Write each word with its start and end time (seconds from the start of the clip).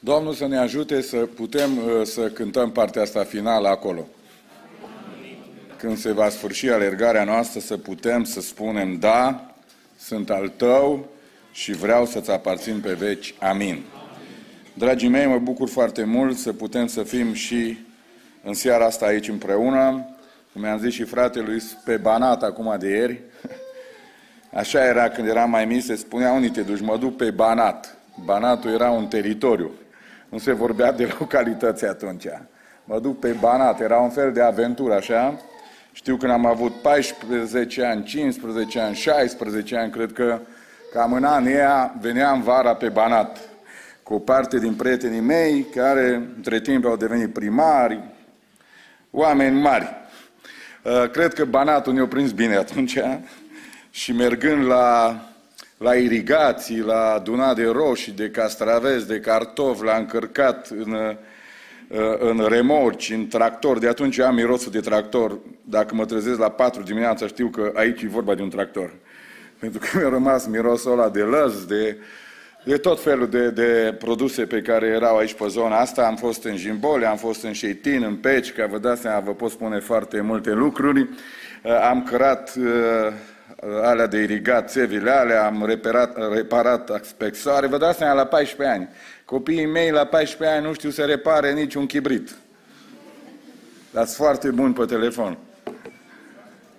Domnul 0.00 0.32
să 0.32 0.46
ne 0.46 0.58
ajute 0.58 1.00
să 1.00 1.16
putem 1.16 1.78
uh, 1.78 2.02
să 2.04 2.30
cântăm 2.30 2.70
partea 2.70 3.02
asta 3.02 3.24
finală 3.24 3.68
acolo. 3.68 4.06
Când 5.76 5.98
se 5.98 6.12
va 6.12 6.28
sfârși 6.28 6.68
alergarea 6.70 7.24
noastră, 7.24 7.60
să 7.60 7.76
putem 7.76 8.24
să 8.24 8.40
spunem, 8.40 8.98
da, 8.98 9.54
sunt 9.98 10.30
al 10.30 10.48
tău 10.56 11.08
și 11.52 11.72
vreau 11.72 12.06
să-ți 12.06 12.30
aparțin 12.30 12.80
pe 12.80 12.92
veci. 12.92 13.34
Amin. 13.38 13.82
Dragii 14.74 15.08
mei, 15.08 15.26
mă 15.26 15.38
bucur 15.38 15.68
foarte 15.68 16.04
mult 16.04 16.36
să 16.36 16.52
putem 16.52 16.86
să 16.86 17.02
fim 17.02 17.32
și 17.32 17.78
în 18.42 18.54
seara 18.54 18.84
asta 18.84 19.06
aici 19.06 19.28
împreună. 19.28 20.08
Cum 20.52 20.60
mi-am 20.60 20.78
zis 20.78 20.92
și 20.92 21.04
fratelui, 21.04 21.62
pe 21.84 21.96
Banat 21.96 22.42
acum 22.42 22.76
de 22.78 22.88
ieri. 22.88 23.20
Așa 24.60 24.84
era 24.84 25.08
când 25.08 25.28
eram 25.28 25.50
mai 25.50 25.64
mic, 25.64 25.82
se 25.82 25.96
spunea 25.96 26.32
unii 26.32 26.50
te 26.50 26.62
duci, 26.62 26.80
mă 26.80 26.96
duc 26.96 27.16
pe 27.16 27.30
Banat. 27.30 27.96
Banatul 28.24 28.70
era 28.70 28.90
un 28.90 29.06
teritoriu. 29.06 29.70
Nu 30.28 30.38
se 30.38 30.52
vorbea 30.52 30.92
de 30.92 31.14
localități 31.18 31.84
atunci. 31.84 32.26
Mă 32.84 33.00
duc 33.00 33.18
pe 33.18 33.36
Banat, 33.40 33.80
era 33.80 33.98
un 33.98 34.10
fel 34.10 34.32
de 34.32 34.42
aventură, 34.42 34.94
așa. 34.94 35.40
Știu 35.92 36.16
când 36.16 36.32
am 36.32 36.46
avut 36.46 36.72
14 36.72 37.84
ani, 37.84 38.04
15 38.04 38.80
ani, 38.80 38.94
16 38.94 39.76
ani, 39.76 39.90
cred 39.90 40.12
că 40.12 40.38
cam 40.92 41.12
în 41.12 41.24
anii 41.24 41.54
aia 41.54 41.94
veneam 42.00 42.42
vara 42.42 42.74
pe 42.74 42.88
Banat 42.88 43.38
cu 44.02 44.14
o 44.14 44.18
parte 44.18 44.58
din 44.58 44.74
prietenii 44.74 45.20
mei 45.20 45.66
care 45.74 46.14
între 46.36 46.60
timp 46.60 46.84
au 46.84 46.96
devenit 46.96 47.32
primari, 47.32 48.00
oameni 49.10 49.60
mari. 49.60 49.96
Uh, 50.82 51.10
cred 51.10 51.34
că 51.34 51.44
Banatul 51.44 51.92
ne-a 51.92 52.06
prins 52.06 52.30
bine 52.30 52.56
atunci 52.56 52.98
și 53.90 54.12
mergând 54.12 54.66
la, 54.66 55.20
la 55.78 55.94
irigații, 55.94 56.80
la 56.80 57.12
adunat 57.12 57.56
de 57.56 57.66
roșii, 57.66 58.12
de 58.12 58.30
castraveți, 58.30 59.06
de 59.06 59.20
cartofi, 59.20 59.84
la 59.84 59.96
încărcat 59.96 60.68
în, 60.68 60.92
uh, 60.92 62.16
în 62.18 62.46
remorci, 62.48 63.10
în 63.10 63.26
tractor. 63.26 63.78
De 63.78 63.88
atunci 63.88 64.18
am 64.18 64.34
mirosul 64.34 64.72
de 64.72 64.80
tractor. 64.80 65.38
Dacă 65.64 65.94
mă 65.94 66.04
trezesc 66.04 66.38
la 66.38 66.48
4 66.50 66.82
dimineața, 66.82 67.26
știu 67.26 67.48
că 67.48 67.72
aici 67.74 68.02
e 68.02 68.08
vorba 68.08 68.34
de 68.34 68.42
un 68.42 68.48
tractor. 68.48 68.94
Pentru 69.60 69.80
că 69.80 69.98
mi-a 69.98 70.08
rămas 70.08 70.46
mirosul 70.46 70.92
ăla 70.92 71.08
de 71.08 71.22
lăz, 71.22 71.64
de, 71.64 71.96
de 72.64 72.76
tot 72.76 73.02
felul 73.02 73.28
de, 73.28 73.50
de 73.50 73.96
produse 73.98 74.46
pe 74.46 74.60
care 74.60 74.86
erau 74.86 75.16
aici 75.16 75.34
pe 75.34 75.46
zona 75.48 75.78
asta. 75.78 76.06
Am 76.06 76.16
fost 76.16 76.44
în 76.44 76.56
Jimbole, 76.56 77.06
am 77.06 77.16
fost 77.16 77.42
în 77.42 77.52
Șeitin, 77.52 78.02
în 78.02 78.16
Peci, 78.16 78.52
că 78.52 78.66
vă 78.70 78.78
dați 78.78 79.00
seama, 79.00 79.20
vă 79.20 79.32
pot 79.32 79.50
spune 79.50 79.78
foarte 79.78 80.20
multe 80.20 80.52
lucruri. 80.52 81.00
Uh, 81.00 81.08
am 81.90 82.02
cărat 82.02 82.54
uh, 82.58 83.12
alea 83.62 84.06
de 84.06 84.18
irigat, 84.18 84.70
țevile 84.70 85.10
alea, 85.10 85.46
am 85.46 85.64
reparat, 85.66 86.32
reparat 86.32 87.04
spexoare. 87.04 87.66
Vă 87.66 87.78
dați 87.78 87.98
seama, 87.98 88.14
la 88.14 88.26
14 88.26 88.76
ani. 88.76 88.88
Copiii 89.24 89.66
mei 89.66 89.90
la 89.90 90.04
14 90.04 90.56
ani 90.56 90.66
nu 90.66 90.72
știu 90.72 90.90
să 90.90 91.04
repare 91.04 91.52
niciun 91.52 91.86
chibrit. 91.86 92.34
Dar 93.90 94.04
sunt 94.04 94.16
foarte 94.16 94.50
buni 94.50 94.74
pe 94.74 94.84
telefon. 94.84 95.38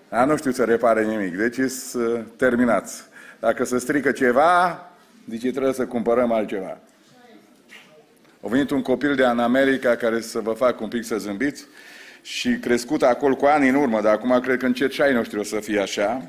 Dar 0.10 0.28
nu 0.28 0.38
știu 0.38 0.52
să 0.52 0.64
repare 0.64 1.06
nimic. 1.06 1.38
Deci 1.38 1.70
sunt 1.70 2.28
terminați. 2.38 3.04
Dacă 3.40 3.66
se 3.66 3.78
strică 3.78 4.12
ceva, 4.12 4.84
zice 5.30 5.52
trebuie 5.52 5.74
să 5.74 5.86
cumpărăm 5.86 6.32
altceva. 6.32 6.78
A 8.42 8.48
venit 8.48 8.70
un 8.70 8.82
copil 8.82 9.16
de 9.16 9.26
în 9.26 9.40
America 9.40 9.96
care 9.96 10.22
să 10.22 10.40
vă 10.40 10.52
fac 10.52 10.82
un 10.82 10.88
pic 10.88 11.04
să 11.04 11.18
zâmbiți 11.18 11.66
și 12.22 12.58
crescut 12.58 13.04
acolo 13.04 13.36
cu 13.36 13.46
ani 13.46 13.70
în 13.70 13.76
urmă, 13.76 14.02
dar 14.02 14.14
acum 14.14 14.40
cred 14.40 14.58
că 14.58 14.66
încet 14.66 14.92
și 14.92 15.02
ai 15.02 15.14
noștri 15.14 15.40
o 15.40 15.44
să 15.44 15.60
fie 15.60 15.80
așa. 15.80 16.22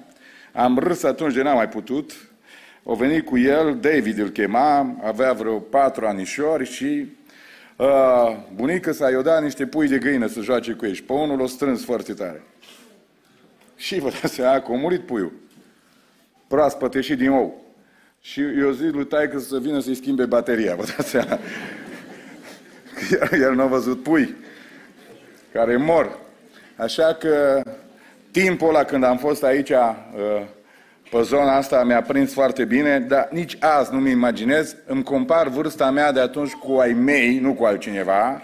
Am 0.52 0.78
râs 0.78 1.02
atunci 1.02 1.34
de 1.34 1.42
n-am 1.42 1.56
mai 1.56 1.68
putut. 1.68 2.12
O 2.82 2.94
venit 2.94 3.24
cu 3.24 3.38
el, 3.38 3.78
David 3.80 4.18
îl 4.18 4.28
chema, 4.28 4.96
avea 5.02 5.32
vreo 5.32 5.58
patru 5.58 6.06
anișori 6.06 6.66
și 6.66 7.06
uh, 7.76 8.36
bunica 8.54 8.92
s-a 8.92 9.10
i 9.10 9.22
dat 9.22 9.42
niște 9.42 9.66
pui 9.66 9.88
de 9.88 9.98
găină 9.98 10.26
să 10.26 10.40
joace 10.40 10.72
cu 10.72 10.86
ei 10.86 10.94
și 10.94 11.02
pe 11.02 11.12
unul 11.12 11.38
l-a 11.38 11.46
strâns 11.46 11.84
foarte 11.84 12.12
tare. 12.12 12.42
Și 13.76 13.98
vă 13.98 14.10
dați 14.20 14.34
seama 14.34 14.60
că 14.60 14.72
a 14.72 14.76
murit 14.76 15.00
puiul. 15.00 15.32
Proaspăt 16.46 16.94
ieșit 16.94 17.18
din 17.18 17.30
ou. 17.30 17.64
Și 18.20 18.40
eu 18.40 18.70
zic 18.70 18.92
lui 18.92 19.06
taică 19.06 19.38
să 19.38 19.58
vină 19.58 19.80
să-i 19.80 19.94
schimbe 19.94 20.24
bateria, 20.24 20.74
vă 20.74 20.84
dați 20.96 21.08
seama. 21.08 21.38
El 23.44 23.54
nu 23.54 23.62
a 23.62 23.66
văzut 23.66 24.02
pui 24.02 24.34
care 25.52 25.76
mor. 25.76 26.18
Așa 26.76 27.14
că 27.14 27.62
timpul 28.30 28.68
ăla 28.68 28.84
când 28.84 29.04
am 29.04 29.16
fost 29.16 29.42
aici 29.42 29.70
uh, 29.70 29.76
pe 31.10 31.22
zona 31.22 31.56
asta 31.56 31.84
mi-a 31.84 32.02
prins 32.02 32.32
foarte 32.32 32.64
bine, 32.64 32.98
dar 32.98 33.28
nici 33.30 33.56
azi 33.60 33.92
nu-mi 33.92 34.10
imaginez, 34.10 34.76
îmi 34.86 35.02
compar 35.02 35.48
vârsta 35.48 35.90
mea 35.90 36.12
de 36.12 36.20
atunci 36.20 36.52
cu 36.52 36.72
ai 36.72 36.92
mei, 36.92 37.38
nu 37.38 37.52
cu 37.52 37.64
altcineva, 37.64 38.42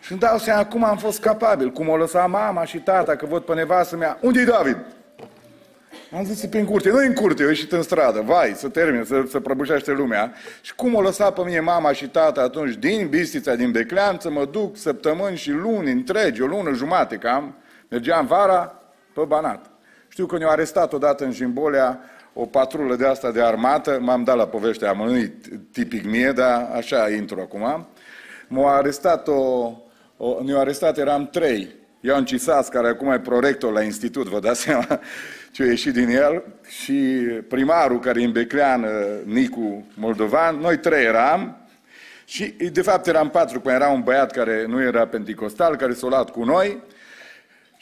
și 0.00 0.12
îmi 0.12 0.20
dau 0.20 0.38
seama 0.38 0.66
cum 0.66 0.84
am 0.84 0.96
fost 0.96 1.20
capabil, 1.20 1.70
cum 1.70 1.88
o 1.88 1.96
lăsa 1.96 2.26
mama 2.26 2.64
și 2.64 2.78
tata, 2.78 3.16
că 3.16 3.26
văd 3.26 3.42
pe 3.42 3.54
nevastă 3.54 3.96
mea, 3.96 4.18
unde-i 4.20 4.44
David? 4.44 4.76
Am 6.16 6.24
zis 6.24 6.46
prin 6.46 6.64
curte, 6.64 6.88
nu 6.88 6.96
în 6.96 7.12
curte, 7.12 7.42
eu 7.42 7.48
ieșit 7.48 7.72
în 7.72 7.82
stradă, 7.82 8.20
vai, 8.20 8.52
să 8.56 8.68
termin, 8.68 9.04
să, 9.04 9.24
să 9.28 9.40
prăbușește 9.40 9.92
lumea. 9.92 10.32
Și 10.60 10.74
cum 10.74 10.94
o 10.94 11.00
lăsa 11.00 11.30
pe 11.30 11.42
mine 11.44 11.60
mama 11.60 11.92
și 11.92 12.08
tata 12.08 12.40
atunci 12.40 12.74
din 12.74 13.08
Bistița, 13.08 13.54
din 13.54 13.70
Beclean, 13.70 14.16
să 14.20 14.30
mă 14.30 14.44
duc 14.44 14.76
săptămâni 14.76 15.36
și 15.36 15.50
luni 15.50 15.90
întregi, 15.90 16.42
o 16.42 16.46
lună 16.46 16.72
jumate 16.72 17.16
cam, 17.16 17.54
mergeam 17.88 18.26
vara 18.26 18.79
pe 19.20 19.26
Banat. 19.26 19.70
Știu 20.08 20.26
că 20.26 20.38
ne-au 20.38 20.50
arestat 20.50 20.92
odată 20.92 21.24
în 21.24 21.32
Jimbolea 21.32 22.00
o 22.32 22.46
patrulă 22.46 22.96
de 22.96 23.06
asta 23.06 23.30
de 23.30 23.42
armată, 23.42 23.98
m-am 24.00 24.24
dat 24.24 24.36
la 24.36 24.46
povestea, 24.46 24.90
am 24.90 25.32
tipic 25.72 26.04
mie, 26.04 26.32
dar 26.32 26.70
așa 26.74 27.10
intru 27.10 27.40
acum. 27.40 27.88
M-au 28.48 28.68
arestat 28.68 29.28
o, 29.28 29.72
o 30.16 30.42
ne-au 30.44 30.60
arestat, 30.60 30.98
eram 30.98 31.26
trei. 31.26 31.78
Ioan 32.00 32.24
Cisas, 32.24 32.68
care 32.68 32.88
acum 32.88 33.10
e 33.10 33.20
prorector 33.20 33.72
la 33.72 33.82
institut, 33.82 34.26
vă 34.26 34.40
dați 34.40 34.60
seama 34.60 34.86
ce 35.52 35.62
a 35.62 35.66
ieșit 35.66 35.92
din 35.92 36.08
el, 36.08 36.42
și 36.68 36.92
primarul 37.48 37.98
care 37.98 38.20
e 38.20 38.24
în 38.24 38.32
Beclean, 38.32 38.86
Nicu 39.24 39.86
Moldovan, 39.94 40.56
noi 40.56 40.78
trei 40.78 41.04
eram, 41.04 41.66
și 42.24 42.44
de 42.72 42.82
fapt 42.82 43.06
eram 43.06 43.30
patru, 43.30 43.60
când 43.60 43.74
era 43.74 43.88
un 43.88 44.02
băiat 44.02 44.30
care 44.30 44.64
nu 44.68 44.82
era 44.82 45.06
penticostal, 45.06 45.76
care 45.76 45.92
s-a 45.92 46.06
luat 46.06 46.30
cu 46.30 46.44
noi, 46.44 46.82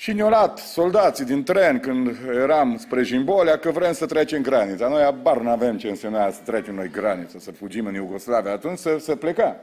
și 0.00 0.12
ne-au 0.12 0.28
luat 0.28 0.58
soldații 0.58 1.24
din 1.24 1.42
tren 1.42 1.80
când 1.80 2.16
eram 2.42 2.76
spre 2.76 3.02
Jimbolea 3.02 3.58
că 3.58 3.70
vrem 3.70 3.92
să 3.92 4.06
trecem 4.06 4.42
granița. 4.42 4.88
Noi 4.88 5.02
abar 5.02 5.40
nu 5.40 5.50
avem 5.50 5.78
ce 5.78 5.88
însemna 5.88 6.30
să 6.30 6.40
trecem 6.44 6.74
noi 6.74 6.90
granița, 6.90 7.38
să 7.38 7.52
fugim 7.52 7.86
în 7.86 7.94
Iugoslavia. 7.94 8.52
Atunci 8.52 8.78
să, 8.78 8.96
să 9.00 9.16
pleca. 9.16 9.56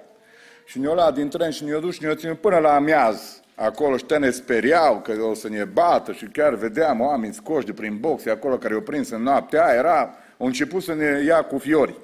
Și 0.65 0.79
ne-au 0.79 0.93
luat 0.93 1.13
din 1.13 1.29
tren 1.29 1.51
și 1.51 1.63
ne-au 1.63 1.79
dus 1.79 1.93
și 1.93 2.01
ne-au 2.01 2.13
ținut 2.13 2.39
până 2.39 2.57
la 2.57 2.73
amiaz. 2.73 3.41
Acolo 3.55 3.97
și 3.97 4.05
ne 4.19 4.29
speriau 4.29 5.01
că 5.01 5.13
o 5.21 5.33
să 5.33 5.49
ne 5.49 5.63
bată 5.63 6.11
și 6.11 6.25
chiar 6.25 6.55
vedeam 6.55 7.01
oameni 7.01 7.33
scoși 7.33 7.65
de 7.65 7.73
prin 7.73 7.97
boxe 7.99 8.29
acolo 8.29 8.57
care 8.57 8.73
au 8.73 8.81
prins 8.81 9.09
în 9.09 9.21
noaptea 9.21 9.65
aia. 9.65 9.77
Era, 9.77 10.15
au 10.37 10.45
început 10.45 10.83
să 10.83 10.93
ne 10.93 11.23
ia 11.25 11.43
cu 11.43 11.57
fiori. 11.57 11.95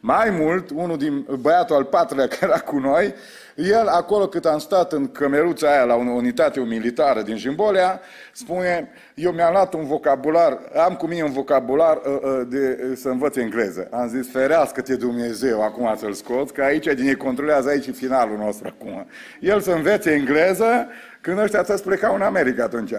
Mai 0.00 0.30
mult, 0.30 0.70
unul 0.70 0.96
din 0.96 1.26
băiatul 1.40 1.76
al 1.76 1.84
patrulea 1.84 2.26
care 2.38 2.52
era 2.52 2.58
cu 2.58 2.78
noi, 2.78 3.14
el 3.54 3.86
acolo 3.86 4.28
cât 4.28 4.44
am 4.44 4.58
stat 4.58 4.92
în 4.92 5.08
cămeruța 5.08 5.70
aia 5.70 5.84
la 5.84 5.94
o 5.94 5.98
unitate 5.98 6.60
militară 6.60 7.22
din 7.22 7.36
Jimbolea, 7.36 8.00
spune, 8.32 8.88
eu 9.14 9.32
mi-am 9.32 9.52
luat 9.52 9.74
un 9.74 9.86
vocabular, 9.86 10.58
am 10.86 10.94
cu 10.94 11.06
mine 11.06 11.22
un 11.22 11.32
vocabular 11.32 11.96
uh, 11.96 12.18
uh, 12.22 12.40
de, 12.48 12.86
uh, 12.90 12.96
să 12.96 13.08
învăț 13.08 13.36
engleză. 13.36 13.88
Am 13.90 14.08
zis, 14.08 14.30
ferească-te 14.30 14.96
Dumnezeu 14.96 15.62
acum 15.62 15.94
să-l 15.96 16.12
scot, 16.12 16.50
că 16.50 16.62
aici 16.62 16.86
din 16.86 17.06
ei 17.06 17.16
controlează 17.16 17.68
aici 17.68 17.94
finalul 17.94 18.36
nostru 18.36 18.74
acum. 18.78 19.06
El 19.40 19.60
să 19.60 19.70
învețe 19.70 20.10
engleză 20.10 20.88
când 21.20 21.38
ăștia 21.38 21.64
să 21.64 21.82
plecau 21.84 22.14
în 22.14 22.22
America 22.22 22.64
atunci. 22.64 22.92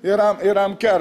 Eram, 0.00 0.38
eram 0.42 0.74
chiar 0.78 1.00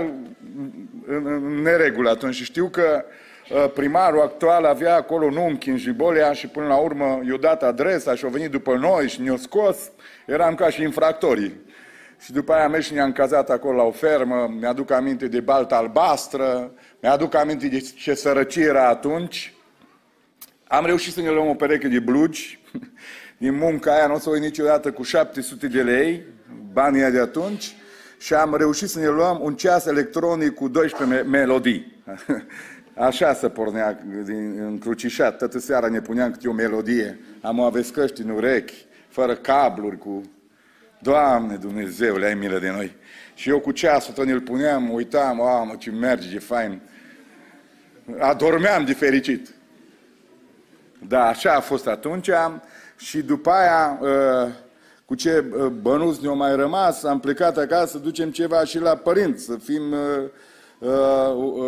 în, 1.07 1.25
în 1.25 1.61
neregulă 1.61 2.09
atunci 2.09 2.35
și 2.35 2.43
știu 2.43 2.67
că 2.67 3.05
Uh, 3.05 3.24
primarul 3.73 4.21
actual 4.21 4.65
avea 4.65 4.95
acolo 4.95 5.25
un 5.25 5.35
unchi 5.35 5.69
în 5.69 5.77
Jibolia 5.77 6.33
și 6.33 6.47
până 6.47 6.67
la 6.67 6.75
urmă 6.75 7.21
i-a 7.29 7.37
dat 7.37 7.63
adresa 7.63 8.15
și 8.15 8.25
au 8.25 8.29
venit 8.29 8.51
după 8.51 8.75
noi 8.75 9.07
și 9.07 9.21
ne-au 9.21 9.37
scos, 9.37 9.77
eram 10.25 10.55
ca 10.55 10.69
și 10.69 10.81
infractorii. 10.81 11.63
Și 12.19 12.31
după 12.31 12.53
aia 12.53 12.63
am 12.63 12.71
mers 12.71 12.85
și 12.85 12.93
ne-am 12.93 13.11
cazat 13.11 13.49
acolo 13.49 13.75
la 13.75 13.83
o 13.83 13.91
fermă, 13.91 14.53
mi-aduc 14.59 14.91
aminte 14.91 15.27
de 15.27 15.39
balta 15.39 15.75
albastră, 15.75 16.71
mi-aduc 17.01 17.35
aminte 17.35 17.67
de 17.67 17.79
ce 17.79 18.13
sărăcie 18.13 18.63
era 18.63 18.87
atunci. 18.87 19.53
Am 20.67 20.85
reușit 20.85 21.13
să 21.13 21.21
ne 21.21 21.29
luăm 21.29 21.47
o 21.47 21.53
pereche 21.53 21.87
de 21.87 21.99
blugi, 21.99 22.59
din 23.37 23.57
munca 23.57 23.93
aia 23.93 24.07
nu 24.07 24.13
o 24.13 24.19
să 24.19 24.29
o 24.29 24.35
niciodată 24.35 24.91
cu 24.91 25.03
700 25.03 25.67
de 25.67 25.81
lei, 25.81 26.23
banii 26.73 27.11
de 27.11 27.19
atunci, 27.19 27.75
și 28.17 28.33
am 28.33 28.55
reușit 28.55 28.89
să 28.89 28.99
ne 28.99 29.07
luăm 29.07 29.39
un 29.41 29.55
ceas 29.55 29.85
electronic 29.85 30.53
cu 30.53 30.67
12 30.67 31.27
melodii. 31.27 32.03
Așa 32.95 33.33
se 33.33 33.49
pornea 33.49 33.99
din 34.23 34.59
încrucișat. 34.59 35.37
Toată 35.37 35.59
seara 35.59 35.87
ne 35.87 36.01
puneam 36.01 36.31
câte 36.31 36.47
o 36.47 36.53
melodie. 36.53 37.19
Am 37.41 37.59
o 37.59 37.63
avescăști 37.63 38.21
în 38.21 38.29
urechi, 38.29 38.85
fără 39.09 39.35
cabluri, 39.35 39.97
cu... 39.97 40.21
Doamne 40.99 41.55
Dumnezeule, 41.55 42.25
ai 42.25 42.33
milă 42.33 42.59
de 42.59 42.69
noi. 42.69 42.95
Și 43.33 43.49
eu 43.49 43.59
cu 43.59 43.71
ceasul 43.71 44.13
tot 44.13 44.29
îl 44.29 44.41
puneam, 44.41 44.93
uitam, 44.93 45.35
mă, 45.35 45.75
ce 45.77 45.91
merge, 45.91 46.29
ce 46.29 46.39
fain. 46.39 46.81
Adormeam 48.19 48.85
de 48.85 48.93
fericit. 48.93 49.55
Da, 51.07 51.25
așa 51.27 51.53
a 51.53 51.59
fost 51.59 51.87
atunci 51.87 52.29
și 52.97 53.21
după 53.21 53.49
aia, 53.49 53.99
uh, 54.01 54.51
cu 55.05 55.15
ce 55.15 55.45
uh, 55.51 55.65
bănuți 55.65 56.21
ne-au 56.21 56.35
mai 56.35 56.55
rămas, 56.55 57.03
am 57.03 57.19
plecat 57.19 57.57
acasă 57.57 57.85
să 57.85 57.97
ducem 57.97 58.31
ceva 58.31 58.63
și 58.63 58.79
la 58.79 58.95
părinți, 58.95 59.43
să 59.43 59.57
fim 59.57 59.91
uh, 59.91 60.29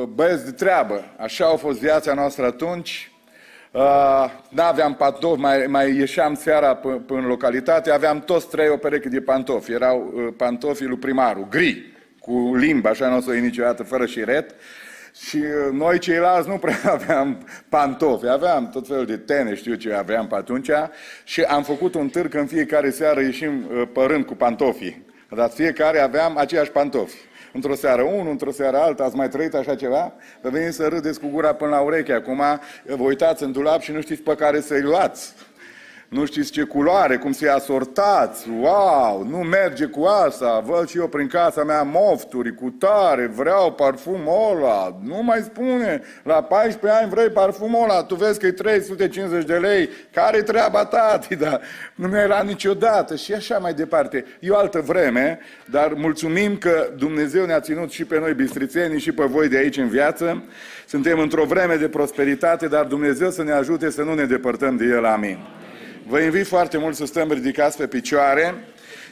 băieți 0.07 0.45
de 0.45 0.51
treabă. 0.51 1.03
Așa 1.17 1.45
a 1.45 1.55
fost 1.55 1.79
viața 1.79 2.13
noastră 2.13 2.45
atunci. 2.45 3.11
Nu 4.49 4.63
aveam 4.63 4.95
pantofi, 4.95 5.39
mai, 5.39 5.65
mai 5.67 5.95
ieșeam 5.95 6.33
seara 6.33 6.75
până 6.75 7.19
în 7.19 7.27
localitate, 7.27 7.91
aveam 7.91 8.19
toți 8.19 8.49
trei 8.49 8.69
o 8.69 8.77
pereche 8.77 9.09
de 9.09 9.21
pantofi. 9.21 9.71
Erau 9.71 10.13
pantofii 10.37 10.85
lui 10.85 10.97
primarul, 10.97 11.47
gri, 11.49 11.91
cu 12.19 12.55
limba, 12.55 12.89
așa 12.89 13.07
nu 13.07 13.17
o 13.17 13.19
să 13.19 13.31
niciodată, 13.31 13.83
fără 13.83 14.05
șiret. 14.05 14.55
Și 15.27 15.37
uh, 15.37 15.71
noi 15.71 15.99
ceilalți 15.99 16.49
nu 16.49 16.57
prea 16.57 16.79
aveam 16.97 17.47
pantofi, 17.69 18.27
aveam 18.27 18.69
tot 18.69 18.87
felul 18.87 19.05
de 19.05 19.17
tene, 19.17 19.55
știu 19.55 19.73
ce 19.73 19.93
aveam 19.93 20.27
pe 20.27 20.35
atunci, 20.35 20.69
și 21.23 21.41
am 21.41 21.63
făcut 21.63 21.95
un 21.95 22.09
târg 22.09 22.35
în 22.35 22.45
fiecare 22.45 22.89
seară 22.89 23.21
ieșim 23.21 23.67
uh, 23.71 23.87
părând 23.93 24.25
cu 24.25 24.35
pantofii. 24.35 25.05
Dar 25.29 25.49
fiecare 25.49 25.99
aveam 25.99 26.37
aceiași 26.37 26.71
pantofi. 26.71 27.17
Într-o 27.57 27.75
seară 27.75 28.01
unul, 28.01 28.31
într-o 28.31 28.51
seară 28.51 28.77
alta, 28.77 29.03
ați 29.03 29.15
mai 29.15 29.29
trăit 29.29 29.53
așa 29.53 29.75
ceva? 29.75 30.13
Vă 30.41 30.49
veniți 30.49 30.75
să 30.75 30.87
râdeți 30.87 31.19
cu 31.19 31.27
gura 31.27 31.53
până 31.53 31.69
la 31.69 31.79
ureche. 31.79 32.13
Acum 32.13 32.43
vă 32.85 33.03
uitați 33.03 33.43
în 33.43 33.51
dulap 33.51 33.81
și 33.81 33.91
nu 33.91 34.01
știți 34.01 34.21
pe 34.21 34.35
care 34.35 34.59
să-i 34.61 34.81
luați 34.81 35.33
nu 36.07 36.25
știți 36.25 36.51
ce 36.51 36.63
culoare, 36.63 37.17
cum 37.17 37.31
să-i 37.31 37.49
asortați, 37.49 38.49
wow, 38.59 39.27
nu 39.29 39.37
merge 39.37 39.85
cu 39.85 40.03
asta, 40.03 40.63
văd 40.65 40.87
și 40.87 40.97
eu 40.97 41.07
prin 41.07 41.27
casa 41.27 41.63
mea 41.63 41.81
mofturi 41.81 42.55
cu 42.55 42.69
tare, 42.69 43.31
vreau 43.35 43.73
parfumul 43.73 44.55
ăla, 44.55 44.99
nu 45.03 45.23
mai 45.23 45.41
spune, 45.41 46.01
la 46.23 46.43
14 46.43 47.01
ani 47.01 47.09
vrei 47.09 47.29
parfumul 47.29 47.83
ăla, 47.83 48.03
tu 48.03 48.15
vezi 48.15 48.39
că 48.39 48.45
e 48.45 48.51
350 48.51 49.45
de 49.45 49.53
lei, 49.53 49.89
care 50.13 50.41
treaba 50.41 50.85
tati, 50.85 51.35
dar 51.35 51.61
nu 51.95 52.07
mi 52.07 52.17
era 52.17 52.41
niciodată 52.41 53.15
și 53.15 53.33
așa 53.33 53.57
mai 53.57 53.73
departe. 53.73 54.25
E 54.39 54.49
o 54.49 54.57
altă 54.57 54.79
vreme, 54.79 55.39
dar 55.65 55.93
mulțumim 55.93 56.57
că 56.57 56.89
Dumnezeu 56.97 57.45
ne-a 57.45 57.59
ținut 57.59 57.91
și 57.91 58.05
pe 58.05 58.19
noi 58.19 58.33
bistrițenii 58.33 58.99
și 58.99 59.11
pe 59.11 59.23
voi 59.23 59.47
de 59.47 59.57
aici 59.57 59.77
în 59.77 59.87
viață. 59.87 60.43
Suntem 60.85 61.19
într-o 61.19 61.45
vreme 61.45 61.75
de 61.75 61.87
prosperitate, 61.87 62.67
dar 62.67 62.85
Dumnezeu 62.85 63.29
să 63.29 63.43
ne 63.43 63.51
ajute 63.51 63.89
să 63.89 64.01
nu 64.01 64.13
ne 64.13 64.25
depărtăm 64.25 64.77
de 64.77 64.85
El. 64.85 65.05
Amin. 65.05 65.37
Vă 66.09 66.19
invit 66.19 66.47
foarte 66.47 66.77
mult 66.77 66.95
să 66.95 67.05
stăm 67.05 67.31
ridicați 67.31 67.77
pe 67.77 67.87
picioare 67.87 68.55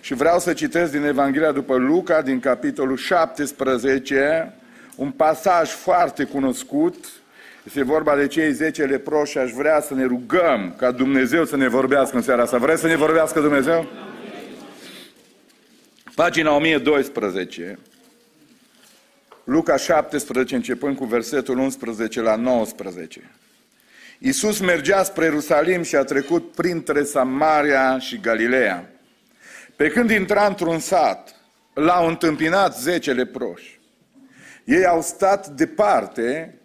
și 0.02 0.14
vreau 0.14 0.40
să 0.40 0.54
citesc 0.54 0.92
din 0.92 1.04
Evanghelia 1.04 1.52
după 1.52 1.76
Luca, 1.76 2.22
din 2.22 2.40
capitolul 2.40 2.98
17, 2.98 4.54
un 4.96 5.12
pasaj 5.12 5.70
foarte 5.70 6.24
cunoscut. 6.24 7.06
Este 7.64 7.84
vorba 7.84 8.16
de 8.16 8.28
cei 8.28 8.52
10 8.52 8.84
leproși 8.84 9.32
și 9.32 9.38
aș 9.38 9.52
vrea 9.52 9.82
să 9.82 9.94
ne 9.94 10.06
rugăm 10.06 10.76
ca 10.78 10.92
Dumnezeu 10.92 11.46
să 11.46 11.56
ne 11.56 11.68
vorbească 11.68 12.16
în 12.16 12.22
seara 12.22 12.42
asta. 12.42 12.58
Vreți 12.58 12.82
să 12.82 12.88
ne 12.88 12.96
vorbească 12.96 13.40
Dumnezeu? 13.40 13.88
Pagina 16.16 16.56
1012. 16.56 17.80
Luca 19.44 19.78
17, 19.78 20.56
începând 20.56 20.98
cu 20.98 21.06
versetul 21.06 21.58
11 21.58 22.22
la 22.22 22.36
19. 22.36 23.32
Iisus 24.26 24.60
mergea 24.60 25.04
spre 25.04 25.24
Ierusalim 25.24 25.84
și 25.84 25.96
a 25.96 26.04
trecut 26.04 26.52
printre 26.52 27.04
Samaria 27.04 28.00
și 28.00 28.20
Galileea. 28.20 28.90
Pe 29.76 29.90
când 29.90 30.10
intra 30.10 30.46
într-un 30.46 30.80
sat, 30.80 31.36
l-au 31.74 32.08
întâmpinat 32.08 32.80
zece 32.80 33.14
leproși. 33.14 33.80
Ei 34.64 34.86
au 34.86 35.02
stat 35.02 35.48
departe 35.48 36.58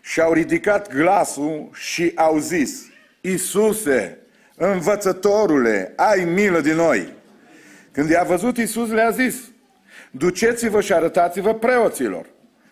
și 0.00 0.20
au 0.20 0.32
ridicat 0.32 0.94
glasul 0.94 1.70
și 1.72 2.12
au 2.14 2.38
zis, 2.38 2.86
Iisuse, 3.20 4.18
învățătorule, 4.56 5.92
ai 5.96 6.24
milă 6.24 6.60
de 6.60 6.72
noi. 6.72 7.12
Când 7.92 8.10
i-a 8.10 8.22
văzut 8.22 8.56
Iisus, 8.56 8.90
le-a 8.90 9.10
zis, 9.10 9.36
duceți-vă 10.10 10.80
și 10.80 10.92
arătați-vă 10.92 11.54
preoților. 11.54 12.26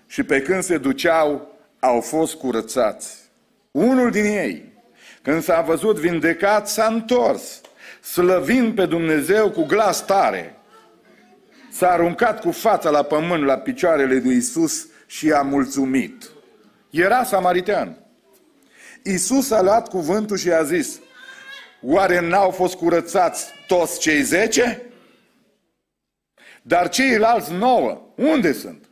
Și 0.06 0.22
pe 0.22 0.42
când 0.42 0.62
se 0.62 0.78
duceau, 0.78 1.58
au 1.80 2.00
fost 2.00 2.34
curățați. 2.34 3.25
Unul 3.76 4.10
din 4.10 4.24
ei, 4.24 4.72
când 5.22 5.42
s-a 5.42 5.60
văzut 5.60 5.98
vindecat, 5.98 6.68
s-a 6.68 6.86
întors, 6.86 7.60
slăvind 8.00 8.74
pe 8.74 8.86
Dumnezeu 8.86 9.50
cu 9.50 9.64
glas 9.64 10.04
tare. 10.04 10.56
S-a 11.70 11.90
aruncat 11.90 12.40
cu 12.40 12.50
fața 12.50 12.90
la 12.90 13.02
pământ 13.02 13.44
la 13.44 13.58
picioarele 13.58 14.20
lui 14.24 14.36
Isus 14.36 14.86
și 15.06 15.32
a 15.32 15.42
mulțumit. 15.42 16.30
Era 16.90 17.24
samaritean. 17.24 17.96
Isus 19.02 19.50
a 19.50 19.62
luat 19.62 19.88
cuvântul 19.88 20.36
și 20.36 20.50
a 20.50 20.62
zis, 20.62 21.00
oare 21.82 22.20
n-au 22.20 22.50
fost 22.50 22.74
curățați 22.74 23.46
toți 23.66 24.00
cei 24.00 24.22
zece? 24.22 24.82
Dar 26.62 26.88
ceilalți 26.88 27.52
nouă, 27.52 28.00
unde 28.14 28.52
sunt? 28.52 28.84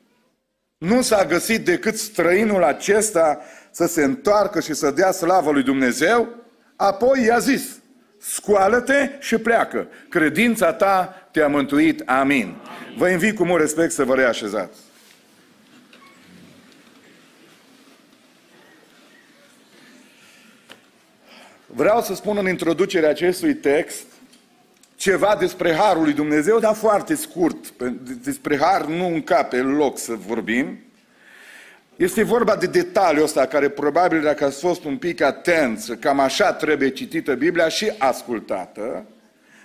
Nu 0.78 1.02
s-a 1.02 1.24
găsit 1.24 1.64
decât 1.64 1.96
străinul 1.96 2.64
acesta 2.64 3.40
să 3.74 3.86
se 3.86 4.04
întoarcă 4.04 4.60
și 4.60 4.74
să 4.74 4.90
dea 4.90 5.10
slavă 5.10 5.50
lui 5.50 5.62
Dumnezeu, 5.62 6.28
apoi 6.76 7.24
i-a 7.24 7.38
zis, 7.38 7.78
scoală-te 8.18 9.10
și 9.20 9.38
pleacă. 9.38 9.88
Credința 10.08 10.72
ta 10.72 11.28
te-a 11.30 11.48
mântuit. 11.48 12.02
Amin. 12.08 12.56
Vă 12.96 13.08
invit 13.08 13.36
cu 13.36 13.44
mult 13.44 13.60
respect 13.60 13.92
să 13.92 14.04
vă 14.04 14.14
reașezați. 14.14 14.78
Vreau 21.66 22.02
să 22.02 22.14
spun 22.14 22.36
în 22.36 22.48
introducerea 22.48 23.08
acestui 23.08 23.54
text 23.54 24.06
ceva 24.96 25.36
despre 25.38 25.74
Harul 25.74 26.02
lui 26.02 26.12
Dumnezeu, 26.12 26.58
dar 26.58 26.74
foarte 26.74 27.14
scurt. 27.14 27.70
Despre 28.22 28.58
Har 28.58 28.84
nu 28.84 29.06
încape 29.06 29.56
loc 29.56 29.98
să 29.98 30.14
vorbim. 30.26 30.78
Este 31.96 32.22
vorba 32.22 32.56
de 32.56 32.66
detaliul 32.66 33.24
ăsta 33.24 33.46
care 33.46 33.68
probabil 33.68 34.22
dacă 34.22 34.44
ați 34.44 34.60
fost 34.60 34.84
un 34.84 34.96
pic 34.96 35.20
atenți, 35.20 35.96
cam 35.96 36.20
așa 36.20 36.52
trebuie 36.52 36.90
citită 36.90 37.34
Biblia 37.34 37.68
și 37.68 37.92
ascultată. 37.98 39.04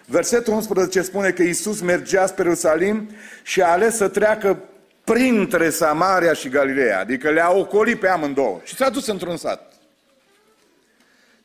Versetul 0.05 0.53
11 0.53 1.01
spune 1.01 1.31
că 1.31 1.43
Iisus 1.43 1.81
mergea 1.81 2.25
spre 2.25 2.43
Ierusalim 2.43 3.09
și 3.43 3.61
a 3.61 3.67
ales 3.67 3.95
să 3.95 4.07
treacă 4.07 4.63
printre 5.03 5.69
Samaria 5.69 6.33
și 6.33 6.49
Galileea, 6.49 6.99
adică 6.99 7.29
le-a 7.29 7.51
ocolit 7.51 7.99
pe 7.99 8.07
amândouă 8.07 8.61
și 8.63 8.75
s-a 8.75 8.89
dus 8.89 9.07
într-un 9.07 9.37
sat. 9.37 9.73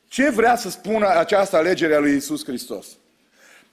Ce 0.07 0.29
vrea 0.29 0.55
să 0.55 0.69
spună 0.69 1.07
această 1.07 1.57
alegere 1.57 1.95
a 1.95 1.99
lui 1.99 2.11
Iisus 2.11 2.45
Hristos? 2.45 2.87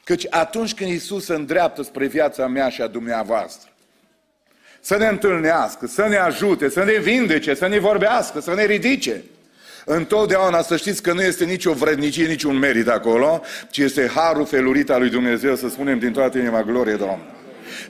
Căci 0.05 0.27
atunci 0.31 0.75
când 0.75 0.91
Iisus 0.91 1.25
se 1.25 1.35
îndreaptă 1.35 1.83
spre 1.83 2.07
viața 2.07 2.47
mea 2.47 2.69
și 2.69 2.83
a 2.83 2.87
dumneavoastră, 2.87 3.72
să 4.83 4.97
ne 4.97 5.07
întâlnească, 5.07 5.87
să 5.87 6.07
ne 6.09 6.17
ajute, 6.17 6.69
să 6.69 6.85
ne 6.85 6.93
vindece, 6.93 7.55
să 7.55 7.67
ne 7.67 7.79
vorbească, 7.79 8.41
să 8.41 8.55
ne 8.55 8.65
ridice. 8.65 9.23
Întotdeauna 9.85 10.63
să 10.63 10.77
știți 10.77 11.03
că 11.03 11.13
nu 11.13 11.23
este 11.23 11.45
nicio 11.45 11.73
vrednicie, 11.73 12.27
niciun 12.27 12.59
merit 12.59 12.89
acolo, 12.89 13.43
ci 13.71 13.79
este 13.79 14.11
harul 14.15 14.47
felurit 14.47 14.91
al 14.91 15.01
lui 15.01 15.11
Dumnezeu, 15.11 15.55
să 15.57 15.69
spunem 15.69 15.99
din 15.99 16.13
toată 16.13 16.39
inima, 16.39 16.63
glorie 16.63 16.95
Domnului. 16.95 17.42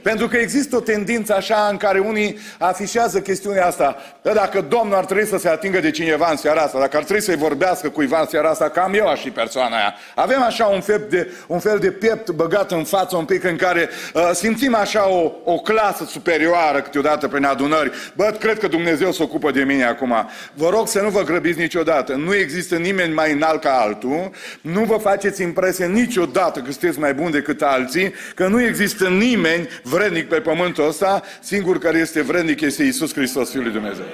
Pentru 0.03 0.29
că 0.29 0.37
există 0.37 0.77
o 0.77 0.81
tendință 0.81 1.35
așa 1.35 1.69
în 1.71 1.77
care 1.77 1.99
unii 1.99 2.39
afișează 2.59 3.21
chestiunea 3.21 3.67
asta. 3.67 3.97
Că 4.23 4.33
dacă 4.35 4.61
Domnul 4.61 4.97
ar 4.97 5.05
trebui 5.05 5.27
să 5.27 5.39
se 5.39 5.49
atingă 5.49 5.81
de 5.81 5.91
cineva 5.91 6.31
în 6.31 6.37
seara 6.37 6.61
asta, 6.61 6.79
dacă 6.79 6.97
ar 6.97 7.03
trebui 7.03 7.23
să-i 7.23 7.37
vorbească 7.37 7.89
cuiva 7.89 8.21
în 8.21 8.27
seara 8.27 8.49
asta, 8.49 8.69
cam 8.69 8.95
eu 8.95 9.07
aș 9.07 9.21
fi 9.21 9.31
persoana 9.31 9.77
aia. 9.77 9.95
Avem 10.15 10.43
așa 10.43 10.65
un 10.65 10.81
fel 10.81 11.07
de, 11.11 11.33
un 11.47 11.59
fel 11.59 11.79
de 11.79 11.91
piept 11.91 12.31
băgat 12.31 12.73
în 12.73 12.85
față 12.85 13.17
un 13.17 13.25
pic 13.25 13.45
în 13.45 13.57
care 13.57 13.89
uh, 14.15 14.31
simțim 14.33 14.75
așa 14.75 15.09
o, 15.09 15.33
o 15.45 15.57
clasă 15.57 16.05
superioară 16.05 16.81
câteodată 16.81 17.29
prin 17.29 17.45
adunări. 17.45 17.91
Bă, 18.17 18.37
cred 18.41 18.59
că 18.59 18.69
Dumnezeu 18.69 19.13
se 19.13 19.23
ocupă 19.23 19.51
de 19.51 19.63
mine 19.63 19.85
acum. 19.85 20.15
Vă 20.55 20.69
rog 20.69 20.89
să 20.89 21.01
nu 21.01 21.09
vă 21.09 21.23
grăbiți 21.23 21.59
niciodată. 21.59 22.13
Nu 22.13 22.35
există 22.35 22.77
nimeni 22.77 23.15
mai 23.15 23.33
înalt 23.33 23.61
ca 23.61 23.81
altul. 23.81 24.31
Nu 24.61 24.85
vă 24.85 24.97
faceți 24.97 25.43
impresie 25.43 25.87
niciodată 25.87 26.61
că 26.61 26.71
sunteți 26.71 26.99
mai 26.99 27.15
buni 27.15 27.33
decât 27.33 27.63
alții, 27.63 28.15
că 28.35 28.47
nu 28.47 28.63
există 28.63 29.09
nimeni 29.09 29.69
vrednic 29.83 30.29
pe 30.29 30.41
pământul 30.41 30.87
ăsta, 30.87 31.23
singur 31.41 31.79
care 31.79 31.99
este 31.99 32.23
vrednic 32.23 32.61
este 32.61 32.83
Isus 32.83 33.15
Hristos, 33.15 33.51
Fiul 33.51 33.63
lui 33.63 33.73
Dumnezeu. 33.73 34.05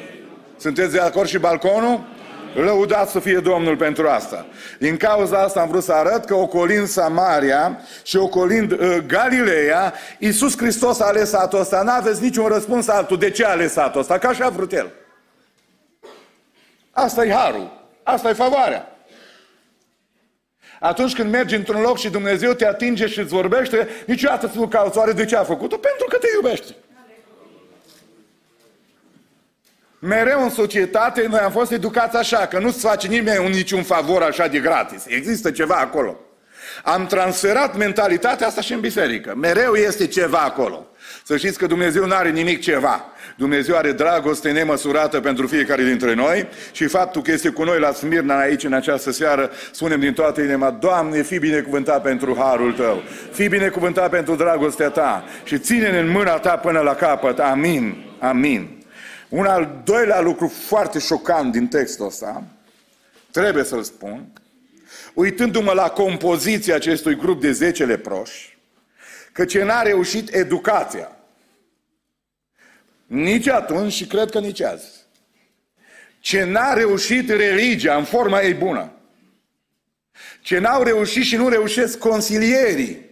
Sunteți 0.57 0.93
de 0.93 0.99
acord 1.01 1.29
și 1.29 1.39
balconul? 1.39 2.07
Lăudați 2.55 3.13
să 3.13 3.21
fie 3.21 3.39
Domnul 3.39 3.77
pentru 3.77 4.09
asta. 4.09 4.47
Din 4.79 4.97
cauza 4.97 5.39
asta 5.39 5.61
am 5.61 5.69
vrut 5.69 5.83
să 5.83 5.93
arăt 5.93 6.25
că 6.25 6.35
ocolind 6.35 6.87
Samaria 6.87 7.81
și 8.03 8.17
ocolind 8.17 8.73
uh, 8.73 8.97
Galileea, 9.07 9.95
Iisus 10.19 10.57
Hristos 10.57 11.01
a 11.01 11.07
ales 11.07 11.29
satul 11.29 11.61
ăsta. 11.61 11.83
N-aveți 11.83 12.23
niciun 12.23 12.47
răspuns 12.47 12.89
altul. 12.89 13.19
De 13.19 13.31
ce 13.31 13.45
a 13.45 13.51
ales 13.51 13.73
satul 13.73 14.01
ăsta? 14.01 14.19
Că 14.19 14.27
așa 14.27 14.45
a 14.45 14.51
vrut 14.51 14.73
El. 14.73 14.91
Asta 16.91 17.25
e 17.25 17.33
harul. 17.33 17.91
Asta 18.03 18.29
e 18.29 18.33
favoarea. 18.33 18.98
Atunci 20.81 21.15
când 21.15 21.31
mergi 21.31 21.55
într-un 21.55 21.81
loc 21.81 21.99
și 21.99 22.11
Dumnezeu 22.11 22.53
te 22.53 22.67
atinge 22.67 23.07
și 23.07 23.19
îți 23.19 23.35
vorbește, 23.35 23.89
niciodată 24.07 24.51
nu 24.55 24.69
cauți 24.69 24.99
oare 24.99 25.13
de 25.13 25.25
ce 25.25 25.37
a 25.37 25.45
făcut-o? 25.45 25.77
Pentru 25.77 26.07
că 26.09 26.17
te 26.17 26.27
iubește. 26.35 26.75
Mereu 29.99 30.43
în 30.43 30.51
societate 30.51 31.27
noi 31.29 31.39
am 31.39 31.51
fost 31.51 31.71
educați 31.71 32.17
așa, 32.17 32.47
că 32.47 32.59
nu-ți 32.59 32.81
face 32.81 33.09
nimeni 33.09 33.45
un 33.45 33.51
niciun 33.51 33.83
favor 33.83 34.23
așa 34.23 34.47
de 34.47 34.59
gratis. 34.59 35.05
Există 35.07 35.51
ceva 35.51 35.75
acolo. 35.75 36.21
Am 36.85 37.07
transferat 37.07 37.77
mentalitatea 37.77 38.47
asta 38.47 38.61
și 38.61 38.73
în 38.73 38.81
biserică. 38.81 39.35
Mereu 39.37 39.75
este 39.75 40.07
ceva 40.07 40.39
acolo. 40.39 40.87
Să 41.25 41.37
știți 41.37 41.59
că 41.59 41.67
Dumnezeu 41.67 42.07
nu 42.07 42.15
are 42.15 42.31
nimic 42.31 42.61
ceva. 42.61 43.05
Dumnezeu 43.37 43.77
are 43.77 43.93
dragoste 43.93 44.51
nemăsurată 44.51 45.21
pentru 45.21 45.47
fiecare 45.47 45.83
dintre 45.83 46.15
noi 46.15 46.49
și 46.73 46.87
faptul 46.87 47.23
că 47.23 47.31
este 47.31 47.49
cu 47.49 47.65
noi 47.65 47.79
la 47.79 47.93
Smirna 47.93 48.39
aici 48.39 48.65
în 48.65 48.73
această 48.73 49.11
seară, 49.11 49.51
spunem 49.71 50.01
din 50.01 50.13
toată 50.13 50.41
inima, 50.41 50.71
Doamne, 50.71 51.23
fi 51.23 51.39
binecuvântat 51.39 52.03
pentru 52.03 52.37
harul 52.39 52.73
Tău, 52.73 53.03
fi 53.33 53.49
binecuvântat 53.49 54.11
pentru 54.11 54.35
dragostea 54.35 54.89
Ta 54.89 55.25
și 55.45 55.59
ține-ne 55.59 55.99
în 55.99 56.09
mâna 56.09 56.39
Ta 56.39 56.57
până 56.57 56.81
la 56.81 56.95
capăt. 56.95 57.39
Amin. 57.39 58.05
Amin. 58.19 58.83
Un 59.29 59.47
al 59.47 59.81
doilea 59.85 60.21
lucru 60.21 60.53
foarte 60.67 60.99
șocant 60.99 61.53
din 61.53 61.67
textul 61.67 62.07
ăsta, 62.07 62.43
trebuie 63.31 63.65
să-l 63.65 63.83
spun, 63.83 64.27
uitându-mă 65.19 65.73
la 65.73 65.91
compoziția 65.91 66.75
acestui 66.75 67.17
grup 67.17 67.41
de 67.41 67.53
10 67.53 67.85
leproși, 67.85 68.59
că 69.33 69.45
ce 69.45 69.63
n-a 69.63 69.83
reușit 69.83 70.35
educația, 70.35 71.17
nici 73.07 73.49
atunci 73.49 73.93
și 73.93 74.07
cred 74.07 74.31
că 74.31 74.39
nici 74.39 74.61
azi. 74.61 75.07
Ce 76.21 76.45
n-a 76.45 76.73
reușit 76.73 77.29
religia 77.29 77.97
în 77.97 78.05
forma 78.05 78.43
ei 78.43 78.55
bună. 78.55 78.93
Ce 80.41 80.59
n-au 80.59 80.83
reușit 80.83 81.25
și 81.25 81.37
nu 81.37 81.49
reușesc 81.49 81.99
consilierii 81.99 83.08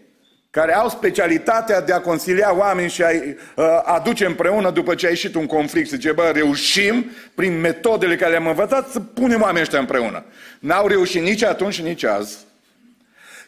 care 0.56 0.75
au 0.75 0.88
specialitatea 0.88 1.80
de 1.80 1.92
a 1.92 2.00
consilia 2.00 2.56
oameni 2.56 2.90
și 2.90 3.02
a 3.02 3.08
uh, 3.10 3.64
aduce 3.84 4.25
împreună 4.25 4.70
după 4.70 4.94
ce 4.94 5.06
a 5.06 5.08
ieșit 5.08 5.34
un 5.34 5.46
conflict. 5.46 5.88
Zice, 5.88 6.12
bă, 6.12 6.30
reușim 6.34 7.10
prin 7.34 7.60
metodele 7.60 8.16
care 8.16 8.30
le-am 8.30 8.46
învățat 8.46 8.88
să 8.88 9.00
punem 9.00 9.40
oamenii 9.40 9.62
ăștia 9.62 9.78
împreună. 9.78 10.25
N-au 10.58 10.86
reușit 10.86 11.22
nici 11.22 11.42
atunci, 11.42 11.80
nici 11.80 12.04
azi. 12.04 12.36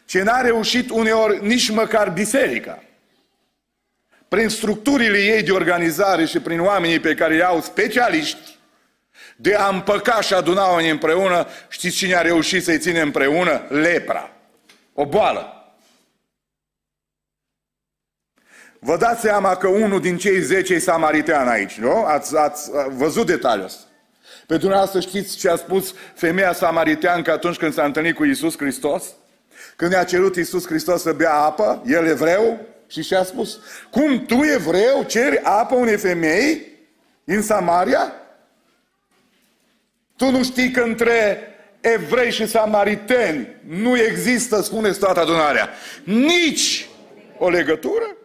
Ce 0.05 0.23
n-a 0.23 0.41
reușit 0.41 0.91
uneori 0.91 1.47
nici 1.47 1.71
măcar 1.71 2.11
biserica 2.11 2.83
prin 4.29 4.49
structurile 4.49 5.19
ei 5.19 5.43
de 5.43 5.53
organizare 5.53 6.25
și 6.25 6.39
prin 6.41 6.61
oamenii 6.61 7.01
pe 7.01 7.15
care 7.15 7.35
îi 7.35 7.43
au 7.43 7.61
specialiști, 7.61 8.57
de 9.37 9.55
a 9.55 9.69
împăca 9.69 10.21
și 10.21 10.35
aduna 10.35 10.69
oamenii 10.69 10.91
împreună, 10.91 11.47
știți 11.69 11.97
cine 11.97 12.15
a 12.15 12.21
reușit 12.21 12.65
să-i 12.65 12.79
ține 12.79 13.01
împreună? 13.01 13.63
Lepra. 13.69 14.31
O 14.93 15.07
boală. 15.07 15.58
Vă 18.79 18.97
dați 18.97 19.21
seama 19.21 19.57
că 19.57 19.69
unul 19.69 20.01
din 20.01 20.17
cei 20.17 20.41
zece 20.41 20.75
e 20.75 20.79
samaritean 20.79 21.49
aici, 21.49 21.79
nu? 21.79 22.05
Ați, 22.05 22.37
ați 22.37 22.71
văzut 22.97 23.27
detaliul 23.27 23.65
ăsta. 23.65 23.83
Pe 24.47 24.57
dumneavoastră 24.57 25.01
știți 25.01 25.37
ce 25.37 25.51
a 25.51 25.57
spus 25.57 25.95
femeia 26.15 26.53
samariteancă 26.53 27.33
atunci 27.33 27.57
când 27.57 27.73
s-a 27.73 27.85
întâlnit 27.85 28.15
cu 28.15 28.25
Isus 28.25 28.57
Hristos? 28.57 29.05
Când 29.77 29.93
i-a 29.93 30.05
cerut 30.05 30.37
Isus 30.37 30.67
Hristos 30.67 31.03
să 31.03 31.13
bea 31.13 31.35
apă, 31.35 31.83
el 31.87 32.07
evreu, 32.07 32.61
și 32.87 33.03
ce 33.03 33.17
a 33.17 33.23
spus? 33.23 33.59
Cum 33.91 34.25
tu, 34.27 34.41
evreu, 34.55 35.03
ceri 35.07 35.41
apă 35.43 35.75
unei 35.75 35.97
femei 35.97 36.67
în 37.25 37.43
Samaria? 37.43 38.13
Tu 40.17 40.31
nu 40.31 40.43
știi 40.43 40.71
că 40.71 40.81
între 40.81 41.39
evrei 41.81 42.31
și 42.31 42.47
samariteni 42.47 43.57
nu 43.67 43.99
există, 43.99 44.63
spune 44.63 44.91
toată 44.91 45.21
adunarea, 45.21 45.69
nici 46.05 46.89
o 47.39 47.49
legătură? 47.49 48.17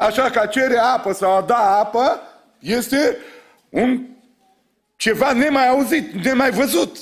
Așa 0.00 0.30
că 0.30 0.38
a 0.38 0.46
cere 0.46 0.76
apă 0.76 1.12
sau 1.12 1.36
a 1.36 1.40
da 1.40 1.78
apă 1.78 2.20
este 2.58 3.16
un 3.68 4.06
ceva 4.96 5.32
nemai 5.32 5.68
auzit, 5.68 6.24
nemai 6.24 6.50
văzut. 6.50 6.98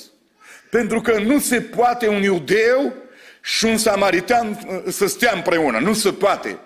Pentru 0.70 1.00
că 1.00 1.18
nu 1.18 1.38
se 1.38 1.60
poate 1.60 2.08
un 2.08 2.22
iudeu 2.22 2.92
și 3.42 3.64
un 3.64 3.76
samaritan 3.76 4.48
uh, 4.48 4.92
să 4.92 5.06
stea 5.06 5.32
împreună. 5.34 5.78
Nu 5.78 5.92
se 5.92 6.12
poate. 6.12 6.58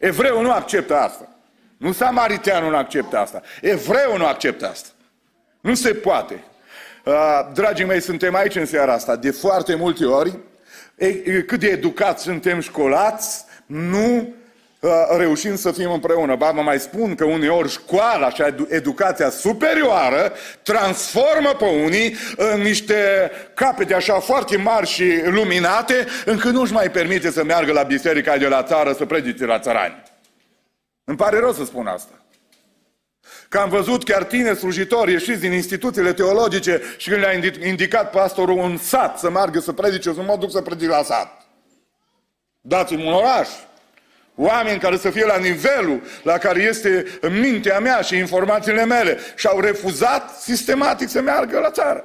Evreul 0.00 0.42
nu 0.42 0.52
acceptă 0.52 0.96
asta. 0.96 1.28
Nu 1.76 1.92
samariteanul 1.92 2.70
nu 2.70 2.76
acceptă 2.76 3.18
asta. 3.18 3.42
Evreul 3.60 4.18
nu 4.18 4.26
acceptă 4.26 4.68
asta. 4.68 4.88
Nu 5.60 5.74
se 5.74 5.94
poate. 5.94 6.44
Uh, 7.04 7.14
dragii 7.54 7.84
mei, 7.84 8.00
suntem 8.00 8.34
aici 8.34 8.54
în 8.56 8.66
seara 8.66 8.92
asta 8.92 9.16
de 9.16 9.30
foarte 9.30 9.74
multe 9.74 10.04
ori. 10.04 10.38
Cât 11.46 11.60
de 11.60 11.66
educați 11.66 12.22
suntem 12.22 12.60
școlați, 12.60 13.44
nu 13.66 14.34
reușim 15.16 15.56
să 15.56 15.72
fim 15.72 15.92
împreună. 15.92 16.36
Ba, 16.36 16.50
mă 16.50 16.62
mai 16.62 16.80
spun 16.80 17.14
că 17.14 17.24
uneori 17.24 17.70
școala 17.70 18.30
și 18.30 18.42
educația 18.68 19.30
superioară 19.30 20.32
transformă 20.62 21.48
pe 21.58 21.64
unii 21.64 22.16
în 22.36 22.60
niște 22.60 23.30
capete 23.54 23.94
așa 23.94 24.20
foarte 24.20 24.56
mari 24.56 24.86
și 24.86 25.22
luminate, 25.24 26.06
încât 26.24 26.52
nu-și 26.52 26.72
mai 26.72 26.90
permite 26.90 27.30
să 27.30 27.44
meargă 27.44 27.72
la 27.72 27.82
biserica 27.82 28.36
de 28.36 28.48
la 28.48 28.62
țară 28.62 28.92
să 28.92 29.04
predice 29.04 29.44
la 29.44 29.58
țărani. 29.58 30.02
Îmi 31.04 31.16
pare 31.16 31.38
rău 31.38 31.52
să 31.52 31.64
spun 31.64 31.86
asta. 31.86 32.12
Că 33.48 33.58
am 33.58 33.68
văzut 33.68 34.04
chiar 34.04 34.24
tineri 34.24 34.58
slujitori 34.58 35.12
ieșiți 35.12 35.40
din 35.40 35.52
instituțiile 35.52 36.12
teologice 36.12 36.82
și 36.96 37.08
când 37.08 37.20
le-a 37.20 37.32
indicat 37.68 38.10
pastorul 38.10 38.58
un 38.58 38.76
sat 38.76 39.18
să 39.18 39.30
meargă 39.30 39.58
să 39.58 39.72
predice, 39.72 40.12
să 40.12 40.22
mă 40.22 40.36
duc 40.36 40.50
să 40.50 40.60
predic 40.60 40.88
la 40.88 41.02
sat. 41.02 41.46
Dați-mi 42.60 43.06
un 43.06 43.12
oraș. 43.12 43.48
Oameni 44.38 44.78
care 44.78 44.96
să 44.96 45.10
fie 45.10 45.24
la 45.24 45.36
nivelul 45.36 46.02
la 46.22 46.38
care 46.38 46.62
este 46.62 47.04
mintea 47.40 47.78
mea 47.78 48.00
și 48.00 48.16
informațiile 48.16 48.84
mele 48.84 49.18
și 49.34 49.46
au 49.46 49.60
refuzat 49.60 50.40
sistematic 50.40 51.08
să 51.08 51.20
meargă 51.20 51.58
la 51.58 51.70
țară. 51.70 52.04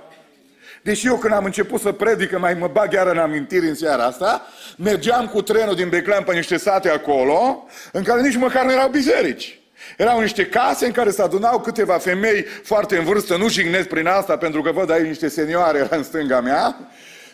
Deși 0.81 1.07
eu 1.07 1.15
când 1.15 1.33
am 1.33 1.45
început 1.45 1.81
să 1.81 1.91
predic, 1.91 2.39
mai 2.39 2.53
mă 2.53 2.67
bag 2.67 2.93
iar 2.93 3.07
în 3.07 3.17
amintiri 3.17 3.67
în 3.67 3.75
seara 3.75 4.03
asta, 4.03 4.47
mergeam 4.77 5.27
cu 5.27 5.41
trenul 5.41 5.75
din 5.75 5.89
Beclean 5.89 6.23
pe 6.23 6.33
niște 6.33 6.57
sate 6.57 6.89
acolo, 6.89 7.67
în 7.91 8.03
care 8.03 8.21
nici 8.21 8.35
măcar 8.35 8.65
nu 8.65 8.71
erau 8.71 8.89
biserici. 8.89 9.59
Erau 9.97 10.19
niște 10.19 10.45
case 10.45 10.85
în 10.85 10.91
care 10.91 11.09
se 11.09 11.21
adunau 11.21 11.59
câteva 11.59 11.97
femei 11.97 12.45
foarte 12.63 12.97
în 12.97 13.03
vârstă, 13.03 13.37
nu 13.37 13.49
jignesc 13.49 13.87
prin 13.87 14.07
asta, 14.07 14.37
pentru 14.37 14.61
că 14.61 14.71
văd 14.71 14.91
aici 14.91 15.07
niște 15.07 15.27
senioare 15.27 15.87
în 15.89 16.03
stânga 16.03 16.41
mea, 16.41 16.75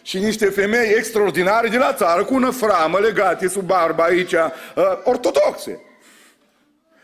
și 0.08 0.20
niște 0.20 0.46
femei 0.46 0.94
extraordinare 0.96 1.68
de 1.68 1.78
la 1.78 1.94
țară 1.94 2.24
cu 2.24 2.34
una 2.34 2.52
framă 2.52 3.00
legate 3.00 3.48
sub 3.48 3.66
barba 3.66 4.04
aici, 4.04 4.32
uh, 4.32 4.50
ortodoxe. 5.04 5.82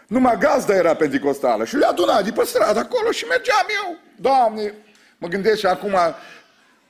Numai 0.07 0.37
gazda 0.39 0.75
era 0.75 0.95
pentecostală 0.95 1.65
și 1.65 1.75
le 1.75 1.85
aduna 1.85 2.21
de 2.21 2.31
pe 2.31 2.43
stradă 2.45 2.79
acolo 2.79 3.11
și 3.11 3.25
mergeam 3.25 3.65
eu. 3.83 3.97
Doamne, 4.15 4.73
mă 5.17 5.27
gândesc 5.27 5.59
și 5.59 5.65
acum, 5.65 5.97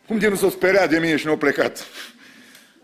cum 0.07 0.17
de 0.17 0.27
nu 0.27 0.35
s-o 0.35 0.49
sperea 0.49 0.87
de 0.87 0.99
mine 0.99 1.15
și 1.15 1.25
nu 1.25 1.31
a 1.31 1.37
plecat. 1.37 1.85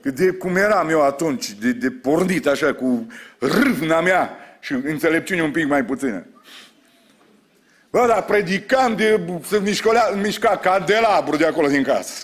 Că 0.01 0.11
de 0.11 0.31
cum 0.31 0.55
eram 0.55 0.89
eu 0.89 1.01
atunci, 1.01 1.51
de, 1.51 1.71
de 1.71 1.91
pornit 1.91 2.47
așa 2.47 2.73
cu 2.73 3.07
râvna 3.39 4.01
mea 4.01 4.37
și 4.59 4.73
înțelepciune 4.73 5.41
un 5.41 5.51
pic 5.51 5.67
mai 5.67 5.85
puțină. 5.85 6.25
Bă, 7.89 8.05
dar 8.07 8.25
predicam 8.25 8.95
de, 8.95 9.21
să 9.47 9.59
mișca, 9.59 10.19
mișca 10.21 10.57
candelabru 10.57 11.35
de 11.35 11.45
acolo 11.45 11.67
din 11.67 11.83
casă. 11.83 12.23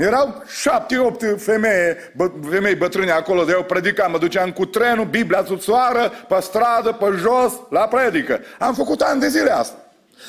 Erau 0.00 0.42
șapte, 0.60 0.98
opt 0.98 1.24
femei, 1.36 1.96
bă, 2.16 2.30
femei 2.50 2.74
bătrâne 2.74 3.10
acolo 3.10 3.44
de 3.44 3.52
eu 3.52 3.62
predicam, 3.62 4.10
mă 4.10 4.18
duceam 4.18 4.50
cu 4.50 4.64
trenul, 4.64 5.04
Biblia 5.04 5.44
sub 5.46 5.60
soară, 5.60 6.12
pe 6.28 6.36
stradă, 6.40 6.92
pe 6.92 7.06
jos, 7.16 7.52
la 7.70 7.80
predică. 7.80 8.40
Am 8.58 8.74
făcut 8.74 9.00
ani 9.00 9.20
de 9.20 9.28
zile 9.28 9.50
asta. 9.50 9.74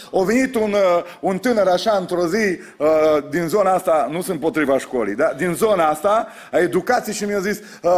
O 0.09 0.23
venit 0.23 0.55
un, 0.55 0.73
uh, 0.73 1.03
un 1.19 1.37
tânăr 1.37 1.67
așa 1.67 1.97
într-o 1.99 2.27
zi 2.27 2.59
uh, 2.77 2.87
din 3.29 3.47
zona 3.47 3.71
asta, 3.71 4.07
nu 4.11 4.21
sunt 4.21 4.39
potriva 4.39 4.77
școlii, 4.77 5.15
da? 5.15 5.33
din 5.37 5.53
zona 5.53 5.85
asta, 5.87 6.27
a 6.51 6.57
educației 6.57 7.15
și 7.15 7.23
mi-a 7.23 7.39
zis, 7.39 7.59
uh, 7.81 7.91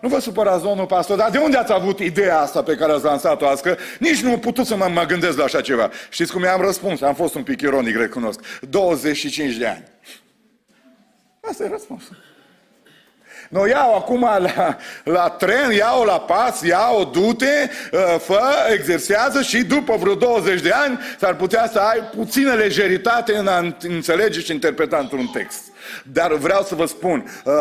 nu 0.00 0.08
vă 0.08 0.18
supărați, 0.18 0.62
domnul 0.62 0.86
pastor, 0.86 1.16
dar 1.16 1.30
de 1.30 1.38
unde 1.38 1.56
ați 1.56 1.72
avut 1.72 1.98
ideea 1.98 2.40
asta 2.40 2.62
pe 2.62 2.74
care 2.74 2.92
ați 2.92 3.04
lansat-o 3.04 3.46
azi? 3.46 3.62
Că 3.62 3.76
nici 3.98 4.22
nu 4.22 4.30
am 4.30 4.38
putut 4.38 4.66
să 4.66 4.76
mă, 4.76 4.90
mă 4.94 5.04
gândesc 5.04 5.36
la 5.36 5.44
așa 5.44 5.60
ceva. 5.60 5.90
Știți 6.08 6.32
cum 6.32 6.42
i-am 6.42 6.60
răspuns? 6.60 7.02
Am 7.02 7.14
fost 7.14 7.34
un 7.34 7.42
pic 7.42 7.60
ironic, 7.60 7.96
recunosc. 7.96 8.40
25 8.60 9.54
de 9.54 9.66
ani. 9.66 9.92
Asta 11.48 11.64
e 11.64 11.68
răspunsul. 11.68 12.16
Nu 13.48 13.66
iau 13.66 13.94
acum 13.94 14.20
la, 14.20 14.76
la 15.04 15.28
tren, 15.28 15.70
iau 15.70 16.04
la 16.04 16.20
pas, 16.20 16.62
iau, 16.62 17.04
du-te, 17.04 17.70
uh, 17.92 18.16
fă, 18.18 18.40
exersează 18.72 19.42
și 19.42 19.64
după 19.64 19.96
vreo 19.96 20.14
20 20.14 20.60
de 20.60 20.70
ani 20.70 20.98
s-ar 21.18 21.36
putea 21.36 21.68
să 21.72 21.78
ai 21.78 22.00
puțină 22.16 22.54
lejeritate 22.54 23.36
în 23.36 23.46
a 23.46 23.74
înțelege 23.80 24.40
și 24.40 24.52
interpreta 24.52 24.98
într-un 24.98 25.26
text. 25.26 25.62
Dar 26.12 26.32
vreau 26.32 26.62
să 26.62 26.74
vă 26.74 26.86
spun, 26.86 27.42
uh, 27.44 27.52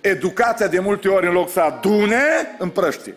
educația 0.00 0.66
de 0.66 0.78
multe 0.78 1.08
ori 1.08 1.26
în 1.26 1.32
loc 1.32 1.50
să 1.50 1.60
adune, 1.60 2.22
împrăștie. 2.58 3.14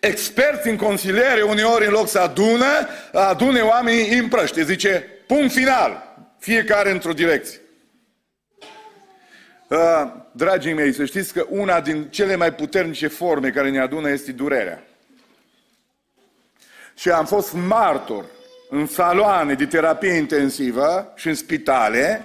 Experți 0.00 0.68
în 0.68 0.76
consiliere 0.76 1.42
uneori 1.42 1.86
în 1.86 1.92
loc 1.92 2.08
să 2.08 2.18
adună, 2.18 2.88
adune 3.12 3.60
oamenii 3.60 4.18
împrăște. 4.18 4.62
Zice, 4.62 5.13
Punct 5.26 5.52
final. 5.52 6.16
Fiecare 6.38 6.90
într-o 6.90 7.12
direcție. 7.12 7.58
Uh, 9.68 10.12
dragii 10.32 10.72
mei, 10.72 10.92
să 10.92 11.04
știți 11.04 11.32
că 11.32 11.46
una 11.48 11.80
din 11.80 12.04
cele 12.10 12.36
mai 12.36 12.54
puternice 12.54 13.06
forme 13.06 13.50
care 13.50 13.70
ne 13.70 13.80
adună 13.80 14.10
este 14.10 14.32
durerea. 14.32 14.82
Și 16.94 17.10
am 17.10 17.26
fost 17.26 17.52
martor 17.52 18.24
în 18.70 18.86
saloane 18.86 19.54
de 19.54 19.66
terapie 19.66 20.12
intensivă 20.12 21.12
și 21.16 21.28
în 21.28 21.34
spitale 21.34 22.24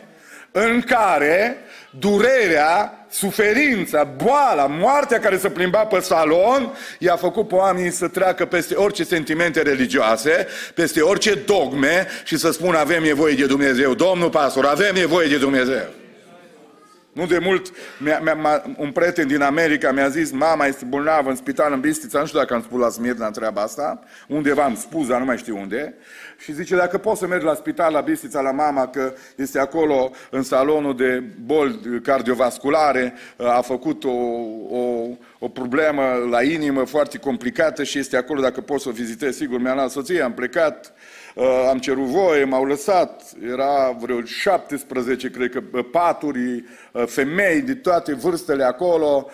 în 0.51 0.82
care 0.82 1.58
durerea, 2.00 3.06
suferința, 3.10 4.03
boala, 4.03 4.65
moartea 4.68 5.20
care 5.20 5.38
se 5.38 5.50
plimba 5.50 5.86
pe 5.86 6.00
salon 6.00 6.77
i-a 7.00 7.15
făcut 7.15 7.48
pe 7.48 7.56
oamenii 7.56 7.91
să 7.91 8.08
treacă 8.08 8.46
peste 8.46 8.75
orice 8.75 9.03
sentimente 9.03 9.62
religioase, 9.62 10.48
peste 10.74 11.01
orice 11.01 11.34
dogme 11.34 12.08
și 12.24 12.38
să 12.38 12.51
spună 12.51 12.77
avem 12.77 13.03
nevoie 13.03 13.36
de 13.36 13.46
Dumnezeu. 13.46 13.94
Domnul 13.94 14.29
pastor, 14.29 14.65
avem 14.65 14.96
nevoie 14.96 15.27
de 15.27 15.38
Dumnezeu. 15.38 15.99
Nu 17.19 17.25
de 17.25 17.39
mult, 17.39 17.71
mi-a, 17.97 18.19
mi-a, 18.19 18.63
un 18.77 18.91
prieten 18.91 19.27
din 19.27 19.41
America 19.41 19.91
mi-a 19.91 20.07
zis, 20.07 20.31
mama 20.31 20.65
este 20.65 20.85
bolnavă 20.85 21.29
în 21.29 21.35
spital 21.35 21.73
în 21.73 21.79
Bistița, 21.79 22.19
nu 22.19 22.25
știu 22.25 22.39
dacă 22.39 22.53
am 22.53 22.61
spus 22.61 22.79
la 22.79 22.89
Smirna 22.89 23.25
întreaba 23.25 23.61
asta, 23.61 23.99
undeva 24.27 24.63
am 24.63 24.75
spus, 24.75 25.07
dar 25.07 25.19
nu 25.19 25.25
mai 25.25 25.38
știu 25.38 25.57
unde, 25.57 25.93
și 26.38 26.53
zice, 26.53 26.75
dacă 26.75 26.97
poți 26.97 27.19
să 27.19 27.27
mergi 27.27 27.45
la 27.45 27.53
spital 27.53 27.93
la 27.93 28.01
Bistița 28.01 28.41
la 28.41 28.51
mama, 28.51 28.88
că 28.88 29.13
este 29.35 29.59
acolo 29.59 30.11
în 30.29 30.43
salonul 30.43 30.95
de 30.95 31.23
boli 31.45 32.01
cardiovasculare, 32.03 33.13
a 33.38 33.61
făcut 33.61 34.03
o, 34.03 34.17
o, 34.69 35.07
o 35.39 35.47
problemă 35.47 36.03
la 36.29 36.43
inimă 36.43 36.83
foarte 36.83 37.17
complicată 37.17 37.83
și 37.83 37.99
este 37.99 38.17
acolo, 38.17 38.41
dacă 38.41 38.61
poți 38.61 38.83
să 38.83 38.89
o 38.89 38.91
vizitezi, 38.91 39.38
sigur, 39.38 39.59
mi-a 39.59 39.73
luat 39.73 39.89
soția, 39.89 40.25
am 40.25 40.33
plecat, 40.33 40.93
Uh, 40.93 41.18
am 41.69 41.79
cerut 41.79 42.05
voie, 42.05 42.43
m-au 42.43 42.65
lăsat, 42.65 43.22
era 43.51 43.98
vreo 44.00 44.22
17, 44.24 45.29
cred 45.29 45.51
că, 45.51 45.62
uh, 45.72 45.86
paturi, 45.91 46.63
uh, 46.91 47.03
femei 47.05 47.62
de 47.62 47.75
toate 47.75 48.13
vârstele 48.13 48.63
acolo, 48.63 49.29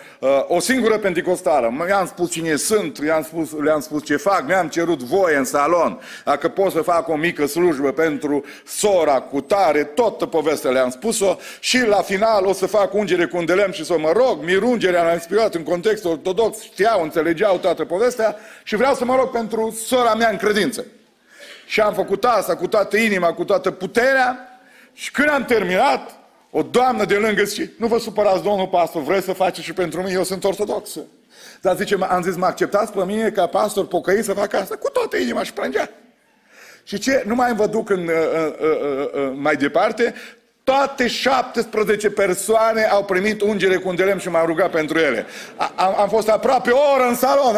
o 0.46 0.60
singură 0.60 0.98
pentecostală. 0.98 1.86
I-am 1.88 2.06
spus 2.06 2.30
cine 2.30 2.56
sunt, 2.56 2.98
i-am 2.98 3.22
spus, 3.22 3.52
le-am 3.60 3.80
spus 3.80 4.04
ce 4.04 4.16
fac, 4.16 4.44
mi-am 4.46 4.68
cerut 4.68 5.02
voie 5.02 5.36
în 5.36 5.44
salon, 5.44 6.00
dacă 6.24 6.48
pot 6.48 6.72
să 6.72 6.80
fac 6.80 7.08
o 7.08 7.16
mică 7.16 7.46
slujbă 7.46 7.92
pentru 7.92 8.44
sora 8.66 9.20
cu 9.20 9.40
tare, 9.40 9.84
toată 9.84 10.26
povestea 10.26 10.70
le-am 10.70 10.90
spus-o. 10.90 11.36
Și 11.60 11.86
la 11.86 12.02
final 12.02 12.44
o 12.44 12.52
să 12.52 12.66
fac 12.66 12.94
ungere 12.94 13.26
cu 13.26 13.36
un 13.36 13.44
delem 13.44 13.70
și 13.70 13.84
să 13.84 13.98
mă 13.98 14.12
rog, 14.12 14.38
mirungerea 14.44 15.02
l-am 15.02 15.12
inspirat 15.12 15.54
în 15.54 15.62
context 15.62 16.04
ortodox, 16.04 16.62
știau, 16.62 17.02
înțelegeau 17.02 17.58
toată 17.58 17.84
povestea. 17.84 18.36
Și 18.62 18.76
vreau 18.76 18.94
să 18.94 19.04
mă 19.04 19.16
rog 19.16 19.30
pentru 19.30 19.78
sora 19.86 20.14
mea 20.14 20.30
în 20.30 20.36
credință. 20.36 20.84
Și 21.66 21.80
am 21.80 21.94
făcut 21.94 22.24
asta 22.24 22.56
cu 22.56 22.66
toată 22.66 22.96
inima, 22.96 23.32
cu 23.32 23.44
toată 23.44 23.70
puterea. 23.70 24.60
Și 24.92 25.10
când 25.10 25.28
am 25.28 25.44
terminat, 25.44 26.18
o 26.50 26.62
doamnă 26.62 27.04
de 27.04 27.14
lângă 27.14 27.42
zice, 27.42 27.72
nu 27.78 27.86
vă 27.86 27.98
supărați, 27.98 28.42
domnul 28.42 28.66
pastor, 28.66 29.02
vreți 29.02 29.24
să 29.24 29.32
faceți 29.32 29.66
și 29.66 29.72
pentru 29.72 30.00
mine, 30.02 30.12
eu 30.12 30.24
sunt 30.24 30.44
ortodoxă. 30.44 31.00
Dar 31.60 31.76
zice, 31.76 31.96
am 32.00 32.22
zis, 32.22 32.36
mă 32.36 32.46
acceptați 32.46 32.92
pe 32.92 33.04
mine 33.04 33.30
ca 33.30 33.46
pastor 33.46 33.86
pocăit 33.86 34.24
să 34.24 34.32
fac 34.32 34.54
asta? 34.54 34.76
Cu 34.76 34.90
toată 34.90 35.16
inima 35.16 35.42
și 35.42 35.52
plângea. 35.52 35.90
Și 36.84 36.98
ce? 36.98 37.22
Nu 37.26 37.34
mai 37.34 37.54
vă 37.54 37.66
duc 37.66 37.90
în, 37.90 38.06
uh, 38.06 38.14
uh, 38.60 39.08
uh, 39.14 39.32
mai 39.34 39.56
departe, 39.56 40.14
toate 40.66 41.06
17 41.06 42.10
persoane 42.10 42.82
au 42.84 43.04
primit 43.04 43.40
ungere 43.40 43.76
cu 43.76 43.88
un 43.88 43.96
delem 43.96 44.18
și 44.18 44.28
m-am 44.28 44.46
rugat 44.46 44.70
pentru 44.70 44.98
ele. 44.98 45.26
Am, 45.74 46.00
am 46.00 46.08
fost 46.08 46.28
aproape 46.28 46.70
o 46.70 46.78
oră 46.94 47.08
în 47.08 47.14
salon, 47.14 47.56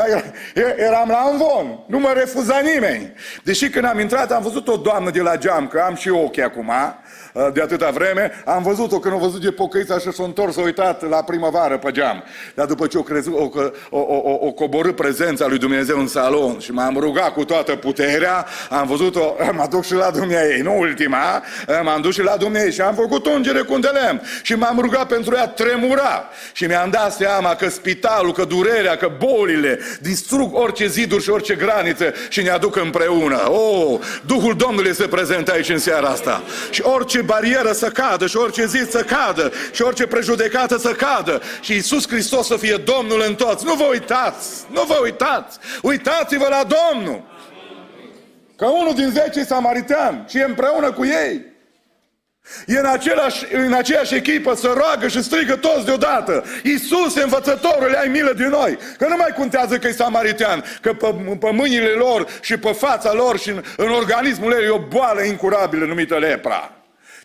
eram 0.77 1.09
la 1.09 1.29
învon, 1.31 1.85
nu 1.87 1.99
mă 1.99 2.13
refuza 2.15 2.59
nimeni. 2.59 3.13
Deși 3.43 3.69
când 3.69 3.85
am 3.85 3.99
intrat 3.99 4.33
am 4.33 4.43
văzut 4.43 4.69
o 4.69 4.77
doamnă 4.77 5.11
de 5.11 5.21
la 5.21 5.37
geam, 5.37 5.69
că 5.69 5.83
am 5.87 5.95
și 5.95 6.09
ochii 6.09 6.43
acum, 6.43 6.71
Uh, 6.71 7.28
de 7.53 7.61
atâta 7.61 7.91
vreme, 7.91 8.43
am 8.45 8.63
văzut-o 8.63 8.99
când 8.99 9.15
o 9.15 9.19
văzut 9.19 9.41
de 9.41 9.51
pocăița 9.51 9.99
și 9.99 10.13
s-a 10.13 10.23
întors, 10.23 10.55
s-a 10.55 10.63
uitat 10.63 11.09
la 11.09 11.23
primăvară 11.23 11.79
pe 11.79 11.91
geam. 11.91 12.25
Dar 12.55 12.67
după 12.67 12.87
ce 12.87 12.99
o, 12.99 13.03
crezut, 13.03 13.35
o, 13.35 13.51
o, 13.91 14.01
o, 14.01 14.47
o 14.47 14.51
coborât 14.51 14.97
prezența 14.97 15.47
lui 15.47 15.59
Dumnezeu 15.59 15.99
în 15.99 16.07
salon 16.07 16.59
și 16.59 16.73
m-am 16.73 16.97
rugat 16.99 17.33
cu 17.33 17.45
toată 17.45 17.75
puterea, 17.75 18.47
am 18.71 18.87
văzut-o, 18.87 19.35
mă 19.53 19.67
duc 19.71 19.85
și 19.85 19.95
la 19.95 20.11
Dumnezeu, 20.11 20.63
nu 20.63 20.79
ultima, 20.79 21.43
m-am 21.83 22.01
dus 22.01 22.15
și 22.15 22.23
la 22.23 22.37
Dumnezeu 22.37 22.71
și 22.71 22.81
am 22.81 22.95
făcut 22.95 23.27
ungere 23.27 23.61
cu 23.61 23.73
un 23.73 23.81
delem 23.81 24.23
și 24.43 24.55
m-am 24.55 24.79
rugat 24.81 25.07
pentru 25.07 25.35
ea 25.35 25.49
tremura 25.49 26.29
și 26.53 26.65
mi-am 26.65 26.91
dat 26.91 27.13
seama 27.13 27.55
că 27.55 27.69
spitalul, 27.69 28.33
că 28.33 28.45
durerea, 28.45 28.97
că 28.97 29.11
bolile 29.19 29.79
distrug 30.01 30.55
orice 30.55 30.87
ziduri 30.87 31.23
și 31.23 31.31
orice 31.31 31.55
graniță 31.55 32.13
și 32.29 32.43
ne 32.43 32.51
aduc 32.51 32.77
împreună. 32.77 33.51
Oh, 33.51 34.01
Duhul 34.27 34.57
Domnului 34.57 34.91
este 34.91 35.07
prezent 35.07 35.49
aici 35.49 35.69
în 35.69 35.79
seara 35.79 36.09
asta. 36.09 36.43
Și 36.71 36.83
orice 36.83 37.23
barieră 37.29 37.73
să 37.73 37.89
cadă 37.89 38.27
și 38.27 38.37
orice 38.37 38.67
zid 38.67 38.89
să 38.91 39.03
cadă 39.03 39.53
și 39.73 39.83
orice 39.83 40.07
prejudecată 40.07 40.77
să 40.77 40.93
cadă 40.93 41.41
și 41.61 41.73
Iisus 41.73 42.09
Hristos 42.09 42.47
să 42.47 42.57
fie 42.57 42.77
Domnul 42.77 43.25
în 43.27 43.35
toți. 43.35 43.65
Nu 43.65 43.75
vă 43.75 43.85
uitați, 43.91 44.65
nu 44.71 44.83
vă 44.83 44.99
uitați, 45.03 45.59
uitați-vă 45.83 46.47
la 46.49 46.63
Domnul. 46.77 47.23
Că 48.57 48.67
unul 48.67 48.95
din 48.95 49.11
zece 49.11 49.45
samaritean 49.45 50.25
și 50.29 50.39
e 50.39 50.45
împreună 50.45 50.93
cu 50.93 51.05
ei. 51.05 51.57
E 52.67 52.79
în, 52.79 52.87
același, 52.87 53.45
în 53.55 53.73
aceeași 53.73 54.15
echipă 54.15 54.55
să 54.55 54.73
roagă 54.77 55.09
și 55.09 55.23
strigă 55.23 55.57
toți 55.57 55.85
deodată. 55.85 56.45
Iisus, 56.63 57.15
învățătorul, 57.17 57.95
ai 57.95 58.09
milă 58.09 58.33
de 58.37 58.47
noi. 58.47 58.79
Că 58.99 59.07
nu 59.09 59.17
mai 59.17 59.33
contează 59.37 59.79
că 59.79 59.89
e 59.89 59.93
samaritean, 59.93 60.65
că 60.81 60.93
pe, 60.93 61.15
pe 61.41 61.51
mâinile 61.51 61.89
lor 61.89 62.27
și 62.41 62.57
pe 62.57 62.73
fața 62.73 63.13
lor 63.13 63.39
și 63.39 63.49
în, 63.49 63.63
în 63.77 63.89
organismul 63.91 64.51
lor 64.51 64.63
e 64.63 64.69
o 64.69 64.79
boală 64.79 65.23
incurabilă 65.23 65.85
numită 65.85 66.19
lepra. 66.19 66.78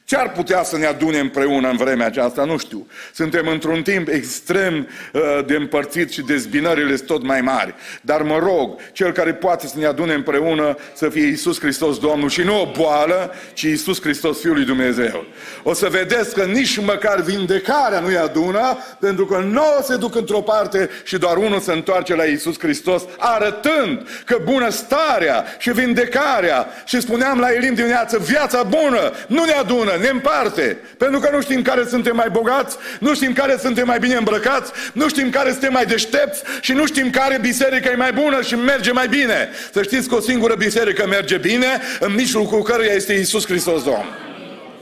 Ce 0.05 0.15
ar 0.17 0.31
putea 0.31 0.63
să 0.63 0.77
ne 0.77 0.85
adune 0.85 1.19
împreună 1.19 1.69
în 1.69 1.77
vremea 1.77 2.05
aceasta? 2.05 2.43
Nu 2.45 2.57
știu. 2.57 2.87
Suntem 3.13 3.47
într-un 3.47 3.81
timp 3.81 4.07
extrem 4.07 4.87
uh, 5.13 5.21
de 5.45 5.55
împărțit 5.55 6.11
și 6.11 6.21
dezbinările 6.21 6.95
sunt 6.95 7.07
tot 7.07 7.23
mai 7.23 7.41
mari. 7.41 7.75
Dar 8.01 8.21
mă 8.21 8.39
rog, 8.39 8.79
cel 8.91 9.11
care 9.11 9.33
poate 9.33 9.67
să 9.67 9.77
ne 9.77 9.85
adune 9.85 10.13
împreună 10.13 10.77
să 10.93 11.09
fie 11.09 11.27
Isus 11.27 11.59
Hristos 11.59 11.99
Domnul 11.99 12.29
și 12.29 12.41
nu 12.41 12.61
o 12.61 12.71
boală, 12.77 13.33
ci 13.53 13.61
Isus 13.61 14.01
Hristos 14.01 14.39
Fiul 14.39 14.53
lui 14.53 14.65
Dumnezeu. 14.65 15.25
O 15.63 15.73
să 15.73 15.87
vedeți 15.89 16.33
că 16.33 16.43
nici 16.43 16.77
măcar 16.77 17.21
vindecarea 17.21 17.99
nu-i 17.99 18.17
adună, 18.17 18.77
pentru 18.99 19.25
că 19.25 19.37
nu 19.37 19.65
se 19.83 19.95
duc 19.95 20.15
într-o 20.15 20.41
parte 20.41 20.89
și 21.03 21.17
doar 21.17 21.37
unul 21.37 21.59
se 21.59 21.71
întoarce 21.71 22.15
la 22.15 22.23
Isus 22.23 22.59
Hristos, 22.59 23.03
arătând 23.17 24.07
că 24.25 24.37
bunăstarea 24.43 25.45
și 25.57 25.71
vindecarea, 25.71 26.67
și 26.85 27.01
spuneam 27.01 27.39
la 27.39 27.53
Elim 27.53 27.73
dimineață, 27.73 28.17
viața 28.17 28.63
bună 28.63 29.11
nu 29.27 29.43
ne 29.43 29.51
adună, 29.51 29.92
ne 29.95 30.07
împarte. 30.07 30.77
Pentru 30.97 31.19
că 31.19 31.29
nu 31.31 31.41
știm 31.41 31.61
care 31.61 31.85
suntem 31.85 32.15
mai 32.15 32.29
bogați, 32.31 32.77
nu 32.99 33.13
știm 33.13 33.33
care 33.33 33.57
suntem 33.57 33.87
mai 33.87 33.99
bine 33.99 34.15
îmbrăcați, 34.15 34.71
nu 34.93 35.07
știm 35.07 35.29
care 35.29 35.51
suntem 35.51 35.71
mai 35.71 35.85
deștepți 35.85 36.43
și 36.61 36.71
nu 36.71 36.85
știm 36.85 37.09
care 37.09 37.37
biserică 37.41 37.89
e 37.89 37.95
mai 37.95 38.13
bună 38.13 38.41
și 38.41 38.55
merge 38.55 38.91
mai 38.91 39.07
bine. 39.07 39.49
Să 39.73 39.81
știți 39.81 40.07
că 40.07 40.15
o 40.15 40.19
singură 40.19 40.55
biserică 40.55 41.07
merge 41.07 41.37
bine, 41.37 41.81
în 41.99 42.13
mijlocul 42.13 42.61
căruia 42.61 42.93
este 42.93 43.13
Isus 43.13 43.45
Hristos 43.45 43.83
Domn. 43.83 44.05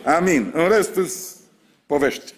Amin. 0.04 0.52
În 0.56 0.70
rest, 0.70 1.00
povești. 1.86 2.34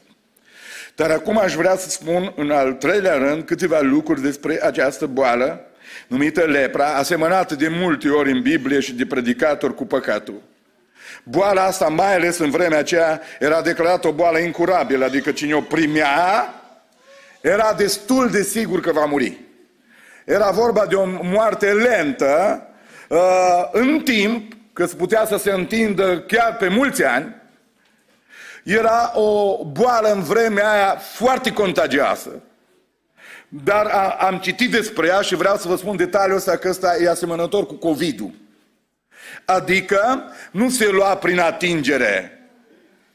Dar 0.95 1.09
acum 1.09 1.37
aș 1.37 1.53
vrea 1.53 1.75
să 1.77 1.89
spun 1.89 2.33
în 2.35 2.51
al 2.51 2.73
treilea 2.73 3.17
rând 3.17 3.43
câteva 3.43 3.79
lucruri 3.81 4.21
despre 4.21 4.59
această 4.63 5.05
boală 5.05 5.67
numită 6.07 6.41
lepra, 6.41 6.85
asemănată 6.85 7.55
de 7.55 7.67
multe 7.67 8.09
ori 8.09 8.31
în 8.31 8.41
Biblie 8.41 8.79
și 8.79 8.93
de 8.93 9.05
predicatori 9.05 9.75
cu 9.75 9.85
păcatul. 9.85 10.41
Boala 11.23 11.63
asta, 11.63 11.87
mai 11.87 12.15
ales 12.15 12.37
în 12.37 12.49
vremea 12.49 12.77
aceea, 12.77 13.21
era 13.39 13.61
declarată 13.61 14.07
o 14.07 14.11
boală 14.11 14.39
incurabilă, 14.39 15.05
adică 15.05 15.31
cine 15.31 15.53
o 15.53 15.61
primea, 15.61 16.53
era 17.41 17.73
destul 17.73 18.29
de 18.29 18.41
sigur 18.41 18.79
că 18.79 18.91
va 18.91 19.05
muri. 19.05 19.39
Era 20.25 20.51
vorba 20.51 20.85
de 20.85 20.95
o 20.95 21.05
moarte 21.21 21.71
lentă, 21.71 22.63
uh, 23.09 23.69
în 23.71 23.99
timp, 23.99 24.53
că 24.73 24.85
se 24.85 24.95
putea 24.95 25.25
să 25.25 25.37
se 25.37 25.51
întindă 25.51 26.19
chiar 26.19 26.55
pe 26.57 26.67
mulți 26.67 27.03
ani, 27.03 27.35
era 28.63 29.11
o 29.19 29.63
boală 29.65 30.11
în 30.11 30.21
vremea 30.21 30.71
aia 30.71 30.95
foarte 30.95 31.53
contagioasă. 31.53 32.29
Dar 33.47 33.85
a, 33.85 34.09
am 34.09 34.37
citit 34.37 34.71
despre 34.71 35.07
ea 35.07 35.21
și 35.21 35.35
vreau 35.35 35.57
să 35.57 35.67
vă 35.67 35.75
spun 35.75 35.95
detaliul 35.95 36.37
ăsta 36.37 36.57
că 36.57 36.69
ăsta 36.69 36.95
e 37.01 37.09
asemănător 37.09 37.65
cu 37.65 37.73
COVID-ul. 37.73 38.33
Adică 39.45 40.23
nu 40.51 40.69
se 40.69 40.87
lua 40.87 41.15
prin 41.15 41.39
atingere 41.39 42.37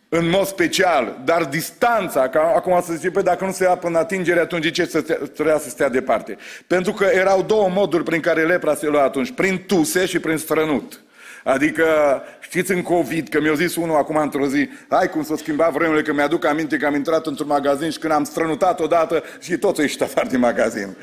în 0.09 0.29
mod 0.29 0.47
special, 0.47 1.21
dar 1.25 1.45
distanța, 1.45 2.29
ca 2.29 2.53
acum 2.57 2.83
să 2.85 2.93
zice, 2.93 3.11
păi 3.11 3.23
dacă 3.23 3.45
nu 3.45 3.53
se 3.53 3.65
ia 3.65 3.77
până 3.77 3.99
atingere, 3.99 4.41
atunci 4.41 4.63
de 4.63 4.71
ce 4.71 4.85
să 4.85 5.01
trebuia 5.35 5.59
să 5.59 5.69
stea 5.69 5.89
departe? 5.89 6.37
Pentru 6.67 6.93
că 6.93 7.05
erau 7.05 7.43
două 7.43 7.69
moduri 7.69 8.05
prin 8.05 8.21
care 8.21 8.47
lepra 8.47 8.75
se 8.75 8.87
lua 8.87 9.03
atunci, 9.03 9.33
prin 9.35 9.65
tuse 9.67 10.07
și 10.07 10.19
prin 10.19 10.37
strănut. 10.37 11.01
Adică, 11.45 11.87
știți 12.41 12.73
în 12.73 12.83
COVID, 12.83 13.29
că 13.29 13.41
mi-a 13.41 13.55
zis 13.55 13.77
unul 13.77 13.97
acum 13.97 14.17
într-o 14.17 14.47
zi, 14.47 14.69
hai 14.89 15.09
cum 15.09 15.25
s-a 15.25 15.37
schimbat 15.37 15.73
vremurile, 15.73 16.03
că 16.03 16.13
mi-aduc 16.13 16.45
aminte 16.45 16.77
că 16.77 16.87
am 16.87 16.95
intrat 16.95 17.27
într-un 17.27 17.47
magazin 17.47 17.91
și 17.91 17.99
când 17.99 18.13
am 18.13 18.25
strănutat 18.25 18.81
odată 18.81 19.23
și 19.41 19.59
tot 19.59 19.79
ești 19.79 20.03
afară 20.03 20.29
din 20.29 20.39
magazin. 20.39 20.97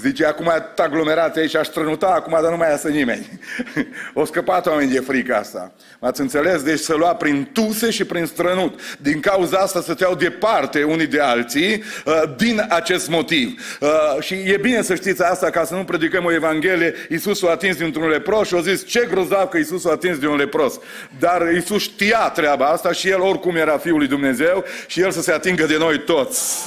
Zice, 0.00 0.24
acum 0.24 0.46
e 0.46 0.82
aglomerat 0.82 1.36
aici, 1.36 1.56
aș 1.56 1.66
strănuta 1.66 2.06
acum, 2.06 2.38
dar 2.42 2.50
nu 2.50 2.56
mai 2.56 2.68
iasă 2.68 2.88
nimeni. 2.88 3.40
o 4.14 4.24
scăpat 4.24 4.66
oameni 4.66 4.90
de 4.90 5.00
frica 5.00 5.36
asta. 5.36 5.72
M-ați 5.98 6.20
înțeles? 6.20 6.62
Deci 6.62 6.78
să 6.78 6.94
lua 6.94 7.14
prin 7.14 7.48
tuse 7.52 7.90
și 7.90 8.04
prin 8.04 8.26
strănut. 8.26 8.80
Din 8.98 9.20
cauza 9.20 9.58
asta 9.58 9.80
să 9.80 9.94
te 9.94 10.04
iau 10.04 10.14
departe 10.14 10.82
unii 10.82 11.06
de 11.06 11.20
alții, 11.20 11.84
uh, 12.04 12.22
din 12.36 12.66
acest 12.68 13.08
motiv. 13.08 13.76
Uh, 13.80 13.88
și 14.20 14.34
e 14.34 14.58
bine 14.60 14.82
să 14.82 14.94
știți 14.94 15.22
asta, 15.22 15.50
ca 15.50 15.64
să 15.64 15.74
nu 15.74 15.84
predicăm 15.84 16.24
o 16.24 16.32
Evanghelie, 16.32 16.94
Iisus 17.08 17.42
a 17.42 17.50
atins 17.50 17.76
dintr-un 17.76 18.08
lepros 18.08 18.48
și 18.48 18.54
a 18.54 18.60
zis, 18.60 18.86
ce 18.86 19.08
grozav 19.10 19.48
că 19.48 19.56
Iisus 19.56 19.84
a 19.84 19.90
atins 19.90 20.18
de 20.18 20.26
un 20.26 20.36
lepros. 20.36 20.78
Dar 21.18 21.52
Iisus 21.52 21.82
știa 21.82 22.28
treaba 22.34 22.66
asta 22.66 22.92
și 22.92 23.08
el 23.08 23.20
oricum 23.20 23.56
era 23.56 23.78
Fiul 23.78 23.98
lui 23.98 24.08
Dumnezeu 24.08 24.64
și 24.86 25.00
el 25.00 25.10
să 25.10 25.22
se 25.22 25.32
atingă 25.32 25.66
de 25.66 25.76
noi 25.78 25.98
toți. 25.98 26.58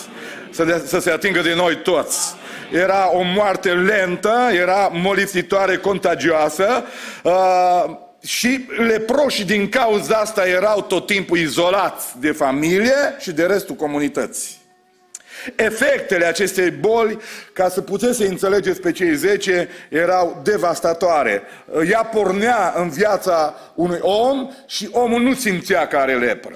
Să, 0.51 0.63
de, 0.63 0.83
să 0.85 0.99
se 0.99 1.11
atingă 1.11 1.41
de 1.41 1.53
noi 1.53 1.75
toți 1.75 2.41
era 2.71 3.09
o 3.13 3.21
moarte 3.21 3.69
lentă, 3.69 4.49
era 4.51 4.89
molipsitoare, 4.93 5.77
contagioasă 5.77 6.83
uh, 7.23 7.83
și 8.25 8.65
leproșii 8.87 9.45
din 9.45 9.69
cauza 9.69 10.15
asta 10.15 10.47
erau 10.47 10.81
tot 10.81 11.05
timpul 11.05 11.37
izolați 11.37 12.19
de 12.19 12.31
familie 12.31 13.15
și 13.19 13.31
de 13.31 13.45
restul 13.45 13.75
comunității. 13.75 14.61
Efectele 15.55 16.25
acestei 16.25 16.71
boli, 16.71 17.19
ca 17.53 17.69
să 17.69 17.81
puteți 17.81 18.17
să 18.17 18.23
înțelegeți 18.23 18.81
pe 18.81 18.91
cei 18.91 19.15
10, 19.15 19.69
erau 19.89 20.41
devastatoare. 20.43 21.41
Ea 21.89 22.03
pornea 22.03 22.73
în 22.77 22.89
viața 22.89 23.55
unui 23.75 23.99
om 24.01 24.49
și 24.67 24.89
omul 24.91 25.21
nu 25.21 25.33
simțea 25.33 25.87
că 25.87 25.97
are 25.97 26.17
lepră. 26.17 26.55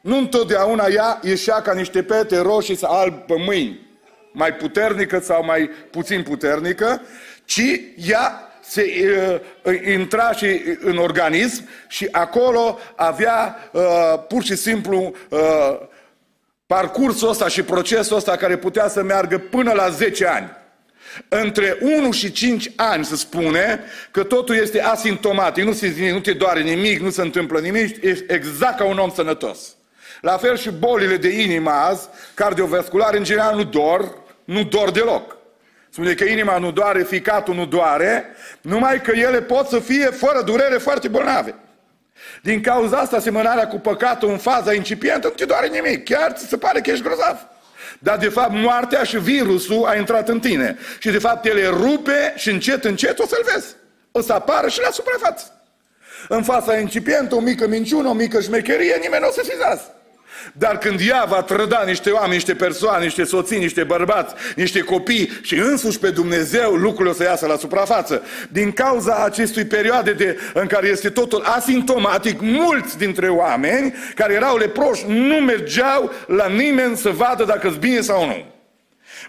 Nu 0.00 0.16
întotdeauna 0.16 0.86
ea 0.86 1.20
ieșea 1.22 1.60
ca 1.60 1.72
niște 1.72 2.02
pete 2.02 2.38
roșii 2.38 2.76
sau 2.76 2.92
alb 2.92 3.14
pe 3.14 3.34
mâini 3.46 3.85
mai 4.36 4.54
puternică 4.54 5.18
sau 5.18 5.44
mai 5.44 5.70
puțin 5.90 6.22
puternică, 6.22 7.00
ci 7.44 7.80
ea 7.96 8.50
se 8.60 8.84
uh, 9.62 9.74
intra 9.86 10.32
și 10.32 10.60
în 10.80 10.96
organism 10.96 11.68
și 11.88 12.08
acolo 12.10 12.78
avea 12.94 13.56
uh, 13.72 13.82
pur 14.28 14.42
și 14.42 14.56
simplu 14.56 15.14
uh, 15.28 15.78
parcursul 16.66 17.28
ăsta 17.28 17.48
și 17.48 17.62
procesul 17.62 18.16
ăsta 18.16 18.36
care 18.36 18.56
putea 18.56 18.88
să 18.88 19.02
meargă 19.02 19.38
până 19.38 19.72
la 19.72 19.88
10 19.88 20.26
ani. 20.26 20.50
Între 21.28 21.78
1 21.80 22.12
și 22.12 22.32
5 22.32 22.70
ani 22.76 23.04
se 23.04 23.16
spune 23.16 23.80
că 24.10 24.22
totul 24.22 24.54
este 24.54 24.82
asimptomatic, 24.82 25.64
nu, 25.64 25.72
se, 25.72 26.10
nu 26.12 26.20
te 26.20 26.32
doare 26.32 26.60
nimic, 26.60 27.00
nu 27.00 27.10
se 27.10 27.22
întâmplă 27.22 27.58
nimic, 27.60 28.02
ești 28.02 28.24
exact 28.28 28.78
ca 28.78 28.84
un 28.84 28.98
om 28.98 29.10
sănătos. 29.10 29.76
La 30.20 30.36
fel 30.36 30.56
și 30.56 30.70
bolile 30.70 31.16
de 31.16 31.28
inimă 31.28 31.70
azi, 31.70 32.08
cardiovasculare, 32.34 33.16
în 33.18 33.24
general 33.24 33.56
nu 33.56 33.64
dor, 33.64 34.24
nu 34.46 34.64
dor 34.64 34.90
deloc. 34.90 35.36
Spune 35.90 36.14
că 36.14 36.24
inima 36.24 36.58
nu 36.58 36.70
doare, 36.70 37.02
ficatul 37.02 37.54
nu 37.54 37.66
doare, 37.66 38.24
numai 38.60 39.00
că 39.00 39.10
ele 39.10 39.42
pot 39.42 39.66
să 39.66 39.78
fie 39.78 40.04
fără 40.04 40.42
durere 40.42 40.76
foarte 40.76 41.08
bolnave. 41.08 41.54
Din 42.42 42.60
cauza 42.60 42.96
asta, 42.96 43.16
asemănarea 43.16 43.68
cu 43.68 43.78
păcatul 43.78 44.30
în 44.30 44.38
faza 44.38 44.72
incipientă 44.72 45.26
nu 45.26 45.32
te 45.32 45.44
doare 45.44 45.66
nimic. 45.66 46.04
Chiar 46.04 46.32
ți 46.32 46.46
se 46.46 46.56
pare 46.56 46.80
că 46.80 46.90
ești 46.90 47.04
grozav. 47.04 47.46
Dar 47.98 48.18
de 48.18 48.28
fapt 48.28 48.52
moartea 48.52 49.02
și 49.02 49.18
virusul 49.18 49.84
a 49.84 49.94
intrat 49.94 50.28
în 50.28 50.40
tine. 50.40 50.78
Și 50.98 51.10
de 51.10 51.18
fapt 51.18 51.44
ele 51.44 51.66
rupe 51.66 52.34
și 52.36 52.50
încet, 52.50 52.84
încet 52.84 53.18
o 53.18 53.26
să-l 53.26 53.46
vezi. 53.54 53.74
O 54.10 54.20
să 54.20 54.32
apară 54.32 54.68
și 54.68 54.80
la 54.80 54.90
suprafață. 54.90 55.60
În 56.28 56.42
fața 56.42 56.78
incipientă, 56.78 57.34
o 57.34 57.40
mică 57.40 57.66
minciună, 57.66 58.08
o 58.08 58.12
mică 58.12 58.40
șmecherie, 58.40 58.96
nimeni 59.00 59.22
nu 59.22 59.28
o 59.28 59.32
să 59.32 59.42
fizează. 59.48 59.95
Dar 60.52 60.78
când 60.78 61.00
ea 61.08 61.24
va 61.28 61.42
trăda 61.42 61.82
niște 61.86 62.10
oameni, 62.10 62.32
niște 62.32 62.54
persoane, 62.54 63.04
niște 63.04 63.24
soții, 63.24 63.58
niște 63.58 63.84
bărbați, 63.84 64.34
niște 64.56 64.80
copii 64.80 65.30
și 65.42 65.54
însuși 65.54 65.98
pe 65.98 66.10
Dumnezeu, 66.10 66.72
lucrurile 66.72 67.10
o 67.10 67.14
să 67.14 67.22
iasă 67.22 67.46
la 67.46 67.56
suprafață. 67.56 68.22
Din 68.48 68.72
cauza 68.72 69.24
acestui 69.24 69.64
perioade 69.64 70.12
de, 70.12 70.38
în 70.54 70.66
care 70.66 70.86
este 70.86 71.08
totul 71.08 71.42
asimptomatic, 71.42 72.40
mulți 72.40 72.98
dintre 72.98 73.28
oameni 73.28 73.94
care 74.14 74.34
erau 74.34 74.56
leproși 74.56 75.04
nu 75.06 75.36
mergeau 75.36 76.12
la 76.26 76.46
nimeni 76.46 76.96
să 76.96 77.10
vadă 77.10 77.44
dacă 77.44 77.68
sunt 77.68 77.80
bine 77.80 78.00
sau 78.00 78.26
nu. 78.26 78.44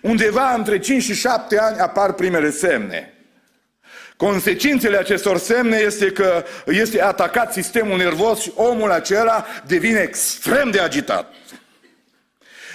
Undeva 0.01 0.53
între 0.53 0.79
5 0.79 1.03
și 1.03 1.13
7 1.13 1.57
ani 1.59 1.77
apar 1.77 2.13
primele 2.13 2.49
semne. 2.49 3.16
Consecințele 4.17 4.97
acestor 4.97 5.37
semne 5.37 5.77
este 5.77 6.11
că 6.11 6.43
este 6.65 7.01
atacat 7.01 7.53
sistemul 7.53 7.97
nervos 7.97 8.39
și 8.39 8.51
omul 8.55 8.91
acela 8.91 9.45
devine 9.65 9.99
extrem 9.99 10.69
de 10.69 10.79
agitat. 10.79 11.33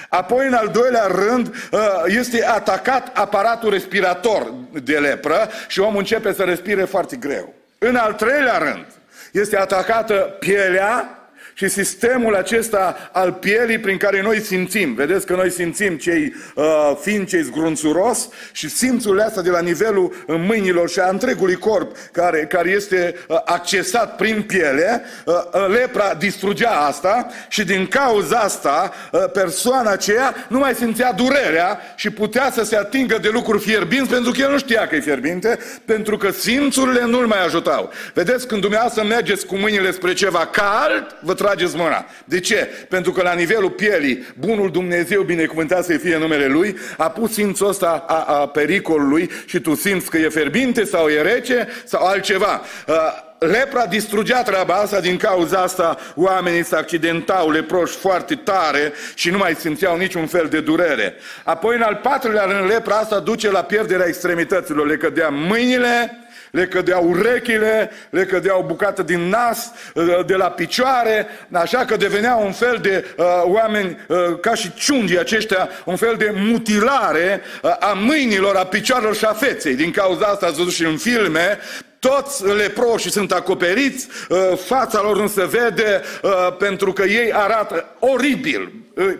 Apoi, 0.09 0.47
în 0.47 0.55
al 0.55 0.69
doilea 0.69 1.07
rând, 1.07 1.47
uh, 1.71 1.81
este 2.07 2.47
atacat 2.47 3.17
aparatul 3.17 3.71
respirator 3.71 4.55
de 4.83 4.99
lepră 4.99 5.49
și 5.69 5.81
omul 5.81 5.99
începe 5.99 6.33
să 6.33 6.43
respire 6.43 6.85
foarte 6.85 7.17
greu. 7.17 7.55
În 7.79 7.97
al 7.97 8.13
treilea 8.13 8.59
rând, 8.59 8.87
este 9.33 9.59
atacată 9.59 10.37
pielea 10.39 11.22
și 11.55 11.69
sistemul 11.69 12.35
acesta 12.35 13.11
al 13.13 13.33
pielii 13.33 13.79
prin 13.79 13.97
care 13.97 14.23
noi 14.23 14.41
simțim, 14.41 14.95
vedeți 14.95 15.27
că 15.27 15.35
noi 15.35 15.51
simțim 15.51 15.97
cei 15.97 16.35
uh, 16.55 16.65
fin, 17.01 17.27
cei 17.27 17.43
zgrunțuros 17.43 18.29
și 18.53 18.69
simțurile 18.69 19.23
astea 19.23 19.43
de 19.43 19.51
la 19.51 19.61
nivelul 19.61 20.25
uh, 20.27 20.37
mâinilor 20.47 20.89
și 20.89 20.99
a 20.99 21.09
întregului 21.09 21.55
corp 21.55 21.97
care, 22.13 22.47
care 22.49 22.71
este 22.71 23.15
uh, 23.29 23.37
accesat 23.45 24.17
prin 24.17 24.43
piele, 24.43 25.03
uh, 25.25 25.35
uh, 25.35 25.67
lepra 25.69 26.15
distrugea 26.15 26.71
asta 26.71 27.27
și 27.49 27.65
din 27.65 27.87
cauza 27.87 28.39
asta 28.39 28.93
uh, 29.13 29.21
persoana 29.33 29.91
aceea 29.91 30.35
nu 30.49 30.59
mai 30.59 30.75
simțea 30.75 31.13
durerea 31.13 31.81
și 31.97 32.11
putea 32.11 32.51
să 32.53 32.65
se 32.65 32.77
atingă 32.77 33.19
de 33.19 33.29
lucruri 33.33 33.63
fierbinți 33.63 34.11
pentru 34.11 34.33
că 34.33 34.41
el 34.41 34.51
nu 34.51 34.59
știa 34.59 34.87
că 34.87 34.95
e 34.95 35.01
fierbinte, 35.01 35.59
pentru 35.85 36.17
că 36.17 36.31
simțurile 36.31 37.05
nu-l 37.05 37.27
mai 37.27 37.45
ajutau. 37.45 37.91
Vedeți, 38.15 38.47
când 38.47 38.61
dumneavoastră 38.61 39.05
mergeți 39.05 39.47
cu 39.47 39.57
mâinile 39.57 39.91
spre 39.91 40.13
ceva 40.13 40.47
cald, 40.47 41.17
vă 41.21 41.35
trageți 41.43 41.77
mâna. 41.77 42.07
De 42.25 42.41
ce? 42.41 42.69
Pentru 42.89 43.13
că 43.13 43.23
la 43.23 43.33
nivelul 43.33 43.71
pielii, 43.71 44.27
bunul 44.39 44.71
Dumnezeu, 44.71 45.23
binecuvântat 45.23 45.85
să 45.85 45.97
fie 45.97 46.17
numele 46.17 46.47
Lui, 46.47 46.77
a 46.97 47.11
pus 47.11 47.33
simțul 47.33 47.69
ăsta 47.69 48.05
a, 48.09 48.41
a 48.41 48.47
pericolului 48.49 49.31
și 49.47 49.61
tu 49.61 49.75
simți 49.75 50.11
că 50.11 50.19
e 50.19 50.29
ferbinte 50.29 50.85
sau 50.85 51.09
e 51.09 51.23
rece 51.23 51.69
sau 51.85 52.07
altceva. 52.07 52.61
Uh, 52.87 52.95
lepra 53.39 53.87
distrugea 53.87 54.43
treaba 54.43 54.75
asta, 54.75 55.01
din 55.01 55.17
cauza 55.17 55.59
asta 55.59 55.99
oamenii 56.15 56.65
se 56.65 56.77
accidentau 56.77 57.51
leproși 57.51 57.97
foarte 57.97 58.35
tare 58.35 58.93
și 59.15 59.31
nu 59.31 59.39
mai 59.39 59.55
simțeau 59.55 59.97
niciun 59.97 60.27
fel 60.27 60.47
de 60.51 60.61
durere. 60.61 61.15
Apoi, 61.45 61.77
în 61.77 61.83
al 61.83 62.01
patrulea 62.03 62.45
rând, 62.45 62.71
lepra 62.71 62.97
asta 62.97 63.21
duce 63.21 63.51
la 63.51 63.63
pierderea 63.63 64.07
extremităților. 64.07 64.87
Le 64.87 64.97
cădea 64.97 65.29
mâinile, 65.29 66.22
le 66.53 66.67
cădeau 66.67 67.09
urechile, 67.09 67.91
le 68.11 68.25
cădeau 68.25 68.65
bucată 68.67 69.03
din 69.03 69.21
nas, 69.21 69.73
uh, 69.95 70.27
de 70.27 70.35
la 70.35 70.51
picioare, 70.51 71.27
așa 71.53 71.85
că 71.85 71.97
deveneau 71.97 72.45
un 72.45 72.53
fel 72.53 72.79
de 72.83 73.15
uh, 73.17 73.25
oameni 73.43 73.99
uh, 74.09 74.17
ca 74.41 74.55
și 74.55 74.75
ciungii 74.75 75.19
aceștia, 75.19 75.69
un 75.85 75.97
fel 75.97 76.15
de 76.19 76.33
mutilare 76.35 77.43
uh, 77.63 77.77
a 77.79 77.93
mâinilor, 77.93 78.57
a 78.57 78.65
picioarelor 78.65 79.17
și 79.17 79.25
a 79.25 79.33
feței. 79.33 79.75
Din 79.75 79.91
cauza 79.91 80.27
asta 80.27 80.47
ați 80.47 80.57
văzut 80.57 80.73
și 80.73 80.85
în 80.85 80.97
filme, 80.97 81.59
toți 81.99 82.47
leproșii 82.47 83.11
sunt 83.11 83.33
acoperiți, 83.33 84.09
uh, 84.29 84.39
fața 84.65 85.01
lor 85.03 85.21
nu 85.21 85.29
se 85.29 85.47
vede 85.47 86.03
uh, 86.23 86.57
pentru 86.59 86.93
că 86.93 87.03
ei 87.03 87.33
arată 87.33 87.97
oribil, 87.99 88.73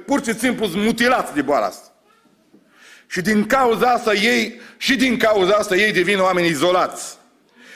pur 0.07 0.25
și 0.25 0.39
simplu 0.39 0.67
sunt 0.67 0.83
mutilați 0.83 1.35
de 1.35 1.43
boala 1.43 1.67
asta. 1.67 1.87
Și 3.07 3.21
din 3.21 3.47
cauza 3.47 3.87
asta 3.87 4.15
ei, 4.15 4.61
și 4.77 4.97
din 4.97 5.17
cauza 5.17 5.55
asta 5.55 5.77
ei 5.77 5.93
devin 5.93 6.21
oameni 6.21 6.47
izolați 6.47 7.21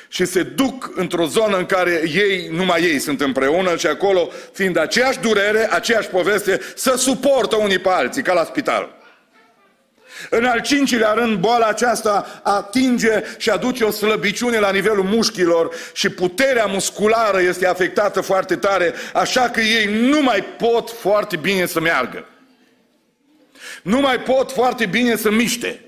și 0.08 0.24
se 0.24 0.42
duc 0.42 0.90
într-o 0.94 1.26
zonă 1.26 1.56
în 1.56 1.66
care 1.66 2.02
ei, 2.14 2.48
numai 2.52 2.82
ei 2.82 2.98
sunt 2.98 3.20
împreună 3.20 3.76
și 3.76 3.86
acolo, 3.86 4.30
fiind 4.52 4.78
aceeași 4.78 5.18
durere, 5.18 5.68
aceeași 5.72 6.08
poveste, 6.08 6.60
să 6.74 6.94
suportă 6.96 7.56
unii 7.56 7.78
pe 7.78 7.88
alții, 7.88 8.22
ca 8.22 8.32
la 8.32 8.44
spital. 8.44 8.94
În 10.30 10.44
al 10.44 10.60
cincilea 10.60 11.12
rând, 11.12 11.38
boala 11.38 11.66
aceasta 11.66 12.40
atinge 12.42 13.22
și 13.36 13.50
aduce 13.50 13.84
o 13.84 13.90
slăbiciune 13.90 14.58
la 14.58 14.70
nivelul 14.70 15.04
mușchilor 15.04 15.74
și 15.92 16.08
puterea 16.08 16.66
musculară 16.66 17.40
este 17.40 17.66
afectată 17.66 18.20
foarte 18.20 18.56
tare, 18.56 18.94
așa 19.12 19.48
că 19.48 19.60
ei 19.60 20.08
nu 20.08 20.22
mai 20.22 20.44
pot 20.58 20.90
foarte 20.90 21.36
bine 21.36 21.66
să 21.66 21.80
meargă. 21.80 22.26
Nu 23.82 24.00
mai 24.00 24.20
pot 24.20 24.52
foarte 24.52 24.86
bine 24.86 25.16
să 25.16 25.30
miște. 25.30 25.85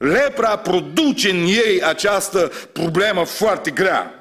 Lepra 0.00 0.56
produce 0.56 1.30
în 1.30 1.44
ei 1.46 1.82
această 1.82 2.52
problemă 2.72 3.24
foarte 3.24 3.70
grea. 3.70 4.14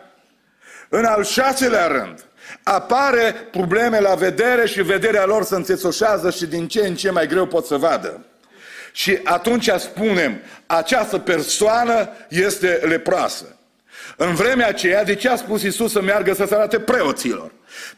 În 0.89 1.05
al 1.05 1.23
șaselea 1.23 1.87
rând, 1.87 2.25
apare 2.63 3.35
probleme 3.51 3.99
la 3.99 4.15
vedere 4.15 4.67
și 4.67 4.81
vederea 4.81 5.25
lor 5.25 5.43
se 5.43 5.55
înțețoșează 5.55 6.29
și 6.29 6.45
din 6.45 6.67
ce 6.67 6.87
în 6.87 6.95
ce 6.95 7.09
mai 7.09 7.27
greu 7.27 7.45
pot 7.45 7.65
să 7.65 7.77
vadă. 7.77 8.25
Și 8.91 9.19
atunci 9.23 9.69
spunem, 9.77 10.41
această 10.65 11.17
persoană 11.17 12.09
este 12.29 12.67
leproasă. 12.67 13.58
În 14.21 14.35
vremea 14.35 14.67
aceea, 14.67 15.03
de 15.03 15.15
ce 15.15 15.29
a 15.29 15.35
spus 15.35 15.61
Isus 15.61 15.91
să 15.91 16.01
meargă 16.01 16.33
să 16.33 16.45
se 16.47 16.55
arate 16.55 16.79
preoților? 16.79 17.51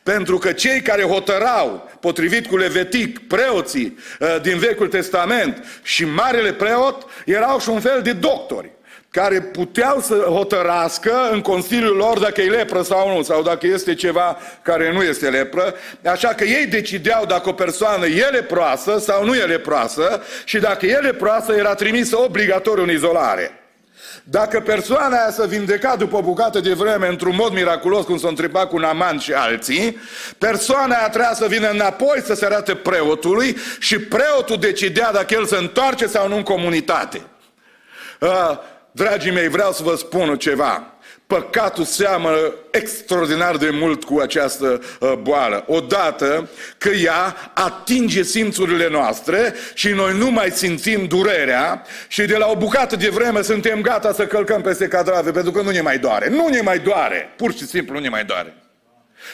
Pentru 0.03 0.37
că 0.37 0.51
cei 0.51 0.81
care 0.81 1.03
hotărau, 1.03 1.89
potrivit 1.99 2.47
cu 2.47 2.57
Levitic, 2.57 3.27
preoții 3.27 3.97
uh, 4.19 4.41
din 4.41 4.57
Vechiul 4.57 4.87
Testament 4.87 5.65
și 5.83 6.05
Marele 6.05 6.53
Preot, 6.53 7.05
erau 7.25 7.59
și 7.59 7.69
un 7.69 7.79
fel 7.79 8.01
de 8.01 8.11
doctori 8.11 8.71
care 9.09 9.41
puteau 9.41 9.99
să 9.99 10.13
hotărască 10.13 11.29
în 11.31 11.41
Consiliul 11.41 11.95
lor 11.95 12.19
dacă 12.19 12.41
e 12.41 12.49
lepră 12.49 12.81
sau 12.81 13.15
nu, 13.15 13.21
sau 13.21 13.41
dacă 13.41 13.67
este 13.67 13.93
ceva 13.93 14.37
care 14.61 14.91
nu 14.93 15.03
este 15.03 15.29
lepră, 15.29 15.75
așa 16.05 16.27
că 16.27 16.43
ei 16.43 16.65
decideau 16.65 17.25
dacă 17.25 17.49
o 17.49 17.53
persoană 17.53 18.05
e 18.05 18.25
leproasă 18.31 18.99
sau 18.99 19.25
nu 19.25 19.35
e 19.35 19.43
leproasă 19.43 20.23
și 20.43 20.59
dacă 20.59 20.85
e 20.85 20.97
leproasă 20.97 21.53
era 21.53 21.73
trimisă 21.73 22.19
obligatoriu 22.19 22.83
în 22.83 22.91
izolare. 22.91 23.60
Dacă 24.23 24.59
persoana 24.59 25.17
aia 25.17 25.31
să 25.31 25.45
vindeca 25.47 25.95
după 25.95 26.17
o 26.17 26.21
bucată 26.21 26.59
de 26.59 26.73
vreme 26.73 27.07
într-un 27.07 27.35
mod 27.35 27.53
miraculos, 27.53 28.05
cum 28.05 28.17
s-a 28.17 28.27
întrebat 28.27 28.69
cu 28.69 28.77
Naman 28.77 29.19
și 29.19 29.33
alții, 29.33 29.97
persoana 30.37 30.95
aia 30.95 31.09
trebuia 31.09 31.33
să 31.33 31.45
vină 31.47 31.69
înapoi 31.69 32.21
să 32.25 32.33
se 32.33 32.45
arate 32.45 32.75
preotului 32.75 33.57
și 33.79 33.99
preotul 33.99 34.57
decidea 34.57 35.11
dacă 35.11 35.33
el 35.33 35.45
se 35.45 35.57
întoarce 35.57 36.07
sau 36.07 36.27
nu 36.27 36.35
în 36.35 36.43
comunitate. 36.43 37.21
Uh, 38.19 38.57
dragii 38.91 39.31
mei, 39.31 39.47
vreau 39.47 39.71
să 39.71 39.83
vă 39.83 39.95
spun 39.95 40.37
ceva. 40.37 40.90
Păcatul 41.31 41.83
seamănă 41.83 42.53
extraordinar 42.71 43.57
de 43.57 43.69
mult 43.69 44.03
cu 44.03 44.19
această 44.19 44.81
uh, 44.99 45.13
boală. 45.21 45.63
Odată 45.67 46.49
că 46.77 46.89
ea 46.89 47.51
atinge 47.53 48.23
simțurile 48.23 48.89
noastre 48.89 49.53
și 49.73 49.87
noi 49.87 50.17
nu 50.17 50.31
mai 50.31 50.51
simțim 50.51 51.05
durerea 51.05 51.85
și 52.07 52.21
de 52.21 52.37
la 52.37 52.47
o 52.47 52.55
bucată 52.55 52.95
de 52.95 53.09
vreme 53.09 53.41
suntem 53.41 53.81
gata 53.81 54.13
să 54.13 54.25
călcăm 54.25 54.61
peste 54.61 54.87
cadrave 54.87 55.31
pentru 55.31 55.51
că 55.51 55.61
nu 55.61 55.69
ne 55.69 55.81
mai 55.81 55.97
doare. 55.97 56.29
Nu 56.29 56.47
ne 56.47 56.61
mai 56.61 56.79
doare. 56.79 57.33
Pur 57.35 57.53
și 57.53 57.65
simplu 57.65 57.93
nu 57.93 57.99
ne 57.99 58.09
mai 58.09 58.25
doare 58.25 58.60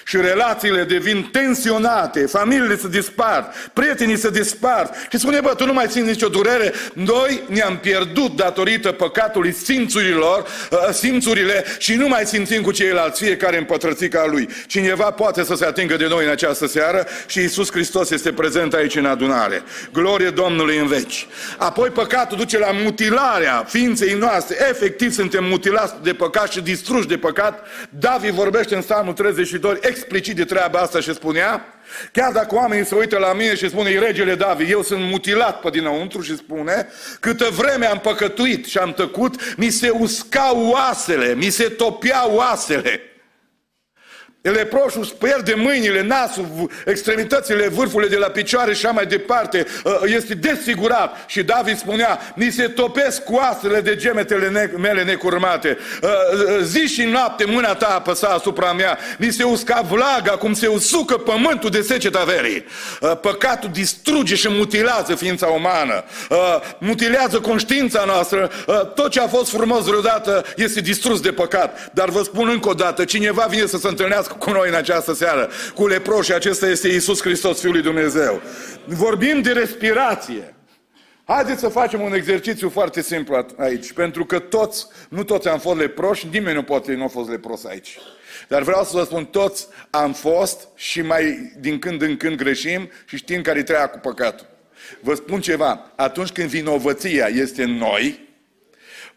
și 0.07 0.17
relațiile 0.17 0.83
devin 0.83 1.29
tensionate, 1.31 2.25
familiile 2.25 2.77
se 2.77 2.87
dispar, 2.87 3.51
prietenii 3.73 4.17
se 4.17 4.29
dispar 4.29 4.89
și 5.11 5.17
spune, 5.17 5.39
bă, 5.39 5.53
tu 5.57 5.65
nu 5.65 5.73
mai 5.73 5.85
simți 5.89 6.09
nicio 6.09 6.27
durere, 6.27 6.73
noi 6.93 7.41
ne-am 7.47 7.77
pierdut 7.77 8.35
datorită 8.35 8.91
păcatului 8.91 9.51
simțurilor, 9.51 10.45
uh, 10.71 10.77
simțurile 10.91 11.65
și 11.77 11.93
nu 11.93 12.07
mai 12.07 12.25
simțim 12.25 12.61
cu 12.61 12.71
ceilalți 12.71 13.23
fiecare 13.23 13.57
în 13.57 13.63
pătrățica 13.63 14.25
lui. 14.25 14.49
Cineva 14.67 15.11
poate 15.11 15.43
să 15.43 15.55
se 15.55 15.65
atingă 15.65 15.95
de 15.95 16.07
noi 16.07 16.25
în 16.25 16.31
această 16.31 16.67
seară 16.67 17.07
și 17.25 17.39
Isus 17.39 17.71
Hristos 17.71 18.09
este 18.09 18.31
prezent 18.31 18.73
aici 18.73 18.95
în 18.95 19.05
adunare. 19.05 19.61
Glorie 19.93 20.29
Domnului 20.29 20.77
în 20.77 20.87
veci. 20.87 21.27
Apoi 21.57 21.89
păcatul 21.89 22.37
duce 22.37 22.57
la 22.57 22.71
mutilarea 22.71 23.65
ființei 23.67 24.13
noastre. 24.13 24.57
Efectiv 24.69 25.11
suntem 25.11 25.43
mutilați 25.43 25.93
de 26.03 26.13
păcat 26.13 26.51
și 26.51 26.61
distruși 26.61 27.07
de 27.07 27.17
păcat. 27.17 27.67
David 27.89 28.33
vorbește 28.33 28.75
în 28.75 28.81
Psalmul 28.81 29.13
32 29.13 29.77
explicit 29.97 30.35
de 30.35 30.45
treaba 30.45 30.79
asta 30.79 30.99
și 30.99 31.13
spunea, 31.13 31.65
chiar 32.11 32.31
dacă 32.31 32.55
oamenii 32.55 32.85
se 32.85 32.95
uită 32.95 33.17
la 33.17 33.33
mine 33.33 33.55
și 33.55 33.69
spune, 33.69 33.99
regele 33.99 34.35
David, 34.35 34.69
eu 34.69 34.83
sunt 34.83 35.01
mutilat 35.01 35.59
pe 35.59 35.69
dinăuntru 35.69 36.21
și 36.21 36.35
spune, 36.35 36.87
câtă 37.19 37.49
vreme 37.49 37.85
am 37.85 37.99
păcătuit 37.99 38.65
și 38.65 38.77
am 38.77 38.93
tăcut, 38.93 39.57
mi 39.57 39.69
se 39.69 39.89
uscau 39.89 40.67
oasele, 40.69 41.33
mi 41.33 41.49
se 41.49 41.63
topeau 41.63 42.35
oasele. 42.35 43.01
Leproșul 44.49 45.01
își 45.01 45.13
pierde 45.13 45.53
mâinile, 45.55 46.01
nasul, 46.01 46.69
extremitățile, 46.85 47.67
vârfurile 47.67 48.09
de 48.09 48.17
la 48.17 48.27
picioare 48.27 48.73
și 48.73 48.85
așa 48.85 48.93
mai 48.93 49.05
departe. 49.05 49.65
Uh, 49.83 49.93
este 50.05 50.33
desfigurat. 50.33 51.15
Și 51.27 51.43
David 51.43 51.77
spunea, 51.77 52.19
ni 52.35 52.51
se 52.51 52.67
topesc 52.67 53.23
coastele 53.23 53.81
de 53.81 53.95
gemetele 53.95 54.71
mele 54.77 55.03
necurmate. 55.03 55.77
Uh, 56.01 56.09
uh, 56.09 56.63
zi 56.63 56.79
și 56.79 57.03
noapte 57.03 57.45
mâna 57.45 57.73
ta 57.73 57.87
apăsa 57.87 58.27
asupra 58.27 58.73
mea. 58.73 58.97
Ni 59.17 59.31
se 59.31 59.43
usca 59.43 59.81
vlaga 59.81 60.31
cum 60.31 60.53
se 60.53 60.67
usucă 60.67 61.17
pământul 61.17 61.69
de 61.69 61.81
seceta 61.81 62.23
verii. 62.23 62.65
Păcatul 63.21 63.69
distruge 63.73 64.35
și 64.35 64.49
mutilează 64.49 65.15
ființa 65.15 65.47
umană. 65.47 66.03
Mutilează 66.77 67.39
conștiința 67.39 68.03
noastră. 68.05 68.51
Tot 68.95 69.11
ce 69.11 69.19
a 69.19 69.27
fost 69.27 69.49
frumos 69.49 69.85
vreodată 69.85 70.45
este 70.55 70.81
distrus 70.81 71.21
de 71.21 71.31
păcat. 71.31 71.91
Dar 71.93 72.09
vă 72.09 72.23
spun 72.23 72.49
încă 72.49 72.69
o 72.69 72.73
dată, 72.73 73.05
cineva 73.05 73.45
vine 73.49 73.65
să 73.65 73.77
se 73.77 73.87
întâlnească 73.87 74.33
cu 74.39 74.51
noi 74.51 74.69
în 74.69 74.75
această 74.75 75.13
seară, 75.13 75.49
cu 75.75 75.87
leproși, 75.87 76.33
acesta 76.33 76.67
este 76.67 76.87
Isus 76.87 77.21
Hristos, 77.21 77.59
Fiul 77.59 77.71
lui 77.71 77.81
Dumnezeu. 77.81 78.41
Vorbim 78.85 79.41
de 79.41 79.51
respirație. 79.51 80.55
Haideți 81.23 81.59
să 81.59 81.67
facem 81.67 82.01
un 82.01 82.13
exercițiu 82.13 82.69
foarte 82.69 83.01
simplu 83.01 83.45
aici, 83.57 83.91
pentru 83.91 84.25
că 84.25 84.39
toți, 84.39 84.87
nu 85.09 85.23
toți 85.23 85.47
am 85.47 85.59
fost 85.59 85.79
leproși, 85.79 86.27
nimeni 86.31 86.55
nu 86.55 86.63
poate 86.63 86.93
nu 86.93 87.03
a 87.03 87.07
fost 87.07 87.29
lepros 87.29 87.65
aici. 87.65 87.97
Dar 88.47 88.61
vreau 88.61 88.83
să 88.83 88.91
vă 88.93 89.03
spun, 89.03 89.25
toți 89.25 89.67
am 89.89 90.13
fost 90.13 90.67
și 90.75 91.01
mai 91.01 91.53
din 91.59 91.79
când 91.79 92.01
în 92.01 92.17
când 92.17 92.35
greșim 92.35 92.89
și 93.05 93.17
știm 93.17 93.41
care 93.41 93.63
treia 93.63 93.87
cu 93.87 93.99
păcatul. 93.99 94.47
Vă 95.01 95.13
spun 95.13 95.41
ceva, 95.41 95.91
atunci 95.95 96.29
când 96.29 96.49
vinovăția 96.49 97.27
este 97.27 97.63
în 97.63 97.71
noi, 97.71 98.27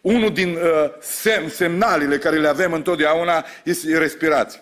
unul 0.00 0.32
din 0.32 0.48
uh, 0.48 0.90
sem, 1.00 1.48
semnalele 1.48 2.18
care 2.18 2.38
le 2.38 2.48
avem 2.48 2.72
întotdeauna 2.72 3.44
este 3.64 3.98
respirația. 3.98 4.60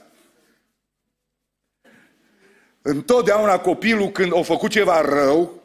Întotdeauna 2.82 3.58
copilul 3.58 4.08
când 4.08 4.36
a 4.36 4.42
făcut 4.42 4.70
ceva 4.70 5.00
rău, 5.00 5.62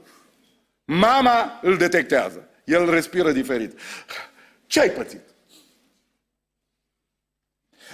mama 0.85 1.59
îl 1.61 1.77
detectează. 1.77 2.47
El 2.63 2.89
respiră 2.89 3.31
diferit. 3.31 3.79
Ce 4.67 4.79
ai 4.79 4.89
pățit? 4.89 5.21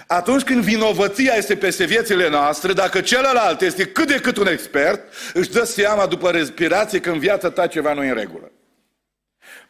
Atunci 0.06 0.42
când 0.42 0.62
vinovăția 0.62 1.34
este 1.34 1.56
peste 1.56 1.84
viețile 1.84 2.28
noastre, 2.28 2.72
dacă 2.72 3.00
celălalt 3.00 3.60
este 3.60 3.86
cât 3.86 4.06
de 4.06 4.20
cât 4.20 4.36
un 4.36 4.46
expert, 4.46 5.12
își 5.34 5.50
dă 5.50 5.64
seama 5.64 6.06
după 6.06 6.30
respirație 6.30 7.00
că 7.00 7.10
în 7.10 7.18
viața 7.18 7.50
ta 7.50 7.66
ceva 7.66 7.92
nu 7.92 8.04
e 8.04 8.08
în 8.08 8.14
regulă. 8.14 8.50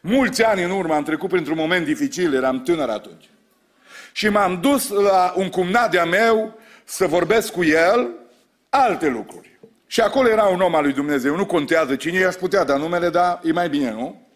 Mulți 0.00 0.44
ani 0.44 0.62
în 0.62 0.70
urmă 0.70 0.94
am 0.94 1.02
trecut 1.02 1.28
printr-un 1.28 1.56
moment 1.56 1.84
dificil, 1.84 2.34
eram 2.34 2.62
tânăr 2.62 2.88
atunci. 2.88 3.24
Și 4.12 4.28
m-am 4.28 4.60
dus 4.60 4.88
la 4.88 5.32
un 5.36 5.48
cumnat 5.48 5.90
de-a 5.90 6.04
meu 6.04 6.58
să 6.84 7.06
vorbesc 7.06 7.52
cu 7.52 7.64
el 7.64 8.10
alte 8.70 9.08
lucruri. 9.08 9.58
Și 9.86 10.00
acolo 10.00 10.28
era 10.28 10.44
un 10.44 10.60
om 10.60 10.74
al 10.74 10.82
lui 10.82 10.92
Dumnezeu, 10.92 11.36
nu 11.36 11.46
contează 11.46 11.96
cine 11.96 12.18
i-aș 12.18 12.34
putea 12.34 12.64
da 12.64 12.76
numele, 12.76 13.08
dar 13.08 13.40
e 13.44 13.52
mai 13.52 13.68
bine, 13.68 13.90
nu? 13.90 14.28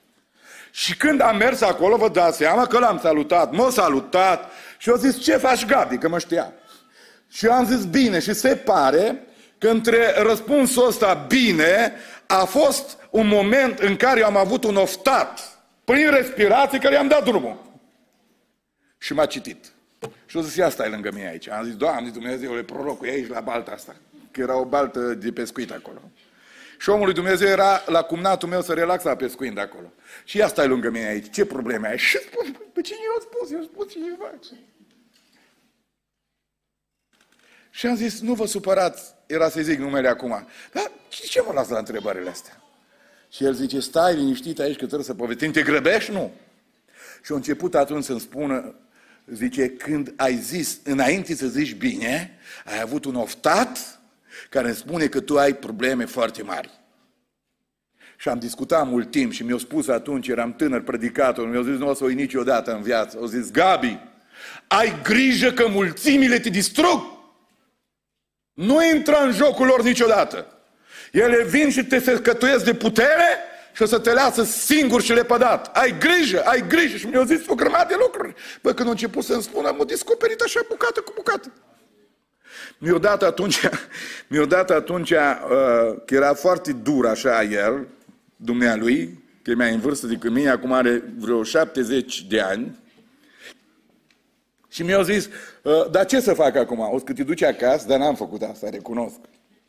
Și 0.70 0.96
când 0.96 1.20
am 1.20 1.36
mers 1.36 1.60
acolo, 1.60 1.96
vă 1.96 2.08
dați 2.08 2.36
seama 2.36 2.66
că 2.66 2.78
l-am 2.78 2.98
salutat, 2.98 3.52
m-a 3.52 3.70
salutat 3.70 4.50
și 4.78 4.90
a 4.90 4.94
zis, 4.94 5.20
ce 5.20 5.36
faci, 5.36 5.66
Gabi, 5.66 5.98
că 5.98 6.08
mă 6.08 6.18
știa. 6.18 6.52
Și 7.30 7.46
eu 7.46 7.52
am 7.52 7.66
zis, 7.66 7.84
bine, 7.84 8.18
și 8.18 8.32
se 8.32 8.56
pare 8.56 9.22
că 9.58 9.68
între 9.68 10.22
răspunsul 10.22 10.86
ăsta, 10.86 11.14
bine, 11.14 11.92
a 12.26 12.44
fost 12.44 12.98
un 13.10 13.26
moment 13.26 13.78
în 13.78 13.96
care 13.96 14.20
eu 14.20 14.26
am 14.26 14.36
avut 14.36 14.64
un 14.64 14.76
oftat 14.76 15.58
prin 15.84 16.10
respirație 16.10 16.78
care 16.78 16.94
i-am 16.94 17.08
dat 17.08 17.24
drumul. 17.24 17.62
Și 18.98 19.12
m-a 19.12 19.26
citit. 19.26 19.72
Și 20.26 20.36
o 20.36 20.40
zis, 20.40 20.56
ia 20.56 20.68
stai 20.68 20.90
lângă 20.90 21.10
mine 21.14 21.28
aici. 21.28 21.48
Am 21.48 21.64
zis, 21.64 21.76
Doamne 21.76 22.10
Dumnezeule, 22.10 22.62
prorocul, 22.62 23.06
e 23.06 23.10
aici 23.10 23.28
la 23.28 23.40
balta 23.40 23.70
asta 23.70 23.94
că 24.34 24.40
era 24.40 24.56
o 24.56 24.64
baltă 24.64 25.14
de 25.14 25.32
pescuit 25.32 25.70
acolo. 25.70 26.10
Și 26.78 26.90
omul 26.90 27.04
lui 27.04 27.14
Dumnezeu 27.14 27.48
era 27.48 27.82
la 27.86 28.02
cumnatul 28.02 28.48
meu 28.48 28.62
să 28.62 28.72
relaxa 28.72 29.16
pescuind 29.16 29.58
acolo. 29.58 29.92
Și 30.24 30.36
ia 30.36 30.48
stai 30.48 30.68
lângă 30.68 30.90
mine 30.90 31.06
aici, 31.06 31.32
ce 31.32 31.44
probleme 31.44 31.88
ai? 31.88 31.98
Și 31.98 32.18
spun, 32.18 32.70
pe 32.72 32.80
cine 32.80 32.98
i-a 32.98 33.20
spus? 33.20 33.50
I-a 33.50 33.62
spus 33.62 33.90
cineva. 33.92 34.30
Și 37.70 37.86
am 37.86 37.96
zis, 37.96 38.20
nu 38.20 38.34
vă 38.34 38.46
supărați, 38.46 39.02
era 39.26 39.48
să 39.48 39.60
zic 39.60 39.78
numele 39.78 40.08
acum. 40.08 40.46
Dar 40.72 40.90
ce 41.08 41.40
mă 41.40 41.52
las 41.52 41.68
la 41.68 41.78
întrebările 41.78 42.30
astea? 42.30 42.62
Și 43.28 43.44
el 43.44 43.52
zice, 43.52 43.80
stai 43.80 44.14
liniștit 44.14 44.58
aici 44.58 44.76
că 44.76 44.84
trebuie 44.84 45.04
să 45.04 45.14
povestim, 45.14 45.52
te 45.52 45.62
grăbești? 45.62 46.10
Nu. 46.10 46.32
Și 47.24 47.32
a 47.32 47.34
început 47.34 47.74
atunci 47.74 48.04
să-mi 48.04 48.20
spună, 48.20 48.74
zice, 49.26 49.70
când 49.70 50.12
ai 50.16 50.36
zis, 50.36 50.78
înainte 50.84 51.34
să 51.34 51.46
zici 51.46 51.74
bine, 51.74 52.38
ai 52.64 52.80
avut 52.80 53.04
un 53.04 53.14
oftat 53.14 54.00
care 54.50 54.66
îmi 54.66 54.76
spune 54.76 55.06
că 55.06 55.20
tu 55.20 55.38
ai 55.38 55.54
probleme 55.54 56.04
foarte 56.04 56.42
mari. 56.42 56.70
Și 58.16 58.28
am 58.28 58.38
discutat 58.38 58.86
mult 58.86 59.10
timp 59.10 59.32
și 59.32 59.42
mi-au 59.42 59.58
spus 59.58 59.88
atunci, 59.88 60.28
eram 60.28 60.54
tânăr 60.54 60.80
predicator, 60.80 61.48
mi-au 61.48 61.62
zis, 61.62 61.76
nu 61.76 61.88
o 61.88 61.94
să 61.94 62.04
o 62.04 62.06
iei 62.06 62.16
niciodată 62.16 62.74
în 62.74 62.82
viață. 62.82 63.16
Au 63.20 63.26
zis, 63.26 63.50
Gabi, 63.50 63.98
ai 64.66 65.00
grijă 65.02 65.52
că 65.52 65.68
mulțimile 65.68 66.38
te 66.38 66.48
distrug. 66.48 67.12
Nu 68.52 68.84
intra 68.94 69.22
în 69.22 69.32
jocul 69.32 69.66
lor 69.66 69.82
niciodată. 69.82 70.46
Ele 71.12 71.44
vin 71.44 71.70
și 71.70 71.84
te 71.84 71.98
secătuiesc 71.98 72.64
de 72.64 72.74
putere 72.74 73.38
și 73.74 73.82
o 73.82 73.86
să 73.86 73.98
te 73.98 74.12
lasă 74.12 74.44
singur 74.44 75.02
și 75.02 75.12
lepădat. 75.12 75.76
Ai 75.76 75.98
grijă, 75.98 76.42
ai 76.42 76.64
grijă. 76.68 76.96
Și 76.96 77.06
mi-au 77.06 77.24
zis 77.24 77.46
o 77.46 77.54
grămadă 77.54 77.86
de 77.88 77.94
lucruri. 77.98 78.34
Bă, 78.62 78.72
când 78.72 78.86
au 78.86 78.92
început 78.92 79.24
să-mi 79.24 79.42
spună, 79.42 79.68
am 79.68 79.82
descoperit 79.86 80.40
așa 80.40 80.60
bucată 80.68 81.00
cu 81.00 81.12
bucată. 81.16 81.52
Mi-a 82.78 82.98
dat 82.98 83.22
atunci, 83.22 83.60
mi-a 84.28 84.44
dat 84.44 84.70
atunci 84.70 85.10
uh, 85.10 85.18
că 86.04 86.14
era 86.14 86.34
foarte 86.34 86.72
dur 86.72 87.06
așa 87.06 87.42
el, 87.42 87.86
dumnealui, 88.36 89.22
că 89.42 89.50
e 89.50 89.54
mai 89.54 89.74
în 89.74 89.80
vârstă 89.80 90.06
decât 90.06 90.30
mine, 90.30 90.48
acum 90.48 90.72
are 90.72 91.02
vreo 91.18 91.42
70 91.42 92.22
de 92.22 92.40
ani. 92.40 92.78
Și 94.68 94.82
mi-au 94.82 95.02
zis, 95.02 95.28
ă, 95.64 95.88
dar 95.90 96.06
ce 96.06 96.20
să 96.20 96.34
fac 96.34 96.56
acum? 96.56 96.78
O 96.78 96.98
să 96.98 97.12
te 97.12 97.22
duci 97.22 97.42
acasă, 97.42 97.86
dar 97.86 97.98
n-am 97.98 98.14
făcut 98.14 98.42
asta, 98.42 98.68
recunosc. 98.70 99.16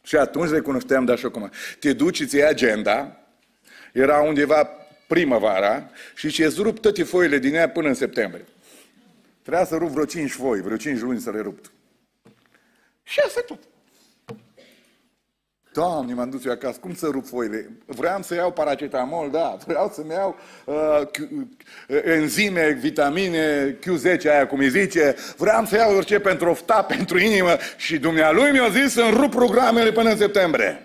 Și 0.04 0.15
atunci 0.15 0.50
recunoșteam, 0.50 1.06
dar 1.06 1.18
și 1.18 1.26
acum. 1.26 1.52
Te 1.80 1.94
duci, 1.94 2.20
îți 2.20 2.36
iei 2.36 2.46
agenda, 2.46 3.20
era 3.94 4.20
undeva 4.20 4.70
primăvara 5.08 5.89
și 6.15 6.30
ce-ți 6.30 6.62
rup 6.62 6.80
toate 6.80 7.04
foile 7.04 7.38
din 7.38 7.54
ea 7.54 7.70
până 7.70 7.88
în 7.88 7.94
septembrie. 7.94 8.46
Trebuia 9.41 9.65
să 9.65 9.76
rup 9.76 9.89
vreo 9.89 10.06
cinci 10.06 10.32
foi, 10.32 10.62
vreo 10.62 10.78
cinci 10.78 11.00
luni 11.00 11.20
să 11.20 11.32
le 11.32 11.41
rup. 11.41 11.72
Și 13.08 13.20
asta 13.20 13.39
e 13.39 13.41
tot. 13.41 13.60
Doamne, 15.76 16.13
m-am 16.13 16.30
dus 16.30 16.46
eu 16.46 16.52
acasă, 16.52 16.78
cum 16.80 16.96
să 16.96 17.08
rup 17.12 17.26
foile? 17.28 17.70
Vreau 17.86 18.22
să 18.22 18.36
iau 18.36 18.52
paracetamol, 18.52 19.30
da, 19.32 19.58
vreau 19.65 19.91
să-mi 19.94 20.12
iau 20.12 20.36
uh, 20.65 20.76
uh 21.88 22.02
enzime, 22.06 22.70
vitamine, 22.70 23.72
Q10 23.72 24.30
aia, 24.30 24.48
cum 24.48 24.60
îi 24.60 24.70
zice, 24.70 25.15
vreau 25.38 25.65
să 25.65 25.76
iau 25.76 25.96
orice 25.96 26.20
pentru 26.20 26.50
ofta, 26.50 26.84
pentru 26.84 27.20
inimă 27.20 27.58
și 27.78 27.98
dumnealui 27.98 28.52
mi-a 28.52 28.70
zis 28.70 28.94
să-mi 28.94 29.18
rup 29.18 29.32
programele 29.32 29.91
până 29.91 30.10
în 30.10 30.18
septembrie. 30.18 30.82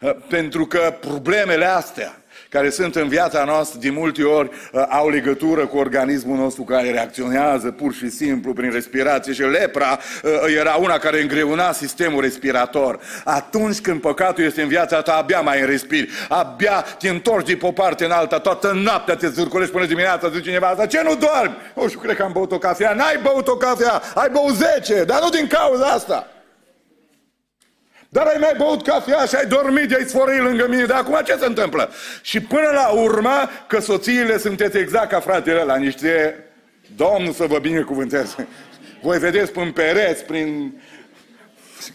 Uh, 0.00 0.16
pentru 0.28 0.66
că 0.66 0.96
problemele 1.00 1.64
astea, 1.64 2.22
care 2.48 2.70
sunt 2.70 2.96
în 2.96 3.08
viața 3.08 3.44
noastră, 3.44 3.78
de 3.82 3.90
multe 3.90 4.22
ori 4.22 4.50
uh, 4.72 4.84
au 4.88 5.08
legătură 5.08 5.66
cu 5.66 5.76
organismul 5.76 6.36
nostru 6.36 6.62
care 6.62 6.90
reacționează 6.90 7.70
pur 7.70 7.92
și 7.92 8.10
simplu 8.10 8.52
prin 8.52 8.70
respirație 8.70 9.32
și 9.32 9.42
lepra 9.42 9.98
uh, 10.22 10.30
era 10.58 10.74
una 10.74 10.98
care 10.98 11.20
îngreuna 11.20 11.72
sistemul 11.72 12.20
respirator. 12.20 13.00
Atunci 13.24 13.80
când 13.80 14.00
păcatul 14.00 14.44
este 14.44 14.62
în 14.62 14.68
viața 14.68 15.02
ta, 15.02 15.12
abia 15.12 15.40
mai 15.40 15.66
respiri, 15.66 16.08
abia 16.28 16.84
te 16.98 17.08
întorci 17.08 17.46
de 17.46 17.56
pe 17.56 17.66
o 17.66 17.72
parte 17.72 18.04
în 18.04 18.10
alta, 18.10 18.38
toată 18.38 18.72
noaptea 18.72 19.16
te 19.16 19.28
zârcolești 19.28 19.72
până 19.72 19.86
dimineața, 19.86 20.28
zice 20.28 20.42
cineva 20.42 20.66
asta, 20.66 20.86
ce 20.86 21.02
nu 21.02 21.14
dormi? 21.14 21.56
O, 21.74 21.88
știu, 21.88 22.00
cred 22.00 22.16
că 22.16 22.22
am 22.22 22.32
băut 22.32 22.52
o 22.52 22.58
cafea. 22.58 22.94
N-ai 22.94 23.18
băut 23.22 23.48
o 23.48 23.56
cafea, 23.56 24.02
ai 24.14 24.28
băut 24.32 24.54
10, 24.54 25.04
dar 25.04 25.20
nu 25.20 25.28
din 25.28 25.46
cauza 25.46 25.86
asta. 25.86 26.26
Dar 28.08 28.26
ai 28.26 28.36
mai 28.40 28.54
băut 28.56 28.82
cafea 28.82 29.24
și 29.24 29.34
ai 29.34 29.46
dormit, 29.46 29.92
ai 29.92 30.04
sforit 30.04 30.40
lângă 30.40 30.66
mine, 30.68 30.84
dar 30.84 30.98
acum 30.98 31.20
ce 31.24 31.36
se 31.40 31.46
întâmplă? 31.46 31.90
Și 32.22 32.40
până 32.40 32.70
la 32.72 32.88
urmă, 32.88 33.50
că 33.66 33.80
soțiile 33.80 34.38
sunteți 34.38 34.78
exact 34.78 35.10
ca 35.10 35.20
fratele 35.20 35.62
la 35.62 35.76
niște... 35.76 36.42
Domnul 36.96 37.32
să 37.32 37.44
vă 37.46 37.58
binecuvânteze. 37.58 38.48
Voi 39.02 39.18
vedeți 39.18 39.52
prin 39.52 39.72
pereți, 39.72 40.24
prin... 40.24 40.80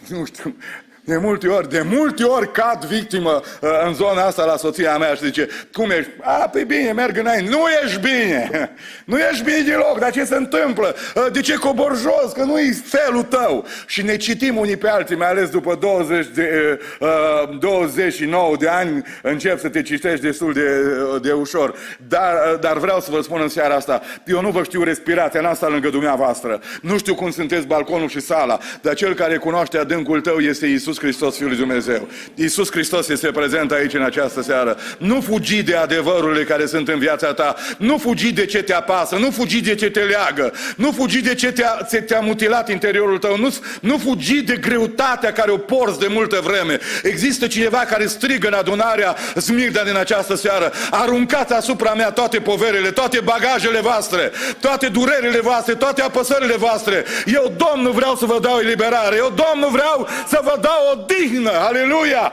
Nu 0.08 0.24
știu, 0.24 0.56
de 1.04 1.16
multe 1.16 1.48
ori, 1.48 1.68
de 1.68 1.82
multe 1.90 2.24
ori 2.24 2.52
cad 2.52 2.84
victimă 2.84 3.40
uh, 3.60 3.70
în 3.86 3.94
zona 3.94 4.22
asta 4.22 4.44
la 4.44 4.56
soția 4.56 4.96
mea 4.96 5.14
și 5.14 5.24
zice, 5.24 5.48
cum 5.72 5.90
ești? 5.90 6.10
A, 6.20 6.30
pe 6.30 6.48
păi 6.52 6.64
bine, 6.64 6.92
merg 6.92 7.16
înainte. 7.16 7.50
Nu 7.50 7.64
ești 7.84 8.00
bine! 8.00 8.50
Nu 9.04 9.18
ești 9.18 9.44
bine 9.44 9.60
deloc, 9.60 9.98
dar 9.98 10.12
ce 10.12 10.24
se 10.24 10.34
întâmplă? 10.34 10.94
Uh, 11.14 11.26
de 11.32 11.40
ce 11.40 11.54
cobor 11.54 11.96
jos? 11.96 12.32
Că 12.32 12.42
nu 12.42 12.58
e 12.58 12.76
felul 12.84 13.22
tău. 13.22 13.66
Și 13.86 14.02
ne 14.02 14.16
citim 14.16 14.56
unii 14.56 14.76
pe 14.76 14.88
alții, 14.88 15.16
mai 15.16 15.28
ales 15.28 15.50
după 15.50 15.76
20 15.80 16.26
de, 16.34 16.78
uh, 17.00 17.58
29 17.58 18.56
de 18.56 18.68
ani, 18.68 19.02
încep 19.22 19.58
să 19.58 19.68
te 19.68 19.82
citești 19.82 20.24
destul 20.24 20.52
de, 20.52 20.68
uh, 21.14 21.20
de 21.22 21.32
ușor. 21.32 21.74
Dar, 22.08 22.34
uh, 22.52 22.60
dar 22.60 22.78
vreau 22.78 23.00
să 23.00 23.10
vă 23.10 23.20
spun 23.20 23.40
în 23.40 23.48
seara 23.48 23.74
asta, 23.74 24.02
eu 24.24 24.40
nu 24.40 24.50
vă 24.50 24.62
știu 24.62 24.82
respirația, 24.82 25.40
n-am 25.40 25.54
stat 25.54 25.70
lângă 25.70 25.88
dumneavoastră. 25.88 26.60
Nu 26.82 26.98
știu 26.98 27.14
cum 27.14 27.30
sunteți 27.30 27.66
balconul 27.66 28.08
și 28.08 28.20
sala, 28.20 28.58
dar 28.80 28.94
cel 28.94 29.14
care 29.14 29.36
cunoaște 29.36 29.78
adâncul 29.78 30.20
tău 30.20 30.38
este 30.38 30.66
Isus 30.66 30.93
Iisus 30.94 31.08
Hristos, 31.08 31.36
Fiul 31.36 31.48
lui 31.48 31.58
Dumnezeu. 31.58 32.08
Iisus 32.34 32.70
Hristos 32.70 33.08
este 33.08 33.30
prezent 33.30 33.72
aici 33.72 33.94
în 33.94 34.02
această 34.02 34.42
seară. 34.42 34.76
Nu 34.98 35.20
fugi 35.20 35.62
de 35.62 35.74
adevărurile 35.74 36.44
care 36.44 36.66
sunt 36.66 36.88
în 36.88 36.98
viața 36.98 37.32
ta. 37.32 37.54
Nu 37.78 37.98
fugi 37.98 38.32
de 38.32 38.46
ce 38.46 38.62
te 38.62 38.74
apasă. 38.74 39.16
Nu 39.16 39.30
fugi 39.30 39.60
de 39.60 39.74
ce 39.74 39.90
te 39.90 40.00
leagă. 40.00 40.52
Nu 40.76 40.92
fugi 40.92 41.20
de 41.20 41.34
ce 41.34 41.52
te-a, 41.52 41.86
te 42.06 42.18
mutilat 42.20 42.70
interiorul 42.70 43.18
tău. 43.18 43.36
Nu, 43.36 43.54
nu 43.80 43.98
fugi 43.98 44.42
de 44.42 44.56
greutatea 44.56 45.32
care 45.32 45.50
o 45.50 45.56
porți 45.56 45.98
de 45.98 46.06
multă 46.06 46.40
vreme. 46.44 46.78
Există 47.02 47.46
cineva 47.46 47.78
care 47.78 48.06
strigă 48.06 48.46
în 48.46 48.54
adunarea 48.54 49.16
Smirda 49.36 49.82
din 49.82 49.96
această 49.96 50.34
seară. 50.34 50.72
Aruncați 50.90 51.52
asupra 51.52 51.94
mea 51.94 52.10
toate 52.10 52.40
poverele, 52.40 52.90
toate 52.90 53.20
bagajele 53.20 53.80
voastre, 53.80 54.32
toate 54.60 54.86
durerile 54.88 55.40
voastre, 55.40 55.74
toate 55.74 56.02
apăsările 56.02 56.56
voastre. 56.56 57.04
Eu, 57.26 57.52
Domnul, 57.56 57.92
vreau 57.92 58.14
să 58.14 58.24
vă 58.26 58.38
dau 58.40 58.58
eliberare. 58.58 59.16
Eu, 59.16 59.32
Domnul, 59.44 59.70
vreau 59.70 60.08
să 60.28 60.40
vă 60.42 60.58
dau 60.60 60.83
odihnă. 60.92 61.50
Aleluia! 61.50 62.32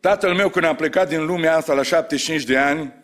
Tatăl 0.00 0.34
meu, 0.34 0.48
când 0.48 0.64
am 0.64 0.76
plecat 0.76 1.08
din 1.08 1.24
lumea 1.26 1.56
asta 1.56 1.72
la 1.72 1.82
75 1.82 2.44
de 2.44 2.56
ani, 2.56 2.94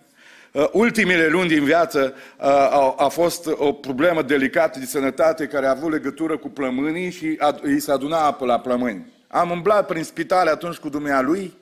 uh, 0.53 0.67
ultimele 0.73 1.27
luni 1.27 1.49
din 1.49 1.64
viață 1.64 2.14
uh, 2.38 2.47
a, 2.47 2.95
a 2.99 3.09
fost 3.09 3.47
o 3.47 3.73
problemă 3.73 4.23
delicată 4.23 4.79
de 4.79 4.85
sănătate 4.85 5.47
care 5.47 5.67
a 5.67 5.71
avut 5.71 5.90
legătură 5.90 6.38
cu 6.38 6.49
plămânii 6.49 7.11
și 7.11 7.37
a, 7.38 7.59
îi 7.62 7.81
se 7.81 7.93
aduna 7.93 8.19
apă 8.19 8.45
la 8.45 8.61
plămâni. 8.61 9.12
Am 9.29 9.51
umblat 9.51 9.87
prin 9.87 10.05
spitale 10.05 10.51
atunci 10.51 10.77
cu 10.77 10.88
dumnealui 10.88 11.55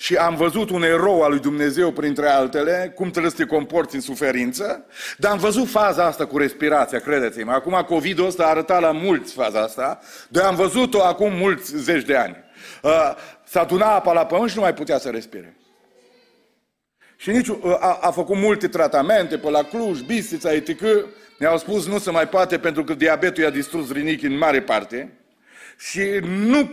și 0.00 0.14
am 0.16 0.36
văzut 0.36 0.70
un 0.70 0.82
erou 0.82 1.22
al 1.22 1.30
lui 1.30 1.40
Dumnezeu 1.40 1.92
printre 1.92 2.28
altele, 2.28 2.92
cum 2.94 3.10
trebuie 3.10 3.30
să 3.30 3.36
te 3.36 3.44
comporți 3.44 3.94
în 3.94 4.00
suferință, 4.00 4.86
dar 5.18 5.30
am 5.30 5.38
văzut 5.38 5.68
faza 5.68 6.04
asta 6.04 6.26
cu 6.26 6.38
respirația, 6.38 6.98
credeți-mă. 6.98 7.52
Acum 7.52 7.84
COVID-ul 7.88 8.26
ăsta 8.26 8.44
a 8.44 8.48
arătat 8.48 8.80
la 8.80 8.90
mulți 8.90 9.32
faza 9.32 9.60
asta, 9.60 10.00
dar 10.28 10.44
am 10.44 10.54
văzut-o 10.54 11.02
acum 11.02 11.32
mulți 11.32 11.76
zeci 11.76 12.04
de 12.04 12.16
ani. 12.16 12.36
Uh, 12.82 13.14
s-a 13.44 13.60
adunat 13.60 13.96
apa 13.96 14.12
la 14.12 14.26
pământ 14.26 14.50
și 14.50 14.56
nu 14.56 14.62
mai 14.62 14.74
putea 14.74 14.98
să 14.98 15.08
respire. 15.08 15.56
Și 17.16 17.30
nici, 17.30 17.48
uh, 17.48 17.58
a, 17.80 17.98
a 18.00 18.10
făcut 18.10 18.36
multe 18.36 18.68
tratamente 18.68 19.38
pe 19.38 19.50
la 19.50 19.62
Cluj, 19.62 20.00
Bistrița, 20.00 20.52
etc. 20.52 20.82
Ne-au 21.38 21.58
spus 21.58 21.86
nu 21.86 21.98
se 21.98 22.10
mai 22.10 22.28
poate 22.28 22.58
pentru 22.58 22.84
că 22.84 22.94
diabetul 22.94 23.42
i-a 23.42 23.50
distrus 23.50 23.92
rinichii 23.92 24.28
în 24.28 24.38
mare 24.38 24.62
parte 24.62 25.12
și 25.78 26.00
nu 26.22 26.70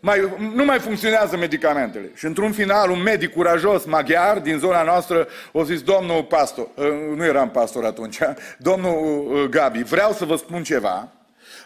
mai, 0.00 0.36
nu 0.54 0.64
mai 0.64 0.78
funcționează 0.78 1.36
medicamentele. 1.36 2.10
Și 2.14 2.24
într-un 2.24 2.52
final, 2.52 2.90
un 2.90 3.02
medic 3.02 3.32
curajos 3.32 3.84
maghiar 3.84 4.38
din 4.38 4.58
zona 4.58 4.82
noastră 4.82 5.28
a 5.54 5.62
zis, 5.62 5.82
domnul 5.82 6.24
pastor, 6.24 6.68
uh, 6.74 7.16
nu 7.16 7.24
eram 7.24 7.50
pastor 7.50 7.84
atunci, 7.84 8.18
domnul 8.58 9.26
uh, 9.32 9.48
Gabi, 9.48 9.82
vreau 9.82 10.12
să 10.12 10.24
vă 10.24 10.36
spun 10.36 10.62
ceva. 10.62 11.12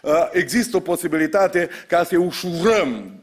Uh, 0.01 0.29
există 0.31 0.77
o 0.77 0.79
posibilitate 0.79 1.69
ca 1.87 2.03
să 2.03 2.17
ușurăm 2.17 3.19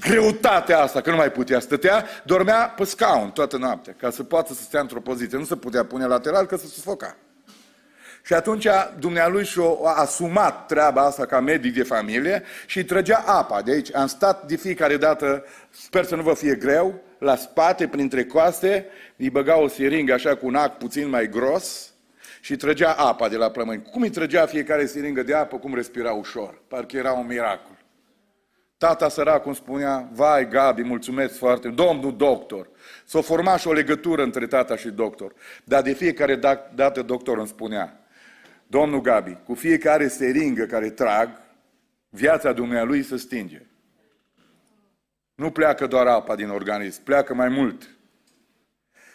greutatea 0.00 0.78
asta, 0.80 1.00
că 1.00 1.10
nu 1.10 1.16
mai 1.16 1.32
putea 1.32 1.60
stătea, 1.60 2.04
dormea 2.24 2.74
pe 2.76 2.84
scaun 2.84 3.30
toată 3.30 3.56
noaptea, 3.56 3.94
ca 3.98 4.10
să 4.10 4.22
poată 4.22 4.52
să 4.52 4.62
stea 4.62 4.80
într-o 4.80 5.00
poziție. 5.00 5.38
Nu 5.38 5.44
se 5.44 5.56
putea 5.56 5.84
pune 5.84 6.06
lateral, 6.06 6.46
că 6.46 6.56
se 6.56 6.66
sufoca. 6.66 7.16
Și 8.28 8.34
atunci 8.34 8.66
dumnealui 8.98 9.44
și-a 9.44 9.64
asumat 9.94 10.66
treaba 10.66 11.02
asta 11.02 11.26
ca 11.26 11.40
medic 11.40 11.74
de 11.74 11.82
familie 11.82 12.42
și 12.66 12.78
îi 12.78 12.84
trăgea 12.84 13.24
apa. 13.26 13.62
De 13.62 13.70
aici 13.70 13.94
am 13.94 14.06
stat 14.06 14.46
de 14.46 14.56
fiecare 14.56 14.96
dată, 14.96 15.44
sper 15.70 16.04
să 16.04 16.16
nu 16.16 16.22
vă 16.22 16.34
fie 16.34 16.54
greu, 16.54 17.02
la 17.18 17.36
spate, 17.36 17.88
printre 17.88 18.24
coaste, 18.24 18.86
îi 19.16 19.30
băga 19.30 19.58
o 19.58 19.68
siringă 19.68 20.12
așa 20.12 20.36
cu 20.36 20.46
un 20.46 20.54
ac 20.54 20.78
puțin 20.78 21.08
mai 21.08 21.28
gros 21.28 21.92
și 22.40 22.56
trăgea 22.56 22.92
apa 22.92 23.28
de 23.28 23.36
la 23.36 23.50
plămâni. 23.50 23.82
Cum 23.82 24.02
îi 24.02 24.10
trăgea 24.10 24.46
fiecare 24.46 24.86
siringă 24.86 25.22
de 25.22 25.34
apă, 25.34 25.56
cum 25.56 25.74
respira 25.74 26.12
ușor. 26.12 26.62
Parcă 26.68 26.96
era 26.96 27.12
un 27.12 27.26
miracol. 27.26 27.76
Tata 28.78 29.08
sărac, 29.08 29.42
cum 29.42 29.54
spunea, 29.54 30.08
vai 30.12 30.48
Gabi, 30.48 30.82
mulțumesc 30.82 31.36
foarte, 31.38 31.68
domnul 31.68 32.16
doctor. 32.16 32.68
S-a 33.04 33.20
format 33.20 33.58
și 33.58 33.68
o 33.68 33.72
legătură 33.72 34.22
între 34.22 34.46
tata 34.46 34.76
și 34.76 34.88
doctor. 34.88 35.32
Dar 35.64 35.82
de 35.82 35.92
fiecare 35.92 36.34
dată 36.74 37.02
doctor 37.02 37.38
îmi 37.38 37.46
spunea, 37.46 38.02
Domnul 38.70 39.00
Gabi, 39.00 39.38
cu 39.44 39.54
fiecare 39.54 40.08
seringă 40.08 40.64
care 40.64 40.90
trag, 40.90 41.28
viața 42.08 42.52
dumnealui 42.52 43.02
se 43.02 43.16
stinge. 43.16 43.66
Nu 45.34 45.50
pleacă 45.50 45.86
doar 45.86 46.06
apa 46.06 46.36
din 46.36 46.48
organism, 46.48 47.02
pleacă 47.02 47.34
mai 47.34 47.48
mult. 47.48 47.88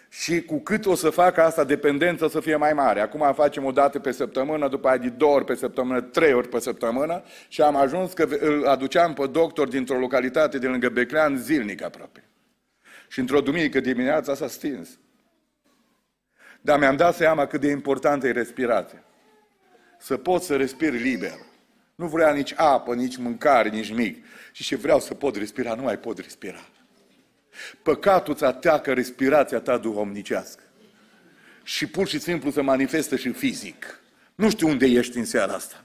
Și 0.10 0.42
cu 0.42 0.60
cât 0.60 0.86
o 0.86 0.96
să 0.96 1.10
facă 1.10 1.42
asta, 1.42 1.64
dependența 1.64 2.30
să 2.30 2.40
fie 2.40 2.56
mai 2.56 2.74
mare. 2.74 3.00
Acum 3.00 3.34
facem 3.34 3.66
o 3.66 3.72
dată 3.72 4.00
pe 4.00 4.12
săptămână, 4.12 4.68
după 4.68 4.88
aia 4.88 4.98
de 4.98 5.10
două 5.10 5.36
ori 5.36 5.46
pe 5.46 5.56
săptămână, 5.56 6.02
trei 6.02 6.34
ori 6.34 6.50
pe 6.50 6.60
săptămână 6.60 7.24
și 7.48 7.62
am 7.62 7.76
ajuns 7.76 8.14
că 8.14 8.24
îl 8.24 8.66
aduceam 8.68 9.14
pe 9.14 9.28
doctor 9.28 9.68
dintr-o 9.68 9.98
localitate 9.98 10.58
de 10.58 10.68
lângă 10.68 10.90
Beclean 10.90 11.38
zilnic 11.38 11.84
aproape. 11.84 12.24
Și 13.08 13.20
într-o 13.20 13.42
duminică 13.42 13.80
dimineața 13.80 14.36
s-a 14.36 14.48
stins. 14.48 15.00
Dar 16.62 16.80
mi-am 16.80 16.96
dat 16.96 17.16
seama 17.16 17.46
cât 17.46 17.62
de 17.62 17.68
importantă 17.68 18.28
e 18.28 18.32
respirația 18.32 19.03
să 20.04 20.18
pot 20.18 20.44
să 20.44 20.56
respir 20.56 20.94
liber. 20.94 21.38
Nu 21.96 22.08
vrea 22.08 22.34
nici 22.34 22.54
apă, 22.56 22.96
nici 22.96 23.18
mâncare, 23.18 23.70
nici 23.70 23.92
mic. 23.92 24.26
Și 24.52 24.64
ce 24.64 24.76
vreau 24.76 25.00
să 25.00 25.14
pot 25.14 25.36
respira, 25.36 25.74
nu 25.74 25.82
mai 25.82 25.98
pot 25.98 26.18
respira. 26.18 26.70
Păcatul 27.84 28.34
îți 28.34 28.44
atacă 28.44 28.94
respirația 28.94 29.60
ta 29.60 29.78
duhovnicească. 29.78 30.64
Și 31.64 31.88
pur 31.88 32.08
și 32.08 32.20
simplu 32.20 32.52
se 32.52 32.62
manifestă 32.62 33.16
și 33.16 33.32
fizic. 33.32 34.02
Nu 34.36 34.50
știu 34.50 34.68
unde 34.68 34.86
ești 34.86 35.18
în 35.18 35.26
seara 35.26 35.54
asta. 35.54 35.83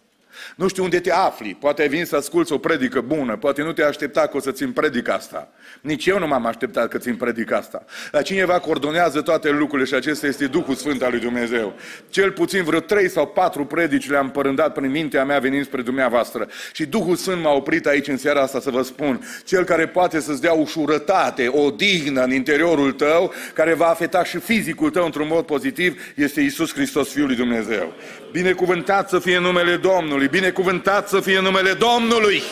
Nu 0.56 0.68
știu 0.68 0.82
unde 0.82 1.00
te 1.00 1.12
afli. 1.12 1.56
Poate 1.60 1.82
ai 1.82 1.88
venit 1.88 2.06
să 2.06 2.16
asculți 2.16 2.52
o 2.52 2.58
predică 2.58 3.00
bună. 3.00 3.36
Poate 3.36 3.62
nu 3.62 3.72
te 3.72 3.82
aștepta 3.82 4.20
că 4.20 4.36
o 4.36 4.40
să 4.40 4.52
țin 4.52 4.72
predica 4.72 5.14
asta. 5.14 5.48
Nici 5.80 6.06
eu 6.06 6.18
nu 6.18 6.26
m-am 6.26 6.46
așteptat 6.46 6.88
că 6.88 6.98
țin 6.98 7.16
predica 7.16 7.56
asta. 7.56 7.84
Dar 8.12 8.22
cineva 8.22 8.58
coordonează 8.58 9.20
toate 9.20 9.50
lucrurile 9.50 9.88
și 9.88 9.94
acesta 9.94 10.26
este 10.26 10.46
Duhul 10.46 10.74
Sfânt 10.74 11.02
al 11.02 11.10
lui 11.10 11.20
Dumnezeu. 11.20 11.74
Cel 12.08 12.30
puțin 12.30 12.64
vreo 12.64 12.80
trei 12.80 13.08
sau 13.10 13.26
patru 13.26 13.64
predici 13.64 14.10
le-am 14.10 14.30
părândat 14.30 14.72
prin 14.72 14.90
mintea 14.90 15.24
mea 15.24 15.38
venind 15.38 15.64
spre 15.64 15.82
dumneavoastră. 15.82 16.48
Și 16.72 16.86
Duhul 16.86 17.16
Sfânt 17.16 17.42
m-a 17.42 17.52
oprit 17.52 17.86
aici 17.86 18.08
în 18.08 18.16
seara 18.16 18.40
asta 18.40 18.60
să 18.60 18.70
vă 18.70 18.82
spun. 18.82 19.20
Cel 19.44 19.64
care 19.64 19.86
poate 19.86 20.20
să-ți 20.20 20.40
dea 20.40 20.52
ușurătate, 20.52 21.48
o 21.48 21.70
dignă 21.70 22.22
în 22.22 22.32
interiorul 22.32 22.92
tău, 22.92 23.32
care 23.54 23.74
va 23.74 23.86
afecta 23.86 24.24
și 24.24 24.38
fizicul 24.38 24.90
tău 24.90 25.04
într-un 25.04 25.26
mod 25.30 25.44
pozitiv, 25.44 26.02
este 26.14 26.40
Isus 26.40 26.72
Hristos, 26.72 27.12
Fiul 27.12 27.26
lui 27.26 27.36
Dumnezeu. 27.36 27.92
Binecuvântat 28.32 29.08
să 29.08 29.18
fie 29.18 29.38
numele 29.38 29.76
Domnului, 29.76 30.27
binecuvântat 30.30 31.08
să 31.08 31.20
fie 31.20 31.40
numele 31.40 31.72
Domnului. 31.72 32.42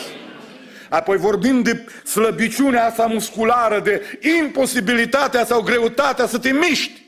Apoi 0.89 1.17
vorbim 1.17 1.61
de 1.61 1.85
slăbiciunea 2.03 2.85
asta 2.85 3.05
musculară, 3.05 3.79
de 3.79 4.19
imposibilitatea 4.39 5.45
sau 5.45 5.61
greutatea 5.61 6.27
să 6.27 6.39
te 6.39 6.51
miști. 6.51 7.05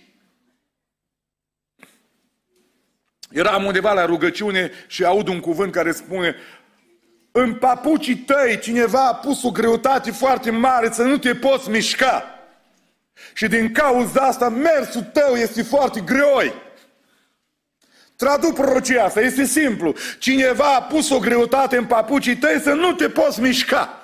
Eram 3.30 3.66
undeva 3.66 3.94
la 3.94 4.06
rugăciune 4.06 4.72
și 4.88 5.04
aud 5.04 5.28
un 5.28 5.40
cuvânt 5.40 5.72
care 5.72 5.92
spune 5.92 6.36
în 7.32 7.54
papucii 7.54 8.16
tăi 8.16 8.60
cineva 8.62 9.08
a 9.08 9.16
pus 9.16 9.44
o 9.44 9.52
greutate 9.52 10.12
foarte 10.12 10.52
mare 10.52 10.92
să 10.92 11.04
nu 11.04 11.18
te 11.18 11.36
poți 11.36 11.70
mișca. 11.70 12.40
Și 13.34 13.48
din 13.48 13.72
cauza 13.72 14.22
asta 14.22 14.50
mersul 14.50 15.02
tău 15.02 15.36
este 15.36 15.64
foarte 15.64 16.02
greoi. 16.02 16.54
Traduc 18.20 18.54
prorocia 18.54 19.04
asta, 19.04 19.22
este 19.22 19.46
simplu. 19.46 19.94
Cineva 20.18 20.76
a 20.76 20.82
pus 20.82 21.10
o 21.10 21.20
greutate 21.20 21.78
în 21.78 21.86
papucii 21.86 22.38
tăi 22.38 22.60
să 22.64 22.70
nu 22.70 22.94
te 22.94 23.10
poți 23.10 23.42
mișca. 23.42 23.99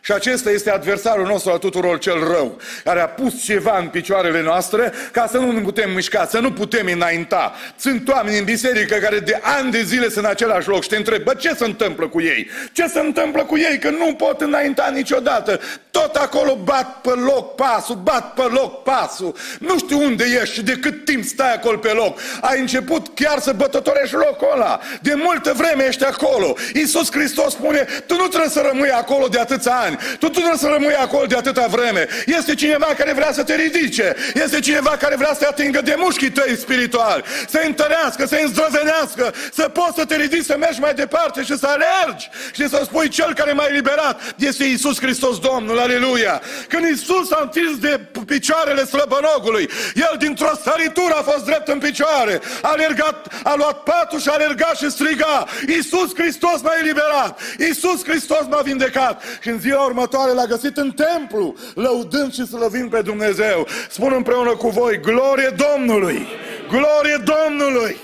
Și 0.00 0.12
acesta 0.12 0.50
este 0.50 0.70
adversarul 0.70 1.26
nostru 1.26 1.50
al 1.50 1.58
tuturor 1.58 1.98
cel 1.98 2.18
rău, 2.18 2.60
care 2.84 3.00
a 3.00 3.06
pus 3.06 3.42
ceva 3.44 3.78
în 3.78 3.86
picioarele 3.88 4.42
noastre 4.42 4.92
ca 5.12 5.26
să 5.30 5.38
nu 5.38 5.52
ne 5.52 5.60
putem 5.60 5.90
mișca, 5.90 6.26
să 6.26 6.38
nu 6.38 6.52
putem 6.52 6.86
înainta. 6.86 7.54
Sunt 7.76 8.08
oameni 8.08 8.38
în 8.38 8.44
biserică 8.44 8.94
care 8.94 9.18
de 9.18 9.40
ani 9.42 9.70
de 9.70 9.82
zile 9.82 10.08
sunt 10.08 10.24
în 10.24 10.30
același 10.30 10.68
loc 10.68 10.82
și 10.82 10.88
te 10.88 10.96
întreb, 10.96 11.22
bă, 11.22 11.34
ce 11.34 11.54
se 11.54 11.64
întâmplă 11.64 12.08
cu 12.08 12.20
ei? 12.20 12.48
Ce 12.72 12.86
se 12.86 12.98
întâmplă 12.98 13.44
cu 13.44 13.56
ei? 13.56 13.78
Că 13.78 13.90
nu 13.90 14.14
pot 14.14 14.40
înainta 14.40 14.90
niciodată. 14.94 15.60
Tot 15.90 16.14
acolo 16.14 16.58
bat 16.64 17.00
pe 17.00 17.10
loc 17.10 17.54
pasul, 17.54 17.96
bat 17.96 18.34
pe 18.34 18.42
loc 18.42 18.82
pasul. 18.82 19.34
Nu 19.58 19.78
știu 19.78 20.02
unde 20.02 20.24
ești 20.40 20.54
și 20.54 20.62
de 20.62 20.72
cât 20.72 21.04
timp 21.04 21.24
stai 21.24 21.54
acolo 21.54 21.76
pe 21.76 21.88
loc. 21.92 22.18
Ai 22.40 22.60
început 22.60 23.06
chiar 23.14 23.38
să 23.38 23.52
bătătorești 23.52 24.14
locul 24.14 24.48
ăla. 24.52 24.80
De 25.00 25.14
multă 25.14 25.52
vreme 25.56 25.86
ești 25.86 26.04
acolo. 26.04 26.54
Iisus 26.74 27.12
Hristos 27.12 27.52
spune, 27.52 27.86
tu 28.06 28.14
nu 28.14 28.26
trebuie 28.26 28.50
să 28.50 28.68
rămâi 28.70 28.90
acolo 28.90 29.26
de 29.26 29.38
atâția 29.38 29.74
ani. 29.74 29.87
Tu, 29.96 30.16
tu 30.18 30.28
trebuie 30.28 30.58
să 30.58 30.66
rămâi 30.66 30.94
acolo 30.94 31.26
de 31.26 31.36
atâta 31.36 31.66
vreme. 31.66 32.06
Este 32.26 32.54
cineva 32.54 32.86
care 32.98 33.12
vrea 33.12 33.32
să 33.32 33.42
te 33.42 33.54
ridice. 33.54 34.16
Este 34.34 34.60
cineva 34.60 34.90
care 34.90 35.16
vrea 35.16 35.32
să 35.32 35.38
te 35.38 35.46
atingă 35.46 35.80
de 35.80 35.94
mușchii 35.98 36.30
tăi 36.30 36.56
spirituali. 36.56 37.24
Să 37.48 37.62
întărească, 37.64 38.26
să 38.26 38.40
îndrăzenească, 38.44 39.34
să 39.52 39.68
poți 39.68 39.94
să 39.98 40.04
te 40.04 40.16
ridici, 40.16 40.44
să 40.44 40.56
mergi 40.58 40.80
mai 40.80 40.94
departe 40.94 41.42
și 41.42 41.58
să 41.58 41.66
alergi. 41.66 42.28
Și 42.52 42.68
să 42.68 42.80
spui, 42.84 43.08
cel 43.08 43.34
care 43.34 43.52
m-a 43.52 43.66
eliberat 43.68 44.34
este 44.36 44.64
Iisus 44.64 45.00
Hristos 45.00 45.38
Domnul. 45.38 45.78
Aleluia! 45.78 46.42
Când 46.68 46.84
Iisus 46.88 47.30
a 47.30 47.38
întins 47.42 47.78
de 47.78 48.00
picioarele 48.26 48.84
slăbănogului, 48.84 49.70
el 49.94 50.14
dintr-o 50.18 50.50
săritură 50.64 51.14
a 51.14 51.22
fost 51.22 51.44
drept 51.44 51.68
în 51.68 51.78
picioare. 51.78 52.40
A 52.62 52.68
alergat, 52.68 53.26
a 53.42 53.54
luat 53.54 53.82
patul 53.82 54.20
și 54.20 54.28
a 54.28 54.32
alergat 54.32 54.76
și 54.76 54.90
striga. 54.90 55.46
Iisus 55.68 56.14
Hristos 56.14 56.60
m-a 56.62 56.72
eliberat. 56.80 57.40
Iisus 57.58 58.04
Hristos 58.04 58.44
m-a 58.48 58.60
vindecat. 58.64 59.22
Și 59.40 59.48
în 59.48 59.60
ziua 59.60 59.77
următoare 59.84 60.32
l-a 60.32 60.44
găsit 60.44 60.76
în 60.76 60.90
templu, 60.90 61.56
lăudând 61.74 62.32
și 62.32 62.46
slăvind 62.46 62.90
pe 62.90 63.02
Dumnezeu. 63.02 63.66
Spun 63.90 64.12
împreună 64.12 64.56
cu 64.56 64.68
voi, 64.68 65.00
glorie 65.00 65.54
Domnului! 65.56 66.26
Glorie 66.68 67.22
Domnului! 67.24 67.96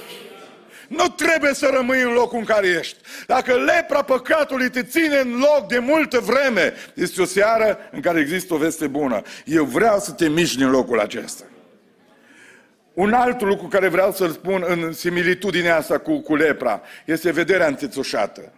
Nu 0.88 1.08
trebuie 1.08 1.54
să 1.54 1.70
rămâi 1.74 2.02
în 2.02 2.12
locul 2.12 2.38
în 2.38 2.44
care 2.44 2.66
ești. 2.66 2.96
Dacă 3.26 3.54
lepra 3.54 4.02
păcatului 4.02 4.70
te 4.70 4.82
ține 4.82 5.18
în 5.18 5.38
loc 5.38 5.68
de 5.68 5.78
multă 5.78 6.18
vreme, 6.18 6.74
este 6.94 7.22
o 7.22 7.24
seară 7.24 7.78
în 7.92 8.00
care 8.00 8.20
există 8.20 8.54
o 8.54 8.56
veste 8.56 8.86
bună. 8.86 9.22
Eu 9.44 9.64
vreau 9.64 9.98
să 9.98 10.12
te 10.12 10.28
miști 10.28 10.56
din 10.56 10.70
locul 10.70 11.00
acesta. 11.00 11.44
Un 12.94 13.12
alt 13.12 13.40
lucru 13.40 13.66
care 13.66 13.88
vreau 13.88 14.12
să-l 14.12 14.30
spun 14.30 14.64
în 14.66 14.92
similitudinea 14.92 15.76
asta 15.76 15.98
cu, 15.98 16.20
cu 16.20 16.34
lepra 16.34 16.80
este 17.04 17.32
vederea 17.32 17.66
înțețușată. 17.66 18.52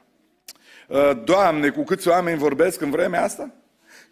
Uh, 0.89 1.11
Doamne, 1.25 1.71
cu 1.71 1.85
câți 1.85 2.09
oameni 2.09 2.39
vorbesc 2.39 2.81
în 2.81 2.91
vremea 2.91 3.23
asta? 3.23 3.51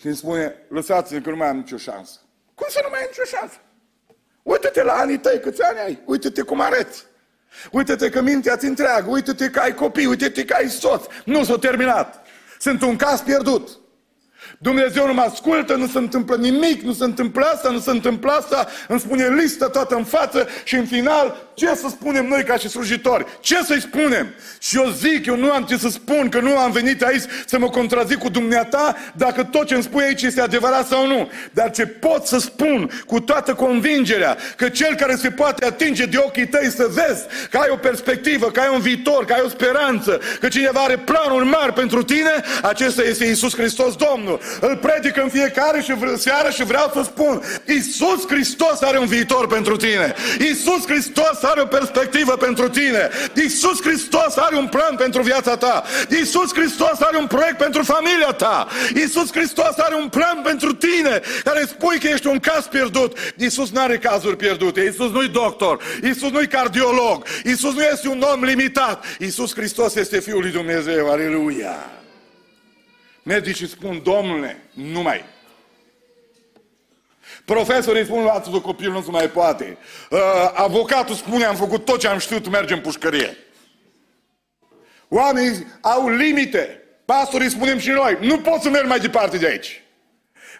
Și 0.00 0.06
îmi 0.06 0.16
spune, 0.16 0.54
lăsați-ne 0.68 1.20
că 1.20 1.30
nu 1.30 1.36
mai 1.36 1.48
am 1.48 1.56
nicio 1.56 1.76
șansă. 1.76 2.18
Cum 2.54 2.66
să 2.70 2.80
nu 2.82 2.88
mai 2.90 2.98
ai 2.98 3.06
nicio 3.08 3.36
șansă? 3.36 3.56
Uită-te 4.42 4.82
la 4.82 4.92
anii 4.92 5.18
tăi, 5.18 5.40
câți 5.40 5.62
ani 5.62 5.78
ai? 5.78 6.02
Uită-te 6.04 6.42
cum 6.42 6.60
arăți. 6.60 7.04
Uită-te 7.70 8.08
că 8.10 8.20
mintea 8.20 8.56
ți 8.56 8.66
întreagă, 8.66 9.10
uită-te 9.10 9.50
că 9.50 9.60
ai 9.60 9.74
copii, 9.74 10.06
uită-te 10.06 10.44
că 10.44 10.54
ai 10.54 10.68
soț. 10.68 11.04
Nu 11.24 11.44
s-a 11.44 11.58
terminat. 11.58 12.26
Sunt 12.58 12.82
un 12.82 12.96
caz 12.96 13.20
pierdut. 13.20 13.78
Dumnezeu 14.58 15.06
nu 15.06 15.14
mă 15.14 15.20
ascultă, 15.20 15.74
nu 15.74 15.86
se 15.86 15.98
întâmplă 15.98 16.36
nimic, 16.36 16.82
nu 16.82 16.92
se 16.92 17.04
întâmplă 17.04 17.44
asta, 17.54 17.70
nu 17.70 17.78
se 17.78 17.90
întâmplă 17.90 18.30
asta, 18.30 18.66
îmi 18.88 19.00
spune 19.00 19.28
listă 19.28 19.68
toată 19.68 19.94
în 19.94 20.04
față 20.04 20.48
și 20.64 20.74
în 20.74 20.86
final, 20.86 21.36
ce 21.54 21.66
să 21.66 21.86
spunem 21.90 22.26
noi 22.26 22.42
ca 22.44 22.56
și 22.56 22.68
slujitori? 22.68 23.26
Ce 23.40 23.56
să-i 23.64 23.80
spunem? 23.80 24.34
Și 24.58 24.76
eu 24.76 24.90
zic, 24.90 25.26
eu 25.26 25.36
nu 25.36 25.50
am 25.50 25.62
ce 25.62 25.76
să 25.76 25.88
spun, 25.88 26.28
că 26.28 26.40
nu 26.40 26.58
am 26.58 26.70
venit 26.70 27.02
aici 27.02 27.22
să 27.46 27.58
mă 27.58 27.68
contrazic 27.68 28.18
cu 28.18 28.28
dumneata 28.28 28.96
dacă 29.12 29.42
tot 29.42 29.66
ce 29.66 29.74
îmi 29.74 29.82
spui 29.82 30.02
aici 30.02 30.22
este 30.22 30.40
adevărat 30.40 30.86
sau 30.86 31.06
nu. 31.06 31.30
Dar 31.52 31.70
ce 31.70 31.86
pot 31.86 32.26
să 32.26 32.38
spun 32.38 32.90
cu 33.06 33.20
toată 33.20 33.54
convingerea 33.54 34.36
că 34.56 34.68
cel 34.68 34.94
care 34.94 35.16
se 35.16 35.30
poate 35.30 35.64
atinge 35.66 36.04
de 36.04 36.16
ochii 36.16 36.48
tăi 36.48 36.70
să 36.70 36.90
vezi 36.90 37.24
că 37.50 37.58
ai 37.58 37.68
o 37.70 37.76
perspectivă, 37.76 38.50
că 38.50 38.60
ai 38.60 38.70
un 38.74 38.80
viitor, 38.80 39.24
că 39.24 39.32
ai 39.32 39.42
o 39.44 39.48
speranță, 39.48 40.20
că 40.40 40.48
cineva 40.48 40.80
are 40.80 40.96
planuri 40.96 41.44
mari 41.44 41.72
pentru 41.72 42.02
tine, 42.02 42.42
acesta 42.62 43.02
este 43.02 43.24
Isus 43.24 43.56
Hristos 43.56 43.96
Domnul 43.96 44.40
îl 44.60 44.76
predic 44.76 45.16
în 45.16 45.28
fiecare 45.28 45.80
și 45.80 45.92
seară 46.16 46.50
și 46.50 46.64
vreau 46.64 46.90
să 46.94 47.02
spun, 47.02 47.42
Iisus 47.66 48.26
Hristos 48.28 48.80
are 48.80 48.98
un 48.98 49.06
viitor 49.06 49.46
pentru 49.46 49.76
tine. 49.76 50.14
Iisus 50.38 50.86
Hristos 50.86 51.42
are 51.42 51.60
o 51.60 51.66
perspectivă 51.66 52.32
pentru 52.36 52.68
tine. 52.68 53.10
Iisus 53.34 53.82
Hristos 53.82 54.36
are 54.36 54.56
un 54.56 54.66
plan 54.66 54.96
pentru 54.96 55.22
viața 55.22 55.56
ta. 55.56 55.84
Iisus 56.10 56.54
Hristos 56.54 57.00
are 57.00 57.16
un 57.16 57.26
proiect 57.26 57.56
pentru 57.56 57.82
familia 57.82 58.32
ta. 58.32 58.68
Iisus 58.94 59.32
Hristos 59.32 59.78
are 59.78 59.94
un 59.94 60.08
plan 60.08 60.40
pentru 60.42 60.72
tine 60.74 61.20
care 61.44 61.64
spui 61.66 61.98
că 61.98 62.06
ești 62.06 62.26
un 62.26 62.38
caz 62.38 62.66
pierdut. 62.66 63.18
Iisus 63.36 63.70
nu 63.70 63.80
are 63.80 63.98
cazuri 63.98 64.36
pierdute. 64.36 64.80
Iisus 64.80 65.10
nu-i 65.10 65.28
doctor. 65.28 65.82
Iisus 66.02 66.30
nu-i 66.30 66.46
cardiolog. 66.46 67.24
Iisus 67.44 67.74
nu 67.74 67.82
este 67.82 68.08
un 68.08 68.24
om 68.32 68.44
limitat. 68.44 69.04
Iisus 69.18 69.54
Hristos 69.54 69.94
este 69.94 70.20
Fiul 70.20 70.40
lui 70.40 70.50
Dumnezeu. 70.50 71.10
Aleluia! 71.10 72.03
Medicii 73.24 73.68
spun, 73.68 74.02
domnule, 74.02 74.62
nu 74.72 75.02
mai. 75.02 75.24
Profesorii 77.44 78.04
spun, 78.04 78.22
luați-vă 78.22 78.60
copilul, 78.60 78.92
nu 78.92 79.02
se 79.02 79.10
mai 79.10 79.30
poate. 79.30 79.78
Uh, 80.10 80.18
avocatul 80.54 81.14
spune, 81.14 81.44
am 81.44 81.56
făcut 81.56 81.84
tot 81.84 82.00
ce 82.00 82.08
am 82.08 82.18
știut, 82.18 82.48
mergem 82.48 82.76
în 82.76 82.82
pușcărie. 82.82 83.36
Oamenii 85.08 85.66
au 85.80 86.08
limite. 86.08 86.82
Pastorii 87.04 87.50
spunem 87.50 87.78
și 87.78 87.90
noi, 87.90 88.18
nu 88.20 88.38
pot 88.38 88.60
să 88.60 88.68
merg 88.68 88.86
mai 88.86 89.00
departe 89.00 89.38
de 89.38 89.46
aici. 89.46 89.83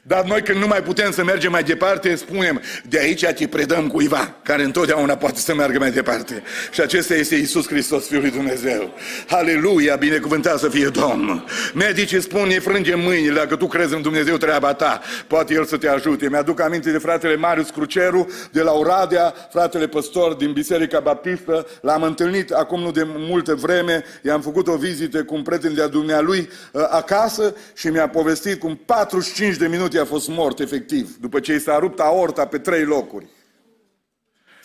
Dar 0.07 0.25
noi 0.25 0.43
când 0.43 0.59
nu 0.59 0.67
mai 0.67 0.83
putem 0.83 1.13
să 1.13 1.25
mergem 1.25 1.51
mai 1.51 1.63
departe, 1.63 2.15
spunem, 2.15 2.61
de 2.89 2.99
aici 2.99 3.25
te 3.25 3.47
predăm 3.47 3.87
cuiva 3.87 4.35
care 4.43 4.63
întotdeauna 4.63 5.17
poate 5.17 5.39
să 5.39 5.55
meargă 5.55 5.79
mai 5.79 5.91
departe. 5.91 6.43
Și 6.71 6.81
acesta 6.81 7.15
este 7.15 7.35
Isus 7.35 7.67
Hristos, 7.67 8.07
Fiul 8.07 8.21
lui 8.21 8.31
Dumnezeu. 8.31 8.95
Aleluia, 9.29 9.97
binecuvântat 9.97 10.59
să 10.59 10.69
fie 10.69 10.89
Domnul. 10.89 11.45
Medicii 11.75 12.23
spun, 12.23 12.47
ne 12.47 12.59
frângem 12.59 13.01
mâinile, 13.01 13.35
dacă 13.35 13.57
tu 13.57 13.67
crezi 13.67 13.95
în 13.95 14.03
Dumnezeu 14.03 14.37
treaba 14.37 14.75
ta, 14.75 15.01
poate 15.27 15.55
El 15.55 15.65
să 15.65 15.77
te 15.77 15.89
ajute. 15.89 16.29
Mi-aduc 16.29 16.61
aminte 16.61 16.91
de 16.91 16.99
fratele 16.99 17.37
Marius 17.37 17.71
Cruceru, 17.71 18.29
de 18.53 18.63
la 18.63 18.73
Oradea, 18.73 19.35
fratele 19.51 19.87
păstor 19.87 20.35
din 20.35 20.53
Biserica 20.53 21.01
Baptistă. 21.01 21.67
L-am 21.81 22.03
întâlnit 22.03 22.51
acum 22.51 22.81
nu 22.81 22.91
de 22.91 23.07
multă 23.07 23.55
vreme, 23.55 24.05
i-am 24.23 24.41
făcut 24.41 24.69
o 24.69 24.77
vizită 24.77 25.25
cu 25.25 25.35
un 25.35 25.43
prieten 25.43 25.75
de-a 25.75 25.87
dumnealui 25.87 26.49
uh, 26.73 26.83
acasă 26.91 27.57
și 27.75 27.87
mi-a 27.89 28.09
povestit 28.09 28.59
cum 28.59 28.81
45 28.87 29.57
de 29.57 29.67
minute 29.67 29.94
minute 29.95 29.99
a 29.99 30.15
fost 30.15 30.29
mort, 30.29 30.59
efectiv, 30.59 31.17
după 31.21 31.41
ce 31.41 31.55
i 31.55 31.59
s-a 31.59 31.79
rupt 31.79 32.01
aorta 32.01 32.47
pe 32.47 32.59
trei 32.59 32.85
locuri. 32.85 33.27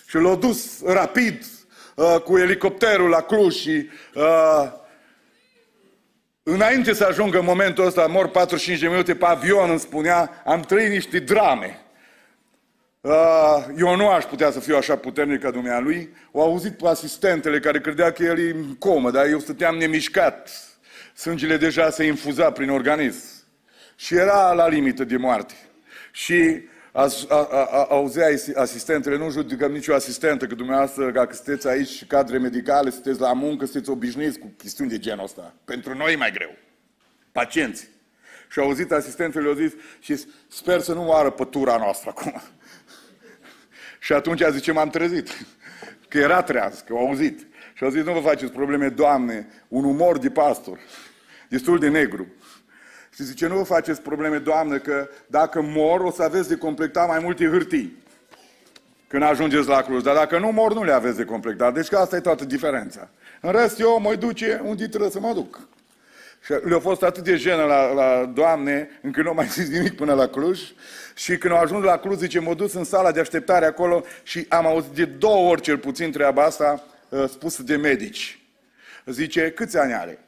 Și 0.07 0.15
l-a 0.15 0.35
dus 0.35 0.81
rapid 0.85 1.45
uh, 1.95 2.15
cu 2.23 2.37
elicopterul 2.37 3.09
la 3.09 3.21
Cluj 3.21 3.55
și 3.55 3.89
uh, 4.15 4.71
înainte 6.43 6.93
să 6.93 7.05
ajungă 7.05 7.39
în 7.39 7.45
momentul 7.45 7.85
ăsta, 7.85 8.05
mor 8.05 8.27
45 8.27 8.79
de 8.79 8.87
minute 8.87 9.15
pe 9.15 9.25
avion, 9.25 9.69
îmi 9.69 9.79
spunea, 9.79 10.41
am 10.45 10.61
trăit 10.61 10.89
niște 10.89 11.19
drame. 11.19 11.83
Uh, 13.01 13.65
eu 13.77 13.95
nu 13.95 14.09
aș 14.09 14.23
putea 14.23 14.51
să 14.51 14.59
fiu 14.59 14.75
așa 14.75 14.95
puternic 14.95 15.41
ca 15.41 15.51
dumnealui. 15.51 16.15
O 16.31 16.41
auzit 16.41 16.77
pe 16.77 16.87
asistentele 16.87 17.59
care 17.59 17.79
credea 17.79 18.11
că 18.11 18.23
el 18.23 18.39
e 18.39 18.51
în 18.51 18.75
comă, 18.75 19.11
dar 19.11 19.25
eu 19.25 19.39
stăteam 19.39 19.75
nemișcat. 19.77 20.49
Sângele 21.15 21.57
deja 21.57 21.89
se 21.89 22.03
infuza 22.03 22.51
prin 22.51 22.69
organism. 22.69 23.38
Și 23.99 24.15
era 24.15 24.53
la 24.53 24.67
limită 24.67 25.03
de 25.03 25.17
moarte. 25.17 25.53
Și 26.11 26.61
auzea 27.89 28.27
asistentele, 28.55 29.17
nu 29.17 29.29
judecăm 29.29 29.71
nicio 29.71 29.93
asistentă, 29.93 30.47
că 30.47 30.55
dumneavoastră, 30.55 31.11
dacă 31.11 31.33
sunteți 31.33 31.67
aici 31.67 31.87
și 31.87 32.05
cadre 32.05 32.37
medicale, 32.37 32.89
sunteți 32.89 33.19
la 33.19 33.33
muncă, 33.33 33.65
sunteți 33.65 33.89
obișnuiți 33.89 34.39
cu 34.39 34.53
chestiuni 34.57 34.89
de 34.89 34.97
genul 34.97 35.23
ăsta. 35.23 35.53
Pentru 35.65 35.95
noi 35.95 36.13
e 36.13 36.15
mai 36.15 36.31
greu. 36.31 36.55
Pacienți. 37.31 37.89
Și 38.51 38.59
au 38.59 38.65
auzit 38.65 38.91
asistentele, 38.91 39.47
au 39.47 39.53
zis, 39.53 39.71
și 39.99 40.25
sper 40.47 40.79
să 40.79 40.93
nu 40.93 41.03
moară 41.03 41.29
pătura 41.29 41.77
noastră 41.77 42.09
acum. 42.09 42.41
și 44.05 44.13
atunci 44.13 44.41
a 44.41 44.49
zice, 44.49 44.71
m-am 44.71 44.89
trezit. 44.89 45.29
Că 46.09 46.17
era 46.17 46.41
treaz, 46.41 46.83
că 46.87 46.93
au 46.93 47.07
auzit. 47.07 47.47
Și 47.73 47.83
au 47.83 47.89
zis, 47.89 48.03
nu 48.03 48.13
vă 48.13 48.19
faceți 48.19 48.51
probleme, 48.51 48.89
Doamne, 48.89 49.47
un 49.67 49.83
umor 49.83 50.17
de 50.17 50.29
pastor, 50.29 50.79
destul 51.49 51.79
de 51.79 51.87
negru. 51.87 52.27
Și 53.19 53.25
zice, 53.25 53.47
nu 53.47 53.55
vă 53.55 53.63
faceți 53.63 54.01
probleme, 54.01 54.37
Doamne, 54.37 54.77
că 54.77 55.07
dacă 55.27 55.61
mor, 55.61 55.99
o 55.99 56.11
să 56.11 56.23
aveți 56.23 56.47
de 56.47 56.55
completat 56.55 57.07
mai 57.07 57.19
multe 57.19 57.45
hârtii 57.45 58.03
când 59.07 59.23
ajungeți 59.23 59.67
la 59.67 59.81
cruce. 59.81 60.03
Dar 60.03 60.15
dacă 60.15 60.39
nu 60.39 60.51
mor, 60.51 60.73
nu 60.73 60.83
le 60.83 60.91
aveți 60.91 61.17
de 61.17 61.25
completat. 61.25 61.73
Deci 61.73 61.87
că 61.87 61.97
asta 61.97 62.15
e 62.15 62.19
toată 62.19 62.45
diferența. 62.45 63.09
În 63.41 63.51
rest, 63.51 63.79
eu 63.79 63.99
mă 64.01 64.15
duce 64.15 64.61
unde 64.63 64.87
trebuie 64.87 65.09
să 65.09 65.19
mă 65.19 65.33
duc. 65.33 65.59
Și 66.43 66.53
le-a 66.63 66.79
fost 66.79 67.03
atât 67.03 67.23
de 67.23 67.35
jenă 67.35 67.63
la, 67.63 67.93
la 67.93 68.25
Doamne, 68.25 68.89
încât 69.01 69.23
nu 69.23 69.33
mai 69.33 69.47
zis 69.47 69.69
nimic 69.69 69.95
până 69.95 70.13
la 70.13 70.27
Cluj. 70.27 70.59
Și 71.15 71.37
când 71.37 71.53
au 71.53 71.59
ajuns 71.59 71.83
la 71.83 71.97
Cluj, 71.97 72.17
zice, 72.17 72.39
mă 72.39 72.53
dus 72.53 72.73
în 72.73 72.83
sala 72.83 73.11
de 73.11 73.19
așteptare 73.19 73.65
acolo 73.65 74.03
și 74.23 74.45
am 74.49 74.65
auzit 74.65 74.91
de 74.91 75.05
două 75.05 75.49
ori 75.49 75.61
cel 75.61 75.77
puțin 75.77 76.11
treaba 76.11 76.43
asta 76.43 76.83
uh, 77.09 77.29
spusă 77.29 77.63
de 77.63 77.75
medici. 77.75 78.39
Zice, 79.05 79.51
câți 79.51 79.77
ani 79.77 79.93
are? 79.93 80.19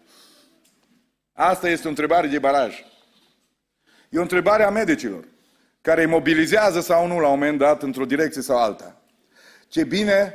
Asta 1.34 1.70
este 1.70 1.88
o 1.88 1.90
întrebare 1.90 2.28
de 2.28 2.40
baraj. 2.40 2.86
E 4.10 4.18
o 4.18 4.22
întrebare 4.22 4.64
a 4.64 4.70
medicilor, 4.70 5.28
care 5.82 6.02
îi 6.02 6.08
mobilizează 6.08 6.80
sau 6.80 7.08
nu 7.08 7.20
la 7.20 7.28
un 7.28 7.40
moment 7.40 7.58
dat 7.58 7.84
într-o 7.84 8.06
direcție 8.06 8.42
sau 8.42 8.58
alta. 8.58 9.02
Ce 9.68 9.84
bine 9.84 10.34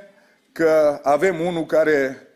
că 0.53 1.01
avem 1.03 1.40
unul 1.40 1.66
care 1.66 2.26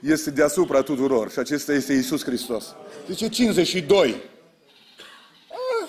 este 0.00 0.30
deasupra 0.30 0.82
tuturor 0.82 1.30
și 1.30 1.38
acesta 1.38 1.72
este 1.72 1.92
Isus 1.92 2.24
Hristos. 2.24 2.74
Zice 3.06 3.28
52. 3.28 4.10
Ah, 5.48 5.88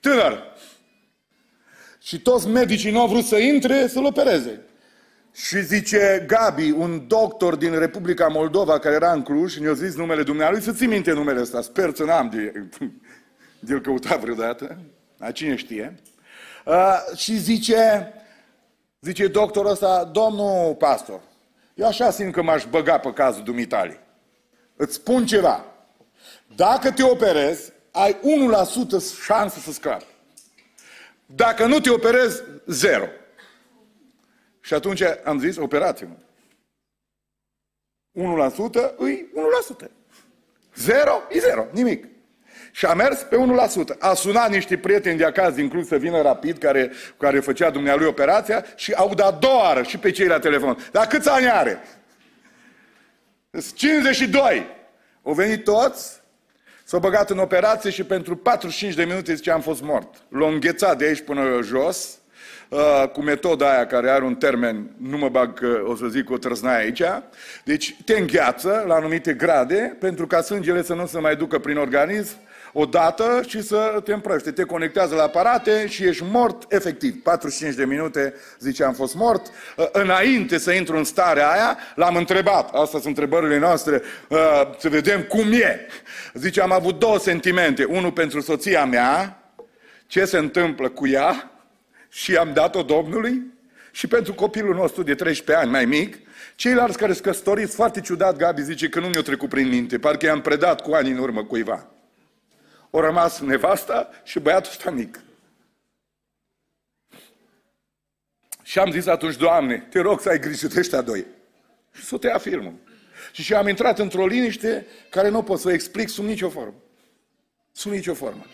tânăr. 0.00 0.42
Și 2.00 2.20
toți 2.20 2.48
medicii 2.48 2.90
nu 2.90 3.00
au 3.00 3.08
vrut 3.08 3.24
să 3.24 3.36
intre 3.36 3.86
să-l 3.88 4.04
opereze. 4.04 4.60
Și 5.36 5.62
zice 5.62 6.24
Gabi, 6.26 6.70
un 6.70 7.06
doctor 7.06 7.56
din 7.56 7.78
Republica 7.78 8.26
Moldova 8.26 8.78
care 8.78 8.94
era 8.94 9.12
în 9.12 9.22
Cluj 9.22 9.52
și 9.52 9.60
ne-a 9.60 9.72
zis 9.72 9.94
numele 9.94 10.22
Dumnealui, 10.22 10.60
să 10.60 10.72
ții 10.72 10.86
minte 10.86 11.12
numele 11.12 11.40
ăsta, 11.40 11.60
sper 11.60 11.94
să 11.94 12.04
n-am 12.04 12.28
de, 12.28 12.52
de-l 13.68 13.80
căuta 13.80 14.16
vreodată, 14.16 14.78
a 15.18 15.30
cine 15.30 15.56
știe. 15.56 15.94
Uh, 16.64 17.16
și 17.16 17.38
zice, 17.38 18.12
zice 19.00 19.26
doctorul 19.26 19.70
ăsta, 19.70 20.10
domnul 20.12 20.74
pastor, 20.74 21.20
eu 21.74 21.86
așa 21.86 22.10
simt 22.10 22.32
că 22.32 22.42
m-aș 22.42 22.64
băga 22.70 22.98
pe 22.98 23.12
cazul 23.12 23.42
dumitale. 23.42 24.00
Îți 24.76 24.94
spun 24.94 25.26
ceva. 25.26 25.64
Dacă 26.54 26.90
te 26.90 27.02
operezi, 27.02 27.72
ai 27.90 28.16
1% 28.16 28.16
șansă 29.24 29.58
să 29.58 29.72
scapi. 29.72 30.06
Dacă 31.26 31.66
nu 31.66 31.80
te 31.80 31.90
operezi, 31.90 32.42
zero. 32.66 33.06
Și 34.66 34.74
atunci 34.74 35.02
am 35.24 35.38
zis, 35.38 35.56
operați-mă. 35.56 36.14
1% 38.90 38.96
îi 38.96 39.32
1%. 39.84 39.90
Zero 40.74 41.22
e 41.30 41.38
zero, 41.38 41.66
nimic. 41.70 42.04
Și 42.72 42.86
a 42.86 42.94
mers 42.94 43.22
pe 43.22 43.36
1%. 43.94 43.98
A 43.98 44.14
sunat 44.14 44.50
niște 44.50 44.78
prieteni 44.78 45.18
de 45.18 45.24
acasă 45.24 45.50
din 45.50 45.68
Cluj 45.68 45.86
să 45.86 45.96
vină 45.96 46.22
rapid, 46.22 46.58
care, 46.58 46.92
care 47.18 47.40
făcea 47.40 47.70
dumnealui 47.70 48.06
operația 48.06 48.64
și 48.76 48.92
au 48.92 49.14
dat 49.14 49.38
două 49.38 49.60
oară 49.60 49.82
și 49.82 49.98
pe 49.98 50.10
cei 50.10 50.26
la 50.26 50.38
telefon. 50.38 50.88
Dar 50.92 51.06
câți 51.06 51.28
ani 51.28 51.50
are? 51.50 51.82
52. 53.74 54.66
Au 55.22 55.32
venit 55.32 55.64
toți, 55.64 56.20
s-au 56.84 57.00
băgat 57.00 57.30
în 57.30 57.38
operație 57.38 57.90
și 57.90 58.04
pentru 58.04 58.36
45 58.36 58.94
de 58.94 59.04
minute 59.04 59.34
zice 59.34 59.50
am 59.50 59.60
fost 59.60 59.82
mort. 59.82 60.22
L-au 60.28 60.52
înghețat 60.52 60.98
de 60.98 61.04
aici 61.04 61.20
până 61.20 61.60
jos, 61.62 62.18
uh, 62.68 63.08
cu 63.12 63.22
metoda 63.22 63.70
aia 63.70 63.86
care 63.86 64.10
are 64.10 64.24
un 64.24 64.34
termen, 64.34 64.90
nu 64.96 65.18
mă 65.18 65.28
bag, 65.28 65.60
uh, 65.62 65.90
o 65.90 65.96
să 65.96 66.06
zic 66.06 66.30
o 66.30 66.38
trăznaie 66.38 66.84
aici. 66.84 67.02
Deci 67.64 67.96
te 68.04 68.18
îngheață 68.18 68.84
la 68.86 68.94
anumite 68.94 69.32
grade 69.32 69.96
pentru 70.00 70.26
ca 70.26 70.40
sângele 70.40 70.82
să 70.82 70.94
nu 70.94 71.06
se 71.06 71.18
mai 71.18 71.36
ducă 71.36 71.58
prin 71.58 71.76
organism 71.76 72.36
odată 72.78 73.42
și 73.46 73.62
să 73.62 74.00
te 74.04 74.12
împrăște. 74.12 74.50
Te 74.50 74.62
conectează 74.62 75.14
la 75.14 75.22
aparate 75.22 75.86
și 75.86 76.04
ești 76.04 76.24
mort 76.30 76.72
efectiv. 76.72 77.22
45 77.22 77.74
de 77.74 77.84
minute, 77.84 78.34
zice, 78.58 78.84
am 78.84 78.92
fost 78.92 79.14
mort. 79.14 79.46
Uh, 79.76 79.86
înainte 79.92 80.58
să 80.58 80.72
intru 80.72 80.96
în 80.96 81.04
starea 81.04 81.50
aia, 81.50 81.78
l-am 81.94 82.16
întrebat. 82.16 82.68
Astea 82.68 82.86
sunt 82.86 83.04
întrebările 83.04 83.58
noastre, 83.58 84.02
uh, 84.28 84.38
să 84.78 84.88
vedem 84.88 85.22
cum 85.22 85.52
e. 85.52 85.86
Zice, 86.34 86.60
am 86.60 86.72
avut 86.72 86.98
două 86.98 87.18
sentimente. 87.18 87.84
Unul 87.84 88.12
pentru 88.12 88.40
soția 88.40 88.84
mea, 88.84 89.40
ce 90.06 90.24
se 90.24 90.38
întâmplă 90.38 90.88
cu 90.88 91.06
ea 91.06 91.50
și 92.08 92.36
am 92.36 92.52
dat-o 92.52 92.82
Domnului. 92.82 93.54
Și 93.92 94.06
pentru 94.06 94.34
copilul 94.34 94.74
nostru 94.74 95.02
de 95.02 95.14
13 95.14 95.64
ani, 95.64 95.70
mai 95.72 95.84
mic, 95.84 96.18
ceilalți 96.54 96.98
care 96.98 97.12
sunt 97.12 97.24
căsătoriți, 97.24 97.74
foarte 97.74 98.00
ciudat, 98.00 98.36
Gabi 98.36 98.62
zice 98.62 98.88
că 98.88 99.00
nu 99.00 99.06
mi-o 99.06 99.22
trecut 99.22 99.48
prin 99.48 99.68
minte, 99.68 99.98
parcă 99.98 100.26
i-am 100.26 100.40
predat 100.40 100.80
cu 100.80 100.92
ani 100.92 101.10
în 101.10 101.18
urmă 101.18 101.44
cuiva. 101.44 101.90
O 102.90 103.00
rămas 103.00 103.40
nevasta 103.40 104.10
și 104.24 104.38
băiatul 104.38 104.70
ăsta 104.70 104.90
mic. 104.90 105.20
Și 108.62 108.78
am 108.78 108.90
zis 108.90 109.06
atunci, 109.06 109.36
Doamne, 109.36 109.86
te 109.90 110.00
rog 110.00 110.20
să 110.20 110.28
ai 110.28 110.38
grijă 110.38 110.66
de 110.66 110.78
ăștia 110.78 111.00
doi. 111.00 111.26
Și 111.92 112.04
să 112.04 112.18
te 112.18 112.30
afirmă. 112.30 112.72
Și 113.32 113.42
și 113.42 113.54
am 113.54 113.68
intrat 113.68 113.98
într-o 113.98 114.26
liniște 114.26 114.86
care 115.10 115.28
nu 115.28 115.42
pot 115.42 115.58
să 115.60 115.68
o 115.68 115.72
explic 115.72 116.08
sub 116.08 116.24
nicio 116.24 116.48
formă. 116.48 116.74
Sub 117.72 117.92
nicio 117.92 118.14
formă. 118.14 118.44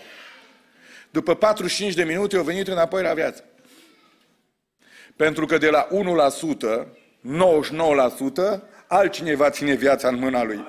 După 1.13 1.35
45 1.35 1.95
de 1.95 2.05
minute 2.05 2.37
au 2.37 2.43
venit 2.43 2.69
înapoi 2.69 3.03
la 3.03 3.13
viață. 3.13 3.45
Pentru 5.17 5.47
că 5.47 5.59
de 5.59 5.69
la 5.69 5.89
1%, 5.89 6.87
99%, 8.59 8.63
altcineva 8.87 9.51
ține 9.51 9.75
viața 9.75 10.09
în 10.09 10.19
mâna 10.19 10.45
lui. 10.45 10.65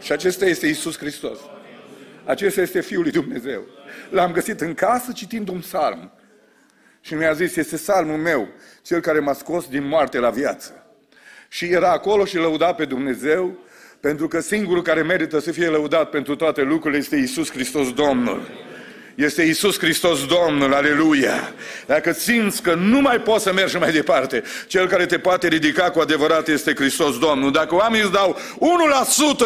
Și 0.00 0.12
acesta 0.12 0.44
este 0.44 0.66
Isus 0.66 0.98
Hristos. 0.98 1.38
Acesta 2.24 2.60
este 2.60 2.80
Fiul 2.80 3.02
lui 3.02 3.10
Dumnezeu. 3.10 3.62
L-am 4.10 4.32
găsit 4.32 4.60
în 4.60 4.74
casă 4.74 5.12
citind 5.12 5.48
un 5.48 5.58
psalm. 5.58 6.12
Și 7.00 7.14
mi-a 7.14 7.32
zis, 7.32 7.56
este 7.56 7.76
psalmul 7.76 8.18
meu, 8.18 8.48
cel 8.82 9.00
care 9.00 9.18
m-a 9.18 9.32
scos 9.32 9.68
din 9.68 9.86
moarte 9.86 10.18
la 10.18 10.30
viață. 10.30 10.86
Și 11.48 11.64
era 11.64 11.90
acolo 11.90 12.24
și 12.24 12.36
lăuda 12.36 12.74
pe 12.74 12.84
Dumnezeu, 12.84 13.58
pentru 14.00 14.28
că 14.28 14.40
singurul 14.40 14.82
care 14.82 15.02
merită 15.02 15.38
să 15.38 15.52
fie 15.52 15.68
lăudat 15.68 16.10
pentru 16.10 16.36
toate 16.36 16.62
lucrurile 16.62 17.00
este 17.00 17.16
Isus 17.16 17.50
Hristos 17.50 17.92
Domnul. 17.92 18.48
Este 19.14 19.42
Isus 19.42 19.78
Hristos 19.78 20.26
Domnul, 20.26 20.74
aleluia! 20.74 21.54
Dacă 21.86 22.12
simți 22.12 22.62
că 22.62 22.74
nu 22.74 23.00
mai 23.00 23.20
poți 23.20 23.42
să 23.42 23.52
mergi 23.52 23.76
mai 23.76 23.92
departe, 23.92 24.42
Cel 24.66 24.86
care 24.86 25.06
te 25.06 25.18
poate 25.18 25.48
ridica 25.48 25.90
cu 25.90 26.00
adevărat 26.00 26.48
este 26.48 26.74
Hristos 26.74 27.18
Domnul. 27.18 27.52
Dacă 27.52 27.74
oamenii 27.74 28.04
îți 28.04 28.12
dau 28.12 28.38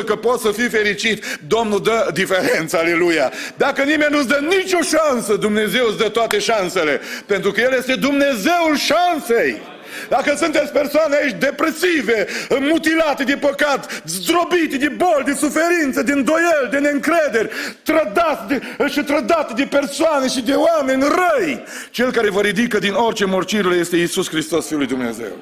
1% 0.00 0.04
că 0.04 0.16
poți 0.16 0.42
să 0.42 0.50
fii 0.50 0.68
fericit, 0.68 1.24
Domnul 1.46 1.82
dă 1.82 2.10
diferența, 2.12 2.78
aleluia! 2.78 3.32
Dacă 3.56 3.82
nimeni 3.82 4.14
nu-ți 4.14 4.28
dă 4.28 4.40
nicio 4.48 4.78
șansă, 4.82 5.34
Dumnezeu 5.34 5.86
îți 5.86 5.98
dă 5.98 6.08
toate 6.08 6.38
șansele, 6.38 7.00
pentru 7.26 7.50
că 7.50 7.60
El 7.60 7.74
este 7.78 7.94
Dumnezeul 7.94 8.76
șansei! 8.76 9.77
Dacă 10.08 10.34
sunteți 10.36 10.72
persoane 10.72 11.16
aici 11.16 11.36
depresive, 11.38 12.26
mutilate 12.60 13.24
de 13.24 13.36
păcat, 13.36 14.02
zdrobite 14.06 14.76
de 14.76 14.88
boli, 14.88 15.24
de 15.24 15.34
suferință, 15.34 16.02
de 16.02 16.12
îndoieli, 16.12 16.68
de 16.70 16.78
neîncrederi, 16.78 17.50
trădați 17.82 18.46
de, 18.48 18.60
și 18.88 19.02
trădate 19.02 19.52
de 19.52 19.64
persoane 19.64 20.28
și 20.28 20.42
de 20.42 20.54
oameni 20.54 21.02
răi, 21.02 21.64
cel 21.90 22.12
care 22.12 22.30
vă 22.30 22.40
ridică 22.40 22.78
din 22.78 22.92
orice 22.92 23.24
morcire 23.24 23.74
este 23.74 23.96
Iisus 23.96 24.28
Hristos, 24.28 24.66
Fiul 24.66 24.78
lui 24.78 24.88
Dumnezeu. 24.88 25.32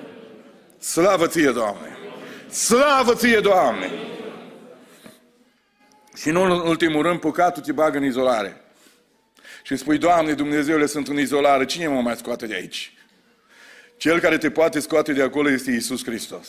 Slavă 0.79 1.27
ție, 1.27 1.51
Doamne! 1.51 1.97
Slavă 2.51 3.15
ție, 3.15 3.41
Doamne! 3.41 3.91
Și 6.17 6.31
nu 6.31 6.43
în 6.43 6.51
ultimul 6.51 7.03
rând, 7.03 7.21
păcatul 7.21 7.63
te 7.63 7.73
bagă 7.73 7.97
în 7.97 8.05
izolare. 8.05 8.61
Și 9.63 9.77
spui, 9.77 9.99
Doamne, 9.99 10.33
Dumnezeule, 10.33 10.87
sunt 10.87 11.09
în 11.09 11.19
izolare, 11.19 11.65
cine 11.65 11.87
mă 11.87 12.01
mai 12.01 12.17
scoate 12.17 12.47
de 12.47 12.55
aici? 12.55 12.96
Cel 13.97 14.21
care 14.21 14.39
te 14.39 14.51
poate 14.51 14.81
scoate 14.81 15.13
de 15.13 15.23
acolo 15.23 15.51
este 15.51 15.71
Isus 15.71 16.05
Hristos. 16.05 16.49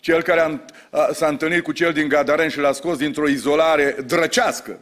Cel 0.00 0.22
care 0.22 0.40
a, 0.40 0.60
a, 0.90 1.12
s-a 1.12 1.26
întâlnit 1.26 1.62
cu 1.62 1.72
cel 1.72 1.92
din 1.92 2.08
Gadaren 2.08 2.48
și 2.48 2.58
l-a 2.58 2.72
scos 2.72 2.96
dintr-o 2.96 3.28
izolare 3.28 3.96
drăcească. 4.06 4.78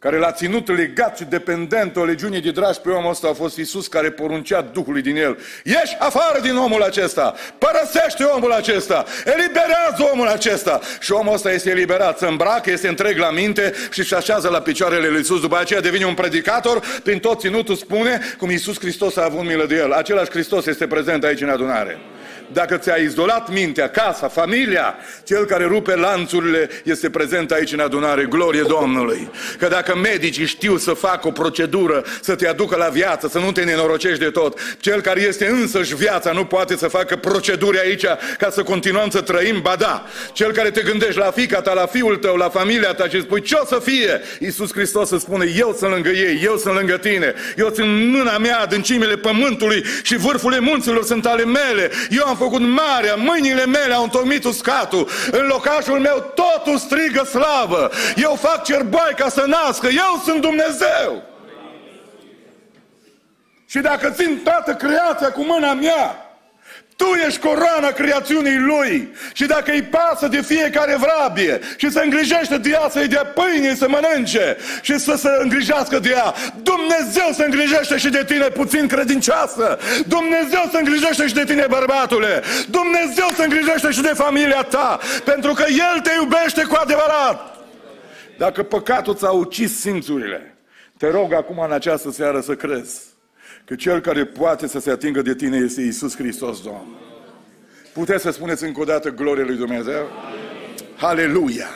Care 0.00 0.18
l-a 0.18 0.32
ținut 0.32 0.76
legat 0.76 1.16
și 1.16 1.24
dependent 1.24 1.96
o 1.96 2.04
legiune 2.04 2.38
de 2.38 2.50
dragi 2.50 2.80
pe 2.80 2.88
omul 2.88 3.10
ăsta 3.10 3.28
a 3.28 3.32
fost 3.32 3.56
Isus 3.56 3.86
care 3.86 4.10
poruncea 4.10 4.60
Duhului 4.60 5.02
din 5.02 5.16
el. 5.16 5.38
Ieși 5.64 5.96
afară 5.98 6.40
din 6.40 6.56
omul 6.56 6.82
acesta! 6.82 7.34
Părăsește 7.58 8.24
omul 8.24 8.52
acesta! 8.52 9.04
Eliberează 9.24 10.08
omul 10.12 10.26
acesta! 10.26 10.80
Și 11.00 11.12
omul 11.12 11.34
ăsta 11.34 11.52
este 11.52 11.70
eliberat, 11.70 12.18
se 12.18 12.26
îmbracă, 12.26 12.70
este 12.70 12.88
întreg 12.88 13.18
la 13.18 13.30
minte 13.30 13.72
și 13.90 14.02
se 14.02 14.14
așează 14.14 14.48
la 14.48 14.60
picioarele 14.60 15.08
lui 15.08 15.20
Isus. 15.20 15.40
După 15.40 15.58
aceea 15.58 15.80
devine 15.80 16.04
un 16.04 16.14
predicator, 16.14 17.00
prin 17.02 17.18
tot 17.18 17.40
ținutul 17.40 17.76
spune 17.76 18.20
cum 18.38 18.50
Isus 18.50 18.78
Hristos 18.78 19.16
a 19.16 19.24
avut 19.24 19.44
milă 19.44 19.66
de 19.66 19.74
el. 19.74 19.92
Același 19.92 20.30
Hristos 20.30 20.66
este 20.66 20.86
prezent 20.86 21.24
aici 21.24 21.40
în 21.40 21.48
adunare 21.48 21.98
dacă 22.52 22.76
ți-a 22.76 22.94
izolat 22.94 23.50
mintea, 23.52 23.88
casa, 23.88 24.28
familia, 24.28 24.94
cel 25.24 25.44
care 25.44 25.64
rupe 25.64 25.96
lanțurile 25.96 26.70
este 26.84 27.10
prezent 27.10 27.50
aici 27.50 27.72
în 27.72 27.80
adunare, 27.80 28.24
glorie 28.24 28.62
Domnului. 28.62 29.30
Că 29.58 29.66
dacă 29.66 29.96
medicii 29.96 30.46
știu 30.46 30.76
să 30.76 30.92
facă 30.92 31.28
o 31.28 31.30
procedură, 31.30 32.04
să 32.20 32.34
te 32.34 32.48
aducă 32.48 32.76
la 32.76 32.88
viață, 32.88 33.28
să 33.28 33.38
nu 33.38 33.52
te 33.52 33.62
nenorocești 33.64 34.18
de 34.18 34.30
tot, 34.30 34.58
cel 34.80 35.00
care 35.00 35.20
este 35.20 35.46
însăși 35.46 35.94
viața 35.94 36.32
nu 36.32 36.44
poate 36.44 36.76
să 36.76 36.88
facă 36.88 37.16
proceduri 37.16 37.80
aici 37.80 38.04
ca 38.38 38.50
să 38.50 38.62
continuăm 38.62 39.10
să 39.10 39.20
trăim, 39.20 39.60
ba 39.62 39.74
da. 39.78 40.06
Cel 40.32 40.52
care 40.52 40.70
te 40.70 40.82
gândești 40.82 41.18
la 41.18 41.30
fica 41.30 41.60
ta, 41.60 41.72
la 41.72 41.86
fiul 41.86 42.16
tău, 42.16 42.36
la 42.36 42.48
familia 42.48 42.94
ta 42.94 43.08
și 43.08 43.20
spui 43.20 43.40
ce 43.40 43.54
o 43.54 43.66
să 43.66 43.80
fie? 43.84 44.20
Iisus 44.38 44.72
Hristos 44.72 45.10
îți 45.10 45.22
spune, 45.22 45.52
eu 45.56 45.74
sunt 45.78 45.90
lângă 45.90 46.08
ei, 46.08 46.40
eu 46.44 46.56
sunt 46.56 46.74
lângă 46.74 46.96
tine, 46.96 47.34
eu 47.56 47.66
sunt 47.66 47.78
în 47.86 48.10
mâna 48.10 48.38
mea, 48.38 48.58
adâncimile 48.58 49.16
pământului 49.16 49.84
și 50.02 50.16
vârfurile 50.16 50.60
munților 50.60 51.04
sunt 51.04 51.26
ale 51.26 51.44
mele. 51.44 51.90
Eu 52.10 52.24
am 52.26 52.36
făcut 52.38 52.60
marea, 52.60 53.14
mâinile 53.14 53.66
mele 53.66 53.94
au 53.94 54.02
întocmit 54.02 54.44
uscatul, 54.44 55.08
în 55.30 55.46
locașul 55.46 55.98
meu 55.98 56.32
totul 56.34 56.78
strigă 56.78 57.22
slavă, 57.22 57.90
eu 58.16 58.34
fac 58.34 58.64
cerboi 58.64 59.12
ca 59.16 59.28
să 59.28 59.44
nască, 59.46 59.86
eu 59.86 60.22
sunt 60.24 60.40
Dumnezeu. 60.40 61.22
Și 63.66 63.78
dacă 63.78 64.10
țin 64.10 64.40
toată 64.44 64.74
creația 64.74 65.32
cu 65.32 65.44
mâna 65.44 65.72
mea, 65.72 66.27
tu 67.00 67.08
ești 67.26 67.40
coroana 67.40 67.90
creațiunii 67.94 68.58
Lui 68.58 69.14
și 69.32 69.46
dacă 69.46 69.70
îi 69.70 69.82
pasă 69.82 70.28
de 70.28 70.40
fiecare 70.42 70.96
vrabie 70.96 71.60
și 71.76 71.90
se 71.90 72.00
îngrijește 72.00 72.58
de 72.58 72.68
ea 72.68 72.88
să-i 72.90 73.08
dea 73.08 73.24
pâine 73.24 73.74
să 73.74 73.88
mănânce 73.88 74.56
și 74.82 74.98
să 74.98 75.14
se 75.16 75.28
îngrijească 75.38 75.98
de 75.98 76.08
ea, 76.08 76.34
Dumnezeu 76.62 77.28
se 77.32 77.44
îngrijește 77.44 77.96
și 77.96 78.08
de 78.08 78.24
tine 78.26 78.48
puțin 78.48 78.86
credincioasă. 78.86 79.78
Dumnezeu 80.06 80.62
se 80.72 80.78
îngrijește 80.78 81.26
și 81.26 81.34
de 81.34 81.44
tine, 81.44 81.66
bărbatule. 81.68 82.42
Dumnezeu 82.68 83.28
se 83.36 83.42
îngrijește 83.42 83.90
și 83.90 84.02
de 84.02 84.12
familia 84.14 84.62
ta, 84.62 84.98
pentru 85.24 85.52
că 85.52 85.64
El 85.68 86.00
te 86.02 86.10
iubește 86.20 86.62
cu 86.62 86.76
adevărat. 86.80 87.56
Dacă 88.38 88.62
păcatul 88.62 89.14
ți-a 89.14 89.30
ucis 89.30 89.80
simțurile, 89.80 90.56
te 90.96 91.10
rog 91.10 91.32
acum 91.32 91.58
în 91.58 91.72
această 91.72 92.10
seară 92.10 92.40
să 92.40 92.54
crezi 92.54 93.07
că 93.68 93.74
cel 93.74 94.00
care 94.00 94.24
poate 94.24 94.66
să 94.66 94.80
se 94.80 94.90
atingă 94.90 95.22
de 95.22 95.34
tine 95.34 95.56
este 95.56 95.80
Isus 95.80 96.16
Hristos, 96.16 96.62
Domn. 96.62 96.96
Puteți 97.92 98.22
să 98.22 98.30
spuneți 98.30 98.64
încă 98.64 98.80
o 98.80 98.84
dată 98.84 99.10
gloria 99.10 99.44
lui 99.44 99.56
Dumnezeu? 99.56 100.08
Aleluia! 100.98 101.68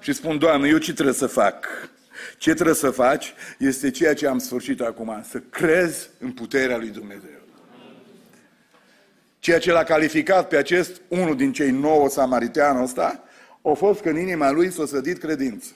Și 0.00 0.12
spun, 0.12 0.38
Doamne, 0.38 0.68
eu 0.68 0.78
ce 0.78 0.92
trebuie 0.92 1.14
să 1.14 1.26
fac? 1.26 1.66
Ce 2.38 2.54
trebuie 2.54 2.74
să 2.74 2.90
faci 2.90 3.34
este 3.58 3.90
ceea 3.90 4.14
ce 4.14 4.26
am 4.26 4.38
sfârșit 4.38 4.80
acum, 4.80 5.24
să 5.30 5.42
crezi 5.50 6.08
în 6.18 6.32
puterea 6.32 6.76
lui 6.76 6.88
Dumnezeu. 6.88 7.40
Ceea 9.38 9.58
ce 9.58 9.72
l-a 9.72 9.84
calificat 9.84 10.48
pe 10.48 10.56
acest 10.56 11.00
unul 11.08 11.36
din 11.36 11.52
cei 11.52 11.70
nouă 11.70 12.08
samariteani 12.08 12.82
ăsta, 12.82 13.24
a 13.62 13.72
fost 13.72 14.00
că 14.00 14.08
în 14.08 14.18
inima 14.18 14.50
lui 14.50 14.70
s-a 14.70 14.86
sădit 14.86 15.18
credință. 15.18 15.68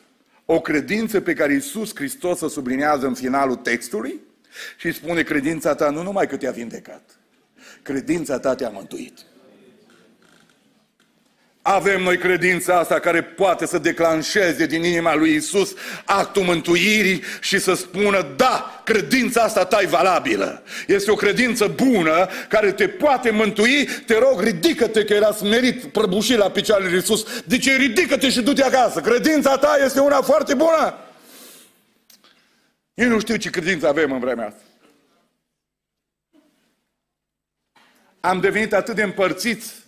O 0.45 0.61
credință 0.61 1.21
pe 1.21 1.33
care 1.33 1.53
Iisus 1.53 1.95
Hristos 1.95 2.41
o 2.41 2.49
sublinează 2.49 3.07
în 3.07 3.15
finalul 3.15 3.57
textului, 3.57 4.29
și 4.77 4.93
spune, 4.93 5.23
credința 5.23 5.75
ta 5.75 5.91
nu 5.91 6.03
numai 6.03 6.27
că 6.27 6.37
te-a 6.37 6.51
vindecat, 6.51 7.03
credința 7.83 8.39
ta 8.39 8.55
te-a 8.55 8.69
mântuit. 8.69 9.19
Avem 11.63 12.03
noi 12.03 12.19
credința 12.19 12.79
asta 12.79 12.99
care 12.99 13.23
poate 13.23 13.67
să 13.67 13.79
declanșeze 13.79 14.67
din 14.67 14.85
inima 14.85 15.15
lui 15.15 15.35
Isus 15.35 15.75
actul 16.05 16.43
mântuirii 16.43 17.23
și 17.41 17.59
să 17.59 17.75
spună, 17.75 18.27
da, 18.37 18.83
credința 18.85 19.43
asta 19.43 19.65
ta 19.65 19.81
e 19.83 19.87
valabilă. 19.87 20.63
Este 20.87 21.11
o 21.11 21.15
credință 21.15 21.67
bună 21.67 22.29
care 22.49 22.73
te 22.73 22.89
poate 22.89 23.31
mântui. 23.31 23.89
Te 24.07 24.19
rog, 24.19 24.41
ridică-te 24.43 25.05
că 25.05 25.13
era 25.13 25.33
smerit, 25.33 25.85
prăbușit 25.85 26.37
la 26.37 26.51
picioarele 26.51 26.91
lui 26.91 26.99
Isus. 26.99 27.27
De 27.45 27.59
ce 27.59 27.77
ridică-te 27.77 28.31
și 28.31 28.41
du-te 28.41 28.65
acasă. 28.65 29.01
Credința 29.01 29.57
ta 29.57 29.79
este 29.85 30.01
una 30.01 30.23
foarte 30.23 30.55
bună. 30.55 31.10
Eu 32.95 33.09
nu 33.09 33.21
știu 33.21 33.37
ce 33.37 33.51
credință 33.51 33.89
avem 33.89 34.13
în 34.13 34.21
vremea 34.21 34.47
asta. 34.47 34.63
Am 38.21 38.41
devenit 38.41 38.73
atât 38.73 38.95
de 38.95 39.03
împărțiți 39.03 39.85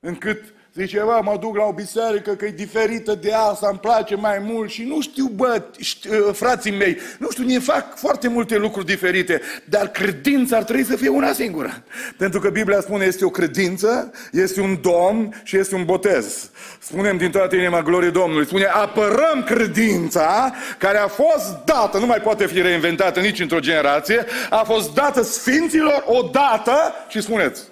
încât 0.00 0.54
Zice, 0.76 1.02
bă, 1.04 1.20
mă 1.22 1.36
duc 1.40 1.56
la 1.56 1.64
o 1.64 1.72
biserică 1.72 2.30
că 2.34 2.44
e 2.44 2.50
diferită 2.50 3.14
de 3.14 3.32
asta, 3.32 3.68
îmi 3.70 3.78
place 3.78 4.14
mai 4.14 4.38
mult 4.38 4.70
și 4.70 4.82
nu 4.82 5.00
știu, 5.00 5.30
bă, 5.34 5.62
știu, 5.78 6.28
ă, 6.28 6.32
frații 6.32 6.70
mei, 6.70 6.98
nu 7.18 7.30
știu, 7.30 7.44
ne 7.44 7.58
fac 7.58 7.98
foarte 7.98 8.28
multe 8.28 8.56
lucruri 8.56 8.86
diferite, 8.86 9.40
dar 9.64 9.88
credința 9.88 10.56
ar 10.56 10.62
trebui 10.62 10.84
să 10.84 10.96
fie 10.96 11.08
una 11.08 11.32
singură. 11.32 11.82
Pentru 12.16 12.40
că 12.40 12.50
Biblia 12.50 12.80
spune, 12.80 13.04
este 13.04 13.24
o 13.24 13.28
credință, 13.28 14.12
este 14.32 14.60
un 14.60 14.78
domn 14.80 15.40
și 15.44 15.56
este 15.56 15.74
un 15.74 15.84
botez. 15.84 16.50
Spunem 16.78 17.16
din 17.16 17.30
toată 17.30 17.56
inima 17.56 17.82
glorie 17.82 18.10
Domnului, 18.10 18.46
spune, 18.46 18.64
apărăm 18.64 19.42
credința 19.46 20.52
care 20.78 20.98
a 20.98 21.06
fost 21.06 21.56
dată, 21.64 21.98
nu 21.98 22.06
mai 22.06 22.20
poate 22.20 22.46
fi 22.46 22.60
reinventată 22.60 23.20
nici 23.20 23.40
într-o 23.40 23.60
generație, 23.60 24.24
a 24.50 24.62
fost 24.64 24.94
dată 24.94 25.22
sfinților 25.22 26.04
odată 26.06 26.94
și 27.08 27.20
spuneți, 27.20 27.62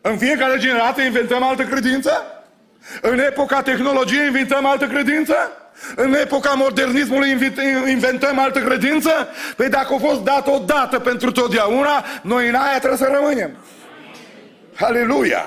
în 0.00 0.18
fiecare 0.18 0.58
generație 0.58 1.04
inventăm 1.04 1.42
altă 1.42 1.62
credință? 1.62 2.24
În 3.00 3.18
epoca 3.18 3.62
tehnologiei 3.62 4.26
inventăm 4.26 4.66
altă 4.66 4.86
credință? 4.86 5.36
În 5.94 6.14
epoca 6.14 6.52
modernismului 6.52 7.30
inventăm 7.86 8.38
altă 8.38 8.58
credință? 8.58 9.10
Păi 9.56 9.68
dacă 9.68 9.94
a 9.94 9.98
fost 9.98 10.20
dat 10.20 10.46
o 10.46 10.58
dată 10.58 10.98
pentru 10.98 11.30
totdeauna, 11.32 12.04
noi 12.22 12.48
în 12.48 12.54
aia 12.54 12.78
trebuie 12.78 12.98
să 12.98 13.10
rămânem. 13.12 13.56
Aleluia! 14.78 15.44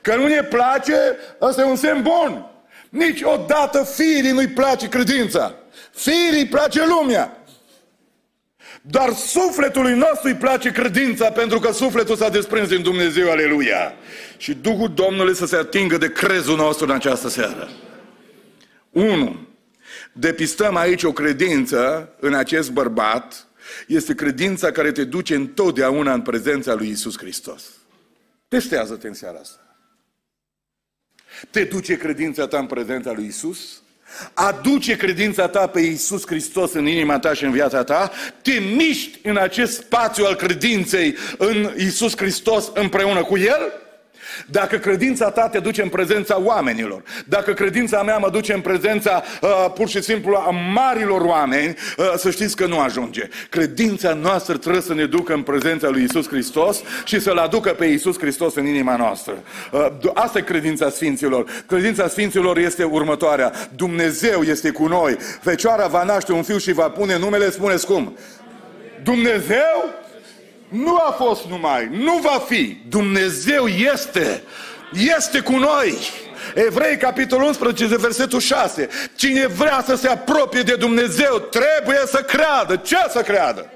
Că 0.00 0.14
nu 0.14 0.26
ne 0.26 0.42
place, 0.42 0.94
ăsta 1.40 1.60
e 1.62 1.64
un 1.64 1.76
semn 1.76 2.02
bun. 2.02 2.46
Niciodată 2.88 3.84
firii 3.94 4.30
nu-i 4.30 4.48
place 4.48 4.88
credința. 4.88 5.54
Firii 5.92 6.46
place 6.46 6.86
lumea. 6.86 7.36
Dar 8.82 9.12
sufletului 9.12 9.94
nostru 9.94 10.28
îi 10.28 10.34
place 10.34 10.70
credința 10.70 11.30
pentru 11.30 11.58
că 11.58 11.72
sufletul 11.72 12.16
s-a 12.16 12.28
desprins 12.28 12.68
din 12.68 12.82
Dumnezeu, 12.82 13.30
aleluia. 13.30 13.94
Și 14.36 14.54
Duhul 14.54 14.94
Domnului 14.94 15.34
să 15.34 15.46
se 15.46 15.56
atingă 15.56 15.96
de 15.96 16.12
crezul 16.12 16.56
nostru 16.56 16.84
în 16.84 16.90
această 16.90 17.28
seară. 17.28 17.68
1. 18.90 19.48
Depistăm 20.12 20.76
aici 20.76 21.02
o 21.02 21.12
credință 21.12 22.12
în 22.20 22.34
acest 22.34 22.70
bărbat, 22.70 23.46
este 23.86 24.14
credința 24.14 24.70
care 24.70 24.92
te 24.92 25.04
duce 25.04 25.34
întotdeauna 25.34 26.12
în 26.12 26.20
prezența 26.20 26.74
lui 26.74 26.88
Isus 26.88 27.18
Hristos. 27.18 27.62
Testează-te 28.48 29.06
în 29.06 29.14
seara 29.14 29.38
asta. 29.38 29.76
Te 31.50 31.64
duce 31.64 31.96
credința 31.96 32.46
ta 32.46 32.58
în 32.58 32.66
prezența 32.66 33.12
lui 33.12 33.26
Isus? 33.26 33.81
Aduce 34.34 34.96
credința 34.96 35.48
ta 35.48 35.66
pe 35.66 35.80
Iisus 35.80 36.26
Hristos 36.26 36.72
în 36.72 36.86
inima 36.86 37.18
ta 37.18 37.34
și 37.34 37.44
în 37.44 37.50
viața 37.50 37.84
ta, 37.84 38.10
te 38.42 38.52
miști 38.52 39.18
în 39.22 39.36
acest 39.36 39.72
spațiu 39.72 40.24
al 40.24 40.34
credinței 40.34 41.16
în 41.38 41.70
Iisus 41.76 42.16
Hristos 42.16 42.70
împreună 42.74 43.22
cu 43.22 43.38
El 43.38 43.81
dacă 44.46 44.76
credința 44.76 45.30
ta 45.30 45.48
te 45.48 45.58
duce 45.58 45.82
în 45.82 45.88
prezența 45.88 46.40
oamenilor, 46.40 47.02
dacă 47.26 47.52
credința 47.52 48.02
mea 48.02 48.18
mă 48.18 48.30
duce 48.30 48.52
în 48.52 48.60
prezența 48.60 49.22
uh, 49.40 49.66
pur 49.74 49.88
și 49.88 50.02
simplu 50.02 50.36
a 50.36 50.50
marilor 50.50 51.20
oameni, 51.20 51.74
uh, 51.96 52.12
să 52.16 52.30
știți 52.30 52.56
că 52.56 52.66
nu 52.66 52.78
ajunge. 52.78 53.28
Credința 53.48 54.12
noastră 54.12 54.56
trebuie 54.56 54.82
să 54.82 54.94
ne 54.94 55.04
ducă 55.04 55.32
în 55.32 55.42
prezența 55.42 55.88
lui 55.88 56.02
Isus 56.02 56.28
Hristos 56.28 56.80
și 57.04 57.20
să-L 57.20 57.36
aducă 57.36 57.70
pe 57.70 57.84
Isus 57.84 58.18
Hristos 58.18 58.54
în 58.54 58.66
inima 58.66 58.96
noastră. 58.96 59.34
Uh, 59.72 59.86
asta 60.14 60.38
e 60.38 60.42
credința 60.42 60.90
Sfinților. 60.90 61.64
Credința 61.66 62.08
Sfinților 62.08 62.58
este 62.58 62.84
următoarea. 62.84 63.52
Dumnezeu 63.76 64.42
este 64.42 64.70
cu 64.70 64.86
noi. 64.86 65.16
Fecioara 65.40 65.86
va 65.86 66.02
naște 66.02 66.32
un 66.32 66.42
fiu 66.42 66.58
și 66.58 66.72
va 66.72 66.88
pune 66.88 67.18
numele, 67.18 67.50
spuneți 67.50 67.86
cum? 67.86 68.16
Dumnezeu 69.02 70.01
nu 70.72 70.96
a 70.96 71.10
fost 71.18 71.44
numai, 71.44 71.88
nu 71.92 72.18
va 72.22 72.44
fi. 72.48 72.76
Dumnezeu 72.88 73.66
este, 73.66 74.42
este 75.14 75.40
cu 75.40 75.52
noi. 75.52 75.98
Evrei, 76.54 76.96
capitolul 76.96 77.46
11, 77.46 77.96
versetul 77.96 78.40
6. 78.40 78.88
Cine 79.14 79.46
vrea 79.46 79.84
să 79.86 79.94
se 79.94 80.08
apropie 80.08 80.62
de 80.62 80.74
Dumnezeu, 80.74 81.38
trebuie 81.38 82.00
să 82.06 82.18
creadă. 82.18 82.76
Ce 82.76 82.96
să 83.10 83.20
creadă? 83.20 83.70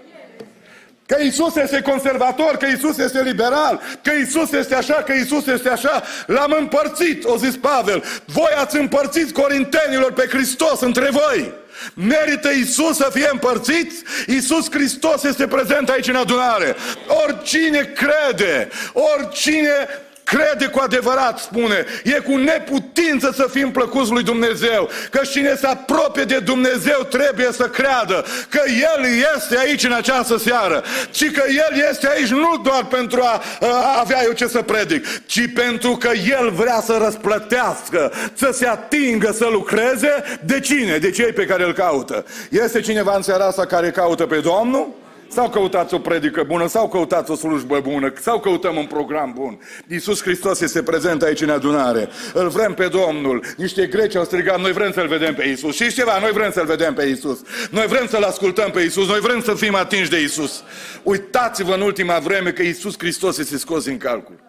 Că 1.06 1.16
Isus 1.22 1.56
este 1.56 1.80
conservator, 1.80 2.56
că 2.56 2.66
Isus 2.66 2.98
este 2.98 3.22
liberal, 3.22 3.80
că 4.02 4.10
Isus 4.12 4.52
este 4.52 4.74
așa, 4.74 4.94
că 4.94 5.12
Isus 5.12 5.46
este 5.46 5.68
așa. 5.68 6.02
L-am 6.26 6.56
împărțit, 6.58 7.24
o 7.24 7.36
zis 7.36 7.56
Pavel. 7.56 8.04
Voi 8.24 8.50
ați 8.56 8.76
împărțit 8.76 9.32
corintenilor 9.32 10.12
pe 10.12 10.26
Hristos 10.30 10.80
între 10.80 11.10
voi. 11.10 11.54
Merită 11.94 12.50
Isus 12.50 12.96
să 12.96 13.10
fie 13.12 13.28
împărțit? 13.32 13.92
Isus 14.26 14.70
Hristos 14.70 15.22
este 15.22 15.46
prezent 15.46 15.88
aici 15.88 16.08
în 16.08 16.16
adunare. 16.16 16.76
Oricine 17.24 17.92
crede, 17.94 18.68
oricine 18.92 19.88
crede 20.26 20.66
cu 20.66 20.78
adevărat, 20.82 21.38
spune, 21.38 21.84
e 22.04 22.12
cu 22.12 22.36
neputință 22.36 23.32
să 23.34 23.48
fim 23.50 23.70
plăcuți 23.70 24.10
lui 24.10 24.22
Dumnezeu, 24.22 24.88
că 25.10 25.20
cine 25.32 25.54
se 25.54 25.66
apropie 25.66 26.24
de 26.24 26.38
Dumnezeu 26.38 27.06
trebuie 27.10 27.48
să 27.52 27.64
creadă 27.64 28.24
că 28.48 28.60
El 28.66 29.04
este 29.36 29.58
aici 29.58 29.84
în 29.84 29.92
această 29.92 30.36
seară, 30.36 30.82
ci 31.10 31.30
că 31.30 31.42
El 31.48 31.88
este 31.90 32.08
aici 32.08 32.28
nu 32.28 32.60
doar 32.62 32.84
pentru 32.84 33.20
a, 33.20 33.42
a 33.60 33.98
avea 34.00 34.22
eu 34.24 34.32
ce 34.32 34.46
să 34.46 34.62
predic, 34.62 35.26
ci 35.26 35.52
pentru 35.54 35.96
că 35.96 36.10
El 36.40 36.50
vrea 36.50 36.80
să 36.84 36.98
răsplătească, 37.04 38.12
să 38.34 38.50
se 38.52 38.66
atingă, 38.66 39.32
să 39.32 39.48
lucreze 39.50 40.38
de 40.44 40.60
cine? 40.60 40.98
De 40.98 41.10
cei 41.10 41.32
pe 41.32 41.44
care 41.44 41.64
îl 41.64 41.72
caută. 41.72 42.24
Este 42.50 42.80
cineva 42.80 43.16
în 43.16 43.22
seara 43.22 43.46
asta 43.46 43.66
care 43.66 43.90
caută 43.90 44.26
pe 44.26 44.36
Domnul? 44.36 45.04
Sau 45.36 45.48
căutați 45.48 45.94
o 45.94 45.98
predică 45.98 46.42
bună, 46.42 46.66
sau 46.66 46.88
căutați 46.88 47.30
o 47.30 47.34
slujbă 47.34 47.80
bună, 47.80 48.12
sau 48.20 48.40
căutăm 48.40 48.76
un 48.76 48.86
program 48.86 49.32
bun. 49.32 49.60
Iisus 49.88 50.22
Hristos 50.22 50.60
este 50.60 50.82
prezent 50.82 51.22
aici 51.22 51.40
în 51.40 51.50
adunare. 51.50 52.08
Îl 52.34 52.48
vrem 52.48 52.74
pe 52.74 52.88
Domnul. 52.88 53.44
Niște 53.56 53.86
greci 53.86 54.14
au 54.14 54.24
strigat, 54.24 54.60
noi 54.60 54.72
vrem 54.72 54.92
să-L 54.92 55.08
vedem 55.08 55.34
pe 55.34 55.44
Iisus. 55.44 55.74
Și 55.74 55.92
ceva, 55.92 56.18
noi 56.18 56.30
vrem 56.30 56.52
să-L 56.52 56.66
vedem 56.66 56.94
pe 56.94 57.04
Iisus. 57.04 57.40
Noi 57.70 57.86
vrem 57.86 58.06
să-L 58.06 58.22
ascultăm 58.22 58.70
pe 58.70 58.80
Iisus. 58.80 59.08
Noi 59.08 59.20
vrem 59.20 59.42
să 59.42 59.54
fim 59.54 59.74
atinși 59.74 60.10
de 60.10 60.20
Iisus. 60.20 60.62
Uitați-vă 61.02 61.74
în 61.74 61.80
ultima 61.80 62.18
vreme 62.18 62.52
că 62.52 62.62
Iisus 62.62 62.94
Hristos 62.98 63.38
este 63.38 63.58
scos 63.58 63.84
din 63.84 63.98
calcul. 63.98 64.40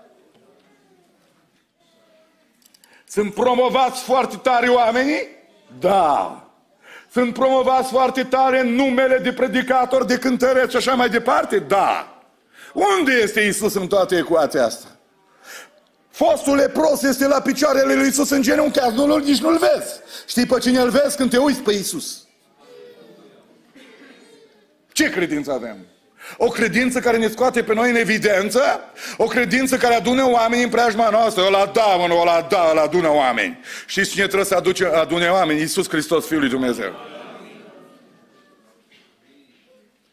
Sunt 3.08 3.34
promovați 3.34 4.04
foarte 4.04 4.36
tare 4.38 4.68
oamenii? 4.68 5.28
Da. 5.80 6.42
Sunt 7.18 7.34
promovați 7.34 7.90
foarte 7.90 8.24
tare 8.24 8.64
numele 8.64 9.18
de 9.18 9.34
predicator, 9.34 10.06
de 10.06 10.18
cântăreți 10.18 10.70
și 10.70 10.76
așa 10.76 10.94
mai 10.94 11.10
departe? 11.10 11.60
Da. 11.60 12.22
Unde 12.74 13.12
este 13.12 13.40
Isus 13.40 13.74
în 13.74 13.88
toată 13.88 14.16
ecuația 14.16 14.66
asta? 14.66 14.88
Fostul 16.10 16.56
lepros 16.56 17.02
este 17.02 17.28
la 17.28 17.42
picioarele 17.42 17.94
lui 17.94 18.08
Isus 18.08 18.30
în 18.30 18.42
genunchi, 18.42 18.80
nu 18.96 19.18
nici 19.18 19.42
nu-l 19.42 19.58
vezi. 19.58 20.00
Știi 20.28 20.46
pe 20.46 20.60
cine 20.60 20.80
îl 20.80 20.90
vezi 20.90 21.16
când 21.16 21.30
te 21.30 21.38
uiți 21.38 21.62
pe 21.62 21.72
Isus? 21.72 22.28
Ce 24.92 25.10
credință 25.10 25.52
avem? 25.52 25.78
O 26.38 26.48
credință 26.48 27.00
care 27.00 27.18
ne 27.18 27.28
scoate 27.28 27.64
pe 27.64 27.74
noi 27.74 27.90
în 27.90 27.96
evidență, 27.96 28.62
o 29.18 29.26
credință 29.26 29.78
care 29.78 29.94
adună 29.94 30.30
oameni 30.30 30.64
în 30.64 30.70
preajma 30.70 31.10
noastră. 31.10 31.44
Ăla 31.46 31.66
da, 31.66 31.86
mă, 31.86 32.14
ăla 32.22 32.48
da, 32.50 32.68
ăla 32.70 32.82
adună 32.82 33.10
oameni. 33.10 33.60
Și 33.86 34.06
cine 34.06 34.24
trebuie 34.24 34.46
să 34.46 34.56
aduce, 34.56 34.86
adune 34.86 35.28
oameni? 35.28 35.60
Iisus 35.60 35.90
Hristos, 35.90 36.28
Fiul 36.28 36.40
lui 36.40 36.50
Dumnezeu. 36.50 36.94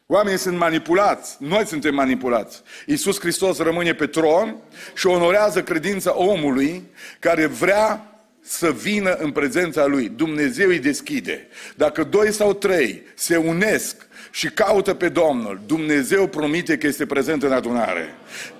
Oamenii 0.07 0.39
sunt 0.39 0.59
manipulați, 0.59 1.37
noi 1.39 1.67
suntem 1.67 1.95
manipulați. 1.95 2.63
Iisus 2.87 3.21
Hristos 3.21 3.59
rămâne 3.59 3.95
pe 3.95 4.07
tron 4.07 4.57
și 4.95 5.07
onorează 5.07 5.63
credința 5.63 6.17
omului 6.17 6.91
care 7.19 7.47
vrea 7.47 8.15
să 8.41 8.73
vină 8.73 9.13
în 9.15 9.31
prezența 9.31 9.87
Lui. 9.87 10.09
Dumnezeu 10.09 10.69
îi 10.69 10.79
deschide. 10.79 11.49
Dacă 11.77 12.05
doi 12.05 12.33
sau 12.33 12.53
trei 12.53 13.03
se 13.15 13.37
unesc 13.37 14.07
și 14.37 14.49
caută 14.49 14.95
pe 14.95 15.09
Domnul, 15.09 15.61
Dumnezeu 15.67 16.27
promite 16.27 16.77
că 16.77 16.87
este 16.87 17.07
prezent 17.07 17.43
în 17.43 17.53
adunare. 17.53 18.15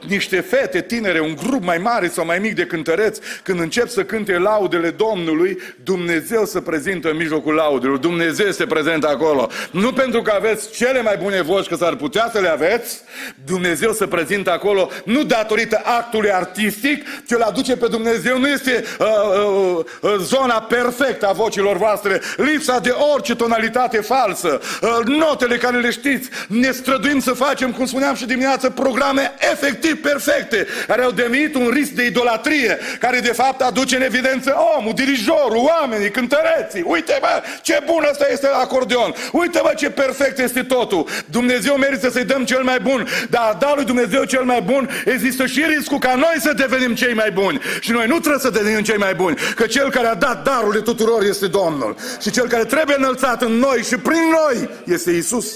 Niște 0.09 0.41
fete 0.41 0.81
tinere, 0.83 1.21
un 1.21 1.37
grup 1.47 1.65
mai 1.65 1.79
mare 1.79 2.09
sau 2.09 2.25
mai 2.25 2.39
mic 2.39 2.55
de 2.55 2.67
cântăreți, 2.67 3.21
când 3.43 3.61
încep 3.61 3.89
să 3.89 4.05
cânte 4.05 4.39
laudele 4.39 4.91
Domnului, 4.91 5.59
Dumnezeu 5.85 6.45
se 6.45 6.61
prezintă 6.61 7.11
în 7.11 7.17
mijlocul 7.17 7.55
laudelor. 7.55 7.97
Dumnezeu 7.97 8.47
este 8.47 8.67
prezent 8.67 9.05
acolo. 9.05 9.49
Nu 9.71 9.93
pentru 9.93 10.23
că 10.23 10.33
aveți 10.37 10.71
cele 10.71 11.03
mai 11.03 11.17
bune 11.23 11.43
voci, 11.43 11.67
că 11.67 11.75
s-ar 11.75 11.97
putea 11.97 12.31
să 12.33 12.41
le 12.41 12.49
aveți, 12.49 13.01
Dumnezeu 13.45 13.93
se 13.93 14.07
prezintă 14.07 14.53
acolo, 14.53 14.91
nu 15.05 15.25
datorită 15.25 15.81
actului 15.85 16.33
artistic, 16.33 17.05
ce 17.27 17.35
îl 17.35 17.43
aduce 17.43 17.77
pe 17.77 17.87
Dumnezeu 17.87 18.39
nu 18.39 18.49
este 18.49 18.85
uh, 18.99 19.07
uh, 19.07 19.85
uh, 20.01 20.15
zona 20.19 20.61
perfectă 20.61 21.29
a 21.29 21.33
vocilor 21.33 21.77
voastre, 21.77 22.21
lipsa 22.37 22.79
de 22.79 22.95
orice 23.15 23.35
tonalitate 23.37 24.01
falsă, 24.01 24.61
uh, 24.83 25.05
notele 25.05 25.63
care 25.65 25.79
le 25.79 25.91
știți. 25.91 26.29
Ne 26.49 26.71
străduim 26.71 27.21
să 27.21 27.33
facem, 27.33 27.71
cum 27.73 27.87
spuneam 27.87 28.15
și 28.15 28.27
dimineață, 28.27 28.71
programe 28.71 29.35
efectiv 29.53 30.01
perfecte, 30.01 30.67
care 30.87 31.03
au 31.03 31.11
devenit 31.11 31.55
un 31.55 31.69
risc 31.73 31.91
de 31.91 32.07
idolatrie, 32.07 32.79
care 33.01 33.19
de 33.19 33.33
fapt 33.33 33.61
aduce 33.61 33.97
în 33.97 34.03
evidență 34.03 34.55
omul, 34.79 34.93
dirijorul, 34.95 35.71
oamenii, 35.73 36.11
cântăreții. 36.11 36.83
Uite 36.87 37.19
bă, 37.21 37.43
ce 37.63 37.83
bun 37.85 38.07
ăsta 38.11 38.27
este 38.33 38.49
acordeon. 38.53 39.15
Uite 39.33 39.61
bă, 39.63 39.73
ce 39.77 39.91
perfect 39.91 40.39
este 40.39 40.63
totul. 40.63 41.09
Dumnezeu 41.27 41.75
merită 41.75 42.11
să-i 42.11 42.25
dăm 42.25 42.45
cel 42.45 42.63
mai 42.63 42.79
bun, 42.81 43.09
dar 43.31 43.43
a 43.43 43.57
da 43.61 43.73
lui 43.77 43.85
Dumnezeu 43.85 44.25
cel 44.25 44.43
mai 44.43 44.63
bun, 44.63 44.91
există 45.05 45.47
și 45.47 45.65
riscul 45.77 45.99
ca 45.99 46.15
noi 46.15 46.37
să 46.41 46.53
devenim 46.53 46.95
cei 46.95 47.15
mai 47.15 47.31
buni. 47.31 47.61
Și 47.81 47.91
noi 47.91 48.07
nu 48.07 48.19
trebuie 48.19 48.41
să 48.41 48.51
devenim 48.51 48.83
cei 48.83 48.97
mai 48.97 49.15
buni, 49.15 49.37
că 49.55 49.67
cel 49.67 49.91
care 49.91 50.07
a 50.07 50.15
dat 50.15 50.45
darurile 50.45 50.83
tuturor 50.83 51.23
este 51.23 51.47
Domnul. 51.47 51.97
Și 52.23 52.31
cel 52.31 52.49
care 52.49 52.65
trebuie 52.65 52.97
înălțat 52.97 53.43
în 53.43 53.53
noi 53.53 53.83
și 53.83 53.97
prin 53.97 54.23
noi 54.31 54.69
este 54.85 55.11
Isus. 55.11 55.54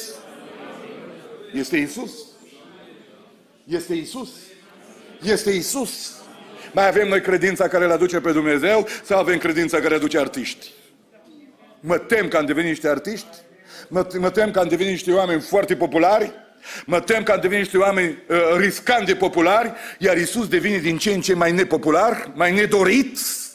Este 1.53 1.77
Isus. 1.77 2.11
Este 3.65 3.95
Isus. 3.95 4.29
Este 5.23 5.51
Isus. 5.51 6.13
Mai 6.73 6.87
avem 6.87 7.09
noi 7.09 7.21
credința 7.21 7.69
care 7.69 7.87
le 7.87 7.93
aduce 7.93 8.21
pe 8.21 8.33
Dumnezeu 8.33 8.87
sau 9.05 9.19
avem 9.19 9.39
credința 9.39 9.81
care 9.81 9.95
aduce 9.95 10.19
artiști? 10.19 10.67
Mă 11.81 11.99
tem 11.99 12.29
că 12.29 12.37
am 12.37 12.47
devenit 12.47 12.71
niște 12.71 12.89
artiști? 12.89 13.37
Mă, 13.89 14.07
mă 14.19 14.31
tem 14.31 14.51
că 14.51 14.59
am 14.59 14.69
devenit 14.69 14.93
niște 14.93 15.13
oameni 15.13 15.41
foarte 15.41 15.77
populari? 15.77 16.33
Mă 16.87 17.01
tem 17.01 17.23
că 17.23 17.33
am 17.33 17.41
devenit 17.41 17.63
niște 17.63 17.79
oameni 17.79 18.19
uh, 18.29 18.37
riscant 18.57 19.07
de 19.07 19.15
populari, 19.15 19.73
iar 19.99 20.17
Isus 20.17 20.49
devine 20.49 20.79
din 20.79 20.99
ce 20.99 21.13
în 21.13 21.21
ce 21.21 21.35
mai 21.35 21.53
nepopular, 21.53 22.33
mai 22.35 22.55
nedorit, 22.55 23.19
Uh, 23.19 23.48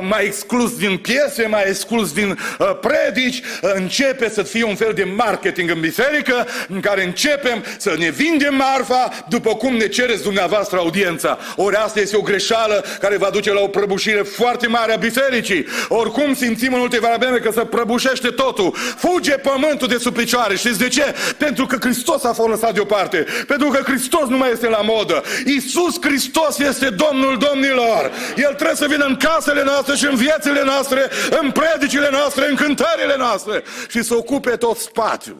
mai 0.00 0.24
exclus 0.24 0.76
din 0.76 0.96
piese, 0.96 1.46
mai 1.46 1.64
exclus 1.66 2.12
din 2.12 2.38
uh, 2.58 2.70
predici, 2.80 3.42
uh, 3.62 3.70
începe 3.74 4.28
să 4.28 4.42
fie 4.42 4.64
un 4.64 4.74
fel 4.74 4.92
de 4.94 5.04
marketing 5.04 5.70
în 5.70 5.80
biserică 5.80 6.46
în 6.68 6.80
care 6.80 7.04
începem 7.04 7.64
să 7.78 7.94
ne 7.98 8.10
vindem 8.10 8.54
marfa 8.54 9.24
după 9.28 9.54
cum 9.54 9.76
ne 9.76 9.88
cereți 9.88 10.22
dumneavoastră 10.22 10.78
audiența. 10.78 11.38
Ori 11.56 11.76
asta 11.76 12.00
este 12.00 12.16
o 12.16 12.20
greșeală 12.20 12.84
care 13.00 13.16
va 13.16 13.30
duce 13.32 13.52
la 13.52 13.60
o 13.60 13.66
prăbușire 13.68 14.22
foarte 14.22 14.66
mare 14.66 14.92
a 14.92 14.96
bisericii. 14.96 15.66
Oricum 15.88 16.34
simțim 16.34 16.74
în 16.74 16.80
ultima 16.80 17.16
vreme 17.18 17.38
că 17.38 17.50
se 17.52 17.60
prăbușește 17.60 18.28
totul. 18.28 18.74
Fuge 18.96 19.32
pământul 19.32 19.88
de 19.88 19.96
sub 19.96 20.14
picioare. 20.14 20.56
Știți 20.56 20.78
de 20.78 20.88
ce? 20.88 21.14
Pentru 21.36 21.66
că 21.66 21.76
Hristos 21.80 22.24
a 22.24 22.32
fost 22.32 22.48
lăsat 22.48 22.74
deoparte. 22.74 23.26
Pentru 23.46 23.68
că 23.68 23.82
Hristos 23.82 24.28
nu 24.28 24.36
mai 24.36 24.50
este 24.52 24.68
la 24.68 24.80
modă. 24.82 25.22
Iisus 25.44 25.96
Hristos 26.00 26.58
este 26.58 26.88
Domnul 26.90 27.38
Domnilor. 27.38 28.10
El 28.36 28.54
trebuie 28.54 28.76
să 28.76 28.86
vină 28.88 29.04
în 29.04 29.16
casele 29.40 29.62
noastre 29.62 29.94
și 29.94 30.04
în 30.04 30.14
viețile 30.14 30.62
noastre, 30.64 31.10
în 31.40 31.50
predicile 31.50 32.08
noastre, 32.10 32.48
în 32.48 32.54
cântările 32.54 33.14
noastre 33.18 33.62
și 33.88 34.02
să 34.02 34.14
ocupe 34.14 34.50
tot 34.50 34.76
spațiul. 34.76 35.36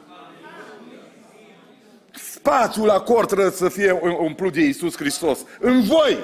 Spațiul 2.35 2.87
la 2.87 3.01
cort 3.01 3.29
trebuie 3.29 3.51
să 3.51 3.69
fie 3.69 3.99
umplut 4.19 4.53
de 4.53 4.61
Iisus 4.61 4.97
Hristos. 4.97 5.39
În 5.59 5.83
voi! 5.83 6.19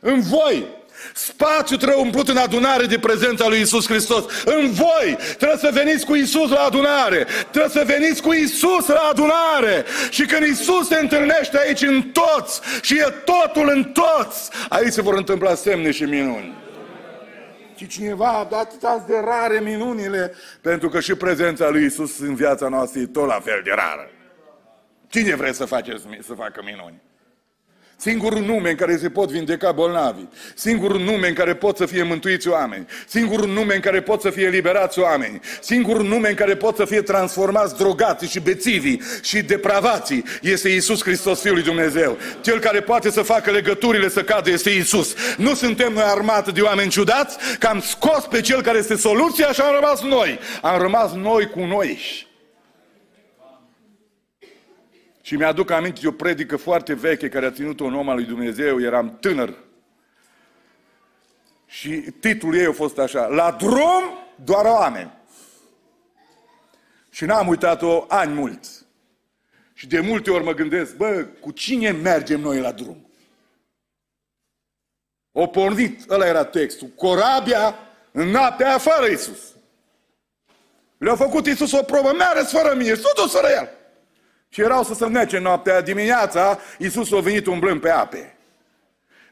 În 0.00 0.20
voi! 0.20 0.66
Spațiul 1.14 1.78
trebuie 1.78 2.00
umplut 2.00 2.28
în 2.28 2.36
adunare 2.36 2.86
de 2.86 2.98
prezența 2.98 3.48
lui 3.48 3.60
Isus 3.60 3.86
Hristos. 3.86 4.24
În 4.44 4.72
voi 4.72 5.16
trebuie 5.36 5.58
să 5.58 5.70
veniți 5.72 6.04
cu 6.04 6.14
Isus 6.14 6.50
la 6.50 6.60
adunare. 6.60 7.26
Trebuie 7.50 7.70
să 7.70 7.82
veniți 7.86 8.22
cu 8.22 8.32
Isus 8.32 8.86
la 8.86 9.08
adunare. 9.10 9.84
Și 10.10 10.24
când 10.24 10.46
Isus 10.46 10.86
se 10.88 10.98
întâlnește 11.00 11.58
aici 11.58 11.82
în 11.82 12.02
toți 12.02 12.60
și 12.82 12.94
e 12.94 13.14
totul 13.24 13.70
în 13.74 13.84
toți, 13.84 14.50
aici 14.68 14.92
se 14.92 15.02
vor 15.02 15.14
întâmpla 15.14 15.54
semne 15.54 15.90
și 15.90 16.02
minuni. 16.02 16.65
Și 17.76 17.86
cineva, 17.86 18.46
dar 18.50 18.60
atâta 18.60 19.04
de 19.06 19.18
rare 19.24 19.60
minunile, 19.60 20.34
pentru 20.60 20.88
că 20.88 21.00
și 21.00 21.14
prezența 21.14 21.68
lui 21.68 21.84
Isus 21.84 22.18
în 22.18 22.34
viața 22.34 22.68
noastră 22.68 23.00
e 23.00 23.06
tot 23.06 23.26
la 23.26 23.40
fel 23.40 23.60
de 23.64 23.70
rară. 23.74 24.10
Cine 25.08 25.34
vrea 25.34 25.52
să, 25.52 25.64
faceți, 25.64 26.02
să 26.22 26.34
facă 26.34 26.60
minuni? 26.64 27.02
Singurul 27.98 28.40
nume 28.40 28.70
în 28.70 28.76
care 28.76 28.96
se 28.96 29.10
pot 29.10 29.30
vindeca 29.30 29.72
bolnavi, 29.72 30.20
singurul 30.54 31.00
nume 31.00 31.28
în 31.28 31.34
care 31.34 31.54
pot 31.54 31.76
să 31.76 31.86
fie 31.86 32.02
mântuiți 32.02 32.48
oameni, 32.48 32.86
singurul 33.06 33.48
nume 33.48 33.74
în 33.74 33.80
care 33.80 34.02
pot 34.02 34.20
să 34.20 34.30
fie 34.30 34.48
liberați 34.48 34.98
oameni, 34.98 35.40
singurul 35.60 36.06
nume 36.06 36.28
în 36.28 36.34
care 36.34 36.56
pot 36.56 36.76
să 36.76 36.84
fie 36.84 37.02
transformați 37.02 37.76
drogații 37.76 38.28
și 38.28 38.40
bețivii 38.40 39.02
și 39.22 39.42
depravații 39.42 40.24
este 40.42 40.68
Isus 40.68 41.02
Hristos, 41.02 41.40
Fiul 41.40 41.54
lui 41.54 41.62
Dumnezeu. 41.62 42.18
Cel 42.40 42.58
care 42.58 42.80
poate 42.80 43.10
să 43.10 43.22
facă 43.22 43.50
legăturile 43.50 44.08
să 44.08 44.22
cadă 44.22 44.50
este 44.50 44.70
Isus. 44.70 45.14
Nu 45.36 45.54
suntem 45.54 45.92
noi 45.92 46.04
armată 46.04 46.50
de 46.50 46.60
oameni 46.60 46.90
ciudați, 46.90 47.36
că 47.58 47.66
am 47.66 47.80
scos 47.80 48.26
pe 48.30 48.40
Cel 48.40 48.62
care 48.62 48.78
este 48.78 48.96
soluția 48.96 49.52
și 49.52 49.60
am 49.60 49.74
rămas 49.74 50.02
noi. 50.02 50.38
Am 50.62 50.80
rămas 50.80 51.12
noi 51.12 51.46
cu 51.46 51.60
noi. 51.60 52.25
Și 55.26 55.36
mi-aduc 55.36 55.70
aminte 55.70 56.00
de 56.00 56.06
o 56.06 56.12
predică 56.12 56.56
foarte 56.56 56.94
veche 56.94 57.28
care 57.28 57.46
a 57.46 57.50
ținut-o 57.50 57.84
un 57.84 57.94
om 57.94 58.08
al 58.08 58.14
lui 58.14 58.24
Dumnezeu, 58.24 58.80
eram 58.80 59.18
tânăr. 59.20 59.54
Și 61.66 61.90
titlul 62.20 62.56
ei 62.56 62.64
a 62.64 62.72
fost 62.72 62.98
așa, 62.98 63.26
La 63.26 63.50
drum 63.50 64.18
doar 64.44 64.64
oameni. 64.64 65.12
Și 67.10 67.24
n-am 67.24 67.48
uitat-o 67.48 68.04
ani 68.08 68.34
mulți. 68.34 68.84
Și 69.74 69.86
de 69.86 70.00
multe 70.00 70.30
ori 70.30 70.44
mă 70.44 70.52
gândesc, 70.52 70.96
bă, 70.96 71.26
cu 71.40 71.50
cine 71.50 71.90
mergem 71.90 72.40
noi 72.40 72.60
la 72.60 72.72
drum? 72.72 73.10
O 75.32 75.46
pornit, 75.46 76.10
ăla 76.10 76.26
era 76.26 76.44
textul, 76.44 76.88
corabia 76.88 77.74
în 78.12 78.28
noaptea 78.28 78.78
fără 78.78 79.08
Iisus. 79.08 79.54
Le-a 80.98 81.16
făcut 81.16 81.46
Iisus 81.46 81.72
o 81.72 81.82
probă, 81.82 82.12
meargă 82.12 82.42
fără 82.42 82.74
mine, 82.74 82.94
s-a 82.94 83.10
dus 83.14 83.32
fără 83.32 83.48
el. 83.48 83.76
Și 84.56 84.62
erau 84.62 84.82
să 84.82 84.94
se 84.94 85.06
nece 85.06 85.38
noaptea 85.38 85.80
dimineața, 85.80 86.58
Iisus 86.78 87.12
a 87.12 87.20
venit 87.20 87.46
umblând 87.46 87.80
pe 87.80 87.90
ape. 87.90 88.35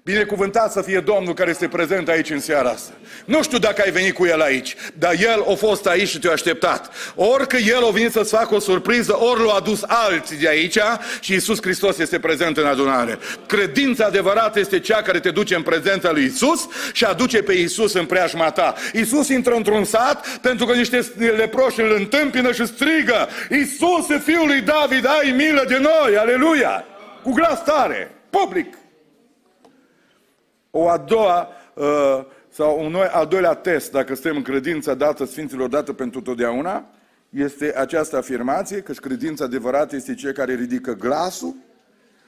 Binecuvântat 0.04 0.72
să 0.72 0.82
fie 0.82 1.00
Domnul 1.00 1.34
care 1.34 1.50
este 1.50 1.68
prezent 1.68 2.08
aici 2.08 2.30
în 2.30 2.40
seara 2.40 2.68
asta. 2.68 2.92
Nu 3.24 3.42
știu 3.42 3.58
dacă 3.58 3.82
ai 3.84 3.90
venit 3.90 4.14
cu 4.14 4.26
El 4.26 4.40
aici, 4.40 4.76
dar 4.98 5.12
El 5.18 5.44
a 5.48 5.54
fost 5.54 5.86
aici 5.86 6.08
și 6.08 6.18
te-a 6.18 6.32
așteptat. 6.32 6.90
Ori 7.14 7.48
că 7.48 7.56
El 7.56 7.84
a 7.84 7.90
venit 7.90 8.12
să-ți 8.12 8.30
facă 8.30 8.54
o 8.54 8.58
surpriză, 8.58 9.18
ori 9.18 9.44
l-a 9.44 9.52
adus 9.52 9.82
alții 9.86 10.36
de 10.36 10.48
aici 10.48 10.78
și 11.20 11.32
Iisus 11.32 11.62
Hristos 11.62 11.98
este 11.98 12.18
prezent 12.18 12.56
în 12.56 12.66
adunare. 12.66 13.18
Credința 13.46 14.04
adevărată 14.04 14.58
este 14.58 14.80
cea 14.80 15.02
care 15.02 15.20
te 15.20 15.30
duce 15.30 15.54
în 15.54 15.62
prezența 15.62 16.12
lui 16.12 16.22
Iisus 16.22 16.68
și 16.92 17.04
aduce 17.04 17.42
pe 17.42 17.52
Iisus 17.52 17.92
în 17.94 18.06
preajma 18.06 18.50
ta. 18.50 18.74
Iisus 18.92 19.28
intră 19.28 19.54
într-un 19.54 19.84
sat 19.84 20.38
pentru 20.38 20.66
că 20.66 20.74
niște 20.74 21.12
leproși 21.36 21.80
îl 21.80 21.94
întâmpină 21.98 22.52
și 22.52 22.66
strigă 22.66 23.28
Iisus, 23.50 24.06
Fiul 24.24 24.46
lui 24.46 24.60
David, 24.60 25.06
ai 25.06 25.34
milă 25.36 25.64
de 25.68 25.78
noi, 25.78 26.16
aleluia! 26.16 26.84
Cu 27.22 27.32
glas 27.32 27.64
tare, 27.64 28.10
public. 28.30 28.74
O 30.76 30.88
a 30.88 30.96
doua, 30.96 31.48
uh, 31.74 32.24
sau 32.48 32.84
un 32.84 32.94
al 32.94 33.26
doilea 33.26 33.54
test, 33.54 33.90
dacă 33.90 34.14
suntem 34.14 34.36
în 34.36 34.42
credința 34.42 34.94
dată 34.94 35.24
Sfinților, 35.24 35.68
dată 35.68 35.92
pentru 35.92 36.20
totdeauna, 36.20 36.90
este 37.28 37.76
această 37.76 38.16
afirmație 38.16 38.80
că 38.80 38.92
credința 38.92 39.44
adevărată 39.44 39.96
este 39.96 40.14
cea 40.14 40.32
care 40.32 40.54
ridică 40.54 40.92
glasul, 40.92 41.54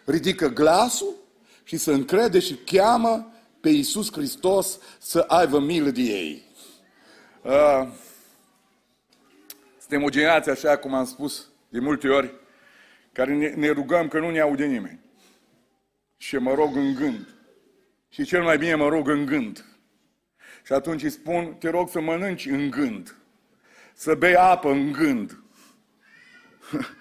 ridică 0.05 0.49
glasul 0.49 1.15
și 1.63 1.77
să 1.77 1.91
încrede 1.91 2.39
și 2.39 2.55
cheamă 2.55 3.33
pe 3.61 3.69
Iisus 3.69 4.13
Hristos 4.13 4.79
să 4.99 5.25
aibă 5.27 5.59
milă 5.59 5.91
de 5.91 6.01
ei. 6.01 6.43
Uh, 7.43 7.89
suntem 9.79 10.03
o 10.03 10.09
generație, 10.09 10.53
așa 10.53 10.77
cum 10.77 10.95
am 10.95 11.05
spus 11.05 11.49
de 11.69 11.79
multe 11.79 12.09
ori, 12.09 12.35
care 13.13 13.35
ne, 13.35 13.49
ne 13.49 13.71
rugăm 13.71 14.09
că 14.09 14.19
nu 14.19 14.31
ne 14.31 14.41
aude 14.41 14.65
nimeni. 14.65 15.01
Și 16.17 16.37
mă 16.37 16.55
rog 16.55 16.77
în 16.77 16.95
gând. 16.95 17.36
Și 18.09 18.25
cel 18.25 18.43
mai 18.43 18.59
bine 18.59 18.75
mă 18.75 18.89
rog 18.89 19.09
în 19.09 19.27
gând. 19.27 19.65
Și 20.65 20.73
atunci 20.73 21.03
îi 21.03 21.11
spun, 21.11 21.55
te 21.59 21.69
rog 21.69 21.89
să 21.89 22.01
mănânci 22.01 22.47
în 22.47 22.71
gând. 22.71 23.17
Să 23.95 24.15
bei 24.15 24.35
apă 24.35 24.71
în 24.71 24.93
gând. 24.93 25.39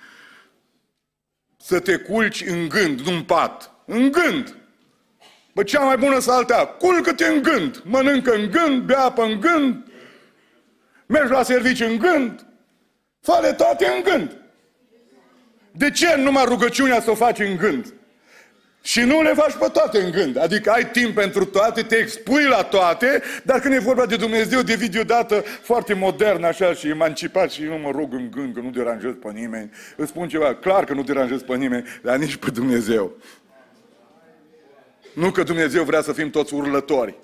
să 1.58 1.80
te 1.80 1.98
culci 1.98 2.42
în 2.42 2.70
gând, 2.70 3.00
nu 3.00 3.12
în 3.12 3.24
pat. 3.24 3.72
În 3.86 4.12
gând. 4.12 4.56
Bă, 5.54 5.64
cea 5.64 5.84
mai 5.84 5.98
bună 5.98 6.20
saltea, 6.20 6.66
culcă-te 6.66 7.26
în 7.26 7.42
gând. 7.42 7.82
Mănâncă 7.86 8.34
în 8.34 8.52
gând, 8.52 8.82
bea 8.82 9.00
apă 9.00 9.24
în 9.24 9.40
gând. 9.40 9.92
Mergi 11.06 11.32
la 11.32 11.44
servici 11.44 11.80
în 11.80 11.98
gând. 11.98 12.46
Fă 13.22 13.54
toate 13.58 13.86
în 13.86 14.04
gând. 14.04 14.38
De 15.72 15.92
ce 15.92 16.16
numai 16.16 16.46
rugăciunea 16.46 17.02
să 17.02 17.12
o 17.12 17.16
faci 17.16 17.40
în 17.40 17.58
gând? 17.58 17.94
Și 18.86 19.02
nu 19.02 19.22
le 19.22 19.34
faci 19.34 19.54
pe 19.54 19.68
toate 19.74 20.04
în 20.04 20.12
gând. 20.12 20.38
Adică 20.38 20.72
ai 20.72 20.90
timp 20.90 21.16
pentru 21.16 21.46
toate, 21.46 21.82
te 21.82 21.96
expui 21.96 22.44
la 22.44 22.64
toate, 22.64 23.22
dar 23.44 23.60
când 23.60 23.74
e 23.74 23.80
vorba 23.80 24.06
de 24.06 24.16
Dumnezeu, 24.16 24.62
devii 24.62 24.90
deodată 24.90 25.44
foarte 25.62 25.94
modern 25.94 26.44
așa 26.44 26.74
și 26.74 26.88
emancipat 26.88 27.52
și 27.52 27.64
nu 27.64 27.78
mă 27.78 27.92
rog 27.92 28.14
în 28.14 28.32
gând 28.32 28.54
că 28.54 28.60
nu 28.60 28.70
deranjez 28.70 29.14
pe 29.22 29.32
nimeni. 29.32 29.72
Îți 29.96 30.10
spun 30.10 30.28
ceva, 30.28 30.56
clar 30.56 30.84
că 30.84 30.94
nu 30.94 31.04
deranjez 31.04 31.42
pe 31.42 31.56
nimeni, 31.56 31.88
dar 32.02 32.18
nici 32.18 32.36
pe 32.36 32.50
Dumnezeu. 32.50 33.18
Nu 35.14 35.32
că 35.32 35.44
Dumnezeu 35.44 35.84
vrea 35.84 36.02
să 36.02 36.14
fim 36.14 36.30
toți 36.30 36.54
urlători. 36.54 37.16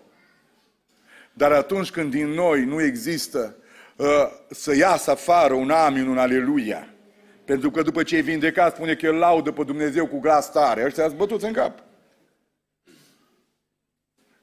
Dar 1.33 1.51
atunci 1.51 1.91
când 1.91 2.11
din 2.11 2.27
noi 2.27 2.65
nu 2.65 2.81
există 2.81 3.55
uh, 3.95 4.07
să 4.49 4.75
iasă 4.75 5.11
afară 5.11 5.53
un 5.53 5.69
amin, 5.69 6.07
un 6.07 6.17
aleluia, 6.17 6.90
pentru 7.45 7.71
că 7.71 7.81
după 7.81 8.03
ce 8.03 8.17
e 8.17 8.21
vindecat, 8.21 8.75
spune 8.75 8.93
că 8.93 9.05
el 9.05 9.15
laudă 9.15 9.51
pe 9.51 9.63
Dumnezeu 9.63 10.07
cu 10.07 10.19
glas 10.19 10.51
tare. 10.51 10.85
Ăștia 10.85 11.05
ați 11.05 11.15
bătut 11.15 11.43
în 11.43 11.51
cap 11.51 11.83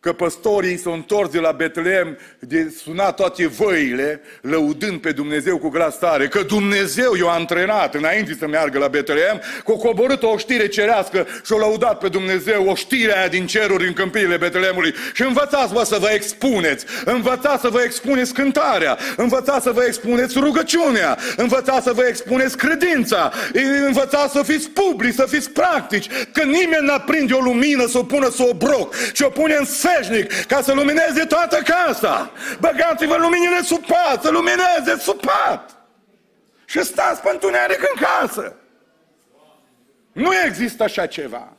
că 0.09 0.15
păstorii 0.15 0.79
s-au 0.79 0.93
întors 0.93 1.31
de 1.31 1.39
la 1.39 1.53
Betleem, 1.53 2.19
de 2.39 2.73
suna 2.83 3.13
toate 3.13 3.47
văile, 3.47 4.21
lăudând 4.41 5.01
pe 5.01 5.13
Dumnezeu 5.13 5.59
cu 5.59 5.69
glas 5.69 5.99
tare, 5.99 6.29
că 6.29 6.43
Dumnezeu 6.43 7.15
i-a 7.15 7.31
antrenat 7.31 7.95
înainte 7.95 8.37
să 8.39 8.47
meargă 8.47 8.79
la 8.79 8.89
Betleem, 8.89 9.41
că 9.65 9.73
a 9.73 9.77
coborât 9.77 10.23
o 10.23 10.37
știre 10.37 10.67
cerească 10.69 11.27
și 11.45 11.53
a 11.53 11.57
lăudat 11.57 11.99
pe 11.99 12.09
Dumnezeu 12.09 12.69
o 12.69 12.75
știre 12.75 13.17
aia 13.19 13.29
din 13.29 13.47
ceruri 13.47 13.87
în 13.87 13.93
câmpiile 13.93 14.37
Betleemului. 14.37 14.95
Și 15.15 15.23
învățați, 15.23 15.73
vă, 15.73 15.83
să 15.85 15.97
vă 16.01 16.11
expuneți, 16.13 16.85
învățați 17.05 17.61
să 17.61 17.69
vă 17.69 17.81
expuneți 17.85 18.33
cântarea, 18.33 18.99
învățați 19.17 19.65
să 19.65 19.71
vă 19.71 19.83
expuneți 19.87 20.39
rugăciunea, 20.39 21.19
învățați 21.37 21.85
să 21.85 21.93
vă 21.93 22.05
expuneți 22.09 22.57
credința, 22.57 23.33
învățați 23.87 24.33
să 24.33 24.43
fiți 24.43 24.71
publici, 24.71 25.15
să 25.15 25.27
fiți 25.29 25.51
practici, 25.51 26.09
că 26.33 26.43
nimeni 26.43 26.87
n-aprinde 26.87 27.33
o 27.33 27.41
lumină 27.41 27.87
să 27.87 27.99
o 27.99 28.03
pună 28.03 28.29
să 28.31 28.43
o 28.49 28.55
broc, 28.55 28.95
ci 29.13 29.21
o 29.21 29.29
pune 29.29 29.57
în 29.59 29.65
veșnic 29.99 30.46
ca 30.46 30.62
să 30.62 30.72
lumineze 30.72 31.24
toată 31.24 31.57
casa. 31.57 32.30
Băgați-vă 32.61 33.16
luminile 33.16 33.62
sub 33.62 33.84
pat, 33.86 34.22
să 34.22 34.30
lumineze 34.30 34.99
sub 34.99 35.20
pat. 35.20 35.76
Și 36.64 36.82
stați 36.82 37.20
pe 37.20 37.30
întuneric 37.32 37.80
în 37.94 38.03
casă. 38.03 38.55
Nu 40.12 40.30
există 40.46 40.82
așa 40.82 41.07
ceva. 41.07 41.53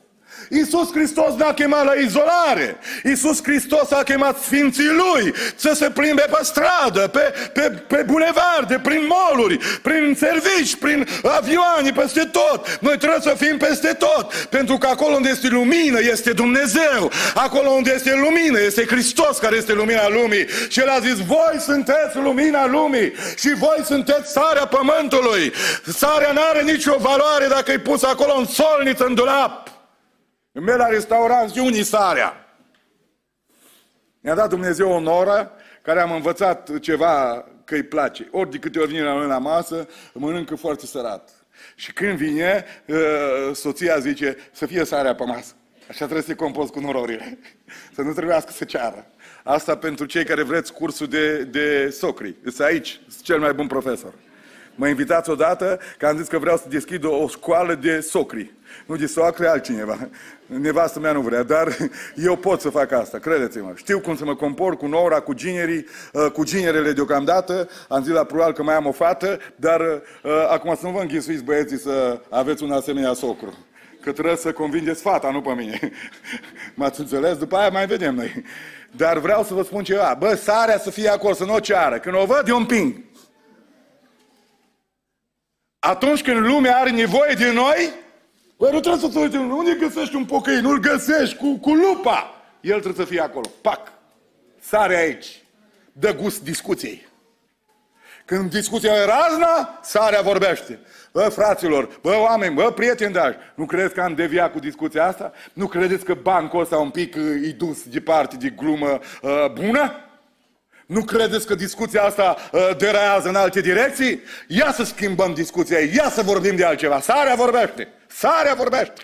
Iisus 0.48 0.92
Hristos 0.92 1.34
ne-a 1.36 1.54
chemat 1.54 1.84
la 1.84 1.92
izolare. 1.92 2.78
Iisus 3.04 3.42
Hristos 3.42 3.90
a 3.90 4.02
chemat 4.02 4.38
Sfinții 4.42 4.90
Lui 4.90 5.34
să 5.54 5.72
se 5.74 5.90
plimbe 5.90 6.24
pe 6.30 6.38
stradă, 6.42 7.08
pe, 7.08 7.34
pe, 7.52 7.60
pe 7.86 8.04
bulevarde, 8.06 8.80
prin 8.82 9.08
moluri, 9.08 9.58
prin 9.82 10.16
servici, 10.18 10.76
prin 10.76 11.06
avioane, 11.22 11.90
peste 11.90 12.24
tot. 12.24 12.78
Noi 12.80 12.98
trebuie 12.98 13.20
să 13.20 13.34
fim 13.38 13.56
peste 13.56 13.88
tot. 13.88 14.34
Pentru 14.34 14.78
că 14.78 14.86
acolo 14.86 15.14
unde 15.14 15.28
este 15.28 15.48
lumină, 15.48 16.00
este 16.00 16.32
Dumnezeu. 16.32 17.10
Acolo 17.34 17.68
unde 17.70 17.92
este 17.94 18.14
lumină, 18.14 18.60
este 18.60 18.86
Hristos 18.86 19.38
care 19.38 19.56
este 19.56 19.72
lumina 19.72 20.08
lumii. 20.08 20.46
Și 20.68 20.80
El 20.80 20.88
a 20.88 20.98
zis, 20.98 21.16
voi 21.26 21.56
sunteți 21.60 22.16
lumina 22.16 22.66
lumii 22.66 23.12
și 23.38 23.54
voi 23.54 23.80
sunteți 23.84 24.32
sarea 24.32 24.66
pământului. 24.66 25.52
Sarea 25.96 26.32
nu 26.32 26.40
are 26.50 26.62
nicio 26.62 26.96
valoare 26.98 27.46
dacă 27.46 27.72
e 27.72 27.78
pus 27.78 28.02
acolo 28.02 28.34
în 28.38 28.46
solniță, 28.46 29.04
în 29.04 29.14
dulap. 29.14 29.79
Îmi 30.52 30.64
merg 30.64 30.78
la 30.78 30.86
restaurant 30.86 31.50
zi 31.50 31.58
unii 31.58 31.82
sarea. 31.82 32.44
Mi-a 34.20 34.34
dat 34.34 34.48
Dumnezeu 34.48 34.90
o 34.90 35.00
noră 35.00 35.52
care 35.82 36.00
am 36.00 36.12
învățat 36.12 36.78
ceva 36.78 37.44
că 37.64 37.74
îi 37.74 37.82
place. 37.82 38.28
Ori 38.30 38.50
de 38.50 38.58
câte 38.58 38.78
ori 38.78 38.88
vine 38.88 39.02
la 39.02 39.14
noi 39.14 39.26
la 39.26 39.38
masă, 39.38 39.88
mănâncă 40.12 40.54
foarte 40.54 40.86
sărat. 40.86 41.30
Și 41.74 41.92
când 41.92 42.16
vine, 42.16 42.64
uh, 42.86 43.54
soția 43.54 43.98
zice 43.98 44.36
să 44.52 44.66
fie 44.66 44.84
sarea 44.84 45.14
pe 45.14 45.24
masă. 45.24 45.54
Așa 45.88 45.98
trebuie 45.98 46.22
să 46.22 46.28
te 46.28 46.34
compozi 46.34 46.70
cu 46.70 46.80
nororile. 46.80 47.38
Să 47.94 48.02
nu 48.02 48.12
trebuiască 48.12 48.52
să 48.52 48.64
ceară. 48.64 49.06
Asta 49.44 49.76
pentru 49.76 50.04
cei 50.04 50.24
care 50.24 50.42
vreți 50.42 50.72
cursul 50.72 51.06
de, 51.06 51.44
de 51.44 51.90
socri. 51.90 52.34
Sunt 52.42 52.60
aici, 52.60 53.00
sunt 53.08 53.22
cel 53.22 53.38
mai 53.38 53.52
bun 53.52 53.66
profesor. 53.66 54.14
Mă 54.74 54.88
invitați 54.88 55.30
odată 55.30 55.80
că 55.98 56.06
am 56.06 56.16
zis 56.16 56.28
că 56.28 56.38
vreau 56.38 56.56
să 56.56 56.68
deschid 56.68 57.04
o, 57.04 57.22
o 57.22 57.28
școală 57.28 57.74
de 57.74 58.00
socri. 58.00 58.52
Nu 58.86 58.96
de 58.96 59.06
soacre, 59.06 59.46
altcineva. 59.46 60.08
Nevastă 60.46 61.00
mea 61.00 61.12
nu 61.12 61.20
vrea, 61.20 61.42
dar 61.42 61.76
eu 62.16 62.36
pot 62.36 62.60
să 62.60 62.70
fac 62.70 62.92
asta, 62.92 63.18
credeți-mă. 63.18 63.72
Știu 63.74 64.00
cum 64.00 64.16
să 64.16 64.24
mă 64.24 64.34
compor 64.34 64.76
cu 64.76 64.86
Nora, 64.86 65.20
cu 65.20 65.32
ginerii, 65.32 65.86
uh, 66.12 66.30
cu 66.32 66.44
ginerele 66.44 66.92
deocamdată. 66.92 67.68
Am 67.88 68.02
zis 68.02 68.12
la 68.12 68.24
plural 68.24 68.52
că 68.52 68.62
mai 68.62 68.74
am 68.74 68.86
o 68.86 68.92
fată, 68.92 69.38
dar 69.56 69.80
uh, 69.80 70.30
acum 70.48 70.74
să 70.74 70.86
nu 70.86 70.92
vă 70.92 71.00
înghisuiți 71.00 71.44
băieții 71.44 71.78
să 71.78 72.20
aveți 72.28 72.62
un 72.62 72.72
asemenea 72.72 73.12
socru. 73.12 73.54
Că 74.00 74.12
trebuie 74.12 74.36
să 74.36 74.52
convingeți 74.52 75.02
fata, 75.02 75.30
nu 75.30 75.40
pe 75.40 75.52
mine. 75.52 75.78
M-ați 76.74 77.00
înțeles? 77.00 77.36
După 77.36 77.56
aia 77.56 77.68
mai 77.68 77.86
vedem 77.86 78.14
noi. 78.14 78.44
Dar 78.96 79.18
vreau 79.18 79.44
să 79.44 79.54
vă 79.54 79.62
spun 79.62 79.84
ceva. 79.84 80.16
Bă, 80.18 80.34
sarea 80.34 80.78
să 80.78 80.90
fie 80.90 81.08
acolo, 81.08 81.34
să 81.34 81.44
nu 81.44 81.54
o 81.54 81.60
ceară. 81.60 81.98
Când 81.98 82.14
o 82.14 82.24
văd, 82.24 82.48
eu 82.48 82.56
împing. 82.56 82.94
Atunci 85.78 86.22
când 86.22 86.38
lumea 86.38 86.76
are 86.76 86.90
nevoie 86.90 87.34
de 87.34 87.52
noi, 87.52 87.90
băi, 88.60 88.72
nu 88.72 88.80
trebuie 88.80 89.02
să 89.02 89.08
te 89.08 89.18
uite, 89.18 89.36
unde 89.36 89.76
găsești 89.80 90.14
un 90.14 90.24
pocăi, 90.24 90.60
nu-l 90.60 90.80
găsești 90.80 91.36
cu, 91.36 91.58
cu 91.58 91.72
lupa. 91.74 92.34
El 92.60 92.80
trebuie 92.80 93.04
să 93.04 93.10
fie 93.10 93.20
acolo. 93.20 93.50
Pac! 93.60 93.92
Sare 94.60 94.96
aici. 94.96 95.42
Dă 95.92 96.14
gust 96.14 96.42
discuției. 96.42 97.08
Când 98.24 98.50
discuția 98.50 98.92
e 98.94 99.04
razna, 99.04 99.78
sarea 99.82 100.20
vorbește. 100.20 100.78
Bă, 101.12 101.28
fraților, 101.28 101.98
bă, 102.02 102.16
oameni, 102.20 102.54
bă, 102.54 102.72
prieteni 102.72 103.12
dragi, 103.12 103.36
nu 103.54 103.66
credeți 103.66 103.94
că 103.94 104.00
am 104.00 104.14
deviat 104.14 104.52
cu 104.52 104.58
discuția 104.58 105.06
asta? 105.06 105.32
Nu 105.52 105.66
credeți 105.66 106.04
că 106.04 106.14
bancul 106.14 106.60
ăsta 106.60 106.76
un 106.76 106.90
pic 106.90 107.16
uh, 107.16 107.48
e 107.48 107.50
dus 107.50 107.82
departe 107.82 108.36
de 108.36 108.48
glumă 108.48 108.98
uh, 109.22 109.30
bună? 109.52 109.92
Nu 110.86 111.04
credeți 111.04 111.46
că 111.46 111.54
discuția 111.54 112.02
asta 112.02 112.36
uh, 112.52 112.76
deraiază 112.76 113.28
în 113.28 113.34
alte 113.34 113.60
direcții? 113.60 114.20
Ia 114.46 114.72
să 114.72 114.84
schimbăm 114.84 115.34
discuția, 115.34 115.78
ia 115.78 116.10
să 116.10 116.22
vorbim 116.22 116.56
de 116.56 116.64
altceva. 116.64 117.00
Sarea 117.00 117.34
vorbește, 117.34 117.88
sarea 118.12 118.54
vorbește. 118.54 119.00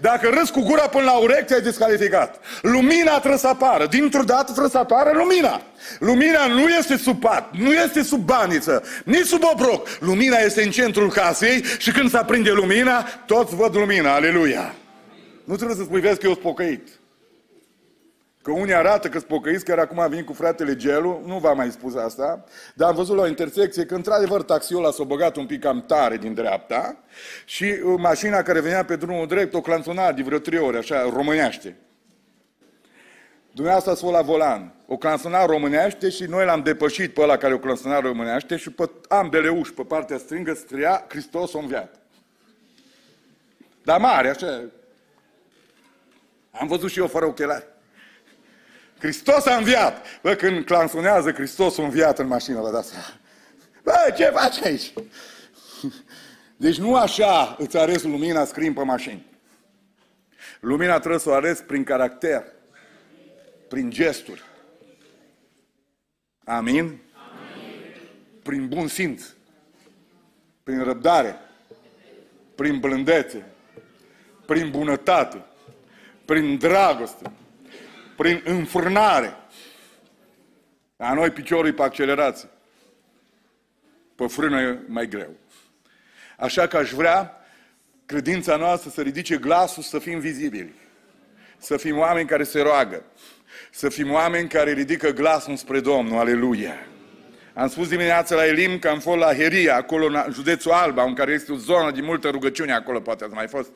Dacă 0.00 0.28
râzi 0.28 0.52
cu 0.52 0.60
gura 0.62 0.82
până 0.88 1.04
la 1.04 1.16
urechi, 1.16 1.54
ai 1.54 1.60
descalificat. 1.60 2.40
Lumina 2.62 3.18
trebuie 3.18 3.38
să 3.38 3.48
apară. 3.48 3.86
Dintr-o 3.86 4.22
dată 4.22 4.44
trebuie 4.44 4.70
să 4.70 4.78
apară 4.78 5.10
lumina. 5.14 5.62
Lumina 5.98 6.46
nu 6.46 6.68
este 6.68 6.96
sub 6.96 7.20
pat, 7.20 7.50
nu 7.56 7.72
este 7.72 8.02
sub 8.02 8.24
baniță, 8.24 8.82
nici 9.04 9.26
sub 9.26 9.42
obroc. 9.52 9.88
Lumina 10.00 10.38
este 10.38 10.62
în 10.62 10.70
centrul 10.70 11.10
casei 11.10 11.64
și 11.78 11.92
când 11.92 12.10
se 12.10 12.16
aprinde 12.16 12.50
lumina, 12.50 13.02
toți 13.26 13.54
văd 13.54 13.76
lumina. 13.76 14.14
Aleluia! 14.14 14.74
Nu 15.44 15.56
trebuie 15.56 15.76
să 15.76 15.82
spui, 15.82 16.00
vezi 16.00 16.18
că 16.18 16.26
eu 16.26 16.32
sunt 16.32 16.44
pocăit. 16.44 16.88
Că 18.42 18.50
unii 18.50 18.74
arată 18.74 19.08
că 19.08 19.18
spocăiți, 19.18 19.64
care 19.64 19.80
acum 19.80 20.08
vin 20.08 20.24
cu 20.24 20.32
fratele 20.32 20.76
Gelu, 20.76 21.22
nu 21.26 21.38
v-am 21.38 21.56
mai 21.56 21.70
spus 21.70 21.94
asta, 21.94 22.44
dar 22.74 22.88
am 22.88 22.94
văzut 22.94 23.16
la 23.16 23.22
o 23.22 23.26
intersecție 23.26 23.84
că 23.84 23.94
într-adevăr 23.94 24.42
taxiul 24.42 24.86
a 24.86 24.90
s-a 24.90 25.04
băgat 25.04 25.36
un 25.36 25.46
pic 25.46 25.60
cam 25.60 25.84
tare 25.86 26.16
din 26.16 26.34
dreapta 26.34 26.96
și 27.44 27.64
uh, 27.64 27.94
mașina 27.98 28.42
care 28.42 28.60
venea 28.60 28.84
pe 28.84 28.96
drumul 28.96 29.26
drept 29.26 29.54
o 29.54 29.60
clanțona 29.60 30.12
de 30.12 30.22
vreo 30.22 30.38
trei 30.38 30.58
ore, 30.58 30.78
așa, 30.78 31.02
românește. 31.02 31.76
Dumneavoastră 33.52 33.92
ați 33.92 34.00
fost 34.00 34.14
la 34.14 34.22
volan, 34.22 34.74
o 34.86 34.96
clanțona 34.96 35.44
românește 35.44 36.08
și 36.08 36.24
noi 36.24 36.44
l-am 36.44 36.62
depășit 36.62 37.14
pe 37.14 37.20
ăla 37.20 37.36
care 37.36 37.54
o 37.54 37.58
clanțona 37.58 38.00
românește 38.00 38.56
și 38.56 38.70
pe 38.70 38.90
ambele 39.08 39.48
uși, 39.48 39.72
pe 39.72 39.82
partea 39.82 40.18
stângă, 40.18 40.52
stria 40.54 41.04
Hristos 41.08 41.52
o 41.52 41.58
înviat. 41.58 41.94
Dar 43.82 44.00
mare, 44.00 44.28
așa. 44.28 44.62
Am 46.50 46.66
văzut 46.66 46.90
și 46.90 46.98
eu 46.98 47.06
fără 47.06 47.26
ochelari. 47.26 47.69
Hristos 49.00 49.46
a 49.46 49.56
înviat. 49.56 50.20
Bă, 50.22 50.34
când 50.34 50.64
clansonează 50.64 51.32
Hristos 51.32 51.78
a 51.78 51.82
înviat 51.82 52.18
în 52.18 52.26
mașină, 52.26 52.60
vă 52.60 52.70
dați 52.70 52.88
seama. 52.88 53.06
Bă, 53.82 54.14
ce 54.16 54.24
faci 54.24 54.62
aici? 54.64 54.92
Deci 56.56 56.78
nu 56.78 56.96
așa 56.96 57.56
îți 57.58 57.78
arăți 57.78 58.06
lumina 58.06 58.44
scrim 58.44 58.72
pe 58.72 58.82
mașini. 58.82 59.26
Lumina 60.60 60.98
trebuie 60.98 61.20
să 61.20 61.30
o 61.30 61.32
arăți 61.32 61.64
prin 61.64 61.84
caracter, 61.84 62.44
prin 63.68 63.90
gesturi. 63.90 64.42
Amin? 66.44 66.84
Amin? 66.84 67.00
Prin 68.42 68.68
bun 68.68 68.88
simț, 68.88 69.22
prin 70.62 70.82
răbdare, 70.82 71.36
prin 72.54 72.78
blândețe, 72.78 73.46
prin 74.46 74.70
bunătate, 74.70 75.44
prin 76.24 76.58
dragoste, 76.58 77.32
prin 78.20 78.42
înfrânare. 78.44 79.36
La 80.96 81.14
noi 81.14 81.30
piciorul 81.30 81.66
e 81.66 81.72
pe 81.72 81.82
accelerație. 81.82 82.48
Pe 84.14 84.26
frână 84.26 84.60
e 84.60 84.78
mai 84.86 85.08
greu. 85.08 85.30
Așa 86.36 86.66
că 86.66 86.76
aș 86.76 86.90
vrea 86.90 87.44
credința 88.06 88.56
noastră 88.56 88.90
să 88.90 89.00
ridice 89.02 89.36
glasul, 89.36 89.82
să 89.82 89.98
fim 89.98 90.18
vizibili. 90.18 90.74
Să 91.58 91.76
fim 91.76 91.98
oameni 91.98 92.28
care 92.28 92.42
se 92.42 92.60
roagă. 92.60 93.04
Să 93.70 93.88
fim 93.88 94.10
oameni 94.12 94.48
care 94.48 94.72
ridică 94.72 95.10
glasul 95.10 95.56
spre 95.56 95.80
Domnul. 95.80 96.18
Aleluia! 96.18 96.86
Am 97.54 97.68
spus 97.68 97.88
dimineața 97.88 98.34
la 98.34 98.46
Elim 98.46 98.78
că 98.78 98.88
am 98.88 98.98
fost 98.98 99.18
la 99.18 99.34
Heria, 99.34 99.76
acolo 99.76 100.06
în 100.06 100.32
județul 100.32 100.72
Alba, 100.72 101.02
în 101.02 101.14
care 101.14 101.32
este 101.32 101.52
o 101.52 101.56
zonă 101.56 101.90
de 101.90 102.00
multă 102.00 102.28
rugăciune 102.28 102.72
acolo, 102.72 103.00
poate 103.00 103.24
ați 103.24 103.34
mai 103.34 103.48
fost. 103.48 103.70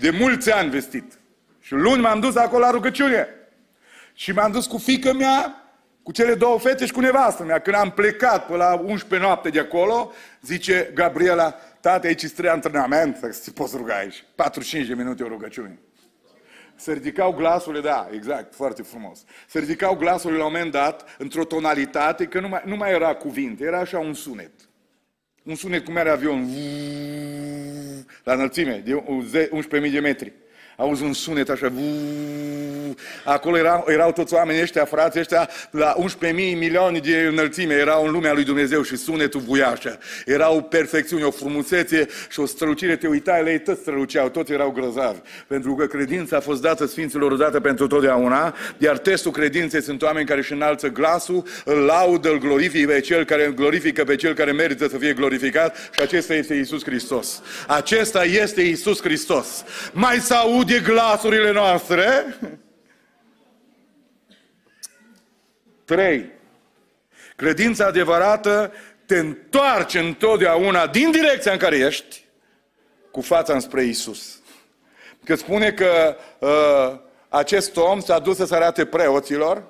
De 0.00 0.10
mulți 0.10 0.52
ani 0.52 0.70
vestit. 0.70 1.18
Și 1.60 1.72
luni 1.72 2.00
m-am 2.00 2.20
dus 2.20 2.36
acolo 2.36 2.64
la 2.64 2.70
rugăciune. 2.70 3.35
Și 4.18 4.32
m-am 4.32 4.52
dus 4.52 4.66
cu 4.66 4.78
fică 4.78 5.12
mea, 5.12 5.62
cu 6.02 6.12
cele 6.12 6.34
două 6.34 6.58
fete 6.58 6.86
și 6.86 6.92
cu 6.92 7.00
nevastă 7.00 7.42
mea. 7.42 7.58
Când 7.58 7.76
am 7.76 7.90
plecat 7.90 8.46
pe 8.46 8.56
la 8.56 8.82
11 8.84 9.26
noapte 9.26 9.48
de 9.48 9.58
acolo, 9.58 10.12
zice 10.42 10.90
Gabriela, 10.94 11.50
tată, 11.80 12.06
aici 12.06 12.28
trei 12.28 12.50
antrenament, 12.50 13.16
să 13.16 13.40
te 13.44 13.50
poți 13.50 13.76
ruga 13.76 13.94
aici. 13.94 14.24
45 14.34 14.86
de 14.86 14.94
minute 14.94 15.22
o 15.22 15.28
rugăciune. 15.28 15.78
Se 16.76 16.92
ridicau 16.92 17.32
glasurile, 17.32 17.80
da, 17.80 18.08
exact, 18.12 18.54
foarte 18.54 18.82
frumos. 18.82 19.24
Se 19.48 19.58
ridicau 19.58 19.96
glasurile 19.96 20.38
la 20.38 20.46
un 20.46 20.52
moment 20.52 20.72
dat, 20.72 21.16
într-o 21.18 21.44
tonalitate, 21.44 22.24
că 22.26 22.40
nu 22.40 22.48
mai, 22.48 22.62
nu 22.64 22.76
mai 22.76 22.92
era 22.92 23.14
cuvinte, 23.14 23.64
era 23.64 23.78
așa 23.78 23.98
un 23.98 24.14
sunet. 24.14 24.52
Un 25.42 25.54
sunet 25.54 25.84
cum 25.84 25.96
era 25.96 26.12
avion, 26.12 26.48
la 28.24 28.32
înălțime, 28.32 28.82
de 28.84 29.02
11.000 29.84 29.92
de 29.92 30.00
metri 30.00 30.32
auzi 30.76 31.02
un 31.02 31.12
sunet 31.12 31.48
așa, 31.48 31.68
vuu, 31.68 32.94
acolo 33.24 33.56
erau, 33.56 33.84
erau 33.88 34.12
toți 34.12 34.34
oamenii 34.34 34.62
ăștia, 34.62 34.84
frații 34.84 35.20
ăștia, 35.20 35.48
la 35.70 35.94
11.000 36.00 36.32
milioane 36.34 36.98
de 36.98 37.26
înălțime, 37.30 37.74
erau 37.74 38.04
în 38.04 38.12
lumea 38.12 38.32
lui 38.32 38.44
Dumnezeu 38.44 38.82
și 38.82 38.96
sunetul 38.96 39.40
buia 39.40 39.68
așa. 39.68 39.98
Era 40.26 40.50
o 40.50 40.60
perfecțiune, 40.60 41.24
o 41.24 41.30
frumusețe 41.30 42.06
și 42.30 42.40
o 42.40 42.46
strălucire, 42.46 42.96
te 42.96 43.06
uitai 43.06 43.42
la 43.42 43.50
ei, 43.50 43.60
toți 43.60 43.80
străluceau, 43.80 44.28
toți 44.28 44.52
erau 44.52 44.70
grozavi. 44.70 45.18
Pentru 45.46 45.74
că 45.74 45.86
credința 45.86 46.36
a 46.36 46.40
fost 46.40 46.62
dată 46.62 46.86
Sfinților 46.86 47.32
odată 47.32 47.60
pentru 47.60 47.86
totdeauna, 47.86 48.54
iar 48.78 48.98
testul 48.98 49.32
credinței 49.32 49.82
sunt 49.82 50.02
oameni 50.02 50.26
care 50.26 50.40
își 50.40 50.52
înalță 50.52 50.88
glasul, 50.88 51.44
îl 51.64 51.78
laudă, 51.78 52.28
îl 52.28 52.38
glorifică 52.38 52.92
pe 52.92 53.00
cel 53.00 53.24
care 53.24 53.46
îl 53.46 53.54
glorifică 53.54 54.04
pe 54.04 54.16
cel 54.16 54.34
care 54.34 54.52
merită 54.52 54.88
să 54.88 54.98
fie 54.98 55.12
glorificat 55.12 55.90
și 55.94 56.00
acesta 56.00 56.34
este 56.34 56.54
Isus 56.54 56.84
Hristos. 56.84 57.42
Acesta 57.66 58.24
este 58.24 58.60
Isus 58.60 59.00
Hristos. 59.02 59.64
Mai 59.92 60.16
să 60.16 60.34
aud 60.34 60.65
aude 60.66 60.80
glasurile 60.80 61.52
noastre. 61.52 62.36
Trei. 65.84 66.30
Credința 67.36 67.86
adevărată 67.86 68.72
te 69.06 69.18
întoarce 69.18 69.98
întotdeauna 69.98 70.86
din 70.86 71.10
direcția 71.10 71.52
în 71.52 71.58
care 71.58 71.76
ești 71.76 72.24
cu 73.10 73.20
fața 73.20 73.52
înspre 73.52 73.84
Isus. 73.84 74.40
Că 75.24 75.34
spune 75.34 75.72
că 75.72 76.16
uh, 76.38 76.98
acest 77.28 77.76
om 77.76 78.00
s-a 78.00 78.18
dus 78.18 78.36
să 78.36 78.44
se 78.44 78.54
arate 78.54 78.84
preoților 78.84 79.64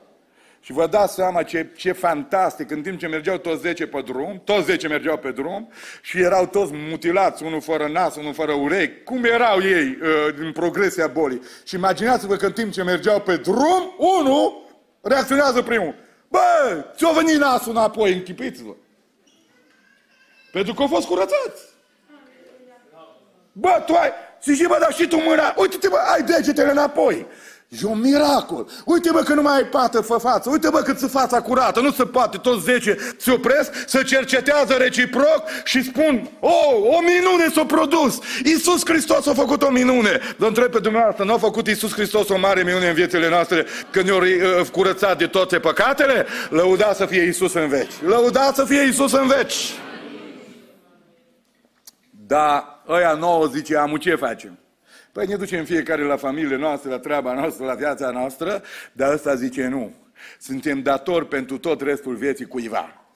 și 0.67 0.73
vă 0.73 0.87
dați 0.87 1.15
seama 1.15 1.43
ce, 1.43 1.73
ce 1.77 1.93
fantastic, 1.93 2.71
în 2.71 2.83
timp 2.83 2.99
ce 2.99 3.07
mergeau 3.07 3.39
toți 3.39 3.61
10 3.61 3.87
pe 3.87 4.01
drum, 4.01 4.43
toți 4.45 4.65
10 4.65 4.89
mergeau 4.89 5.17
pe 5.17 5.31
drum 5.31 5.69
și 6.03 6.21
erau 6.21 6.47
toți 6.47 6.73
mutilați, 6.75 7.43
unul 7.43 7.61
fără 7.61 7.89
nas, 7.89 8.17
unul 8.17 8.35
fără 8.35 8.53
urechi, 8.53 9.03
cum 9.03 9.25
erau 9.25 9.63
ei 9.63 9.99
uh, 10.03 10.35
în 10.39 10.53
progresia 10.53 11.07
bolii. 11.07 11.43
Și 11.65 11.75
imaginați-vă 11.75 12.37
că 12.37 12.47
în 12.47 12.53
timp 12.53 12.73
ce 12.73 12.83
mergeau 12.83 13.21
pe 13.21 13.37
drum, 13.37 13.95
unul 13.99 14.69
reacționează 15.01 15.63
primul. 15.63 15.95
Bă, 16.29 16.85
ți-o 16.97 17.13
venit 17.13 17.37
nasul 17.37 17.73
înapoi, 17.73 18.13
închipiți-vă. 18.13 18.73
Pentru 20.53 20.75
că 20.75 20.83
au 20.83 20.89
fost 20.89 21.07
curățați. 21.07 21.63
Bă, 23.53 23.83
tu 23.87 23.95
ai... 23.95 24.11
Zici, 24.43 24.67
bă, 24.67 24.77
dar 24.81 24.93
și 24.93 25.09
tu 25.09 25.17
mâna... 25.17 25.55
Uite-te, 25.57 25.89
bă, 25.89 25.97
ai 26.15 26.23
degetele 26.23 26.71
înapoi. 26.71 27.27
E 27.69 27.87
un 27.87 28.01
miracol. 28.01 28.69
Uite 28.85 29.11
bă 29.13 29.21
că 29.21 29.35
nu 29.35 29.43
mai 29.43 29.57
ai 29.57 29.65
pată 29.65 30.01
fă 30.01 30.17
față. 30.17 30.51
Uite 30.51 30.69
bă 30.71 30.81
cât 30.81 30.99
se 30.99 31.07
fața 31.07 31.41
curată. 31.41 31.81
Nu 31.81 31.91
se 31.91 32.05
poate. 32.05 32.37
Toți 32.37 32.65
zece 32.65 32.97
se 33.19 33.31
opresc, 33.31 33.71
să 33.87 34.03
cercetează 34.03 34.75
reciproc 34.75 35.43
și 35.65 35.83
spun, 35.83 36.31
oh, 36.41 36.75
o 36.83 37.01
minune 37.01 37.51
s-a 37.55 37.65
produs. 37.65 38.19
Iisus 38.45 38.85
Hristos 38.85 39.27
a 39.27 39.35
făcut 39.35 39.63
o 39.63 39.71
minune. 39.71 40.21
Vă 40.37 40.47
întreb 40.47 40.71
pe 40.71 40.79
dumneavoastră, 40.79 41.25
nu 41.25 41.33
a 41.33 41.39
făcut 41.39 41.67
Iisus 41.67 41.93
Hristos 41.93 42.29
o 42.29 42.39
mare 42.39 42.63
minune 42.63 42.89
în 42.89 42.95
viețile 42.95 43.29
noastre 43.29 43.67
când 43.91 44.09
ne-a 44.09 44.17
uh, 44.17 44.67
curățat 44.73 45.19
de 45.19 45.27
toate 45.27 45.59
păcatele? 45.59 46.27
Lăuda 46.51 46.93
să 46.93 47.07
fie 47.07 47.23
Iisus 47.23 47.55
în 47.55 47.69
veci. 47.69 47.93
Lăuda 48.07 48.53
să 48.55 48.65
fie 48.65 48.81
Iisus 48.81 49.13
în 49.13 49.27
veci. 49.27 49.73
Da, 52.27 52.83
ăia 52.89 53.13
nouă 53.13 53.47
zice, 53.47 53.77
amu 53.77 53.97
ce 53.97 54.15
facem? 54.15 54.59
Păi 55.17 55.27
ne 55.27 55.37
ducem 55.37 55.65
fiecare 55.65 56.03
la 56.03 56.17
familie 56.17 56.57
noastră, 56.57 56.91
la 56.91 56.99
treaba 56.99 57.35
noastră, 57.35 57.65
la 57.65 57.75
viața 57.75 58.11
noastră, 58.11 58.63
dar 58.93 59.13
ăsta 59.13 59.35
zice 59.35 59.67
nu. 59.67 59.95
Suntem 60.41 60.83
datori 60.83 61.29
pentru 61.29 61.59
tot 61.59 61.81
restul 61.81 62.17
vieții 62.17 62.47
cuiva. 62.47 63.07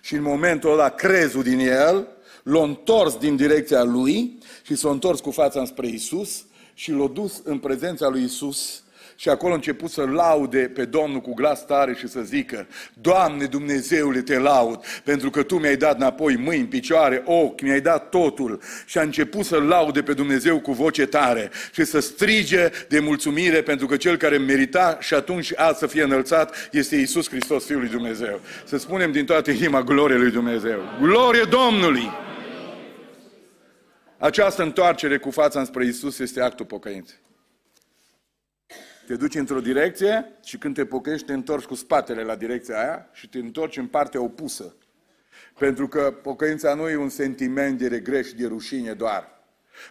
Și 0.00 0.14
în 0.14 0.22
momentul 0.22 0.72
ăla 0.72 0.88
crezul 0.88 1.42
din 1.42 1.58
el 1.58 2.08
l-a 2.42 2.62
întors 2.62 3.16
din 3.16 3.36
direcția 3.36 3.82
lui 3.82 4.38
și 4.62 4.74
s-a 4.74 4.90
întors 4.90 5.20
cu 5.20 5.30
fața 5.30 5.64
spre 5.64 5.86
Isus 5.86 6.44
și 6.74 6.90
l-a 6.90 7.08
dus 7.08 7.40
în 7.44 7.58
prezența 7.58 8.08
lui 8.08 8.22
Isus 8.22 8.82
și 9.16 9.28
acolo 9.28 9.52
a 9.52 9.54
început 9.54 9.90
să 9.90 10.04
laude 10.04 10.58
pe 10.58 10.84
Domnul 10.84 11.20
cu 11.20 11.34
glas 11.34 11.66
tare 11.66 11.94
și 11.94 12.08
să 12.08 12.20
zică, 12.20 12.66
Doamne 12.92 13.44
Dumnezeule, 13.44 14.20
te 14.20 14.38
laud, 14.38 14.84
pentru 15.04 15.30
că 15.30 15.42
Tu 15.42 15.58
mi-ai 15.58 15.76
dat 15.76 15.96
înapoi 15.96 16.36
mâini, 16.36 16.66
picioare, 16.66 17.22
ochi, 17.24 17.60
mi-ai 17.60 17.80
dat 17.80 18.08
totul. 18.08 18.60
Și 18.86 18.98
a 18.98 19.02
început 19.02 19.44
să 19.44 19.56
laude 19.56 20.02
pe 20.02 20.12
Dumnezeu 20.12 20.60
cu 20.60 20.72
voce 20.72 21.06
tare 21.06 21.50
și 21.72 21.84
să 21.84 22.00
strige 22.00 22.70
de 22.88 22.98
mulțumire 22.98 23.62
pentru 23.62 23.86
că 23.86 23.96
Cel 23.96 24.16
care 24.16 24.38
merita 24.38 24.96
și 25.00 25.14
atunci 25.14 25.44
și 25.44 25.54
azi 25.54 25.78
să 25.78 25.86
fie 25.86 26.02
înălțat 26.02 26.68
este 26.72 26.96
Isus 26.96 27.28
Hristos, 27.28 27.64
Fiul 27.64 27.80
lui 27.80 27.88
Dumnezeu. 27.88 28.40
Să 28.64 28.76
spunem 28.76 29.12
din 29.12 29.24
toată 29.24 29.50
inima 29.50 29.82
glorie 29.82 30.16
lui 30.16 30.30
Dumnezeu. 30.30 30.78
Glorie 31.00 31.44
Domnului! 31.50 32.10
Această 34.18 34.62
întoarcere 34.62 35.16
cu 35.18 35.30
fața 35.30 35.58
înspre 35.58 35.84
Isus 35.84 36.18
este 36.18 36.40
actul 36.40 36.66
pocăinței. 36.66 37.16
Te 39.06 39.16
duci 39.16 39.34
într-o 39.34 39.60
direcție 39.60 40.32
și 40.44 40.58
când 40.58 40.74
te 40.74 40.84
pocăiești 40.84 41.26
te 41.26 41.32
întorci 41.32 41.64
cu 41.64 41.74
spatele 41.74 42.22
la 42.22 42.36
direcția 42.36 42.78
aia 42.78 43.08
și 43.12 43.28
te 43.28 43.38
întorci 43.38 43.76
în 43.76 43.86
partea 43.86 44.22
opusă. 44.22 44.76
Pentru 45.58 45.88
că 45.88 46.18
pocăința 46.22 46.74
nu 46.74 46.88
e 46.88 46.96
un 46.96 47.08
sentiment 47.08 47.78
de 47.78 47.88
regret 47.88 48.24
și 48.24 48.34
de 48.34 48.46
rușine 48.46 48.92
doar. 48.92 49.28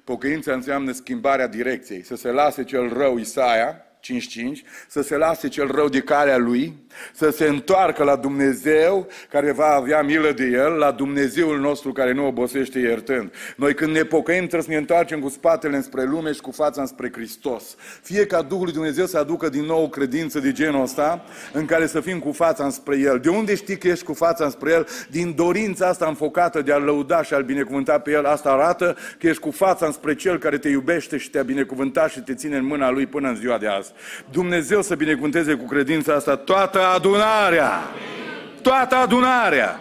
Pocăința 0.04 0.54
înseamnă 0.54 0.92
schimbarea 0.92 1.48
direcției, 1.48 2.04
să 2.04 2.16
se 2.16 2.30
lase 2.30 2.64
cel 2.64 2.94
rău 2.94 3.18
Isaia 3.18 3.85
5.5, 4.14 4.62
să 4.88 5.02
se 5.02 5.16
lase 5.16 5.48
cel 5.48 5.72
rău 5.72 5.90
de 5.90 6.00
calea 6.00 6.38
lui, 6.38 6.74
să 7.14 7.30
se 7.30 7.46
întoarcă 7.46 8.04
la 8.04 8.16
Dumnezeu 8.16 9.08
care 9.30 9.52
va 9.52 9.68
avea 9.68 10.02
milă 10.02 10.32
de 10.32 10.44
el, 10.44 10.72
la 10.72 10.92
Dumnezeul 10.92 11.60
nostru 11.60 11.92
care 11.92 12.14
nu 12.14 12.28
obosește 12.28 12.80
iertând. 12.80 13.34
Noi 13.56 13.74
când 13.74 13.92
ne 13.92 14.04
pocăim 14.04 14.40
trebuie 14.40 14.62
să 14.62 14.70
ne 14.70 14.76
întoarcem 14.76 15.20
cu 15.20 15.30
spatele 15.30 15.76
înspre 15.76 16.04
lume 16.04 16.32
și 16.32 16.42
cu 16.42 16.52
fața 16.52 16.82
înspre 16.82 17.12
Hristos. 17.14 17.76
Fie 18.02 18.26
ca 18.26 18.42
Duhul 18.42 18.64
lui 18.64 18.74
Dumnezeu 18.74 19.06
să 19.06 19.18
aducă 19.18 19.50
din 19.50 19.64
nou 19.64 19.90
credință 19.90 20.40
de 20.40 20.52
genul 20.52 20.82
ăsta 20.82 21.26
în 21.54 21.66
care 21.66 21.88
să 21.88 22.02
fim 22.02 22.20
cu 22.20 22.32
fața 22.32 22.64
înspre 22.64 22.98
El. 22.98 23.20
De 23.20 23.30
unde 23.30 23.56
știi 23.56 23.78
că 23.78 23.88
ești 23.88 24.06
cu 24.06 24.14
fața 24.14 24.44
înspre 24.44 24.72
El? 24.72 24.88
Din 25.10 25.36
dorința 25.36 25.88
asta 25.88 26.06
înfocată 26.08 26.62
de 26.62 26.72
a-L 26.72 26.82
lăuda 26.82 27.24
și 27.24 27.34
a-L 27.34 27.44
binecuvânta 27.44 28.00
pe 28.00 28.12
El. 28.12 28.26
Asta 28.26 28.50
arată 28.50 28.98
că 29.20 29.28
ești 29.28 29.42
cu 29.42 29.52
fața 29.52 29.86
înspre 29.86 30.16
Cel 30.16 30.38
care 30.38 30.58
te 30.58 30.70
iubește 30.70 31.18
și 31.18 31.30
te-a 31.30 31.44
binecuvântat 31.44 32.10
și 32.12 32.20
te 32.20 32.34
ține 32.34 32.58
în 32.58 32.66
mâna 32.66 32.90
Lui 32.90 33.06
până 33.06 33.28
în 33.28 33.36
ziua 33.36 33.58
de 33.58 33.68
azi. 33.68 33.92
Dumnezeu 34.32 34.82
să 34.82 34.96
binecuvânteze 34.96 35.56
cu 35.56 35.66
credința 35.66 36.14
asta 36.14 36.36
toată 36.36 36.86
adunarea. 36.86 37.82
Toată 38.62 38.96
adunarea. 38.96 39.80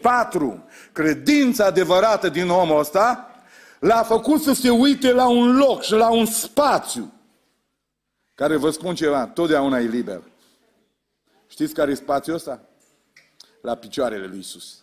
Patru. 0.00 0.68
Credința 0.92 1.64
adevărată 1.64 2.28
din 2.28 2.48
omul 2.48 2.78
ăsta 2.78 3.30
l-a 3.78 4.02
făcut 4.02 4.42
să 4.42 4.52
se 4.52 4.70
uite 4.70 5.12
la 5.12 5.28
un 5.28 5.56
loc 5.56 5.82
și 5.82 5.92
la 5.92 6.10
un 6.10 6.26
spațiu 6.26 7.12
care 8.34 8.56
vă 8.56 8.70
spun 8.70 8.94
ceva, 8.94 9.26
totdeauna 9.26 9.78
e 9.78 9.86
liber. 9.86 10.22
Știți 11.48 11.74
care 11.74 11.90
e 11.90 11.94
spațiul 11.94 12.34
ăsta? 12.34 12.60
La 13.60 13.74
picioarele 13.74 14.26
lui 14.26 14.38
Isus. 14.38 14.82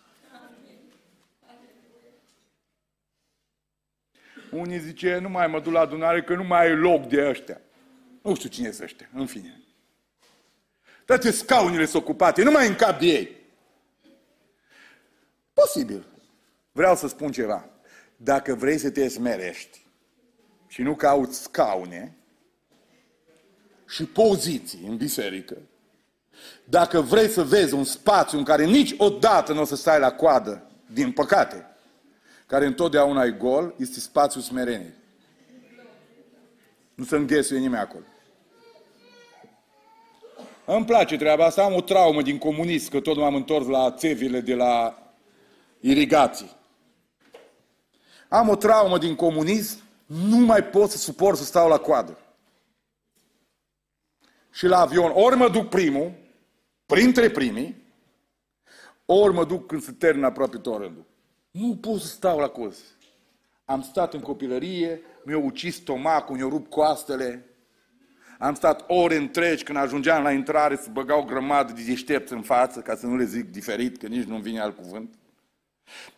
Unii 4.51 4.79
zice, 4.79 5.17
nu 5.21 5.29
mai 5.29 5.47
mă 5.47 5.59
duc 5.59 5.73
la 5.73 5.79
adunare 5.79 6.23
că 6.23 6.35
nu 6.35 6.43
mai 6.43 6.67
e 6.67 6.73
loc 6.73 7.07
de 7.07 7.27
ăștia. 7.27 7.61
Nu 8.29 8.35
știu 8.35 8.49
cine 8.49 8.71
sunt 8.71 8.83
ăștia, 8.83 9.09
în 9.13 9.25
fine. 9.25 9.61
Toate 11.05 11.31
scaunile 11.31 11.85
sunt 11.85 12.03
ocupate, 12.03 12.43
nu 12.43 12.51
mai 12.51 12.67
în 12.67 12.75
cap 12.75 12.99
de 12.99 13.05
ei. 13.05 13.35
Posibil. 15.53 16.05
Vreau 16.71 16.95
să 16.95 17.07
spun 17.07 17.31
ceva. 17.31 17.69
Dacă 18.17 18.55
vrei 18.55 18.77
să 18.77 18.89
te 18.89 19.07
smerești 19.07 19.85
și 20.67 20.81
nu 20.81 20.95
cauți 20.95 21.41
scaune 21.41 22.15
și 23.87 24.05
poziții 24.05 24.85
în 24.87 24.97
biserică, 24.97 25.57
dacă 26.63 27.01
vrei 27.01 27.27
să 27.27 27.43
vezi 27.43 27.73
un 27.73 27.83
spațiu 27.83 28.37
în 28.37 28.43
care 28.43 28.65
niciodată 28.65 29.53
nu 29.53 29.61
o 29.61 29.65
să 29.65 29.75
stai 29.75 29.99
la 29.99 30.11
coadă, 30.11 30.71
din 30.91 31.11
păcate, 31.11 31.65
care 32.45 32.65
întotdeauna 32.65 33.23
e 33.23 33.31
gol, 33.31 33.75
este 33.77 33.99
spațiul 33.99 34.43
smereniei. 34.43 34.93
Nu 36.95 37.03
se 37.03 37.15
înghesuie 37.15 37.59
nimeni 37.59 37.81
acolo. 37.81 38.03
Îmi 40.71 40.85
place 40.85 41.17
treaba 41.17 41.45
asta, 41.45 41.63
am 41.63 41.73
o 41.73 41.81
traumă 41.81 42.21
din 42.21 42.37
comunism, 42.37 42.91
că 42.91 42.99
tot 42.99 43.17
m-am 43.17 43.35
întors 43.35 43.67
la 43.67 43.91
țevile 43.91 44.39
de 44.39 44.55
la 44.55 45.03
irigații. 45.79 46.55
Am 48.27 48.49
o 48.49 48.55
traumă 48.55 48.97
din 48.97 49.15
comunism, 49.15 49.79
nu 50.05 50.37
mai 50.37 50.63
pot 50.63 50.89
să 50.89 50.97
suport 50.97 51.37
să 51.37 51.43
stau 51.43 51.69
la 51.69 51.77
coadă. 51.77 52.17
Și 54.51 54.65
la 54.65 54.79
avion, 54.79 55.11
ori 55.15 55.35
mă 55.35 55.49
duc 55.49 55.69
primul, 55.69 56.11
printre 56.85 57.29
primii, 57.29 57.83
ori 59.05 59.33
mă 59.33 59.45
duc 59.45 59.67
când 59.67 59.81
se 59.81 59.91
termină 59.91 60.25
aproape 60.25 60.57
tot 60.57 60.77
rândul. 60.77 61.05
Nu 61.51 61.75
pot 61.75 61.99
să 61.99 62.07
stau 62.07 62.39
la 62.39 62.47
cos. 62.47 62.77
Am 63.65 63.81
stat 63.81 64.13
în 64.13 64.19
copilărie, 64.19 65.01
mi-a 65.23 65.37
ucis 65.37 65.75
stomacul, 65.75 66.35
mi-a 66.35 66.47
rupt 66.47 66.69
coastele, 66.69 67.48
am 68.41 68.53
stat 68.53 68.83
ore 68.87 69.15
întregi 69.15 69.63
când 69.63 69.77
ajungeam 69.77 70.23
la 70.23 70.31
intrare 70.31 70.75
să 70.75 70.89
băgau 70.91 71.23
grămadă 71.23 71.73
de 71.73 71.81
deștepți 71.83 72.33
în 72.33 72.41
față, 72.41 72.79
ca 72.79 72.95
să 72.95 73.05
nu 73.05 73.15
le 73.15 73.23
zic 73.23 73.51
diferit, 73.51 73.97
că 73.97 74.07
nici 74.07 74.23
nu-mi 74.23 74.41
vine 74.41 74.59
alt 74.59 74.75
cuvânt. 74.75 75.13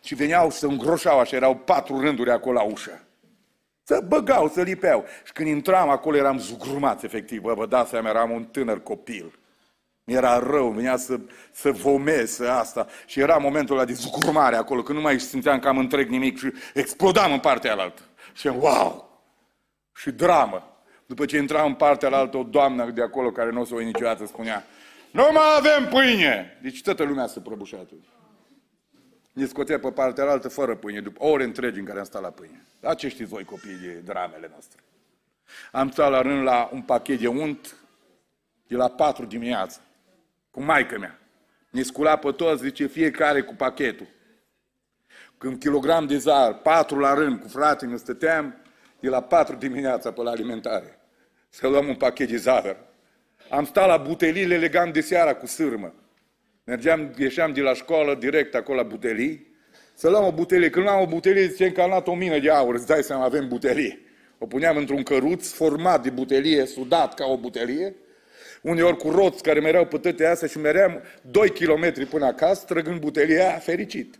Și 0.02 0.14
veneau 0.14 0.50
să 0.50 0.66
îngroșau 0.66 1.18
așa, 1.18 1.36
erau 1.36 1.56
patru 1.56 2.00
rânduri 2.00 2.30
acolo 2.30 2.58
la 2.58 2.62
ușă. 2.62 3.02
Să 3.82 4.04
băgau, 4.08 4.48
să 4.48 4.62
lipeau. 4.62 5.04
Și 5.24 5.32
când 5.32 5.48
intram 5.48 5.88
acolo 5.88 6.16
eram 6.16 6.38
zugrumați, 6.38 7.04
efectiv. 7.04 7.40
Bă, 7.40 7.54
vă 7.54 7.66
dați 7.66 7.90
seama, 7.90 8.08
eram 8.08 8.30
un 8.30 8.44
tânăr 8.44 8.82
copil. 8.82 9.38
Mi-era 10.04 10.38
rău, 10.38 10.70
venea 10.70 10.96
să, 10.96 11.20
să 11.52 11.70
vomez, 11.70 12.30
să 12.30 12.44
asta. 12.44 12.86
Și 13.06 13.20
era 13.20 13.36
momentul 13.36 13.76
ăla 13.76 13.84
de 13.84 13.92
zucurmare 13.92 14.56
acolo, 14.56 14.82
că 14.82 14.92
nu 14.92 15.00
mai 15.00 15.20
simțeam 15.20 15.58
că 15.58 15.68
am 15.68 15.78
întreg 15.78 16.08
nimic 16.08 16.38
și 16.38 16.52
explodam 16.74 17.32
în 17.32 17.40
partea 17.40 17.72
alaltă. 17.72 18.02
Și 18.32 18.46
wow! 18.46 19.20
Și 19.94 20.10
dramă. 20.10 20.71
După 21.06 21.24
ce 21.24 21.36
intra 21.36 21.64
în 21.64 21.74
partea 21.74 22.16
altă 22.16 22.36
o 22.36 22.42
doamnă 22.42 22.90
de 22.90 23.02
acolo 23.02 23.30
care 23.30 23.50
nu 23.50 23.60
o 23.60 23.64
să 23.64 23.74
o 23.74 23.80
niciodată 23.80 24.26
spunea 24.26 24.64
Nu 25.10 25.22
mai 25.32 25.42
avem 25.56 25.88
pâine! 25.88 26.58
Deci 26.62 26.82
toată 26.82 27.02
lumea 27.02 27.26
se 27.26 27.40
prăbușat. 27.40 27.88
Ne 29.32 29.46
scotea 29.46 29.78
pe 29.78 29.90
partea 29.90 30.30
altă 30.30 30.48
fără 30.48 30.76
pâine, 30.76 31.00
după 31.00 31.24
ore 31.24 31.44
întregi 31.44 31.78
în 31.78 31.84
care 31.84 31.98
am 31.98 32.04
stat 32.04 32.22
la 32.22 32.28
pâine. 32.28 32.64
Dar 32.80 32.94
ce 32.94 33.08
știți 33.08 33.30
voi 33.30 33.44
copiii 33.44 33.78
de 33.82 33.92
dramele 34.04 34.48
noastre? 34.50 34.80
Am 35.72 35.90
stat 35.90 36.10
la 36.10 36.22
rând 36.22 36.42
la 36.42 36.68
un 36.72 36.82
pachet 36.82 37.20
de 37.20 37.26
unt 37.26 37.76
de 38.66 38.76
la 38.76 38.88
patru 38.88 39.24
dimineața, 39.24 39.80
cu 40.50 40.62
maica 40.62 40.98
mea. 40.98 41.18
Ne 41.70 41.82
scula 41.82 42.16
pe 42.16 42.32
toți, 42.32 42.62
zice, 42.62 42.86
fiecare 42.86 43.42
cu 43.42 43.54
pachetul. 43.54 44.06
Când 45.38 45.58
kilogram 45.58 46.06
de 46.06 46.18
zar, 46.18 46.54
patru 46.54 46.98
la 46.98 47.14
rând, 47.14 47.40
cu 47.40 47.48
fratele, 47.48 47.96
stăteam 47.96 48.61
de 49.02 49.08
la 49.08 49.22
patru 49.22 49.56
dimineața 49.56 50.12
pe 50.12 50.22
la 50.22 50.30
alimentare 50.30 50.98
să 51.48 51.68
luăm 51.68 51.88
un 51.88 51.94
pachet 51.94 52.28
de 52.28 52.36
zahăr. 52.36 52.76
Am 53.50 53.64
stat 53.64 53.86
la 53.86 53.96
butelii, 53.96 54.46
le 54.46 54.56
legam 54.56 54.92
de 54.92 55.00
seara 55.00 55.34
cu 55.34 55.46
sârmă. 55.46 55.94
Mergeam, 56.64 57.14
ieșeam 57.18 57.52
de 57.52 57.60
la 57.60 57.74
școală 57.74 58.14
direct 58.14 58.54
acolo 58.54 58.76
la 58.76 58.82
butelii, 58.82 59.54
să 59.94 60.10
luăm 60.10 60.24
o 60.24 60.32
butelie. 60.32 60.70
Când 60.70 60.84
luam 60.84 61.00
o 61.00 61.06
butelie, 61.06 61.46
ziceam 61.46 61.70
că 61.70 61.80
am 61.80 61.88
luat 61.88 62.08
o 62.08 62.14
mină 62.14 62.38
de 62.38 62.50
aur, 62.50 62.74
îți 62.74 62.86
dai 62.86 63.02
seama, 63.02 63.24
avem 63.24 63.48
butelie. 63.48 64.00
O 64.38 64.46
puneam 64.46 64.76
într-un 64.76 65.02
căruț 65.02 65.50
format 65.50 66.02
de 66.02 66.10
butelie, 66.10 66.66
sudat 66.66 67.14
ca 67.14 67.26
o 67.26 67.36
butelie, 67.36 67.94
uneori 68.62 68.96
cu 68.96 69.10
roți 69.10 69.42
care 69.42 69.60
mereau 69.60 69.86
pe 69.86 69.98
tătea 69.98 70.30
astea 70.30 70.48
și 70.48 70.58
meream 70.58 71.02
2 71.22 71.50
km 71.50 72.08
până 72.08 72.26
acasă, 72.26 72.64
trăgând 72.66 73.00
butelia 73.00 73.50
fericit. 73.50 74.18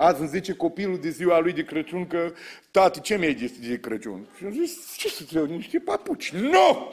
Azi 0.00 0.20
îmi 0.20 0.28
zice 0.28 0.52
copilul 0.52 1.00
de 1.00 1.10
ziua 1.10 1.38
lui 1.38 1.52
de 1.52 1.64
Crăciun 1.64 2.06
că, 2.06 2.32
tati, 2.70 3.00
ce 3.00 3.16
mi-ai 3.16 3.36
zis 3.36 3.68
de 3.68 3.80
Crăciun? 3.80 4.28
Și 4.36 4.44
am 4.44 4.52
zis, 4.52 4.96
ce 4.96 5.08
să-ți 5.08 5.34
iau? 5.34 5.44
Niște 5.44 5.78
papuci. 5.78 6.32
Nu! 6.32 6.92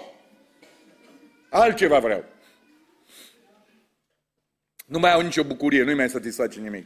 Altceva 1.50 2.00
vreau. 2.00 2.24
Nu 4.86 5.00
mai 5.00 5.12
au 5.12 5.22
nicio 5.22 5.44
bucurie, 5.44 5.84
nu-i 5.84 5.94
mai 5.94 6.10
satisface 6.10 6.60
nimic. 6.60 6.86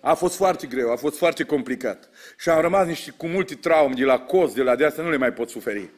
A 0.00 0.14
fost 0.14 0.36
foarte 0.36 0.66
greu, 0.66 0.90
a 0.90 0.96
fost 0.96 1.16
foarte 1.16 1.44
complicat. 1.44 2.10
Și 2.38 2.48
am 2.48 2.60
rămas 2.60 2.86
niște, 2.86 3.10
cu 3.10 3.26
multe 3.26 3.54
traume 3.54 3.94
de 3.94 4.04
la 4.04 4.18
coz, 4.18 4.54
de 4.54 4.62
la 4.62 4.76
de 4.76 4.84
asta, 4.84 5.02
nu 5.02 5.10
le 5.10 5.16
mai 5.16 5.32
pot 5.32 5.50
suferi. 5.50 5.90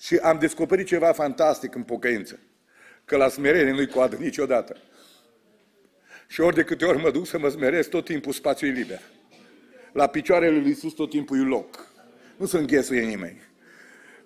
Și 0.00 0.16
am 0.16 0.38
descoperit 0.38 0.86
ceva 0.86 1.12
fantastic 1.12 1.74
în 1.74 1.82
pocăință. 1.82 2.38
Că 3.04 3.16
la 3.16 3.28
smerenie 3.28 3.72
nu-i 3.72 3.88
coadă 3.88 4.16
niciodată. 4.16 4.76
Și 6.34 6.40
ori 6.40 6.54
de 6.54 6.64
câte 6.64 6.84
ori 6.84 7.02
mă 7.02 7.10
duc 7.10 7.26
să 7.26 7.38
mă 7.38 7.48
smeresc, 7.48 7.88
tot 7.88 8.04
timpul 8.04 8.32
spațiul 8.32 8.70
e 8.70 8.72
liber. 8.72 9.00
La 9.92 10.06
picioarele 10.06 10.58
lui 10.58 10.68
Iisus 10.68 10.92
tot 10.92 11.10
timpul 11.10 11.40
e 11.40 11.48
loc. 11.48 11.86
Nu 12.36 12.46
se 12.46 12.58
înghesuie 12.58 13.00
nimeni. 13.00 13.40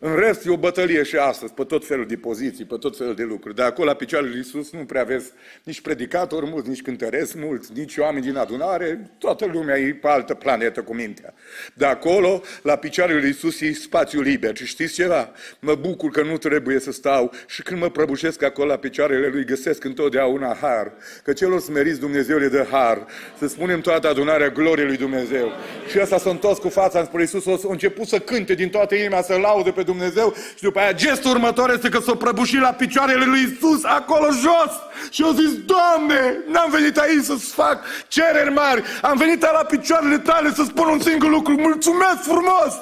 În 0.00 0.14
rest, 0.14 0.46
e 0.46 0.50
o 0.50 0.56
bătălie 0.56 1.02
și 1.02 1.16
astăzi, 1.16 1.52
pe 1.52 1.64
tot 1.64 1.86
felul 1.86 2.06
de 2.06 2.16
poziții, 2.16 2.64
pe 2.64 2.76
tot 2.80 2.96
felul 2.96 3.14
de 3.14 3.22
lucruri. 3.22 3.54
De 3.54 3.62
acolo, 3.62 3.88
la 3.88 3.94
picioarele 3.94 4.30
lui 4.30 4.38
Iisus, 4.38 4.72
nu 4.72 4.84
prea 4.84 5.00
aveți 5.00 5.30
nici 5.62 5.80
predicatori 5.80 6.46
mulți, 6.46 6.68
nici 6.68 6.82
cântăreți 6.82 7.38
mulți, 7.38 7.70
nici 7.74 7.96
oameni 7.96 8.24
din 8.24 8.36
adunare, 8.36 9.10
toată 9.18 9.46
lumea 9.52 9.78
e 9.78 9.92
pe 9.94 10.08
altă 10.08 10.34
planetă 10.34 10.82
cu 10.82 10.94
mintea. 10.94 11.34
De 11.74 11.84
acolo, 11.84 12.42
la 12.62 12.76
picioarele 12.76 13.18
lui 13.18 13.28
Iisus, 13.28 13.60
e 13.60 13.72
spațiu 13.72 14.20
liber. 14.20 14.56
Și 14.56 14.66
știți 14.66 14.94
ceva? 14.94 15.32
Mă 15.60 15.74
bucur 15.74 16.10
că 16.10 16.22
nu 16.22 16.36
trebuie 16.36 16.78
să 16.80 16.92
stau 16.92 17.32
și 17.46 17.62
când 17.62 17.80
mă 17.80 17.90
prăbușesc 17.90 18.42
acolo 18.42 18.68
la 18.68 18.76
picioarele 18.76 19.28
lui, 19.28 19.44
găsesc 19.44 19.84
întotdeauna 19.84 20.56
har. 20.60 20.92
Că 21.24 21.32
celor 21.32 21.60
smeriți 21.60 22.00
Dumnezeu 22.00 22.38
le 22.38 22.48
dă 22.48 22.66
har. 22.70 23.06
Să 23.38 23.48
spunem 23.48 23.80
toată 23.80 24.08
adunarea 24.08 24.48
gloriei 24.48 24.86
lui 24.86 24.96
Dumnezeu. 24.96 25.52
Și 25.90 25.98
ăsta 26.00 26.18
s-a 26.18 26.30
întors 26.30 26.58
cu 26.58 26.68
fața 26.68 27.04
spre 27.04 27.20
Iisus, 27.20 27.46
a 27.46 27.68
început 27.68 28.06
să 28.06 28.18
cânte 28.18 28.54
din 28.54 28.68
toată 28.68 28.94
inima, 28.94 29.22
să 29.22 29.34
laude 29.34 29.70
pe 29.70 29.86
Dumnezeu 29.92 30.34
și 30.56 30.62
după 30.62 30.78
aia 30.78 30.92
gestul 30.92 31.30
următor 31.30 31.70
este 31.70 31.88
că 31.88 31.98
s-o 32.00 32.14
prăbușit 32.14 32.60
la 32.60 32.72
picioarele 32.72 33.24
lui 33.24 33.42
Isus 33.42 33.84
acolo 33.84 34.28
jos 34.30 34.72
și 35.10 35.22
au 35.22 35.32
zis, 35.32 35.50
Doamne, 35.64 36.38
n-am 36.48 36.70
venit 36.70 36.96
aici 36.98 37.24
să-ți 37.24 37.52
fac 37.52 37.84
cereri 38.08 38.52
mari, 38.52 38.82
am 39.02 39.16
venit 39.16 39.40
la 39.40 39.64
picioarele 39.64 40.18
tale 40.18 40.52
să 40.52 40.62
spun 40.64 40.88
un 40.88 41.00
singur 41.00 41.28
lucru, 41.28 41.52
mulțumesc 41.52 42.22
frumos! 42.22 42.72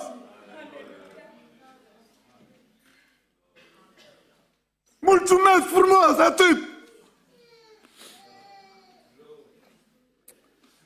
Mulțumesc 4.99 5.67
frumos, 5.73 6.19
atât! 6.19 6.59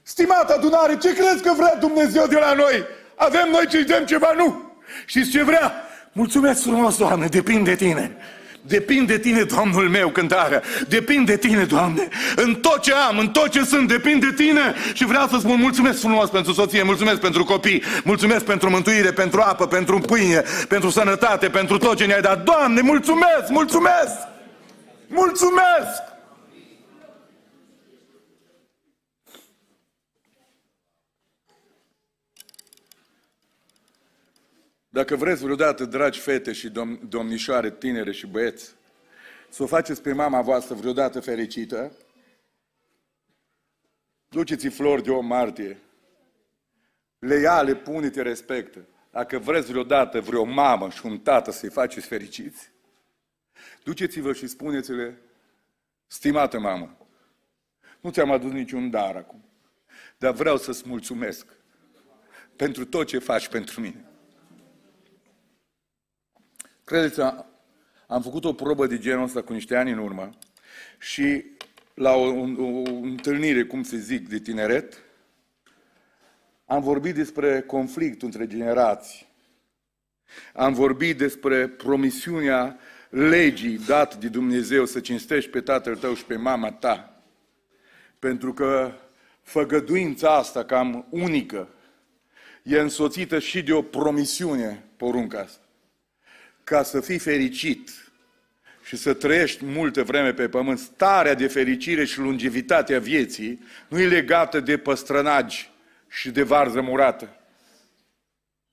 Stimată 0.02 0.55
adunare, 0.55 0.97
ce 0.97 1.14
crezi 1.14 1.42
că 1.42 1.52
vrea 1.52 1.76
Dumnezeu 1.76 2.26
de 2.26 2.38
la 2.38 2.52
noi? 2.52 2.84
Avem 3.14 3.48
noi 3.51 3.66
ce 3.66 3.82
dăm 3.82 4.05
ceva? 4.05 4.32
Nu! 4.36 4.72
Știți 5.06 5.30
ce 5.30 5.42
vrea? 5.42 5.89
Mulțumesc 6.12 6.62
frumos, 6.62 6.96
Doamne, 6.96 7.26
depinde 7.26 7.70
de 7.70 7.84
Tine. 7.84 8.16
Depinde 8.62 9.16
de 9.16 9.18
Tine, 9.18 9.42
Domnul 9.42 9.88
meu, 9.88 10.08
cântarea. 10.08 10.62
Depinde 10.88 11.32
de 11.32 11.38
Tine, 11.48 11.64
Doamne. 11.64 12.08
În 12.36 12.54
tot 12.54 12.80
ce 12.80 12.92
am, 12.92 13.18
în 13.18 13.28
tot 13.28 13.48
ce 13.48 13.64
sunt, 13.64 13.88
depinde 13.88 14.26
de 14.26 14.42
Tine. 14.42 14.74
Și 14.92 15.04
vreau 15.04 15.26
să 15.26 15.36
spun 15.38 15.58
mulțumesc 15.60 15.98
frumos 16.00 16.28
pentru 16.28 16.52
soție, 16.52 16.82
mulțumesc 16.82 17.20
pentru 17.20 17.44
copii, 17.44 17.82
mulțumesc 18.04 18.44
pentru 18.44 18.70
mântuire, 18.70 19.12
pentru 19.12 19.40
apă, 19.40 19.66
pentru 19.66 19.98
pâine, 19.98 20.42
pentru 20.68 20.90
sănătate, 20.90 21.48
pentru 21.48 21.78
tot 21.78 21.96
ce 21.96 22.04
ne-ai 22.04 22.20
dat. 22.20 22.44
Doamne, 22.44 22.80
mulțumesc, 22.80 23.48
mulțumesc! 23.48 24.28
Mulțumesc! 25.06 26.09
Dacă 34.92 35.16
vreți 35.16 35.42
vreodată, 35.42 35.84
dragi 35.84 36.20
fete 36.20 36.52
și 36.52 36.68
dom- 36.68 37.08
domnișoare, 37.08 37.70
tinere 37.70 38.12
și 38.12 38.26
băieți, 38.26 38.74
să 39.48 39.62
o 39.62 39.66
faceți 39.66 40.02
pe 40.02 40.12
mama 40.12 40.40
voastră 40.40 40.74
vreodată 40.74 41.20
fericită, 41.20 41.92
duceți-i 44.28 44.68
flori 44.68 45.02
de 45.02 45.10
o 45.10 45.20
martie, 45.20 45.78
le 47.18 47.34
ia, 47.34 47.62
le 47.62 47.74
pune, 47.74 48.10
te 48.10 48.22
respectă. 48.22 48.86
Dacă 49.10 49.38
vreți 49.38 49.70
vreodată 49.70 50.20
vreo 50.20 50.44
mamă 50.44 50.90
și 50.90 51.06
un 51.06 51.18
tată 51.18 51.50
să-i 51.50 51.70
faceți 51.70 52.06
fericiți, 52.06 52.70
duceți-vă 53.82 54.32
și 54.32 54.46
spuneți-le, 54.46 55.18
stimată 56.06 56.58
mamă, 56.58 56.96
nu 58.00 58.10
ți-am 58.10 58.30
adus 58.30 58.52
niciun 58.52 58.90
dar 58.90 59.16
acum, 59.16 59.44
dar 60.18 60.32
vreau 60.32 60.56
să-ți 60.56 60.88
mulțumesc 60.88 61.46
pentru 62.56 62.84
tot 62.84 63.06
ce 63.06 63.18
faci 63.18 63.48
pentru 63.48 63.80
mine. 63.80 64.09
Credeți, 66.90 67.20
am 68.06 68.22
făcut 68.22 68.44
o 68.44 68.52
probă 68.52 68.86
de 68.86 68.98
genul 68.98 69.24
ăsta 69.24 69.42
cu 69.42 69.52
niște 69.52 69.76
ani 69.76 69.90
în 69.90 69.98
urmă 69.98 70.30
și 70.98 71.44
la 71.94 72.14
o, 72.14 72.24
o, 72.24 72.42
o 72.62 72.92
întâlnire, 73.02 73.64
cum 73.64 73.82
se 73.82 73.96
zic, 73.96 74.28
de 74.28 74.38
tineret, 74.38 74.98
am 76.64 76.82
vorbit 76.82 77.14
despre 77.14 77.60
conflictul 77.60 78.26
între 78.26 78.46
generații. 78.46 79.26
Am 80.54 80.72
vorbit 80.72 81.18
despre 81.18 81.68
promisiunea 81.68 82.78
legii 83.10 83.78
dată 83.78 84.16
de 84.20 84.28
Dumnezeu 84.28 84.84
să 84.84 85.00
cinstești 85.00 85.50
pe 85.50 85.60
tatăl 85.60 85.96
tău 85.96 86.14
și 86.14 86.24
pe 86.24 86.36
mama 86.36 86.72
ta. 86.72 87.22
Pentru 88.18 88.52
că 88.52 88.92
făgăduința 89.42 90.34
asta 90.34 90.64
cam 90.64 91.06
unică 91.10 91.68
e 92.62 92.78
însoțită 92.78 93.38
și 93.38 93.62
de 93.62 93.72
o 93.72 93.82
promisiune, 93.82 94.84
porunca 94.96 95.38
asta 95.38 95.64
ca 96.70 96.82
să 96.82 97.01
fii 97.01 97.18
fericit 97.18 98.10
și 98.84 98.97
să 98.97 99.14
trăiești 99.14 99.64
multă 99.64 100.02
vreme 100.02 100.32
pe 100.32 100.48
pământ, 100.48 100.78
starea 100.78 101.34
de 101.34 101.47
fericire 101.47 102.05
și 102.05 102.18
longevitatea 102.18 103.01
vieții 103.01 103.64
nu 103.88 103.98
e 104.01 104.06
legată 104.06 104.60
de 104.60 104.78
păstrănagi 104.78 105.70
și 106.09 106.30
de 106.30 106.42
varză 106.42 106.80
murată 106.80 107.36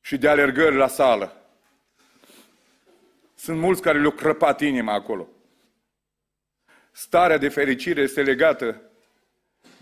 și 0.02 0.18
de 0.18 0.28
alergări 0.28 0.76
la 0.76 0.88
sală. 0.88 1.42
Sunt 3.36 3.58
mulți 3.60 3.82
care 3.82 4.00
le-au 4.00 4.12
crăpat 4.12 4.62
inima 4.62 4.94
acolo. 4.94 5.28
Starea 6.92 7.38
de 7.38 7.50
fericire 7.50 8.02
este 8.02 8.22
legată 8.22 8.82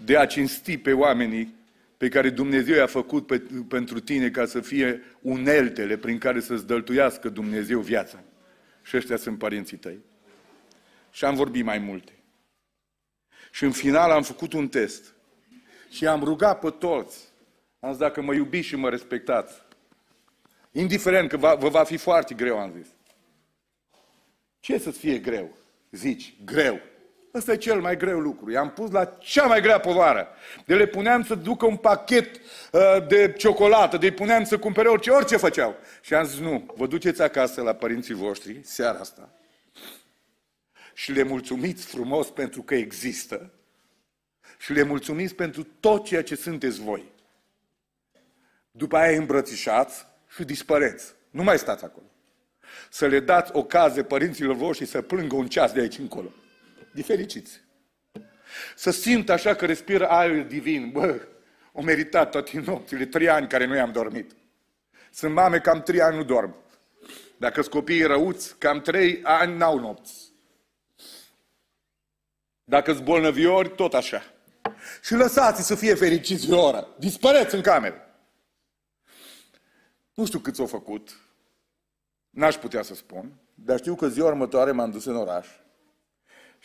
de 0.06 0.18
a 0.18 0.26
cinsti 0.26 0.78
pe 0.78 0.94
oamenii 0.94 1.56
pe 1.98 2.10
care 2.10 2.30
Dumnezeu 2.30 2.76
i-a 2.76 2.86
făcut 2.86 3.28
pe, 3.28 3.44
pentru 3.68 4.00
tine 4.00 4.30
ca 4.30 4.46
să 4.46 4.62
fie 4.62 5.04
uneltele 5.22 5.98
prin 5.98 6.18
care 6.18 6.40
să-ți 6.40 6.68
dăltuiască 6.68 7.30
Dumnezeu 7.30 7.80
viața. 7.80 8.24
Și 8.82 8.98
ăștia 8.98 9.18
sunt 9.18 9.38
părinții 9.38 9.78
tăi. 9.78 10.00
Și 11.12 11.26
am 11.26 11.36
vorbit 11.36 11.64
mai 11.64 11.78
multe. 11.78 12.12
Și 13.52 13.64
în 13.64 13.72
final 13.72 14.12
am 14.12 14.24
făcut 14.24 14.54
un 14.54 14.68
test. 14.68 15.14
Și 15.90 16.08
am 16.08 16.24
rugat 16.24 16.60
pe 16.60 16.70
toți. 16.70 17.34
Am 17.80 17.90
zis, 17.90 18.00
dacă 18.00 18.22
mă 18.22 18.34
iubiți 18.34 18.68
și 18.68 18.76
mă 18.76 18.90
respectați, 18.90 19.54
indiferent 20.72 21.30
că 21.30 21.38
va, 21.38 21.56
vă 21.56 21.70
va 21.70 21.84
fi 21.84 21.98
foarte 21.98 22.34
greu, 22.34 22.60
am 22.60 22.74
zis. 22.78 22.88
Ce 24.60 24.78
să-ți 24.78 25.00
fie 25.00 25.18
greu? 25.18 25.58
Zici, 25.92 26.36
greu. 26.46 26.80
Ăsta 27.36 27.52
e 27.52 27.58
cel 27.58 27.82
mai 27.82 27.98
greu 27.98 28.20
lucru. 28.20 28.52
I-am 28.52 28.72
pus 28.72 28.92
la 28.92 29.06
cea 29.06 29.46
mai 29.46 29.62
grea 29.62 29.80
povară. 29.80 30.28
De 30.66 30.76
le 30.76 30.86
puneam 30.86 31.24
să 31.24 31.36
ducă 31.36 31.66
un 31.66 31.78
pachet 31.78 32.36
uh, 32.36 33.08
de 33.08 33.34
ciocolată, 33.38 33.98
de 33.98 34.12
puneam 34.12 34.44
să 34.44 34.58
cumpere 34.58 34.88
orice, 34.88 35.10
orice 35.10 35.38
făceau. 35.38 35.76
Și 36.02 36.14
am 36.14 36.26
zis, 36.26 36.40
nu, 36.40 36.74
vă 36.76 36.88
duceți 36.88 37.22
acasă 37.22 37.62
la 37.62 37.74
părinții 37.74 38.14
voștri, 38.14 38.60
seara 38.64 39.00
asta, 39.00 39.30
și 40.94 41.12
le 41.12 41.24
mulțumiți 41.24 41.86
frumos 41.86 42.30
pentru 42.30 42.62
că 42.62 42.76
există 42.76 43.52
și 44.58 44.74
le 44.74 44.84
mulțumiți 44.84 45.36
pentru 45.36 45.68
tot 45.80 46.06
ceea 46.06 46.24
ce 46.24 46.36
sunteți 46.36 46.82
voi. 46.82 47.12
După 48.72 48.98
aia 48.98 49.18
îmbrățișați 49.18 50.06
și 50.36 50.44
dispăreți. 50.44 51.14
Nu 51.30 51.44
mai 51.44 51.58
stați 51.58 51.84
acolo. 51.84 52.06
Să 52.90 53.08
le 53.08 53.20
dați 53.20 53.52
ocazie 53.54 54.04
părinților 54.04 54.56
voștri 54.56 54.86
să 54.86 55.02
plângă 55.02 55.36
un 55.36 55.48
ceas 55.48 55.72
de 55.72 55.80
aici 55.80 55.98
încolo 55.98 56.32
de 56.96 57.02
fericiți. 57.02 57.62
Să 58.76 58.92
simt 58.92 59.30
așa 59.30 59.56
că 59.56 59.66
respiră 59.66 60.08
aer 60.08 60.44
divin. 60.44 60.92
Bă, 60.92 61.28
o 61.72 61.82
meritat 61.82 62.32
toate 62.32 62.60
nopțile, 62.66 63.06
trei 63.06 63.30
ani 63.30 63.48
care 63.48 63.66
nu 63.66 63.76
i-am 63.76 63.92
dormit. 63.92 64.32
Sunt 65.12 65.34
mame, 65.34 65.60
cam 65.60 65.82
trei 65.82 66.02
ani 66.02 66.18
nu 66.18 66.24
dorm. 66.24 66.56
Dacă 67.38 67.62
sunt 67.62 67.74
copiii 67.74 68.04
răuți, 68.04 68.58
cam 68.58 68.82
trei 68.82 69.20
ani 69.24 69.58
n-au 69.58 69.80
nopți. 69.80 70.32
Dacă 72.64 72.94
sunt 72.94 73.04
bolnăviori, 73.04 73.76
tot 73.76 73.94
așa. 73.94 74.24
Și 75.04 75.14
lăsați 75.14 75.66
să 75.66 75.76
fie 75.76 75.94
fericiți 75.94 76.52
o 76.52 76.66
oră. 76.66 76.88
Dispăreți 77.00 77.56
în 77.56 77.62
cameră. 77.62 78.10
Nu 80.14 80.26
știu 80.26 80.40
cât 80.40 80.56
s-au 80.56 80.66
făcut. 80.66 81.20
N-aș 82.30 82.56
putea 82.56 82.82
să 82.82 82.96
spun. 82.96 83.34
Dar 83.54 83.78
știu 83.78 83.96
că 83.96 84.08
ziua 84.08 84.28
următoare 84.28 84.72
m-am 84.72 84.92
dus 84.92 85.06
în 85.06 85.16
oraș 85.16 85.48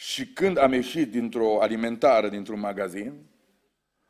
și 0.01 0.27
când 0.27 0.59
am 0.59 0.73
ieșit 0.73 1.11
dintr-o 1.11 1.63
alimentară, 1.63 2.29
dintr-un 2.29 2.61
magazin, 2.61 3.13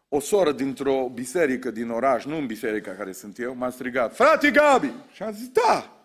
o 0.08 0.20
soră 0.20 0.52
dintr-o 0.52 1.08
biserică 1.14 1.70
din 1.70 1.90
oraș, 1.90 2.24
nu 2.24 2.36
în 2.36 2.46
biserica 2.46 2.90
care 2.94 3.12
sunt 3.12 3.38
eu, 3.38 3.54
m-a 3.54 3.70
strigat, 3.70 4.14
frate 4.14 4.50
Gabi! 4.50 4.92
Și 5.12 5.22
am 5.22 5.32
zis, 5.32 5.48
da! 5.48 6.04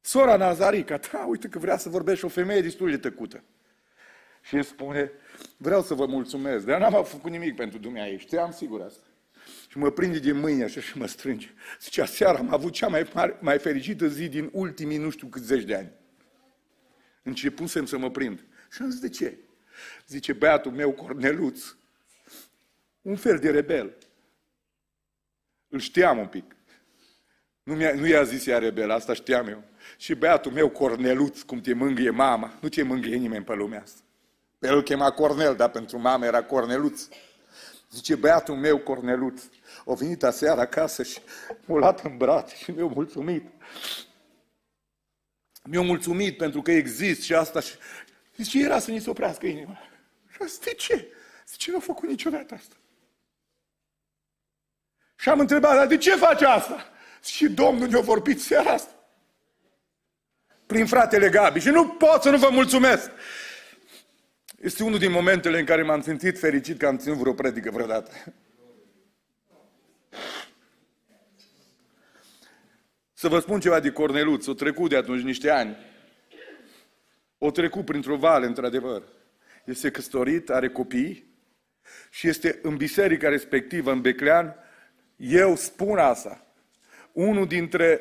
Sora 0.00 0.36
Nazarica, 0.36 1.00
da, 1.12 1.24
uite 1.28 1.48
că 1.48 1.58
vrea 1.58 1.76
să 1.76 1.88
vorbești 1.88 2.24
o 2.24 2.28
femeie 2.28 2.60
destul 2.60 2.90
de 2.90 2.96
tăcută. 2.96 3.42
Și 4.42 4.54
îmi 4.54 4.64
spune, 4.64 5.10
vreau 5.56 5.82
să 5.82 5.94
vă 5.94 6.06
mulțumesc, 6.06 6.64
dar 6.64 6.80
n-am 6.80 7.04
făcut 7.04 7.30
nimic 7.30 7.56
pentru 7.56 7.78
dumneavoastră, 7.78 8.26
știam 8.26 8.50
sigur 8.50 8.80
asta. 8.80 9.06
Și 9.68 9.78
mă 9.78 9.90
prinde 9.90 10.18
din 10.18 10.38
mâine 10.38 10.64
așa 10.64 10.80
și 10.80 10.98
mă 10.98 11.06
strânge. 11.06 11.48
Zice, 11.80 12.04
seara 12.04 12.38
am 12.38 12.52
avut 12.52 12.72
cea 12.72 12.88
mai, 12.88 13.10
mare, 13.14 13.38
mai 13.40 13.58
fericită 13.58 14.08
zi 14.08 14.28
din 14.28 14.50
ultimii 14.52 14.98
nu 14.98 15.10
știu 15.10 15.26
câți 15.26 15.46
zeci 15.46 15.64
de 15.64 15.74
ani. 15.74 15.90
Începusem 17.22 17.84
să 17.84 17.98
mă 17.98 18.10
prind. 18.10 18.44
Și 18.74 18.82
am 18.82 18.90
zis, 18.90 19.00
de 19.00 19.08
ce? 19.08 19.38
Zice, 20.06 20.32
băiatul 20.32 20.72
meu, 20.72 20.92
Corneluț, 20.92 21.74
un 23.02 23.16
fel 23.16 23.38
de 23.38 23.50
rebel. 23.50 23.96
Îl 25.68 25.78
știam 25.78 26.18
un 26.18 26.26
pic. 26.26 26.56
Nu, 27.62 27.74
mi-a, 27.74 27.94
nu 27.94 28.06
i-a 28.06 28.22
zis 28.22 28.46
ea 28.46 28.58
rebel, 28.58 28.90
asta 28.90 29.14
știam 29.14 29.48
eu. 29.48 29.62
Și 29.96 30.14
băiatul 30.14 30.52
meu, 30.52 30.68
Corneluț, 30.68 31.40
cum 31.40 31.60
te 31.60 31.72
mângâie 31.72 32.10
mama, 32.10 32.58
nu 32.60 32.68
te 32.68 32.82
mângâie 32.82 33.16
nimeni 33.16 33.44
pe 33.44 33.54
lumea 33.54 33.82
asta. 33.82 34.00
Pe 34.58 34.66
el 34.66 34.82
chema 34.82 35.10
Cornel, 35.10 35.56
dar 35.56 35.70
pentru 35.70 35.98
mama 35.98 36.26
era 36.26 36.44
Corneluț. 36.44 37.08
Zice, 37.90 38.14
băiatul 38.14 38.56
meu, 38.56 38.78
Corneluț, 38.78 39.42
a 39.86 39.94
venit 39.94 40.22
aseară 40.22 40.60
acasă 40.60 41.02
și 41.02 41.18
m-a 41.66 41.78
luat 41.78 42.04
în 42.04 42.16
brațe 42.16 42.54
și 42.56 42.70
mi-a 42.70 42.86
mulțumit. 42.86 43.44
Mi-a 45.64 45.80
mulțumit 45.80 46.36
pentru 46.36 46.62
că 46.62 46.72
exist 46.72 47.22
și 47.22 47.34
asta 47.34 47.60
și... 47.60 47.74
Zice, 48.36 48.58
era 48.58 48.78
să 48.78 48.90
ni 48.90 49.00
se 49.00 49.10
oprească 49.10 49.46
inima. 49.46 49.78
Și 50.30 50.42
asta 50.42 50.64
de 50.64 50.74
ce? 50.74 51.08
Zice, 51.46 51.70
nu 51.70 51.76
a 51.76 51.80
făcut 51.80 52.08
niciodată 52.08 52.54
asta. 52.54 52.74
Și 55.16 55.28
am 55.28 55.40
întrebat, 55.40 55.74
dar 55.74 55.86
de 55.86 55.96
ce 55.96 56.16
face 56.16 56.44
asta? 56.44 56.88
Și 57.24 57.48
Domnul 57.48 57.88
ne-a 57.88 58.00
vorbit 58.00 58.40
seara 58.40 58.70
asta. 58.70 58.92
Prin 60.66 60.86
fratele 60.86 61.28
Gabi. 61.28 61.60
Și 61.60 61.68
nu 61.68 61.88
pot 61.88 62.22
să 62.22 62.30
nu 62.30 62.38
vă 62.38 62.48
mulțumesc. 62.50 63.10
Este 64.60 64.82
unul 64.82 64.98
din 64.98 65.10
momentele 65.10 65.58
în 65.58 65.64
care 65.64 65.82
m-am 65.82 66.02
simțit 66.02 66.38
fericit 66.38 66.78
că 66.78 66.86
am 66.86 66.98
ținut 66.98 67.16
vreo 67.16 67.32
predică 67.32 67.70
vreodată. 67.70 68.10
Să 73.12 73.28
vă 73.28 73.38
spun 73.38 73.60
ceva 73.60 73.80
de 73.80 73.92
Corneluț. 73.92 74.46
O 74.46 74.54
trecut 74.54 74.90
de 74.90 74.96
atunci 74.96 75.22
niște 75.22 75.50
ani. 75.50 75.76
O 77.46 77.50
trecut 77.50 77.84
printr-o 77.84 78.16
vale, 78.16 78.46
într-adevăr. 78.46 79.02
Este 79.64 79.90
căsătorit, 79.90 80.50
are 80.50 80.68
copii 80.68 81.32
și 82.10 82.28
este 82.28 82.58
în 82.62 82.76
biserica 82.76 83.28
respectivă, 83.28 83.92
în 83.92 84.00
Beclean. 84.00 84.54
Eu 85.16 85.56
spun 85.56 85.98
asta. 85.98 86.46
Unul 87.12 87.46
dintre 87.46 88.00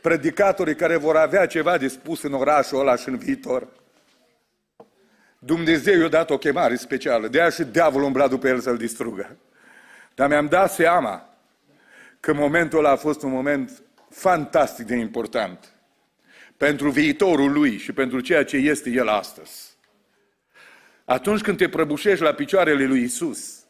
predicatorii 0.00 0.74
care 0.74 0.96
vor 0.96 1.16
avea 1.16 1.46
ceva 1.46 1.78
de 1.78 1.88
spus 1.88 2.22
în 2.22 2.32
orașul 2.32 2.80
ăla 2.80 2.96
și 2.96 3.08
în 3.08 3.16
viitor. 3.16 3.68
Dumnezeu 5.38 6.00
i-a 6.00 6.08
dat 6.08 6.30
o 6.30 6.38
chemare 6.38 6.76
specială. 6.76 7.28
De 7.28 7.40
aia 7.40 7.50
și 7.50 7.64
diavolul 7.64 8.06
umbla 8.06 8.28
după 8.28 8.48
el 8.48 8.60
să-l 8.60 8.76
distrugă. 8.76 9.36
Dar 10.14 10.28
mi-am 10.28 10.46
dat 10.46 10.72
seama 10.72 11.36
că 12.20 12.32
momentul 12.34 12.78
ăla 12.78 12.90
a 12.90 12.96
fost 12.96 13.22
un 13.22 13.30
moment 13.30 13.82
fantastic 14.08 14.86
de 14.86 14.94
important 14.94 15.73
pentru 16.56 16.90
viitorul 16.90 17.52
lui 17.52 17.78
și 17.78 17.92
pentru 17.92 18.20
ceea 18.20 18.44
ce 18.44 18.56
este 18.56 18.90
el 18.90 19.08
astăzi. 19.08 19.76
Atunci 21.04 21.40
când 21.40 21.56
te 21.56 21.68
prăbușești 21.68 22.24
la 22.24 22.32
picioarele 22.32 22.84
lui 22.84 23.02
Isus, 23.02 23.64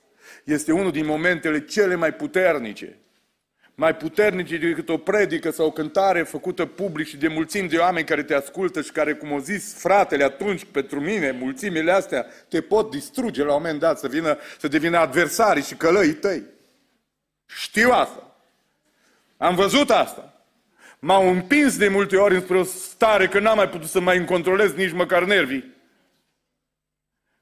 este 0.45 0.73
unul 0.73 0.91
din 0.91 1.07
momentele 1.07 1.65
cele 1.65 1.95
mai 1.95 2.15
puternice 2.15 2.99
mai 3.75 3.97
puternice 3.97 4.57
decât 4.57 4.89
o 4.89 4.99
predică 4.99 5.51
sau 5.51 5.67
o 5.67 5.71
cântare 5.71 6.23
făcută 6.23 6.67
public 6.67 7.07
și 7.07 7.17
de 7.17 7.29
mulțimi 7.29 7.69
de 7.69 7.77
oameni 7.77 8.07
care 8.07 8.23
te 8.23 8.35
ascultă 8.35 8.83
și 8.83 8.93
care, 8.93 9.15
cum 9.15 9.33
au 9.33 9.39
zis 9.39 9.75
fratele 9.75 10.25
atunci 10.25 10.65
pentru 10.65 11.01
mine, 11.01 11.31
mulțimile 11.31 11.93
astea 11.93 12.27
te 12.49 12.61
pot 12.61 12.91
distruge 12.91 13.43
la 13.43 13.55
un 13.55 13.63
moment 13.63 13.81
dat, 13.81 13.99
să, 13.99 14.09
vină, 14.09 14.39
să 14.59 14.69
devină 14.69 14.99
adversarii 14.99 15.63
și 15.63 15.75
călăii 15.75 16.13
tăi. 16.13 16.43
Știu 17.47 17.91
asta. 17.91 18.37
Am 19.37 19.55
văzut 19.55 19.91
asta. 19.91 20.34
M-au 21.07 21.29
împins 21.29 21.77
de 21.77 21.89
multe 21.89 22.17
ori 22.17 22.35
înspre 22.35 22.59
o 22.59 22.63
stare 22.63 23.27
că 23.27 23.39
n-am 23.41 23.57
mai 23.57 23.69
putut 23.69 23.89
să 23.89 24.01
mai 24.01 24.25
controlez 24.25 24.73
nici 24.73 24.93
măcar 24.93 25.25
nervii. 25.25 25.73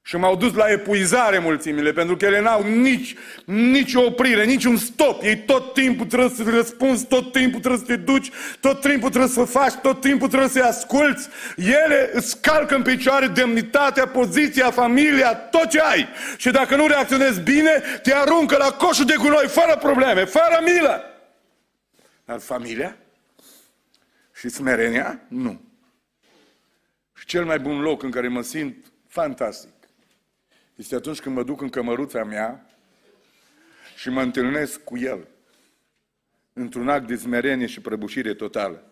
Și 0.01 0.15
m-au 0.15 0.35
dus 0.35 0.53
la 0.53 0.71
epuizare 0.71 1.39
mulțimile, 1.39 1.91
pentru 1.91 2.17
că 2.17 2.25
ele 2.25 2.41
n-au 2.41 2.63
nici, 2.63 3.15
nici 3.45 3.93
o 3.93 4.01
oprire, 4.01 4.43
nici 4.43 4.65
un 4.65 4.77
stop. 4.77 5.23
Ei 5.23 5.37
tot 5.37 5.73
timpul 5.73 6.05
trebuie 6.05 6.29
să 6.29 6.43
răspunzi, 6.43 7.05
tot 7.05 7.31
timpul 7.31 7.59
trebuie 7.59 7.79
să 7.79 7.85
te 7.85 7.95
duci, 7.95 8.31
tot 8.59 8.81
timpul 8.81 9.09
trebuie 9.09 9.31
să 9.31 9.43
faci, 9.43 9.73
tot 9.73 10.01
timpul 10.01 10.27
trebuie 10.27 10.49
să-i 10.49 10.61
asculți. 10.61 11.29
Ele 11.57 12.09
îți 12.13 12.41
calcă 12.41 12.75
în 12.75 12.81
picioare 12.81 13.27
demnitatea, 13.27 14.07
poziția, 14.07 14.71
familia, 14.71 15.35
tot 15.35 15.69
ce 15.69 15.79
ai. 15.79 16.07
Și 16.37 16.51
dacă 16.51 16.75
nu 16.75 16.87
reacționezi 16.87 17.41
bine, 17.41 17.83
te 18.01 18.13
aruncă 18.13 18.57
la 18.57 18.71
coșul 18.71 19.05
de 19.05 19.15
gunoi, 19.17 19.47
fără 19.47 19.77
probleme, 19.79 20.25
fără 20.25 20.61
milă. 20.63 21.03
Dar 22.25 22.39
familia 22.39 22.97
și 24.43 24.49
smerenia? 24.49 25.21
Nu. 25.27 25.61
Și 27.13 27.25
cel 27.25 27.45
mai 27.45 27.59
bun 27.59 27.79
loc 27.79 28.03
în 28.03 28.11
care 28.11 28.27
mă 28.27 28.41
simt 28.41 28.91
fantastic 29.07 29.71
este 30.75 30.95
atunci 30.95 31.19
când 31.19 31.35
mă 31.35 31.43
duc 31.43 31.61
în 31.61 31.69
cămăruța 31.69 32.23
mea 32.23 32.65
și 33.95 34.09
mă 34.09 34.21
întâlnesc 34.21 34.83
cu 34.83 34.97
El 34.97 35.27
într-un 36.53 36.89
act 36.89 37.07
de 37.07 37.15
smerenie 37.15 37.65
și 37.65 37.81
prăbușire 37.81 38.33
totală. 38.33 38.91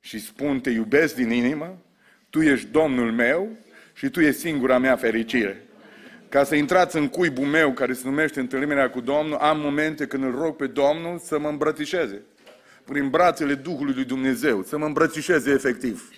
Și 0.00 0.18
spun, 0.18 0.60
te 0.60 0.70
iubesc 0.70 1.14
din 1.14 1.30
inimă, 1.30 1.82
tu 2.30 2.42
ești 2.42 2.66
Domnul 2.66 3.12
meu 3.12 3.56
și 3.92 4.08
tu 4.08 4.20
ești 4.20 4.40
singura 4.40 4.78
mea 4.78 4.96
fericire. 4.96 5.62
Ca 6.28 6.44
să 6.44 6.54
intrați 6.54 6.96
în 6.96 7.08
cuibul 7.08 7.46
meu 7.46 7.72
care 7.72 7.92
se 7.92 8.02
numește 8.04 8.40
întâlnirea 8.40 8.90
cu 8.90 9.00
Domnul, 9.00 9.36
am 9.36 9.60
momente 9.60 10.06
când 10.06 10.22
îl 10.22 10.34
rog 10.34 10.56
pe 10.56 10.66
Domnul 10.66 11.18
să 11.18 11.38
mă 11.38 11.48
îmbrățișeze. 11.48 12.22
Prin 12.84 13.08
brațele 13.08 13.54
Duhului 13.54 13.94
lui 13.94 14.04
Dumnezeu, 14.04 14.62
să 14.62 14.78
mă 14.78 14.84
îmbrățișeze 14.84 15.50
efectiv. 15.50 16.08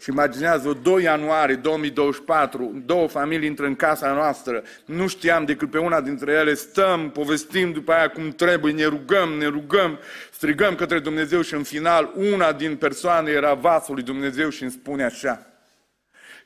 Și 0.00 0.10
imaginează 0.10 0.78
2 0.82 1.02
ianuarie 1.02 1.54
2024, 1.54 2.82
două 2.86 3.08
familii 3.08 3.48
intră 3.48 3.66
în 3.66 3.74
casa 3.74 4.12
noastră, 4.12 4.62
nu 4.84 5.06
știam 5.06 5.44
decât 5.44 5.70
pe 5.70 5.78
una 5.78 6.00
dintre 6.00 6.32
ele, 6.32 6.54
stăm, 6.54 7.10
povestim 7.10 7.72
după 7.72 7.92
aia 7.92 8.08
cum 8.08 8.30
trebuie, 8.30 8.72
ne 8.72 8.84
rugăm, 8.84 9.28
ne 9.28 9.46
rugăm, 9.46 9.98
strigăm 10.32 10.74
către 10.74 10.98
Dumnezeu 10.98 11.40
și 11.40 11.54
în 11.54 11.62
final 11.62 12.12
una 12.14 12.52
din 12.52 12.76
persoane 12.76 13.30
era 13.30 13.54
vasul 13.54 13.94
lui 13.94 14.02
Dumnezeu 14.02 14.48
și 14.48 14.62
îmi 14.62 14.72
spune 14.72 15.04
așa, 15.04 15.46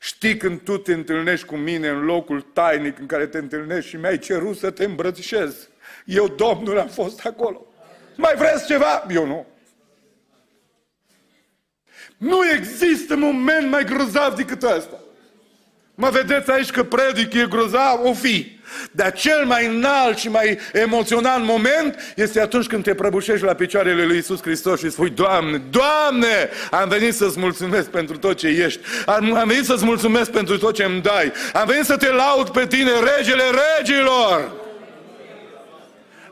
Știi 0.03 0.37
când 0.37 0.59
tu 0.59 0.77
te 0.77 0.93
întâlnești 0.93 1.45
cu 1.45 1.55
mine 1.55 1.87
în 1.87 2.03
locul 2.03 2.41
tainic 2.41 2.99
în 2.99 3.05
care 3.05 3.25
te 3.25 3.37
întâlnești 3.37 3.89
și 3.89 3.95
mi-ai 3.95 4.17
cerut 4.17 4.57
să 4.57 4.71
te 4.71 4.83
îmbrățișez. 4.83 5.69
Eu, 6.05 6.27
Domnul, 6.27 6.79
am 6.79 6.87
fost 6.87 7.25
acolo. 7.25 7.65
Mai 8.15 8.33
vreți 8.37 8.65
ceva? 8.65 9.05
Eu 9.09 9.25
nu. 9.25 9.45
Nu 12.21 12.39
există 12.57 13.15
moment 13.15 13.69
mai 13.69 13.83
grozav 13.83 14.35
decât 14.35 14.63
ăsta. 14.63 14.99
Mă 15.95 16.09
vedeți 16.09 16.51
aici 16.51 16.69
că 16.69 16.83
predic 16.83 17.33
e 17.33 17.45
grozav? 17.49 17.99
O 18.03 18.13
fi. 18.13 18.59
Dar 18.91 19.11
cel 19.13 19.45
mai 19.45 19.65
înalt 19.65 20.17
și 20.17 20.29
mai 20.29 20.59
emoționant 20.73 21.45
moment 21.45 22.13
este 22.15 22.41
atunci 22.41 22.67
când 22.67 22.83
te 22.83 22.93
prăbușești 22.93 23.45
la 23.45 23.53
picioarele 23.53 24.05
lui 24.05 24.17
Isus 24.17 24.41
Hristos 24.41 24.79
și 24.79 24.89
spui, 24.89 25.09
Doamne, 25.09 25.61
Doamne, 25.69 26.49
am 26.71 26.89
venit 26.89 27.13
să-ți 27.13 27.39
mulțumesc 27.39 27.89
pentru 27.89 28.17
tot 28.17 28.37
ce 28.37 28.47
ești. 28.47 28.79
Am, 29.05 29.33
am 29.33 29.47
venit 29.47 29.65
să-ți 29.65 29.85
mulțumesc 29.85 30.31
pentru 30.31 30.57
tot 30.57 30.73
ce 30.73 30.83
îmi 30.83 31.01
dai. 31.01 31.31
Am 31.53 31.67
venit 31.67 31.85
să 31.85 31.97
te 31.97 32.11
laud 32.11 32.49
pe 32.49 32.67
tine, 32.67 32.91
regele 33.17 33.43
regilor. 33.77 34.60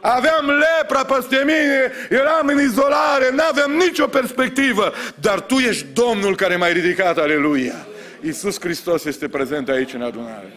Aveam 0.02 0.50
lepra 0.50 1.06
peste 1.06 1.38
mine, 1.38 1.92
eram 2.10 2.48
în 2.48 2.60
izolare, 2.60 3.32
nu 3.32 3.44
aveam 3.50 3.72
nicio 3.72 4.08
perspectivă. 4.08 4.94
Dar 5.22 5.42
Tu 5.42 5.56
ești 5.56 5.86
Domnul 5.94 6.36
care 6.36 6.56
m-ai 6.56 6.74
ridicat, 6.74 7.18
aleluia. 7.18 7.88
Iisus 8.22 8.60
Hristos 8.60 9.04
este 9.06 9.30
prezent 9.30 9.70
aici 9.70 9.94
în 9.94 10.02
adunare. 10.02 10.54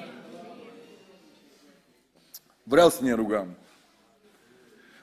Vreau 2.63 2.91
să 2.91 2.99
ne 3.03 3.13
rugăm. 3.13 3.57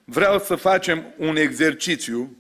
Vreau 0.04 0.40
să 0.40 0.56
facem 0.56 1.14
un 1.18 1.36
exercițiu 1.36 2.38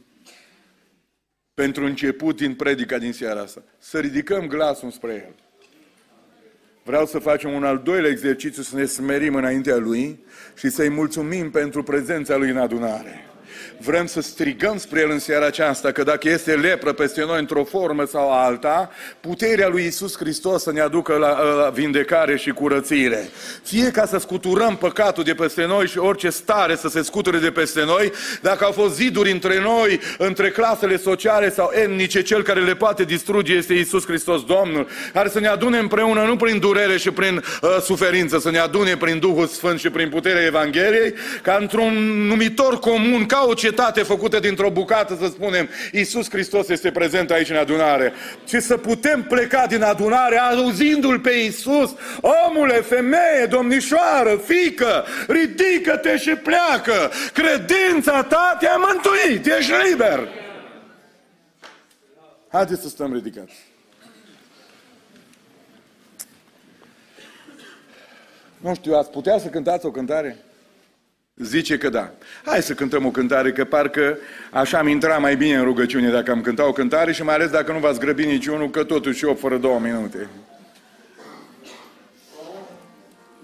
pentru 1.53 1.85
început 1.85 2.35
din 2.35 2.55
predica 2.55 2.97
din 2.97 3.13
seara 3.13 3.41
asta. 3.41 3.63
Să 3.77 3.99
ridicăm 3.99 4.47
glasul 4.47 4.91
spre 4.91 5.13
El. 5.13 5.48
Vreau 6.89 7.05
să 7.05 7.19
facem 7.19 7.53
un 7.53 7.63
al 7.63 7.81
doilea 7.83 8.09
exercițiu, 8.09 8.61
să 8.61 8.75
ne 8.75 8.85
smerim 8.85 9.35
înaintea 9.35 9.75
Lui 9.75 10.19
și 10.57 10.69
să-i 10.69 10.89
mulțumim 10.89 11.51
pentru 11.51 11.83
prezența 11.83 12.35
Lui 12.35 12.49
în 12.49 12.57
adunare. 12.57 13.28
Vrem 13.81 14.05
să 14.05 14.21
strigăm 14.21 14.77
spre 14.77 14.99
El 14.99 15.09
în 15.09 15.19
seara 15.19 15.45
aceasta 15.45 15.91
că 15.91 16.03
dacă 16.03 16.29
este 16.29 16.53
lepră 16.55 16.93
peste 16.93 17.23
noi 17.25 17.39
într-o 17.39 17.63
formă 17.63 18.05
sau 18.05 18.31
alta, 18.31 18.89
puterea 19.19 19.67
lui 19.67 19.85
Isus 19.85 20.17
Hristos 20.17 20.63
să 20.63 20.71
ne 20.71 20.79
aducă 20.79 21.13
la, 21.13 21.43
la 21.43 21.69
vindecare 21.69 22.37
și 22.37 22.49
curățire. 22.49 23.29
Fie 23.63 23.91
ca 23.91 24.05
să 24.05 24.17
scuturăm 24.17 24.77
păcatul 24.77 25.23
de 25.23 25.33
peste 25.33 25.65
noi 25.65 25.87
și 25.87 25.97
orice 25.97 26.29
stare 26.29 26.75
să 26.75 26.87
se 26.87 27.01
scuture 27.01 27.37
de 27.37 27.51
peste 27.51 27.83
noi, 27.83 28.11
dacă 28.41 28.65
au 28.65 28.71
fost 28.71 28.95
ziduri 28.95 29.31
între 29.31 29.59
noi, 29.59 29.99
între 30.17 30.49
clasele 30.49 30.97
sociale 30.97 31.51
sau 31.51 31.71
etnice, 31.73 32.21
cel 32.21 32.43
care 32.43 32.61
le 32.61 32.75
poate 32.75 33.03
distruge 33.03 33.53
este 33.53 33.73
Isus 33.73 34.05
Hristos 34.05 34.43
Domnul, 34.43 34.87
care 35.13 35.29
să 35.29 35.39
ne 35.39 35.47
adune 35.47 35.77
împreună 35.77 36.21
nu 36.21 36.35
prin 36.35 36.59
durere 36.59 36.97
și 36.97 37.11
prin 37.11 37.35
uh, 37.35 37.69
suferință, 37.81 38.39
să 38.39 38.51
ne 38.51 38.59
adune 38.59 38.97
prin 38.97 39.19
Duhul 39.19 39.47
Sfânt 39.47 39.79
și 39.79 39.89
prin 39.89 40.09
puterea 40.09 40.45
Evangheliei, 40.45 41.13
ca 41.41 41.57
într-un 41.59 41.93
numitor 42.27 42.79
comun, 42.79 43.25
ca 43.25 43.45
o 43.47 43.53
cetate 43.69 44.03
făcută 44.03 44.39
dintr-o 44.39 44.69
bucată, 44.69 45.17
să 45.21 45.25
spunem, 45.25 45.69
Iisus 45.91 46.29
Hristos 46.29 46.67
este 46.67 46.91
prezent 46.91 47.31
aici 47.31 47.49
în 47.49 47.55
adunare. 47.55 48.13
Și 48.47 48.59
să 48.59 48.77
putem 48.77 49.23
pleca 49.23 49.65
din 49.65 49.81
adunare 49.81 50.37
auzindu-L 50.37 51.19
pe 51.19 51.31
Iisus, 51.31 51.95
omule, 52.45 52.81
femeie, 52.81 53.45
domnișoară, 53.49 54.41
fică, 54.45 55.05
ridică-te 55.27 56.17
și 56.17 56.29
pleacă. 56.29 57.11
Credința 57.33 58.23
ta 58.23 58.57
te-a 58.59 58.75
mântuit, 58.77 59.45
ești 59.45 59.71
liber. 59.89 60.27
Haideți 62.51 62.81
să 62.81 62.87
stăm 62.87 63.13
ridicați. 63.13 63.55
Nu 68.57 68.75
știu, 68.75 68.93
ați 68.93 69.11
putea 69.11 69.37
să 69.37 69.47
cântați 69.47 69.85
o 69.85 69.91
cântare? 69.91 70.37
Zice 71.41 71.77
că 71.77 71.89
da. 71.89 72.11
Hai 72.45 72.61
să 72.61 72.73
cântăm 72.73 73.05
o 73.05 73.11
cântare, 73.11 73.51
că 73.51 73.65
parcă 73.65 74.17
așa 74.51 74.77
am 74.77 74.87
intrat 74.87 75.21
mai 75.21 75.35
bine 75.35 75.55
în 75.55 75.63
rugăciune 75.63 76.09
dacă 76.09 76.31
am 76.31 76.41
cântat 76.41 76.65
o 76.67 76.71
cântare 76.71 77.11
și 77.11 77.23
mai 77.23 77.33
ales 77.33 77.49
dacă 77.49 77.71
nu 77.71 77.79
v-ați 77.79 77.99
grăbi 77.99 78.25
niciunul, 78.25 78.69
că 78.69 78.83
totuși 78.83 79.25
eu 79.25 79.35
fără 79.35 79.57
două 79.57 79.79
minute. 79.79 80.27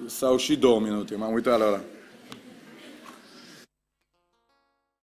Sau 0.06 0.38
și 0.38 0.58
două 0.58 0.80
minute, 0.80 1.16
m-am 1.16 1.34
uitat 1.34 1.60
la 1.60 1.66
ăla. 1.66 1.80